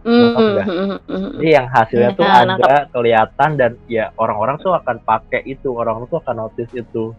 Mhm. 0.01 0.33
nggak? 0.33 0.67
Mhm. 1.05 1.31
jadi 1.37 1.51
yang 1.53 1.67
hasilnya 1.69 2.11
tuh 2.15 2.25
Nah, 2.25 2.47
ada 2.57 2.75
kelihatan 2.89 3.51
dan 3.59 3.71
ya 3.85 4.15
orang-orang 4.15 4.57
tuh 4.57 4.73
akan 4.73 5.03
pakai 5.03 5.43
itu 5.45 5.75
orang-orang 5.75 6.09
tuh 6.09 6.23
akan 6.23 6.35
notice 6.39 6.73
itu 6.73 7.13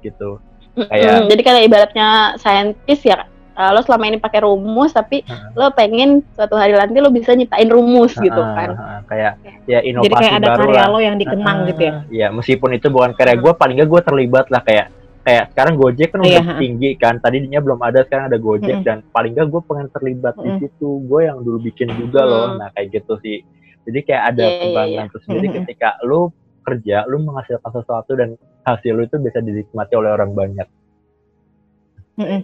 gitu 0.00 0.40
Kayak- 0.78 1.08
Mm, 1.16 1.26
jadi 1.26 1.40
kayak 1.42 1.62
ibaratnya 1.64 2.06
saintis 2.36 3.00
ya 3.00 3.24
uh, 3.54 3.70
lo 3.70 3.80
selama 3.80 4.04
ini 4.06 4.18
pakai 4.18 4.44
rumus 4.44 4.92
tapi 4.92 5.24
Heeh. 5.24 5.56
lo 5.56 5.72
pengen 5.72 6.20
suatu 6.30 6.52
hari 6.52 6.76
nanti 6.76 7.00
lo 7.00 7.08
bisa 7.08 7.32
nyiptain 7.32 7.64
rumus 7.66 8.12
gitu 8.14 8.36
Heeh, 8.36 8.54
kan 8.54 8.68
heeh, 8.70 9.00
kayak 9.08 9.32
ya 9.64 9.78
inovasi 9.80 10.04
Jadi 10.04 10.14
kayak 10.14 10.34
ada 10.34 10.48
baru 10.50 10.60
karya 10.62 10.76
lah. 10.76 10.86
lo 10.86 10.98
yang 11.00 11.16
dikenang 11.16 11.58
gitu 11.66 11.80
ya. 11.80 11.92
Iya, 12.06 12.26
meskipun 12.30 12.70
itu 12.72 12.86
bukan 12.86 13.10
karya 13.12 13.34
gue, 13.34 13.52
paling 13.52 13.74
nggak 13.74 13.88
gue 13.88 14.00
terlibat 14.04 14.46
lah 14.46 14.60
kayak 14.60 14.86
kayak 15.22 15.44
sekarang 15.50 15.74
Gojek 15.74 16.08
kan 16.08 16.20
Iya, 16.20 16.38
udah 16.38 16.44
ha. 16.44 16.54
tinggi 16.56 16.90
kan, 16.94 17.14
tadinya 17.18 17.58
belum 17.58 17.80
ada, 17.80 18.04
sekarang 18.04 18.30
ada 18.30 18.38
Gojek 18.38 18.76
Mm-mm. 18.76 18.86
dan 18.86 19.02
paling 19.10 19.32
nggak 19.32 19.48
gue 19.48 19.62
pengen 19.64 19.88
terlibat 19.90 20.34
di 20.36 20.46
Mm-mm. 20.46 20.60
situ, 20.60 20.88
gue 21.02 21.20
yang 21.24 21.38
dulu 21.40 21.58
bikin 21.58 21.88
juga 21.94 22.22
loh, 22.22 22.46
Mm. 22.46 22.56
nah 22.56 22.68
kayak 22.70 22.94
gitu 22.94 23.18
sih. 23.18 23.42
Jadi 23.82 23.98
kayak 24.02 24.22
ada 24.28 24.44
Iya, 24.44 24.52
iya, 24.52 24.62
kebanggaan 24.62 25.08
tersendiri 25.10 25.46
Mm-mm. 25.48 25.56
ketika 25.64 25.88
lu 26.02 26.30
kerja, 26.66 27.06
lu 27.06 27.22
menghasilkan 27.22 27.70
sesuatu 27.70 28.18
dan 28.18 28.34
hasil 28.66 28.92
lu 28.98 29.06
itu 29.06 29.16
bisa 29.22 29.38
dinikmati 29.38 29.94
oleh 29.94 30.10
orang 30.10 30.34
banyak. 30.34 30.68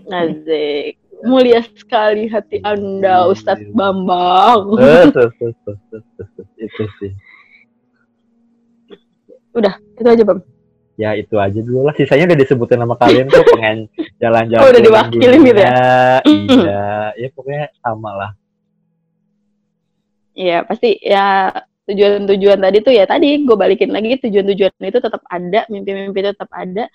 Nazik. 0.07 1.03
Mulia 1.23 1.62
sekali 1.79 2.27
hati 2.27 2.59
Anda, 2.66 3.27
Iya. 3.27 3.31
Ustadz 3.31 3.70
Bambang. 3.75 4.75
Eh, 4.79 5.07
terus, 5.14 5.33
terus, 5.39 5.57
terus, 5.62 5.81
terus, 5.91 6.07
terus, 6.18 6.31
terus. 6.35 6.49
itu 6.59 6.85
sih. 6.99 7.12
Itu 9.55 10.09
aja, 10.09 10.25
Bang. 10.27 10.41
Ya 11.01 11.16
itu 11.16 11.35
aja 11.41 11.57
dulu 11.57 11.89
lah, 11.89 11.95
sisanya 11.97 12.29
udah 12.31 12.39
disebutin 12.39 12.79
sama 12.85 12.95
kalian 13.01 13.27
tuh 13.27 13.43
pengen 13.57 13.89
jalan-jalan. 14.23 14.62
Oh, 14.62 14.70
udah 14.70 14.83
diwakilin 14.83 15.41
gitu 15.47 15.61
ya? 15.62 15.75
Iya, 16.27 16.87
ya 17.16 17.29
pokoknya 17.33 17.66
sama 17.81 18.11
lah. 18.12 18.31
Iya, 20.37 20.64
pasti 20.68 21.01
ya 21.01 21.49
tujuan-tujuan 21.91 22.59
tadi 22.62 22.78
tuh 22.78 22.95
ya 22.95 23.05
tadi 23.11 23.43
gue 23.43 23.57
balikin 23.59 23.91
lagi 23.91 24.14
tujuan-tujuan 24.22 24.70
itu 24.87 24.99
tetap 25.03 25.22
ada, 25.26 25.66
mimpi-mimpi 25.66 26.18
itu 26.22 26.30
tetap 26.30 26.51
ada. 26.55 26.87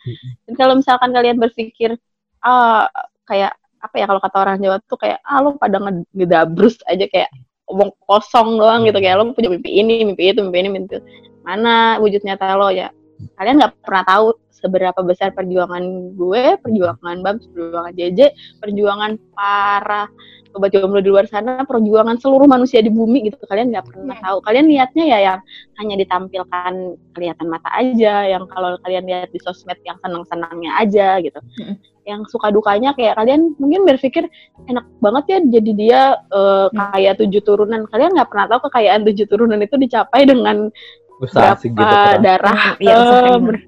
Dan 0.48 0.54
kalau 0.56 0.74
misalkan 0.80 1.12
kalian 1.12 1.38
berpikir 1.38 2.00
ah 2.44 2.88
kayak 3.28 3.52
apa 3.78 3.96
ya 4.00 4.06
kalau 4.10 4.22
kata 4.24 4.38
orang 4.42 4.58
Jawa 4.64 4.78
tuh 4.88 4.98
kayak 5.00 5.20
ah 5.22 5.40
lo 5.44 5.60
pada 5.60 5.78
nge- 5.78 6.10
ngedabrus 6.16 6.80
aja 6.88 7.06
kayak 7.06 7.30
omong 7.68 7.92
kosong 8.08 8.56
doang 8.56 8.88
gitu 8.88 8.98
kayak 9.04 9.20
lo 9.20 9.36
punya 9.36 9.52
mimpi 9.52 9.70
ini, 9.76 10.08
mimpi 10.08 10.32
itu, 10.32 10.40
mimpi 10.40 10.58
ini, 10.64 10.70
mimpi 10.72 10.88
itu. 10.96 11.00
Mana 11.44 12.00
wujud 12.00 12.24
nyata 12.24 12.56
lo 12.56 12.72
ya? 12.72 12.88
Kalian 13.36 13.60
nggak 13.60 13.74
pernah 13.84 14.04
tahu 14.08 14.26
seberapa 14.58 14.98
besar 15.06 15.32
perjuangan 15.38 16.18
gue, 16.18 16.58
perjuangan 16.60 17.16
Bam, 17.22 17.38
perjuangan 17.38 17.94
JJ, 17.94 18.20
perjuangan 18.58 19.12
para 19.38 20.10
sobat 20.50 20.74
jomblo 20.74 20.98
di 21.04 21.14
luar 21.14 21.30
sana, 21.30 21.62
perjuangan 21.70 22.18
seluruh 22.18 22.50
manusia 22.50 22.82
di 22.82 22.90
bumi 22.90 23.30
gitu. 23.30 23.38
Kalian 23.46 23.70
nggak 23.70 23.94
pernah 23.94 24.18
tahu. 24.18 24.42
Kalian 24.42 24.66
niatnya 24.66 25.06
ya 25.06 25.20
yang 25.22 25.40
hanya 25.78 25.96
ditampilkan 26.02 26.74
kelihatan 27.14 27.46
mata 27.46 27.70
aja, 27.78 28.26
yang 28.26 28.50
kalau 28.50 28.74
kalian 28.82 29.06
lihat 29.06 29.30
di 29.30 29.38
sosmed 29.46 29.78
yang 29.86 30.02
senang-senangnya 30.02 30.72
aja 30.82 31.22
gitu. 31.22 31.38
Mm-mm. 31.62 31.78
Yang 32.08 32.32
suka 32.32 32.50
dukanya 32.50 32.96
kayak 32.96 33.20
kalian 33.20 33.54
mungkin 33.60 33.84
berpikir 33.84 34.26
enak 34.66 34.88
banget 35.04 35.24
ya 35.28 35.38
jadi 35.60 35.72
dia 35.76 36.02
Hmm. 36.34 36.72
kaya 36.74 37.12
tujuh 37.20 37.44
turunan. 37.44 37.84
Kalian 37.92 38.16
nggak 38.16 38.30
pernah 38.32 38.48
tahu 38.48 38.72
kekayaan 38.72 39.04
tujuh 39.06 39.26
turunan 39.28 39.60
itu 39.62 39.76
dicapai 39.78 40.24
dengan 40.26 40.72
Usaha 41.20 41.54
berapa 41.60 42.18
keras. 42.18 42.24
darah 42.24 42.62
Iya, 42.80 42.98
ber- 43.42 43.66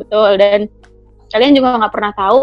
betul 0.00 0.30
dan 0.40 0.66
kalian 1.30 1.52
juga 1.54 1.78
nggak 1.78 1.92
pernah 1.94 2.12
tahu 2.16 2.40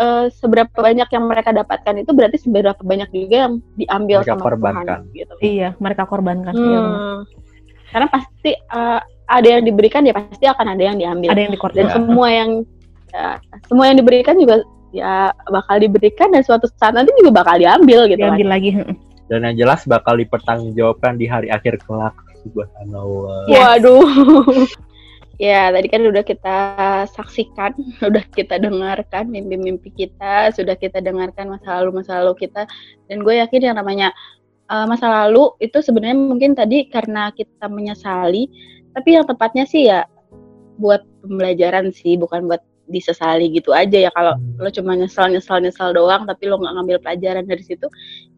eh, 0.00 0.26
seberapa 0.32 0.72
banyak 0.72 1.08
yang 1.08 1.24
mereka 1.28 1.50
dapatkan 1.52 1.94
itu 2.00 2.10
berarti 2.16 2.36
seberapa 2.40 2.80
banyak 2.80 3.08
juga 3.12 3.36
yang 3.48 3.54
diambil 3.76 4.18
Mereka 4.24 4.32
sama 4.32 4.42
korbankan. 4.42 4.84
Tuhan 4.86 5.16
gitu. 5.16 5.34
Iya, 5.42 5.68
mereka 5.78 6.02
korbankan. 6.08 6.54
Iya. 6.56 6.80
Hmm. 6.80 7.18
Karena 7.92 8.08
pasti 8.08 8.52
eh, 8.56 9.00
ada 9.32 9.48
yang 9.48 9.64
diberikan 9.64 10.02
ya 10.04 10.14
pasti 10.16 10.44
akan 10.48 10.66
ada 10.76 10.82
yang 10.82 10.96
diambil. 10.96 11.28
Ada 11.32 11.40
yang 11.40 11.52
Dan 11.52 11.56
dikorbankan. 11.56 11.88
Ya. 11.88 11.96
semua 11.96 12.28
yang 12.28 12.50
ya, 13.12 13.28
semua 13.68 13.84
yang 13.88 13.96
diberikan 14.00 14.34
juga 14.40 14.54
ya 14.92 15.32
bakal 15.48 15.76
diberikan 15.80 16.28
dan 16.36 16.44
suatu 16.44 16.68
saat 16.76 16.92
nanti 16.92 17.12
juga 17.16 17.44
bakal 17.44 17.56
diambil 17.60 18.08
gitu 18.08 18.20
kan. 18.20 18.36
Diambil 18.36 18.48
lagi. 18.48 18.70
mm. 18.76 18.94
Dan 19.30 19.48
yang 19.48 19.56
jelas 19.64 19.88
bakal 19.88 20.20
dipertanggungjawabkan 20.20 21.16
di 21.16 21.24
hari 21.24 21.48
akhir 21.48 21.80
kelak. 21.88 22.12
Subhanallah. 22.44 23.48
Yes. 23.48 23.80
Waduh. 23.80 24.66
Ya, 25.42 25.74
tadi 25.74 25.90
kan 25.90 26.06
udah 26.06 26.22
kita 26.22 26.58
saksikan, 27.10 27.74
udah 28.08 28.22
kita 28.30 28.62
dengarkan 28.62 29.26
mimpi-mimpi 29.26 29.90
kita, 29.90 30.54
sudah 30.54 30.78
kita 30.78 31.02
dengarkan 31.02 31.50
masa 31.50 31.82
lalu-masa 31.82 32.22
lalu 32.22 32.46
kita. 32.46 32.70
Dan 33.10 33.26
gue 33.26 33.42
yakin 33.42 33.74
yang 33.74 33.76
namanya 33.82 34.14
eh, 34.70 34.86
masa 34.86 35.10
lalu 35.10 35.50
itu 35.58 35.82
sebenarnya 35.82 36.14
mungkin 36.14 36.54
tadi 36.54 36.86
karena 36.86 37.34
kita 37.34 37.66
menyesali, 37.66 38.46
tapi 38.94 39.18
yang 39.18 39.26
tepatnya 39.26 39.66
sih 39.66 39.90
ya 39.90 40.06
buat 40.78 41.02
pembelajaran 41.26 41.90
sih, 41.90 42.14
bukan 42.14 42.46
buat 42.46 42.62
disesali 42.86 43.50
gitu 43.50 43.74
aja 43.74 44.08
ya. 44.08 44.10
Kalau 44.14 44.38
lo 44.62 44.70
cuma 44.70 44.94
nyesal 44.94 45.34
nyesal 45.34 45.58
nyesal 45.58 45.90
doang 45.96 46.28
tapi 46.28 46.46
lo 46.46 46.58
nggak 46.60 46.74
ngambil 46.78 46.96
pelajaran 47.02 47.44
dari 47.48 47.64
situ 47.64 47.86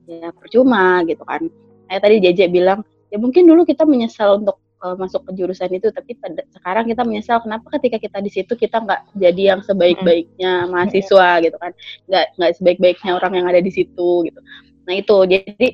ya 0.09 0.33
percuma 0.33 1.05
gitu 1.05 1.21
kan. 1.27 1.49
Kayak 1.89 2.01
tadi 2.01 2.17
JJ 2.25 2.41
bilang 2.49 2.81
ya 3.13 3.21
mungkin 3.21 3.45
dulu 3.45 3.67
kita 3.69 3.85
menyesal 3.85 4.41
untuk 4.41 4.64
uh, 4.85 4.95
masuk 5.01 5.25
ke 5.25 5.41
jurusan 5.41 5.73
itu 5.73 5.89
tapi 5.89 6.13
pada 6.21 6.45
sekarang 6.53 6.85
kita 6.85 7.03
menyesal 7.03 7.41
kenapa 7.41 7.73
ketika 7.81 7.97
kita 7.97 8.19
di 8.21 8.31
situ 8.31 8.53
kita 8.53 8.85
nggak 8.85 9.01
jadi 9.17 9.57
yang 9.57 9.61
sebaik-baiknya 9.65 10.69
mahasiswa 10.69 11.41
gitu 11.41 11.57
kan. 11.57 11.73
Nggak 12.07 12.27
nggak 12.37 12.53
sebaik-baiknya 12.61 13.13
orang 13.17 13.33
yang 13.41 13.47
ada 13.49 13.65
di 13.65 13.73
situ 13.73 14.29
gitu. 14.29 14.41
Nah 14.85 14.95
itu. 14.95 15.17
Jadi 15.25 15.69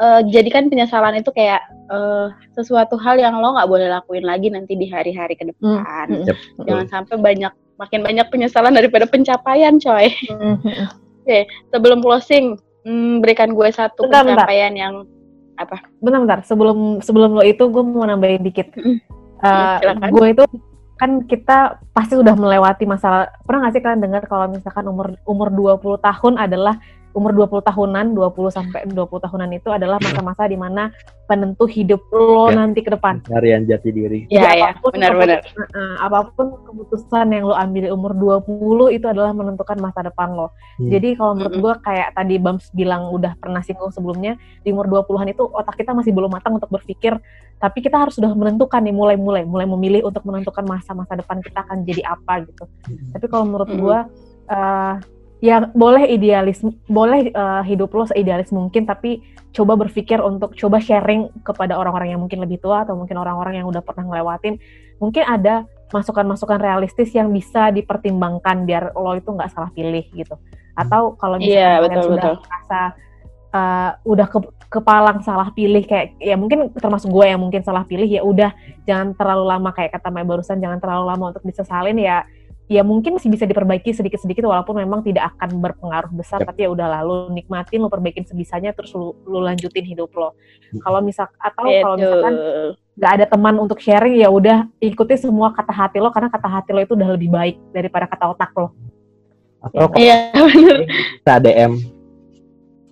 uh, 0.00 0.20
jadikan 0.24 0.72
penyesalan 0.72 1.20
itu 1.20 1.28
kayak 1.36 1.60
uh, 1.92 2.32
sesuatu 2.56 2.96
hal 2.96 3.20
yang 3.20 3.36
lo 3.36 3.52
nggak 3.54 3.68
boleh 3.68 3.92
lakuin 3.92 4.24
lagi 4.24 4.48
nanti 4.48 4.74
di 4.74 4.88
hari-hari 4.88 5.36
ke 5.36 5.44
depan. 5.44 6.06
Mm, 6.08 6.26
Yep, 6.32 6.38
jangan 6.64 6.86
sampai 6.88 7.16
banyak 7.20 7.52
makin 7.78 8.00
banyak 8.02 8.26
penyesalan 8.32 8.74
daripada 8.74 9.04
pencapaian 9.04 9.76
coy. 9.76 10.08
Mm, 10.32 10.56
mm. 10.64 10.88
sebelum 11.68 12.00
closing 12.00 12.56
hmm, 12.88 13.20
berikan 13.20 13.52
gue 13.52 13.68
satu 13.68 14.08
Bentar, 14.08 14.24
bentar. 14.24 14.48
pencapaian 14.48 14.72
yang 14.72 14.94
apa 15.58 15.82
Bentar, 15.98 16.20
bentar. 16.22 16.40
Sebelum 16.46 17.02
sebelum 17.02 17.34
lo 17.34 17.42
itu, 17.42 17.66
gue 17.66 17.82
mau 17.82 18.06
nambahin 18.06 18.46
dikit. 18.46 18.70
Mm. 18.78 18.98
Silakan. 19.82 20.10
gue 20.10 20.26
itu 20.34 20.44
kan 20.98 21.10
kita 21.30 21.78
pasti 21.94 22.18
sudah 22.18 22.34
melewati 22.34 22.86
masalah. 22.86 23.30
Pernah 23.46 23.66
nggak 23.66 23.74
sih 23.74 23.82
kalian 23.82 24.02
dengar 24.02 24.22
kalau 24.26 24.50
misalkan 24.50 24.86
umur 24.90 25.14
umur 25.26 25.48
20 25.78 26.02
tahun 26.02 26.34
adalah 26.42 26.74
umur 27.18 27.34
20 27.34 27.66
tahunan, 27.66 28.14
20 28.14 28.54
sampai 28.54 28.80
20 28.86 28.94
tahunan 29.26 29.50
itu 29.58 29.74
adalah 29.74 29.98
masa-masa 29.98 30.46
di 30.46 30.54
mana 30.54 30.94
penentu 31.26 31.66
hidup 31.66 32.00
lo 32.14 32.48
Ya. 32.48 32.62
nanti 32.64 32.80
ke 32.80 32.94
depan. 32.94 33.20
Pencarian 33.26 33.66
jati 33.66 33.90
diri. 33.90 34.20
Iya, 34.30 34.48
iya, 34.54 34.68
apa 34.72 34.80
pun 34.80 34.92
keputus- 34.96 35.74
uh, 35.74 35.96
apa 36.00 36.18
pun 36.32 36.46
keputusan 36.64 37.26
yang 37.34 37.44
lo 37.50 37.52
ambil 37.58 37.82
di 37.84 37.90
umur 37.90 38.12
20 38.16 38.94
itu 38.94 39.04
adalah 39.10 39.34
menentukan 39.34 39.76
masa 39.76 40.06
depan 40.06 40.32
lo. 40.32 40.54
Hmm. 40.78 40.88
Jadi 40.88 41.18
kalau 41.18 41.36
menurut 41.36 41.52
Mm-mm. 41.58 41.64
gue 41.66 41.74
kayak 41.84 42.08
tadi 42.14 42.34
Bams 42.38 42.70
bilang 42.72 43.10
udah 43.10 43.34
pernah 43.36 43.60
singgung 43.60 43.92
sebelumnya, 43.92 44.38
di 44.62 44.70
umur 44.72 44.88
20-an 44.88 45.28
itu 45.28 45.42
otak 45.42 45.76
kita 45.76 45.92
masih 45.92 46.14
belum 46.14 46.30
matang 46.32 46.56
untuk 46.56 46.70
berpikir, 46.70 47.18
tapi 47.58 47.78
kita 47.82 47.98
harus 47.98 48.16
sudah 48.16 48.32
menentukan 48.32 48.80
nih 48.80 48.94
mulai-mulai, 48.94 49.42
mulai 49.44 49.66
memilih 49.66 50.06
untuk 50.08 50.22
menentukan 50.24 50.64
masa-masa 50.64 51.18
depan 51.18 51.42
kita 51.42 51.60
akan 51.66 51.82
jadi 51.84 52.08
apa 52.08 52.46
gitu. 52.46 52.64
Tapi 53.12 53.26
kalau 53.28 53.44
menurut 53.44 53.68
Mm-mm. 53.68 53.82
gue 53.84 53.98
eh, 54.48 54.94
ya 55.38 55.70
boleh 55.70 56.06
idealis, 56.10 56.62
boleh 56.90 57.30
eh, 57.30 57.62
hidup 57.66 57.94
lo 57.94 58.04
seidealis 58.06 58.50
mungkin, 58.50 58.86
tapi 58.86 59.22
coba 59.54 59.78
berpikir 59.78 60.20
untuk 60.20 60.54
coba 60.54 60.78
sharing 60.78 61.30
kepada 61.46 61.78
orang-orang 61.78 62.14
yang 62.14 62.20
mungkin 62.20 62.42
lebih 62.42 62.60
tua 62.60 62.84
atau 62.84 62.94
mungkin 62.94 63.16
orang-orang 63.16 63.62
yang 63.62 63.66
udah 63.70 63.82
pernah 63.82 64.04
ngelewatin. 64.06 64.60
Mungkin 64.98 65.24
ada 65.24 65.64
masukan-masukan 65.88 66.60
realistis 66.60 67.14
yang 67.16 67.32
bisa 67.32 67.72
dipertimbangkan 67.72 68.68
biar 68.68 68.92
lo 68.92 69.16
itu 69.16 69.30
nggak 69.30 69.50
salah 69.54 69.70
pilih 69.72 70.04
gitu. 70.12 70.36
Atau 70.76 71.16
kalau 71.16 71.40
misalnya 71.40 71.54
Iya, 71.54 71.70
kalian 71.80 71.90
betul, 71.90 72.04
sudah 72.06 72.32
betul. 72.34 72.44
merasa 72.44 72.80
eh, 73.48 73.90
udah 74.04 74.26
ke 74.28 74.38
kepalang 74.68 75.24
salah 75.24 75.48
pilih 75.56 75.80
kayak 75.88 76.20
ya 76.20 76.36
mungkin 76.36 76.68
termasuk 76.76 77.08
gue 77.08 77.24
yang 77.24 77.40
mungkin 77.40 77.64
salah 77.64 77.88
pilih 77.88 78.04
ya 78.04 78.20
udah 78.20 78.52
jangan 78.84 79.16
terlalu 79.16 79.48
lama 79.48 79.72
kayak 79.72 79.96
kata 79.96 80.12
Maya 80.12 80.28
barusan 80.28 80.60
jangan 80.60 80.76
terlalu 80.76 81.08
lama 81.08 81.24
untuk 81.32 81.40
disesalin 81.40 81.96
ya 81.96 82.28
ya 82.68 82.84
mungkin 82.84 83.16
masih 83.16 83.32
bisa 83.32 83.48
diperbaiki 83.48 83.96
sedikit-sedikit 83.96 84.44
walaupun 84.44 84.76
memang 84.76 85.00
tidak 85.00 85.32
akan 85.34 85.56
berpengaruh 85.56 86.12
besar 86.12 86.44
Yap. 86.44 86.52
tapi 86.52 86.64
ya 86.64 86.70
udah 86.70 87.00
lalu 87.00 87.32
nikmatin 87.32 87.80
lo 87.80 87.88
perbaikin 87.88 88.28
sebisanya 88.28 88.76
terus 88.76 88.92
lu, 88.92 89.16
lu 89.24 89.40
lanjutin 89.40 89.88
hidup 89.88 90.12
lo 90.12 90.36
kalau 90.84 91.00
misal 91.00 91.32
atau 91.40 91.64
kalau 91.64 91.96
misalkan 91.96 92.34
nggak 92.92 93.12
ada 93.16 93.24
teman 93.24 93.56
untuk 93.56 93.80
sharing 93.80 94.20
ya 94.20 94.28
udah 94.28 94.68
ikuti 94.84 95.16
semua 95.16 95.56
kata 95.56 95.72
hati 95.72 95.96
lo 95.96 96.12
karena 96.12 96.28
kata 96.28 96.44
hati 96.44 96.70
lo 96.76 96.84
itu 96.84 96.92
udah 96.92 97.08
lebih 97.16 97.32
baik 97.32 97.56
daripada 97.72 98.04
kata 98.04 98.36
otak 98.36 98.52
lo 98.52 98.68
Atau 99.58 99.90
kalau 99.90 99.98
Iya, 99.98 100.16
benar. 100.36 100.78
kita 101.24 101.34
DM. 101.42 101.72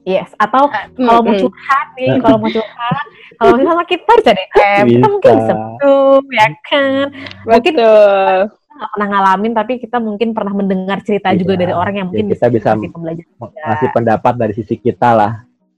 yes 0.07 0.31
atau 0.39 0.73
kalau 0.97 1.20
mau 1.20 1.35
curhat 1.36 1.86
nih 1.94 2.16
kalau 2.24 2.39
mau 2.40 2.48
curhat 2.48 3.07
kalau 3.36 3.53
misalnya 3.61 3.85
kita 3.85 4.12
bisa 4.19 4.32
DM 4.32 4.85
kita 4.89 5.07
mungkin 5.11 5.32
bisa 5.36 5.55
tuh 5.82 6.16
ya 6.32 6.47
kan 6.65 7.07
mungkin 7.44 7.74
Betul. 7.77 8.39
Nggak 8.77 8.90
pernah 8.93 9.09
ngalamin 9.09 9.53
tapi 9.53 9.73
kita 9.77 9.97
mungkin 9.98 10.28
pernah 10.31 10.53
mendengar 10.53 10.98
cerita 11.01 11.32
Iya. 11.32 11.39
juga 11.40 11.55
dari 11.57 11.73
orang 11.73 11.94
yang 11.97 12.09
Ya, 12.09 12.11
mungkin 12.12 12.27
kita 12.32 12.47
bisa 12.48 12.69
pembelajaran 12.77 13.27
ngasih 13.40 13.89
pendapat 13.90 14.32
dari 14.36 14.53
sisi 14.53 14.77
kita 14.77 15.09
lah. 15.12 15.32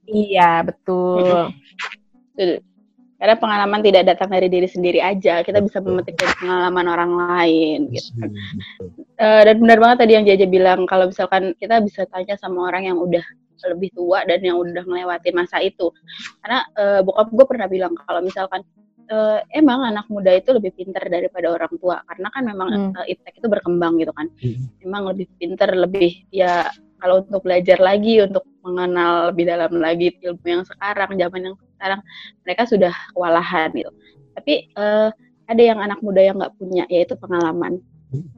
iya 0.04 0.62
betul 0.62 1.52
Betul. 2.32 2.62
Karena 3.18 3.34
pengalaman 3.34 3.82
tidak 3.82 4.06
datang 4.06 4.30
dari 4.30 4.46
diri 4.46 4.70
sendiri 4.70 5.02
aja, 5.02 5.42
kita 5.42 5.58
bisa 5.58 5.82
memetik 5.82 6.14
dari 6.14 6.30
pengalaman 6.38 6.86
orang 6.86 7.10
lain 7.18 7.90
gitu. 7.90 8.14
Hmm, 8.14 8.30
betul. 8.30 8.88
Eh, 9.18 9.42
dan 9.42 9.58
benar 9.58 9.78
banget 9.82 9.96
tadi 10.06 10.12
yang 10.14 10.22
Jaja 10.22 10.46
bilang 10.46 10.86
kalau 10.86 11.10
misalkan 11.10 11.50
kita 11.58 11.82
bisa 11.82 12.06
tanya 12.06 12.38
sama 12.38 12.70
orang 12.70 12.86
yang 12.86 12.94
udah 12.94 13.24
lebih 13.74 13.90
tua 13.90 14.22
dan 14.22 14.38
yang 14.38 14.54
udah 14.62 14.86
ngelewatin 14.86 15.34
masa 15.34 15.58
itu. 15.58 15.90
Karena 16.38 16.62
eh, 16.78 17.00
bokap 17.02 17.26
gue 17.34 17.46
pernah 17.50 17.66
bilang 17.66 17.98
kalau 17.98 18.22
misalkan 18.22 18.62
eh, 19.08 19.38
emang 19.56 19.80
anak 19.88 20.06
muda 20.12 20.30
itu 20.36 20.52
lebih 20.52 20.72
pintar 20.76 21.08
daripada 21.08 21.48
orang 21.50 21.72
tua 21.80 22.04
karena 22.04 22.28
kan 22.30 22.42
memang 22.44 22.68
Hmm. 22.68 22.92
eh, 23.02 23.16
iptek 23.16 23.40
itu 23.40 23.48
berkembang 23.48 23.96
gitu 23.98 24.12
kan. 24.12 24.28
Hmm. 24.40 24.68
Emang 24.84 25.02
lebih 25.10 25.26
pintar, 25.40 25.72
lebih 25.72 26.28
ya 26.28 26.68
kalau 26.98 27.22
untuk 27.22 27.46
belajar 27.46 27.78
lagi, 27.78 28.20
untuk 28.22 28.42
mengenal 28.60 29.30
lebih 29.32 29.44
dalam 29.48 29.72
lagi 29.78 30.12
ilmu 30.18 30.46
yang 30.46 30.62
sekarang, 30.66 31.14
zaman 31.14 31.40
yang 31.46 31.56
sekarang 31.78 32.00
mereka 32.42 32.62
sudah 32.66 32.92
kewalahan 33.14 33.68
gitu. 33.72 33.90
Tapi 34.36 34.54
eh, 34.70 35.08
ada 35.48 35.62
yang 35.64 35.80
anak 35.80 36.04
muda 36.04 36.20
yang 36.20 36.36
nggak 36.36 36.54
punya 36.60 36.84
yaitu 36.92 37.16
pengalaman 37.16 37.80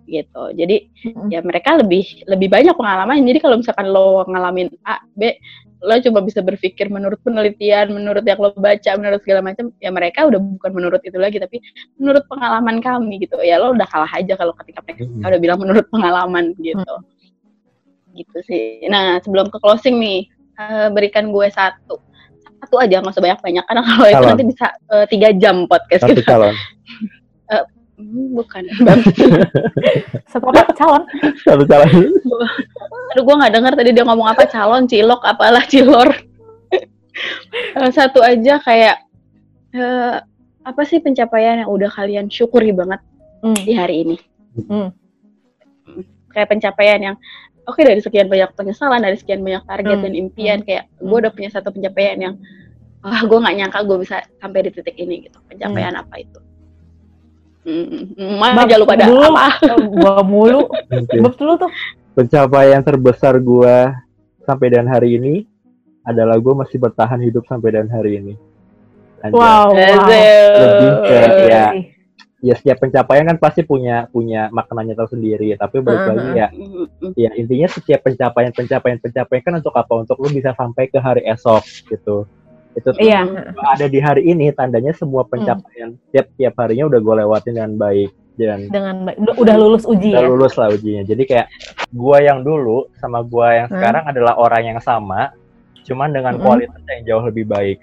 gitu. 0.06 0.44
Jadi 0.54 0.90
Mm-mm. 1.06 1.30
ya 1.30 1.40
mereka 1.46 1.78
lebih 1.78 2.26
lebih 2.26 2.48
banyak 2.50 2.74
pengalaman. 2.74 3.22
Jadi 3.22 3.38
kalau 3.38 3.56
misalkan 3.58 3.86
lo 3.90 4.26
ngalamin 4.26 4.66
A, 4.86 4.98
B, 5.14 5.34
lo 5.80 5.96
cuma 6.04 6.20
bisa 6.20 6.44
berpikir 6.44 6.92
menurut 6.92 7.16
penelitian, 7.24 7.92
menurut 7.92 8.24
yang 8.24 8.36
lo 8.36 8.52
baca, 8.52 8.90
menurut 9.00 9.20
segala 9.24 9.40
macam. 9.40 9.72
Ya 9.80 9.88
mereka 9.88 10.28
udah 10.28 10.36
bukan 10.36 10.70
menurut 10.76 11.00
itu 11.02 11.16
lagi, 11.16 11.40
tapi 11.40 11.60
menurut 11.96 12.24
pengalaman 12.28 12.84
kami 12.84 13.24
gitu. 13.24 13.40
Ya 13.40 13.56
lo 13.56 13.72
udah 13.72 13.88
kalah 13.88 14.12
aja 14.12 14.36
kalau 14.36 14.52
ketika 14.60 14.84
mereka 14.84 15.08
Mm-mm. 15.08 15.24
udah 15.24 15.40
bilang 15.40 15.58
menurut 15.60 15.86
pengalaman 15.88 16.52
gitu. 16.60 16.94
Gitu 18.12 18.38
sih. 18.44 18.84
Nah 18.92 19.20
sebelum 19.24 19.48
ke 19.48 19.58
closing 19.62 19.96
nih, 19.96 20.28
eh, 20.60 20.88
berikan 20.92 21.32
gue 21.32 21.46
satu. 21.48 22.00
Satu 22.60 22.76
aja 22.76 23.00
nggak 23.00 23.16
usah 23.16 23.24
banyak-banyak 23.24 23.64
karena 23.64 23.82
kalau 23.88 24.08
itu 24.12 24.24
nanti 24.28 24.44
bisa 24.52 24.66
eh, 24.92 25.06
tiga 25.08 25.28
jam 25.32 25.64
podcast 25.64 26.04
Satu 26.04 26.20
kita. 26.20 26.28
calon. 26.28 26.54
Hmm, 28.00 28.32
bukan. 28.32 28.64
Setelah 30.32 30.64
calon 30.72 31.02
Satu 31.44 31.64
calon. 31.68 32.08
Aduh, 33.12 33.22
gue 33.22 33.34
nggak 33.36 33.52
dengar 33.52 33.72
tadi 33.76 33.92
dia 33.92 34.04
ngomong 34.08 34.32
apa 34.32 34.48
calon, 34.48 34.88
cilok, 34.88 35.20
apalah 35.20 35.60
cilor. 35.68 36.08
Eh, 37.76 37.90
Satu 37.92 38.24
aja 38.24 38.56
kayak 38.62 38.96
eh, 39.76 40.16
apa 40.64 40.82
sih 40.88 40.98
pencapaian 40.98 41.60
yang 41.62 41.70
udah 41.70 41.90
kalian 41.92 42.32
syukuri 42.32 42.72
banget 42.72 43.04
Hmm. 43.40 43.56
di 43.56 43.72
hari 43.72 44.04
ini? 44.04 44.16
Hmm. 44.68 44.92
Kayak 46.28 46.48
pencapaian 46.52 47.00
yang 47.00 47.16
oke 47.64 47.80
dari 47.80 48.00
sekian 48.00 48.28
banyak 48.28 48.52
penyesalan, 48.52 49.00
dari 49.00 49.16
sekian 49.16 49.40
banyak 49.40 49.64
target 49.64 49.96
Hmm. 49.96 50.04
dan 50.04 50.12
impian, 50.12 50.58
kayak 50.60 50.88
gue 50.96 51.08
Hmm. 51.08 51.20
udah 51.24 51.32
punya 51.32 51.48
satu 51.48 51.72
pencapaian 51.72 52.16
yang 52.20 52.34
ah 53.00 53.24
gue 53.24 53.38
nggak 53.40 53.56
nyangka 53.56 53.80
gue 53.84 53.96
bisa 54.00 54.20
sampai 54.40 54.60
di 54.64 54.70
titik 54.72 54.96
ini 54.96 55.24
gitu. 55.24 55.40
Pencapaian 55.48 55.96
apa 55.96 56.20
itu? 56.20 56.36
Hmm, 57.60 58.40
Bang, 58.40 58.64
aja 58.64 58.76
lu 58.80 58.88
pada 58.88 59.04
dulu. 59.04 59.20
apa? 59.20 59.46
gua 60.00 60.24
mulu. 60.24 60.64
Bab 61.20 61.34
dulu 61.36 61.52
tuh 61.60 61.70
Pencapaian 62.10 62.80
terbesar 62.80 63.36
gua 63.38 64.00
sampai 64.42 64.72
dan 64.72 64.88
hari 64.88 65.20
ini 65.20 65.44
adalah 66.02 66.40
gua 66.40 66.64
masih 66.64 66.80
bertahan 66.80 67.20
hidup 67.20 67.44
sampai 67.44 67.76
dan 67.76 67.86
hari 67.86 68.16
ini. 68.16 68.34
Anjay. 69.20 69.36
wow, 69.36 69.68
wow. 69.68 70.08
Lebih 70.56 70.90
ke 71.04 71.16
ya, 71.44 71.64
ya 72.40 72.54
setiap 72.56 72.80
pencapaian 72.80 73.28
kan 73.28 73.36
pasti 73.36 73.60
punya 73.60 74.08
punya 74.08 74.48
maknanya 74.48 74.96
tersendiri. 74.96 75.52
Tapi 75.54 75.84
balik 75.84 76.00
Uh-huh. 76.00 76.10
lagi 76.16 76.30
ya, 76.32 76.48
Mm, 76.50 76.88
mm, 76.88 77.12
ya 77.14 77.30
intinya 77.36 77.68
setiap 77.68 78.00
pencapaian 78.00 78.48
pencapaian 78.50 78.96
pencapaian 78.96 79.42
kan 79.44 79.54
untuk 79.60 79.76
apa? 79.76 79.92
Untuk 80.00 80.16
lu 80.16 80.32
bisa 80.32 80.56
sampai 80.56 80.88
ke 80.88 80.96
hari 80.96 81.28
esok 81.28 81.60
gitu. 81.92 82.24
Itu 82.80 82.96
tuh 82.96 83.00
iya 83.04 83.22
ada 83.76 83.86
di 83.86 84.00
hari 84.00 84.24
ini 84.32 84.48
tandanya 84.56 84.96
semua 84.96 85.28
pencapaian 85.28 85.94
tiap 86.10 86.32
tiap 86.40 86.54
harinya 86.56 86.88
udah 86.88 87.00
gue 87.04 87.14
lewatin 87.20 87.52
dengan 87.60 87.72
baik 87.76 88.10
dan 88.40 88.72
dengan 88.72 88.96
baik. 89.04 89.16
udah, 89.20 89.34
udah 89.36 89.54
lulus 89.60 89.84
uji 89.84 90.16
udah 90.16 90.22
ya 90.24 90.28
lulus 90.32 90.54
lah 90.56 90.68
ujinya. 90.72 91.02
Jadi 91.04 91.22
kayak 91.28 91.46
gua 91.92 92.24
yang 92.24 92.40
dulu 92.40 92.88
sama 92.96 93.20
gua 93.20 93.52
yang 93.52 93.68
Hmm. 93.68 93.76
sekarang 93.76 94.04
adalah 94.08 94.34
orang 94.40 94.62
yang 94.64 94.80
sama, 94.80 95.36
cuman 95.84 96.08
dengan 96.14 96.40
Mm-mm. 96.40 96.44
kualitas 96.48 96.82
yang 96.88 97.02
jauh 97.04 97.24
lebih 97.28 97.44
baik. 97.44 97.78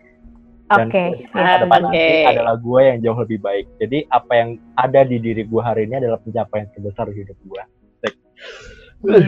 oke 0.68 1.03
Dan 1.32 1.64
depan 1.64 1.80
nanti 1.88 1.95
Oke. 1.95 2.28
adalah 2.28 2.56
gua 2.60 2.80
yang 2.90 2.98
jauh 2.99 3.19
lebih 3.22 3.40
baik. 3.40 3.65
Jadi 3.78 4.03
apa 4.10 4.32
yang 4.34 4.49
ada 4.76 5.02
di 5.06 5.18
diri 5.22 5.44
gua 5.45 5.72
hari 5.72 5.86
ini 5.86 6.02
adalah 6.02 6.18
pencapaian 6.19 6.68
terbesar 6.74 7.07
hidup 7.14 7.38
gua. 7.45 7.64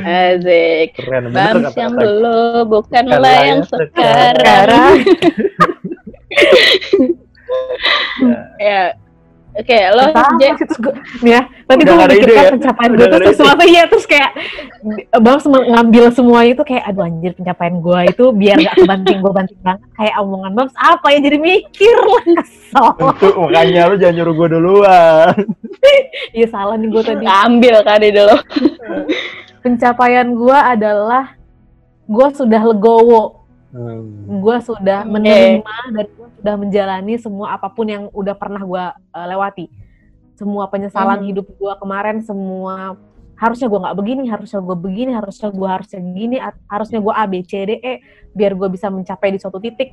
Asik. 0.04 0.90
Keren 1.00 1.32
Bams 1.32 1.72
yang 1.76 1.96
dulu 1.96 2.68
bukanlah 2.68 3.20
yang 3.20 3.48
yang 3.48 3.62
sekarang. 3.64 4.40
sekarang 4.40 4.96
Ya. 8.62 8.94
Oke, 9.58 9.74
lo 9.92 10.14
Sama 10.14 10.38
Je, 10.38 10.46
sih, 10.46 10.62
terus 10.62 10.78
ya, 11.26 11.42
tadi 11.66 11.82
Udah 11.82 11.90
gue 11.90 12.06
memikirkan 12.06 12.46
ya? 12.46 12.54
pencapaian 12.54 12.92
gue 12.94 13.08
tuh 13.10 13.20
sesuatu 13.34 13.66
ya, 13.66 13.84
terus 13.90 14.06
kayak 14.06 14.30
Bang 15.20 15.42
ngambil 15.42 16.14
semua 16.14 16.46
itu 16.46 16.62
kayak, 16.62 16.86
aduh 16.86 17.10
anjir 17.10 17.34
pencapaian 17.34 17.82
gue 17.82 18.00
itu 18.14 18.30
biar 18.30 18.62
gak 18.62 18.78
kebanting, 18.78 19.18
gue 19.26 19.34
banting 19.34 19.58
banget. 19.66 19.82
Kayak 19.98 20.16
omongan 20.22 20.54
Bang 20.54 20.70
apa 20.78 21.08
ya, 21.12 21.20
jadi 21.26 21.38
mikir 21.42 21.96
lah, 21.98 22.24
kesel. 22.46 22.88
Itu 22.94 23.28
makanya 23.42 23.82
lu 23.90 23.96
jangan 23.98 24.16
nyuruh 24.22 24.34
gua 24.38 24.48
duluan. 24.54 25.34
Iya 26.38 26.46
salah 26.54 26.78
nih 26.78 26.94
gue 26.94 27.02
tadi. 27.02 27.26
ambil 27.26 27.76
kan 27.82 28.06
lo. 28.06 28.38
Pencapaian 29.60 30.28
gue 30.32 30.56
adalah, 30.56 31.36
gue 32.06 32.28
sudah 32.34 32.62
legowo, 32.64 33.44
Hmm. 33.70 34.42
gue 34.42 34.58
sudah 34.66 35.06
menerima 35.06 35.78
dan 35.94 36.06
gue 36.10 36.28
sudah 36.42 36.56
menjalani 36.58 37.22
semua 37.22 37.54
apa 37.54 37.70
pun 37.70 37.86
yang 37.86 38.10
udah 38.10 38.34
pernah 38.34 38.66
gue 38.66 38.84
lewati. 39.30 39.70
Semua 40.34 40.66
penyesalan 40.66 41.22
Mhm. 41.22 41.28
hidup 41.30 41.48
gue 41.54 41.74
kemarin, 41.78 42.18
semua 42.26 42.98
harusnya 43.40 43.72
gue 43.72 43.80
nggak 43.80 43.96
begini, 43.96 44.24
harusnya 44.28 44.60
gue 44.60 44.78
begini, 44.78 45.12
harusnya 45.16 45.50
gue 45.50 45.70
harusnya 45.72 46.00
gini, 46.04 46.38
harusnya 46.68 47.00
gue 47.00 47.14
A 47.16 47.24
B 47.24 47.34
C 47.48 47.52
D 47.64 47.72
E 47.80 47.94
biar 48.36 48.54
gue 48.54 48.68
bisa 48.68 48.92
mencapai 48.92 49.32
di 49.32 49.40
suatu 49.40 49.64
titik. 49.64 49.90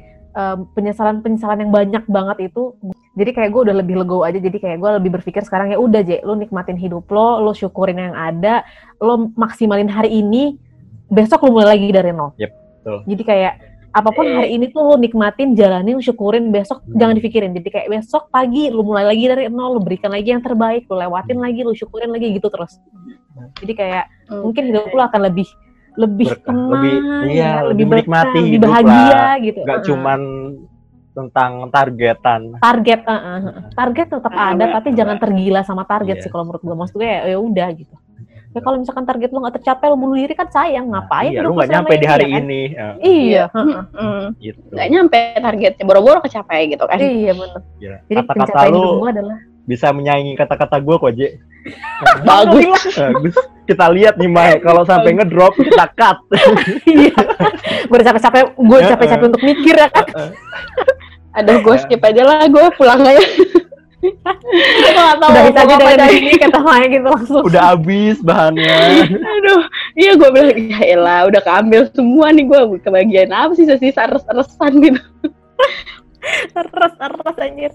Penyesalan-penyesalan 0.76 1.64
yang 1.64 1.72
banyak 1.72 2.04
banget 2.12 2.52
itu. 2.52 2.76
Jadi 3.16 3.30
kayak 3.32 3.56
gue 3.56 3.72
udah 3.72 3.76
lebih 3.80 3.96
legowo 3.96 4.20
aja. 4.28 4.36
Jadi 4.36 4.60
kayak 4.60 4.84
gue 4.84 4.90
lebih 5.00 5.10
berpikir 5.16 5.40
sekarang 5.40 5.72
ya 5.72 5.80
udah 5.80 6.04
je, 6.04 6.20
lu 6.20 6.36
nikmatin 6.36 6.76
hidup 6.76 7.08
lo, 7.08 7.40
lo 7.40 7.56
syukurin 7.56 7.96
yang 7.96 8.12
ada, 8.12 8.60
lo 9.00 9.32
maksimalin 9.32 9.88
hari 9.88 10.12
ini, 10.12 10.60
besok 11.08 11.48
lo 11.48 11.56
mulai 11.56 11.80
lagi 11.80 11.88
dari 11.88 12.12
nol. 12.12 12.36
Yep. 12.36 12.52
betul. 12.52 12.98
Jadi 13.10 13.22
kayak 13.26 13.54
apa 13.96 14.12
pun 14.12 14.28
hari 14.28 14.52
ini 14.52 14.68
tuh 14.68 14.92
lu 14.92 15.00
nikmatin, 15.00 15.56
jalanin, 15.56 15.96
syukurin, 16.04 16.52
besok 16.52 16.84
Hmm. 16.84 17.00
jangan 17.00 17.14
dipikirin. 17.16 17.50
Jadi 17.56 17.68
kayak 17.72 17.88
besok 17.88 18.28
pagi 18.28 18.68
lu 18.68 18.84
mulai 18.84 19.08
lagi 19.08 19.24
dari 19.24 19.48
nol, 19.48 19.74
lu 19.74 19.80
berikan 19.80 20.12
lagi 20.12 20.36
yang 20.36 20.44
terbaik, 20.44 20.84
lu 20.84 21.00
lewatin 21.00 21.40
lagi, 21.40 21.64
lu 21.64 21.72
syukurin 21.72 22.12
lagi 22.12 22.36
gitu 22.36 22.52
terus. 22.52 22.76
Jadi 23.56 23.72
kayak 23.72 24.04
Hmm. 24.26 24.42
mungkin 24.42 24.62
hidup 24.66 24.90
lu 24.90 25.02
akan 25.02 25.20
lebih 25.22 25.48
lebih 25.96 26.28
Berkah, 26.28 26.44
tenang, 26.44 26.70
lebih- 26.76 27.00
iya, 27.26 27.40
ya, 27.40 27.52
lebih 27.64 27.84
berkah, 27.86 28.04
menikmati 28.04 28.38
lebih 28.42 28.58
bahagia 28.60 29.08
lah. 29.08 29.34
gitu. 29.40 29.60
Nggak 29.62 29.78
Heeh. 29.78 29.88
cuman 29.88 30.20
tentang 31.10 31.52
targetan. 31.70 32.40
target, 32.58 33.00
heeh, 33.02 33.38
heeh. 33.42 33.64
target 33.72 34.06
tetap 34.10 34.28
Ah, 34.30 34.52
ada, 34.52 34.60
Mbak. 34.62 34.74
tapi 34.76 34.88
jangan 34.92 35.16
tergila 35.16 35.60
sama 35.62 35.82
target 35.82 36.16
Iya. 36.16 36.22
sih 36.22 36.30
kalau 36.30 36.44
menurut 36.44 36.60
gue. 36.60 36.76
Maksud 36.76 36.94
gue 36.94 37.08
ya, 37.08 37.20
ya 37.26 37.38
udah 37.38 37.68
gitu. 37.72 37.94
Ya 38.52 38.60
kalau 38.60 38.76
misalkan 38.76 39.04
target 39.04 39.28
lu 39.30 39.38
nggak 39.38 39.54
tercapai, 39.54 39.86
lu 39.86 39.96
bunuh 39.96 40.16
diri 40.16 40.32
kan 40.32 40.48
sayang, 40.50 40.84
ngapain? 40.86 41.28
Iya, 41.28 41.40
nggak 41.40 41.56
selama 41.62 41.72
nyampe 41.74 41.94
di 41.94 42.06
hari 42.06 42.22
ya 42.22 42.28
kan? 42.30 42.40
ini. 42.42 42.62
Ya, 42.66 42.88
Iya, 42.98 43.42
heeh. 43.50 43.80
Mm-mm. 43.86 44.22
gitu. 44.38 44.60
nggak 44.70 44.88
nyampe 44.90 45.18
targetnya 45.38 45.84
boro-boro 45.84 46.18
kecapai 46.20 46.60
gitu 46.66 46.84
kan 46.84 46.98
iya 46.98 47.32
benar. 47.32 47.60
Gila. 47.74 47.98
Jadi 48.02 48.12
Kata-kata 48.18 48.32
pencapaian 48.44 48.68
lu 48.70 48.78
hidup 48.78 48.96
gue 48.98 49.10
adalah 49.10 49.38
bisa 49.66 49.86
menyaingi 49.90 50.32
kata-kata 50.34 50.76
gue 50.78 50.96
kok, 50.98 51.12
Je. 51.14 51.28
Bagus 52.22 52.82
Bagus. 52.92 53.36
Kita 53.66 53.90
lihat 53.90 54.14
nih, 54.14 54.30
Mai. 54.30 54.62
Kalau 54.62 54.86
sampai 54.86 55.18
ngedrop, 55.18 55.58
kita 55.58 55.90
cut. 55.98 56.22
Iya. 56.86 57.10
gue 57.82 57.96
udah 57.98 58.06
capek-capek, 58.06 58.42
gue 58.54 58.78
Heeh. 58.78 58.88
capek-capek 58.88 59.24
untuk 59.26 59.42
mikir 59.42 59.74
ya 59.74 59.88
kan. 59.90 60.06
ada 61.34 61.52
gue 61.60 61.74
skip 61.76 62.00
aja 62.00 62.22
lah 62.24 62.46
gue 62.46 62.64
pulang 62.78 63.02
aja 63.02 63.20
gue 63.20 64.90
gak 64.94 65.16
tau 65.18 65.30
Udah 65.34 65.42
mau 65.50 65.66
aja 65.66 65.96
dari 65.98 66.16
ini 66.22 66.38
kata 66.38 66.58
Maya 66.62 66.86
gitu 66.86 67.04
langsung. 67.04 67.42
Udah 67.42 67.74
habis 67.74 68.16
bahannya. 68.22 69.04
aduh 69.18 69.62
iya 69.92 70.14
gue 70.14 70.28
bilang 70.30 70.54
ya 70.54 70.80
elah 70.94 71.20
udah 71.26 71.42
keambil 71.42 71.90
semua 71.90 72.30
nih 72.30 72.46
gue 72.46 72.60
kebagian 72.80 73.34
apa 73.34 73.52
sih 73.52 73.66
sisa 73.66 74.06
res-resan 74.06 74.72
gitu 74.78 75.00
Terus 76.54 76.92
terus 76.96 77.36
anjir. 77.38 77.72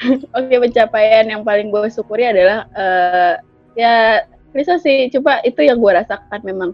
oke 0.36 0.54
pencapaian 0.68 1.26
yang 1.28 1.42
paling 1.44 1.68
gue 1.68 1.88
syukuri 1.92 2.24
adalah 2.28 2.66
eh, 2.72 3.34
ya 3.76 4.24
bisa 4.56 4.80
sih. 4.80 5.12
Coba 5.14 5.40
itu 5.46 5.60
yang 5.62 5.78
gue 5.78 5.92
rasakan 5.92 6.40
memang. 6.42 6.70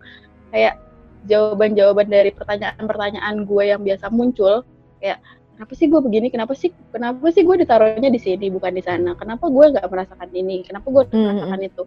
Kayak 0.54 0.78
jawaban-jawaban 1.26 2.06
dari 2.06 2.30
pertanyaan-pertanyaan 2.30 3.44
gue 3.44 3.64
yang 3.66 3.82
biasa 3.82 4.08
muncul 4.14 4.62
kayak 5.02 5.18
kenapa 5.58 5.72
sih 5.74 5.86
gue 5.90 6.00
begini? 6.00 6.26
Kenapa 6.30 6.54
sih 6.54 6.70
kenapa 6.94 7.26
sih 7.34 7.42
gue 7.42 7.56
ditaruhnya 7.66 8.08
di 8.08 8.20
sini 8.22 8.46
bukan 8.48 8.72
di 8.78 8.82
sana? 8.84 9.12
Kenapa 9.18 9.50
gue 9.50 9.64
nggak 9.74 9.86
merasakan 9.90 10.30
ini? 10.32 10.62
Kenapa 10.64 10.86
gue 10.94 11.02
Hmm, 11.10 11.26
merasakan 11.26 11.60
itu? 11.66 11.82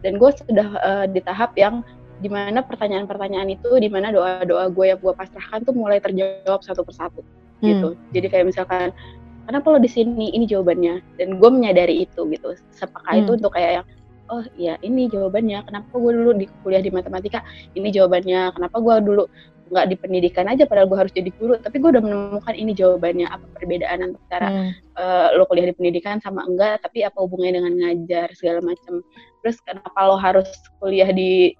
Dan 0.00 0.12
gue 0.16 0.30
sudah 0.30 0.68
eh, 0.78 1.06
di 1.10 1.20
tahap 1.26 1.58
yang 1.58 1.82
di 2.18 2.30
mana 2.30 2.62
pertanyaan-pertanyaan 2.66 3.50
itu 3.54 3.70
di 3.78 3.86
mana 3.90 4.10
doa-doa 4.10 4.70
gue 4.74 4.86
yang 4.90 4.98
gue 5.02 5.12
pasrahkan 5.14 5.62
tuh 5.66 5.74
mulai 5.74 5.98
terjawab 6.02 6.62
satu 6.62 6.82
persatu 6.86 7.22
gitu. 7.62 7.98
Jadi 8.14 8.26
kayak 8.30 8.46
misalkan 8.54 8.94
kenapa 9.48 9.72
lo 9.72 9.78
di 9.80 9.88
sini? 9.88 10.28
Ini 10.30 10.44
jawabannya. 10.44 11.16
Dan 11.16 11.40
gue 11.40 11.50
menyadari 11.50 12.04
itu 12.04 12.28
gitu. 12.28 12.52
Sepakah 12.70 13.16
itu 13.16 13.32
Hmm. 13.32 13.38
untuk 13.40 13.52
kayak 13.56 13.72
yang 13.82 13.86
oh 14.28 14.44
iya 14.60 14.76
ini 14.84 15.08
jawabannya. 15.08 15.64
Kenapa 15.64 15.88
gue 15.96 16.12
dulu 16.12 16.30
di 16.36 16.46
kuliah 16.60 16.84
di 16.84 16.92
matematika 16.92 17.40
ini 17.72 17.88
jawabannya? 17.88 18.52
Kenapa 18.52 18.76
gue 18.76 18.94
dulu 19.00 19.24
nggak 19.68 19.86
di 19.92 19.96
pendidikan 20.00 20.48
aja 20.48 20.64
padahal 20.64 20.88
gue 20.88 20.98
harus 21.00 21.12
jadi 21.16 21.28
guru? 21.40 21.56
Tapi 21.60 21.76
gue 21.80 21.90
udah 21.96 22.04
menemukan 22.04 22.52
ini 22.52 22.72
jawabannya. 22.76 23.26
Apa 23.28 23.44
perbedaan 23.56 23.98
antara 24.04 24.48
Hmm. 24.52 24.70
eh, 25.00 25.28
lo 25.32 25.48
kuliah 25.48 25.72
di 25.72 25.76
pendidikan 25.76 26.20
sama 26.20 26.44
enggak? 26.44 26.84
Tapi 26.84 27.08
apa 27.08 27.16
hubungannya 27.16 27.56
dengan 27.64 27.72
ngajar 27.80 28.28
segala 28.36 28.60
macam? 28.60 29.00
Terus 29.40 29.56
kenapa 29.64 29.98
lo 30.04 30.20
harus 30.20 30.48
kuliah 30.76 31.08
di 31.08 31.56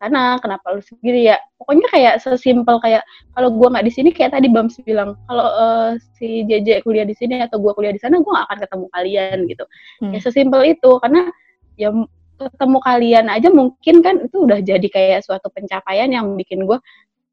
sana 0.00 0.40
kenapa 0.40 0.72
lo 0.72 0.80
sendiri 0.80 1.28
ya 1.28 1.36
pokoknya 1.60 1.86
kayak 1.92 2.14
sesimpel 2.24 2.80
kayak 2.80 3.04
kalau 3.36 3.52
gua 3.52 3.68
nggak 3.76 3.84
di 3.86 3.92
sini 3.92 4.08
kayak 4.16 4.32
tadi 4.32 4.48
Bams 4.48 4.80
bilang 4.82 5.14
kalau 5.28 5.46
eh, 5.46 5.90
si 6.16 6.42
JJ 6.48 6.80
kuliah 6.82 7.04
di 7.04 7.12
sini 7.12 7.44
atau 7.44 7.60
gua 7.60 7.76
kuliah 7.76 7.92
di 7.92 8.00
sana 8.00 8.16
gua 8.24 8.40
nggak 8.40 8.46
akan 8.48 8.58
ketemu 8.64 8.86
kalian 8.96 9.38
gitu 9.46 9.64
Hmm. 10.00 10.12
ya 10.16 10.18
sesimpel 10.24 10.60
itu 10.64 10.90
karena 11.04 11.28
ya 11.76 11.92
ketemu 12.40 12.78
kalian 12.80 13.26
aja 13.28 13.48
mungkin 13.52 13.96
kan 14.00 14.16
itu 14.24 14.36
udah 14.48 14.58
jadi 14.64 14.88
kayak 14.88 15.20
suatu 15.28 15.52
pencapaian 15.52 16.08
yang 16.08 16.32
bikin 16.40 16.64
gua 16.64 16.80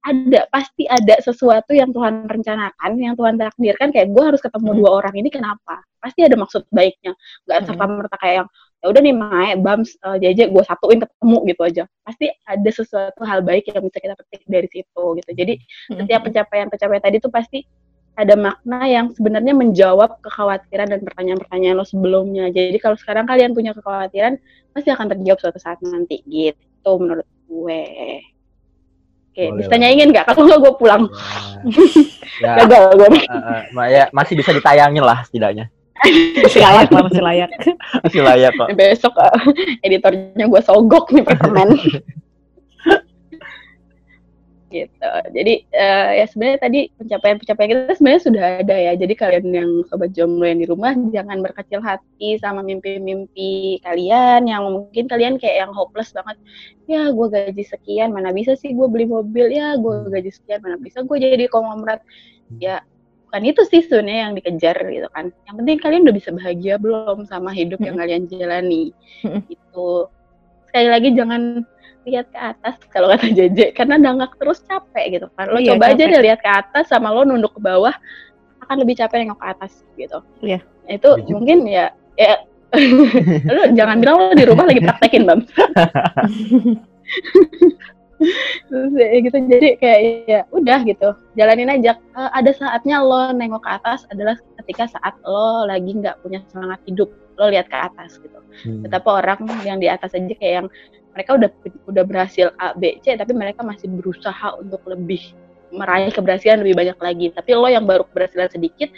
ada 0.04 0.48
pasti 0.52 0.88
ada 0.88 1.20
sesuatu 1.20 1.76
yang 1.76 1.92
Tuhan 1.92 2.28
rencanakan 2.32 2.92
yang 2.96 3.16
Tuhan 3.20 3.36
takdirkan 3.36 3.92
kayak 3.92 4.08
gue 4.16 4.24
harus 4.24 4.40
ketemu 4.40 4.70
Hmm. 4.72 4.80
dua 4.80 4.90
orang 5.04 5.16
ini 5.20 5.28
kenapa 5.28 5.84
pasti 6.00 6.24
ada 6.24 6.36
maksud 6.40 6.64
baiknya 6.72 7.12
nggak 7.44 7.58
Hmm. 7.60 7.68
serta 7.68 7.84
merta 7.92 8.16
kayak 8.20 8.36
yang 8.44 8.50
ya 8.78 8.86
udah 8.88 9.02
nih 9.02 9.16
Mae, 9.16 9.52
Bams, 9.58 9.98
eh, 9.98 10.18
JJ 10.22 10.54
gue 10.54 10.64
satuin 10.64 11.02
ketemu 11.02 11.38
gitu 11.50 11.62
aja 11.66 11.84
pasti 12.02 12.30
ada 12.46 12.70
sesuatu 12.70 13.22
hal 13.26 13.42
baik 13.42 13.68
yang 13.70 13.82
bisa 13.82 13.98
kita 13.98 14.14
petik 14.14 14.46
dari 14.46 14.70
situ 14.70 15.04
gitu 15.18 15.32
jadi 15.34 15.54
Hmm. 15.90 16.04
setiap 16.04 16.22
pencapaian-pencapaian 16.30 17.02
tadi 17.02 17.18
tuh 17.18 17.32
pasti 17.32 17.66
ada 18.18 18.34
makna 18.34 18.82
yang 18.90 19.14
sebenarnya 19.14 19.54
menjawab 19.54 20.18
kekhawatiran 20.26 20.90
dan 20.90 21.06
pertanyaan-pertanyaan 21.06 21.78
lo 21.78 21.86
sebelumnya. 21.86 22.50
Jadi 22.50 22.82
kalau 22.82 22.98
sekarang 22.98 23.30
kalian 23.30 23.54
punya 23.54 23.78
kekhawatiran, 23.78 24.42
pasti 24.74 24.90
akan 24.90 25.06
terjawab 25.14 25.38
suatu 25.38 25.62
saat 25.62 25.78
nanti 25.86 26.26
gitu 26.26 26.92
menurut 26.98 27.30
gue. 27.46 27.82
Oke, 29.38 29.44
bisa 29.62 29.70
lah. 29.70 29.80
nyanyiin 29.86 30.10
nggak? 30.10 30.26
Kalau 30.34 30.50
nggak 30.50 30.60
gue 30.66 30.74
pulang. 30.82 31.04
ya, 32.42 32.66
Gagal 32.66 32.98
gue. 32.98 33.22
eh, 33.22 33.62
ma- 33.70 33.86
ya, 33.94 34.10
masih 34.10 34.34
bisa 34.34 34.50
ditayangin 34.50 35.06
lah 35.06 35.22
setidaknya. 35.30 35.70
Masih 36.44 36.62
layak 36.66 36.88
lah, 36.94 37.02
masih 37.10 37.24
layak. 37.24 37.50
Masih 38.06 38.22
layak 38.22 38.52
kok. 38.54 38.68
Besok 38.78 39.14
eh, 39.18 39.34
editornya 39.86 40.46
gue 40.46 40.62
sogok 40.62 41.10
nih 41.14 41.24
permen. 41.26 41.70
gitu. 44.68 45.12
Jadi 45.32 45.54
eh, 45.72 46.10
ya 46.22 46.26
sebenarnya 46.28 46.60
tadi 46.60 46.80
pencapaian-pencapaian 47.00 47.70
kita 47.72 47.94
sebenarnya 47.98 48.24
sudah 48.24 48.44
ada 48.62 48.76
ya. 48.76 48.94
Jadi 49.00 49.14
kalian 49.16 49.46
yang 49.56 49.70
sobat 49.88 50.12
jomblo 50.14 50.46
yang 50.46 50.60
di 50.60 50.68
rumah 50.68 50.94
jangan 51.10 51.40
berkecil 51.40 51.80
hati 51.80 52.38
sama 52.44 52.62
mimpi-mimpi 52.62 53.80
kalian 53.82 54.46
yang 54.46 54.68
mungkin 54.68 55.08
kalian 55.08 55.40
kayak 55.40 55.68
yang 55.68 55.72
hopeless 55.72 56.12
banget. 56.12 56.38
Ya 56.86 57.10
gue 57.10 57.28
gaji 57.32 57.64
sekian 57.64 58.12
mana 58.12 58.36
bisa 58.36 58.60
sih 58.60 58.76
gue 58.76 58.88
beli 58.92 59.08
mobil 59.08 59.50
ya 59.52 59.80
gue 59.80 60.12
gaji 60.12 60.32
sekian 60.36 60.60
mana 60.60 60.76
bisa 60.78 61.02
gue 61.02 61.18
jadi 61.18 61.48
konglomerat. 61.48 62.04
Ya 62.60 62.84
bukan 63.28 63.42
itu 63.44 63.62
sih 63.68 63.84
sebenarnya 63.84 64.32
yang 64.32 64.34
dikejar 64.34 64.78
gitu 64.88 65.08
kan. 65.12 65.30
Yang 65.46 65.56
penting 65.60 65.78
kalian 65.78 66.02
udah 66.08 66.16
bisa 66.16 66.30
bahagia 66.32 66.76
belum 66.78 67.28
sama 67.28 67.52
hidup 67.52 67.80
yang 67.80 67.96
kalian 67.96 68.24
jalani. 68.26 68.96
Itu 69.46 70.08
sekali 70.66 70.88
lagi 70.88 71.10
jangan 71.12 71.64
lihat 72.04 72.32
ke 72.32 72.40
atas 72.40 72.80
kalau 72.88 73.12
kata 73.12 73.28
JJ 73.28 73.76
karena 73.76 74.00
dangak 74.00 74.32
terus 74.40 74.64
capek 74.64 75.20
gitu 75.20 75.28
kan 75.36 75.52
lo 75.52 75.60
Iya, 75.60 75.76
coba 75.76 75.92
aja 75.92 76.00
capek. 76.00 76.12
deh 76.16 76.22
lihat 76.24 76.40
ke 76.40 76.48
atas 76.48 76.86
sama 76.88 77.12
lo 77.12 77.28
nunduk 77.28 77.52
ke 77.52 77.60
bawah 77.60 77.92
akan 78.64 78.76
lebih 78.80 78.96
capek 78.96 79.28
nengok 79.28 79.44
ke 79.44 79.48
atas 79.52 79.84
gitu 80.00 80.24
Iya. 80.40 80.64
itu 80.88 81.04
Setuju. 81.04 81.28
mungkin 81.36 81.68
ya 81.68 81.92
ya 82.16 82.40
lo 83.52 83.76
jangan 83.76 84.00
bilang 84.00 84.16
lo 84.24 84.32
di 84.32 84.48
rumah 84.48 84.72
lagi 84.72 84.80
praktekin 84.80 85.28
bang 85.28 85.44
Terus 88.68 88.92
ya 88.98 89.18
gitu 89.22 89.38
jadi 89.46 89.70
kayak 89.78 90.00
ya 90.26 90.42
udah 90.50 90.80
gitu 90.84 91.10
jalanin 91.38 91.70
aja. 91.70 91.96
Eh, 91.96 92.30
ada 92.34 92.52
saatnya 92.52 93.00
lo 93.06 93.30
nengok 93.32 93.62
ke 93.62 93.72
atas 93.78 94.10
adalah 94.10 94.36
ketika 94.64 94.90
saat 94.90 95.14
lo 95.22 95.70
lagi 95.70 95.94
nggak 95.94 96.26
punya 96.26 96.42
semangat 96.50 96.82
hidup 96.90 97.14
lo 97.38 97.46
lihat 97.54 97.70
ke 97.70 97.78
atas 97.78 98.18
gitu. 98.18 98.40
Hmm. 98.66 98.82
betapa 98.82 99.22
orang 99.22 99.46
yang 99.62 99.78
di 99.78 99.86
atas 99.86 100.18
aja 100.18 100.34
kayak 100.34 100.54
yang 100.66 100.68
mereka 101.14 101.38
udah 101.38 101.50
udah 101.86 102.04
berhasil 102.10 102.50
A 102.58 102.74
B 102.74 102.98
C 103.06 103.14
tapi 103.14 103.38
mereka 103.38 103.62
masih 103.62 103.86
berusaha 103.86 104.58
untuk 104.58 104.82
lebih 104.90 105.22
meraih 105.70 106.10
keberhasilan 106.10 106.66
lebih 106.66 106.74
banyak 106.74 106.98
lagi. 106.98 107.28
Tapi 107.38 107.54
lo 107.54 107.70
yang 107.70 107.86
baru 107.86 108.02
keberhasilan 108.10 108.50
sedikit 108.50 108.90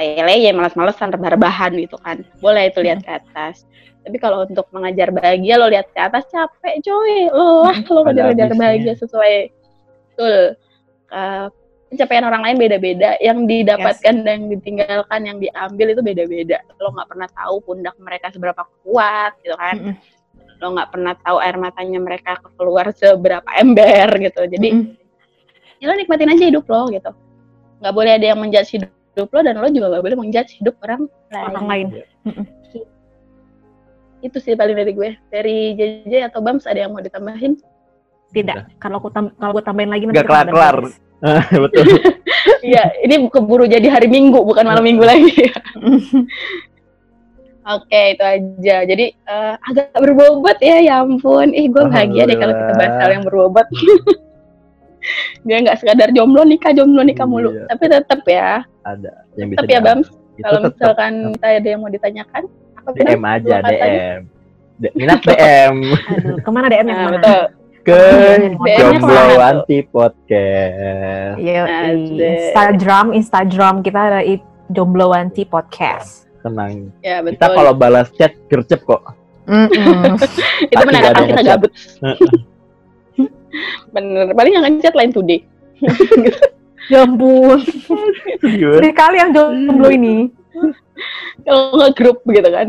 tele 0.00 0.34
ya 0.40 0.56
malas-malesan 0.56 1.12
rebah-rebahan 1.12 1.76
gitu 1.76 2.00
kan. 2.00 2.24
Boleh 2.40 2.72
itu 2.72 2.80
lihat 2.80 3.04
ke 3.04 3.12
atas 3.20 3.68
tapi 4.00 4.16
kalau 4.16 4.48
untuk 4.48 4.66
mengajar 4.72 5.12
bahagia 5.12 5.60
lo 5.60 5.68
lihat 5.68 5.92
ke 5.92 6.00
atas 6.00 6.24
capek 6.32 6.80
coy. 6.80 7.28
Lelah 7.28 7.78
lo 7.84 8.00
Ada 8.00 8.08
ngejar-ngejar 8.08 8.50
bahagia 8.56 8.94
sesuai. 8.96 9.34
Betul. 10.16 10.40
Eh, 11.10 11.46
pencapaian 11.92 12.24
orang 12.24 12.42
lain 12.48 12.56
beda-beda. 12.56 13.10
Yang 13.20 13.38
didapatkan 13.44 14.14
dan 14.24 14.38
ditinggalkan 14.48 15.20
yang 15.28 15.36
diambil 15.36 15.86
itu 15.92 16.00
beda-beda. 16.00 16.58
Lo 16.80 16.96
nggak 16.96 17.08
pernah 17.12 17.28
tahu 17.28 17.54
pundak 17.60 17.96
mereka 18.00 18.32
seberapa 18.32 18.62
kuat 18.84 19.36
gitu 19.44 19.56
kan. 19.56 19.76
Mm-mm. 19.78 20.18
lo 20.60 20.76
nggak 20.76 20.92
pernah 20.92 21.16
tahu 21.24 21.40
air 21.40 21.56
matanya 21.56 21.96
mereka 22.04 22.36
keluar 22.60 22.92
seberapa 22.92 23.48
ember 23.56 24.12
gitu. 24.20 24.44
Jadi 24.44 24.68
Mm-mm. 24.76 25.80
ya 25.80 25.88
lo 25.88 25.96
nikmatin 25.96 26.28
aja 26.36 26.44
hidup 26.52 26.68
lo 26.68 26.88
gitu. 26.92 27.12
Nggak 27.80 27.94
boleh 27.96 28.12
ada 28.20 28.26
yang 28.28 28.40
menjudge 28.40 28.76
hidup 28.76 29.28
lo 29.32 29.40
dan 29.40 29.56
lo 29.56 29.68
juga 29.72 29.88
nggak 29.96 30.04
boleh 30.04 30.16
menjudge 30.20 30.60
hidup 30.60 30.76
orang 30.84 31.08
lain. 31.32 31.44
orang 31.48 31.64
lain. 31.68 31.86
Itu 34.20 34.38
sih 34.38 34.52
paling 34.54 34.76
dari 34.76 34.92
gue 34.92 35.10
dari 35.28 35.74
JJ 35.74 36.28
atau 36.28 36.40
Bams 36.40 36.64
ada 36.64 36.84
yang 36.84 36.92
mau 36.92 37.00
ditambahin 37.00 37.56
Tidak. 38.30 38.78
Kalau 38.78 39.02
aku 39.02 39.10
tam 39.10 39.34
kalau 39.34 39.58
gue 39.58 39.64
tambahin 39.64 39.90
lagi 39.90 40.06
Nggak 40.06 40.22
kelar-kelar. 40.22 40.76
beres. 40.86 40.94
Betul. 41.66 41.84
Iya, 42.60 42.92
ini 43.04 43.24
keburu 43.28 43.64
jadi 43.64 43.88
hari 43.88 44.08
Minggu 44.08 44.40
bukan 44.44 44.64
malam 44.64 44.84
Minggu 44.84 45.00
lagi. 45.00 45.32
Oke, 47.76 48.16
itu 48.16 48.24
aja. 48.24 48.76
Jadi 48.84 49.12
eh, 49.12 49.54
agak 49.60 49.96
berbobot 49.96 50.56
ya, 50.60 50.80
ya 50.80 50.94
ampun. 51.04 51.52
Ih, 51.52 51.68
gue 51.68 51.84
bahagia 51.88 52.24
deh 52.24 52.36
kalau 52.36 52.52
kita 52.56 52.72
bahas 52.76 52.94
hal 53.00 53.10
yang 53.20 53.24
berbobot. 53.24 53.66
dia 55.48 55.56
nggak 55.64 55.80
sekadar 55.80 56.12
jomblo 56.12 56.44
nikah 56.44 56.76
jomblo 56.76 57.00
nikah 57.00 57.24
mulu 57.24 57.56
Iya. 57.56 57.72
tapi 57.72 57.84
tetap 57.88 58.20
ya 58.28 58.60
ada 58.84 59.24
yang 59.32 59.48
bisa 59.48 59.64
tetap 59.64 59.72
ya 59.72 59.80
Bams 59.80 60.08
kalau 60.44 60.58
tetap 60.60 60.72
misalkan 60.76 61.12
kita 61.32 61.46
ada 61.56 61.68
yang 61.72 61.80
mau 61.80 61.88
ditanyakan? 61.88 62.42
DM 62.88 63.22
aja. 63.22 63.56
DM 63.60 64.18
minat 64.96 65.20
DM 65.20 65.74
Aduh, 65.92 66.36
ke 66.40 66.48
mana 66.48 66.66
DM 66.66 66.88
yang 66.88 66.88
nah, 66.88 67.04
mana? 67.04 67.16
betul. 67.20 67.42
Ke 67.80 68.00
jomblo 68.76 69.24
anti 69.36 69.78
podcast. 69.84 71.36
Yo, 71.36 71.64
Asik. 71.64 72.16
Instagram, 72.16 73.06
Instagram 73.12 73.74
kita 73.80 74.00
ada 74.00 74.20
i- 74.20 74.48
Jomblowanti 74.70 75.44
Podcast. 75.44 76.30
tenang. 76.40 76.88
Ya 77.02 77.20
betul. 77.20 77.36
kita 77.36 77.46
kalau 77.52 77.72
balas 77.74 78.08
chat 78.14 78.32
gercep 78.48 78.80
kok. 78.84 79.02
Itu 79.50 80.16
pasti 80.16 80.40
nggak 80.70 80.72
ada 80.72 80.86
menandakan 80.86 81.20
yang 81.20 81.28
kita 81.28 81.42
gabut 81.44 81.72
bener 83.90 84.30
paling 84.30 84.52
yang 84.54 84.64
ngechat 84.64 84.94
lain 84.94 85.10
today 85.10 85.42
ya 86.86 87.02
ampun, 87.02 87.58
Serius? 88.38 88.78
sedih 88.78 88.94
kali 88.94 89.16
yang 89.18 89.30
jomblo 89.30 89.90
ini. 89.90 90.30
Kalau 91.46 91.76
nggak 91.76 91.92
grup 91.96 92.18
gitu 92.28 92.50
kan. 92.50 92.68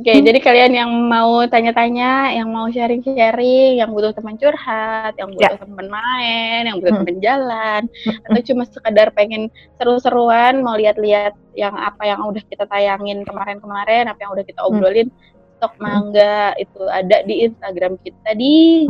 Oke 0.00 0.16
jadi 0.24 0.40
kalian 0.40 0.72
yang 0.72 0.90
mau 1.12 1.44
tanya-tanya 1.44 2.32
yang 2.32 2.48
mau 2.48 2.72
sharing-sharing 2.72 3.84
yang 3.84 3.92
butuh 3.92 4.16
teman 4.16 4.40
curhat 4.40 5.12
yang 5.20 5.28
butuh 5.28 5.60
teman 5.60 5.92
main 5.92 6.64
yang 6.64 6.80
butuh 6.80 6.96
Hmm. 6.96 7.04
teman 7.04 7.18
jalan 7.20 7.82
atau 8.24 8.40
cuma 8.40 8.64
sekedar 8.64 9.12
pengen 9.12 9.52
seru-seruan 9.76 10.64
mau 10.64 10.80
lihat-lihat 10.80 11.36
yang 11.52 11.76
apa 11.76 12.08
yang 12.08 12.24
udah 12.24 12.40
kita 12.48 12.64
tayangin 12.64 13.28
kemarin-kemarin 13.28 14.08
apa 14.08 14.16
yang 14.24 14.32
udah 14.32 14.44
kita 14.48 14.60
obrolin 14.64 15.12
stok 15.60 15.76
mangga 15.76 16.56
itu 16.56 16.80
ada 16.88 17.20
di 17.28 17.44
Instagram 17.44 18.00
kita 18.00 18.32
di 18.32 18.88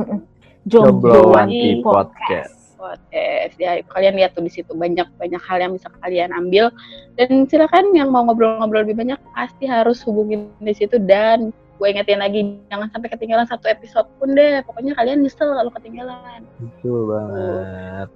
Jomblowanti 0.70 1.82
Jomblowanti 1.82 2.59
Podcast 2.81 3.61
ya 3.61 3.85
kalian 3.93 4.16
lihat 4.16 4.32
tuh 4.32 4.40
di 4.40 4.48
situ 4.48 4.73
banyak 4.73 5.05
banyak 5.20 5.43
hal 5.44 5.61
yang 5.61 5.77
bisa 5.77 5.93
kalian 6.01 6.32
ambil. 6.32 6.73
Dan 7.20 7.44
silakan 7.44 7.93
yang 7.93 8.09
mau 8.09 8.24
ngobrol-ngobrol 8.24 8.89
lebih 8.89 8.97
banyak 8.97 9.20
pasti 9.36 9.69
harus 9.69 10.01
hubungin 10.09 10.48
di 10.65 10.73
situ. 10.73 10.97
Dan 10.97 11.52
gue 11.52 11.86
ingetin 11.86 12.24
lagi 12.24 12.57
jangan 12.73 12.89
sampai 12.89 13.12
ketinggalan 13.12 13.44
satu 13.44 13.69
episode 13.69 14.09
pun 14.16 14.32
deh. 14.32 14.65
Pokoknya 14.65 14.97
kalian 14.97 15.20
nyesel 15.20 15.52
kalau 15.52 15.69
ketinggalan. 15.77 16.48
Betul 16.57 17.01
banget. 17.12 18.09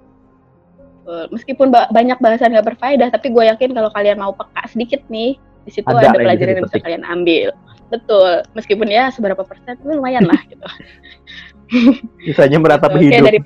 Meskipun 1.29 1.69
ba- 1.69 1.89
banyak 1.93 2.17
bahasan 2.17 2.57
gak 2.57 2.65
berfaedah 2.65 3.13
tapi 3.13 3.29
gue 3.29 3.45
yakin 3.45 3.77
kalau 3.77 3.93
kalian 3.93 4.17
mau 4.17 4.33
peka 4.33 4.65
sedikit 4.73 5.05
nih 5.05 5.37
di 5.61 5.69
situ 5.69 5.85
Ada 5.85 6.13
ada, 6.13 6.17
pelajaran 6.17 6.53
yang 6.57 6.65
bisa 6.65 6.81
kalian 6.81 7.03
ambil. 7.05 7.49
Betul. 7.93 8.41
Meskipun 8.57 8.89
ya 8.89 9.13
seberapa 9.13 9.45
persen 9.45 9.77
lumayan 9.85 10.25
lah 10.25 10.41
gitu. 10.49 10.65
Sisanya 12.25 12.57
meratapi 12.57 12.97
Oke, 12.97 13.05
hidup. 13.09 13.25
dari 13.29 13.39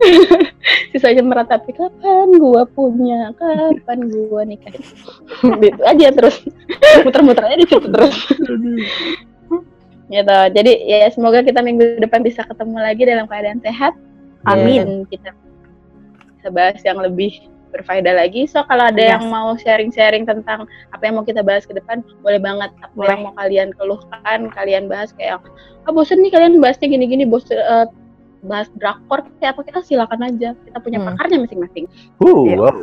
sisanya 0.92 1.22
meratapi 1.22 1.76
kapan 1.76 2.28
gua 2.40 2.64
punya, 2.64 3.30
kapan 3.36 4.08
gua 4.08 4.42
nikah. 4.48 4.72
gitu 5.64 5.82
aja 5.84 6.06
terus. 6.12 6.36
Muter-muter 7.04 7.44
aja 7.44 7.56
di 7.60 7.66
situ 7.68 7.88
terus. 7.88 8.14
gitu. 10.10 10.38
Jadi 10.56 10.72
ya 10.90 11.06
semoga 11.12 11.44
kita 11.44 11.62
minggu 11.62 12.00
depan 12.02 12.24
bisa 12.24 12.42
ketemu 12.42 12.76
lagi 12.80 13.02
dalam 13.06 13.26
keadaan 13.30 13.60
sehat. 13.62 13.94
Amin. 14.48 14.82
Dan 14.82 14.90
kita 15.06 15.30
bisa 16.40 16.48
bahas 16.48 16.80
yang 16.82 16.98
lebih 16.98 17.44
berfaedah 17.70 18.18
lagi. 18.18 18.44
So 18.50 18.66
kalau 18.66 18.90
ada 18.90 18.98
Yes. 18.98 19.12
yang 19.16 19.24
mau 19.30 19.54
sharing-sharing 19.54 20.26
tentang 20.26 20.66
apa 20.90 21.02
yang 21.06 21.14
mau 21.20 21.24
kita 21.24 21.40
bahas 21.46 21.62
ke 21.64 21.72
depan, 21.72 22.02
boleh 22.24 22.42
banget. 22.42 22.70
Apa 22.82 22.94
Boleh. 22.94 23.08
yang 23.14 23.20
mau 23.22 23.34
kalian 23.38 23.68
keluhkan, 23.78 24.38
kalian 24.50 24.84
bahas 24.90 25.14
kayak 25.14 25.38
ah 25.86 25.92
bosen 25.94 26.20
nih 26.20 26.34
kalian 26.34 26.58
bahasnya 26.58 26.90
gini-gini, 26.90 27.24
bosen 27.24 27.56
eh, 27.56 27.86
bahas 28.40 28.68
drakor 28.72 29.24
kayak 29.36 29.52
apa 29.52 29.62
kita 29.62 29.80
silakan 29.82 30.20
aja. 30.24 30.56
Kita 30.56 30.78
punya 30.78 30.98
Hmm. 30.98 31.12
pakarnya 31.12 31.38
masing-masing. 31.40 31.84
Uh, 32.18 32.44
Iya. 32.44 32.56
wow. 32.56 32.74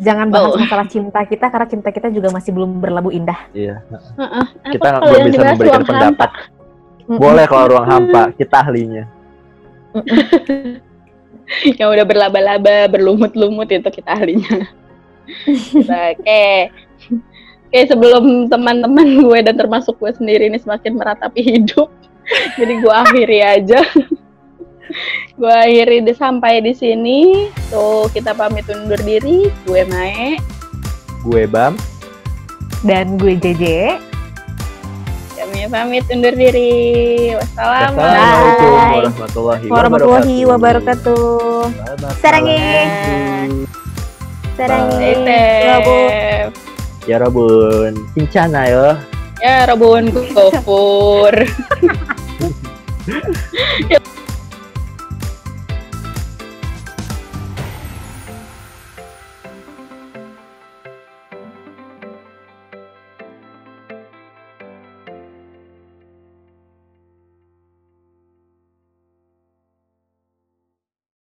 Jangan 0.00 0.26
bahas 0.28 0.52
Oh. 0.52 0.56
masalah 0.56 0.86
cinta 0.86 1.20
kita 1.22 1.46
karena 1.46 1.66
cinta 1.66 1.88
kita 1.88 2.08
juga 2.08 2.28
masih 2.30 2.50
belum 2.50 2.80
berlabuh 2.80 3.12
indah. 3.12 3.40
Iya. 3.52 3.84
Heeh. 4.16 4.44
Kita 4.72 4.88
Apa 4.96 5.04
belum 5.04 5.18
yang 5.18 5.28
bisa 5.28 5.44
memberikan 5.50 5.82
pendapat. 5.84 6.30
hampa? 6.32 7.18
Boleh 7.18 7.44
kalau 7.44 7.66
ruang 7.68 7.84
hampa, 7.84 8.22
kita 8.32 8.56
ahlinya. 8.60 9.04
yang 11.78 11.88
udah 11.90 12.06
berlaba-laba, 12.06 12.86
berlumut-lumut 12.88 13.68
itu 13.68 13.88
kita 13.90 14.14
ahlinya. 14.14 14.70
Kita- 15.46 16.14
Oke. 16.16 16.46
Oke, 17.70 17.86
sebelum 17.86 18.24
teman-teman 18.46 19.06
gue 19.20 19.38
dan 19.42 19.54
termasuk 19.54 19.94
gue 19.96 20.10
sendiri 20.10 20.46
ini 20.46 20.58
semakin 20.58 20.90
meratapi 20.92 21.38
hidup, 21.38 21.86
jadi 22.58 22.74
gue 22.78 22.94
akhiri 22.96 23.38
aja. 23.40 23.78
Gue 25.40 25.54
akhiri 25.54 26.04
di, 26.04 26.12
sampai 26.14 26.60
di 26.60 26.72
sini. 26.74 27.48
Tuh, 27.72 28.10
kita 28.12 28.36
pamit 28.36 28.66
undur 28.68 28.98
diri. 29.00 29.48
Gue 29.64 29.82
Mae. 29.88 30.36
Gue 31.24 31.44
Bam. 31.48 31.76
Dan 32.84 33.20
gue 33.20 33.36
JJ. 33.36 33.64
Kami 35.40 35.66
pamit 35.72 36.04
undur 36.12 36.34
diri. 36.36 37.32
Wassalamualaikum. 37.36 38.72
Warahmatullahi 39.00 39.66
Warahmatullahi 39.68 40.38
wabarakatuh. 40.44 41.72
Sarangi. 42.20 42.60
Sarangi. 44.54 44.94
Stay 45.00 45.14
safe. 45.24 46.00
Ya 47.08 47.16
Rabun, 47.16 47.96
cincana 48.12 48.68
ya. 48.68 48.88
Ya, 49.40 49.64
Rabun 49.64 50.12
Gopur. 50.12 51.32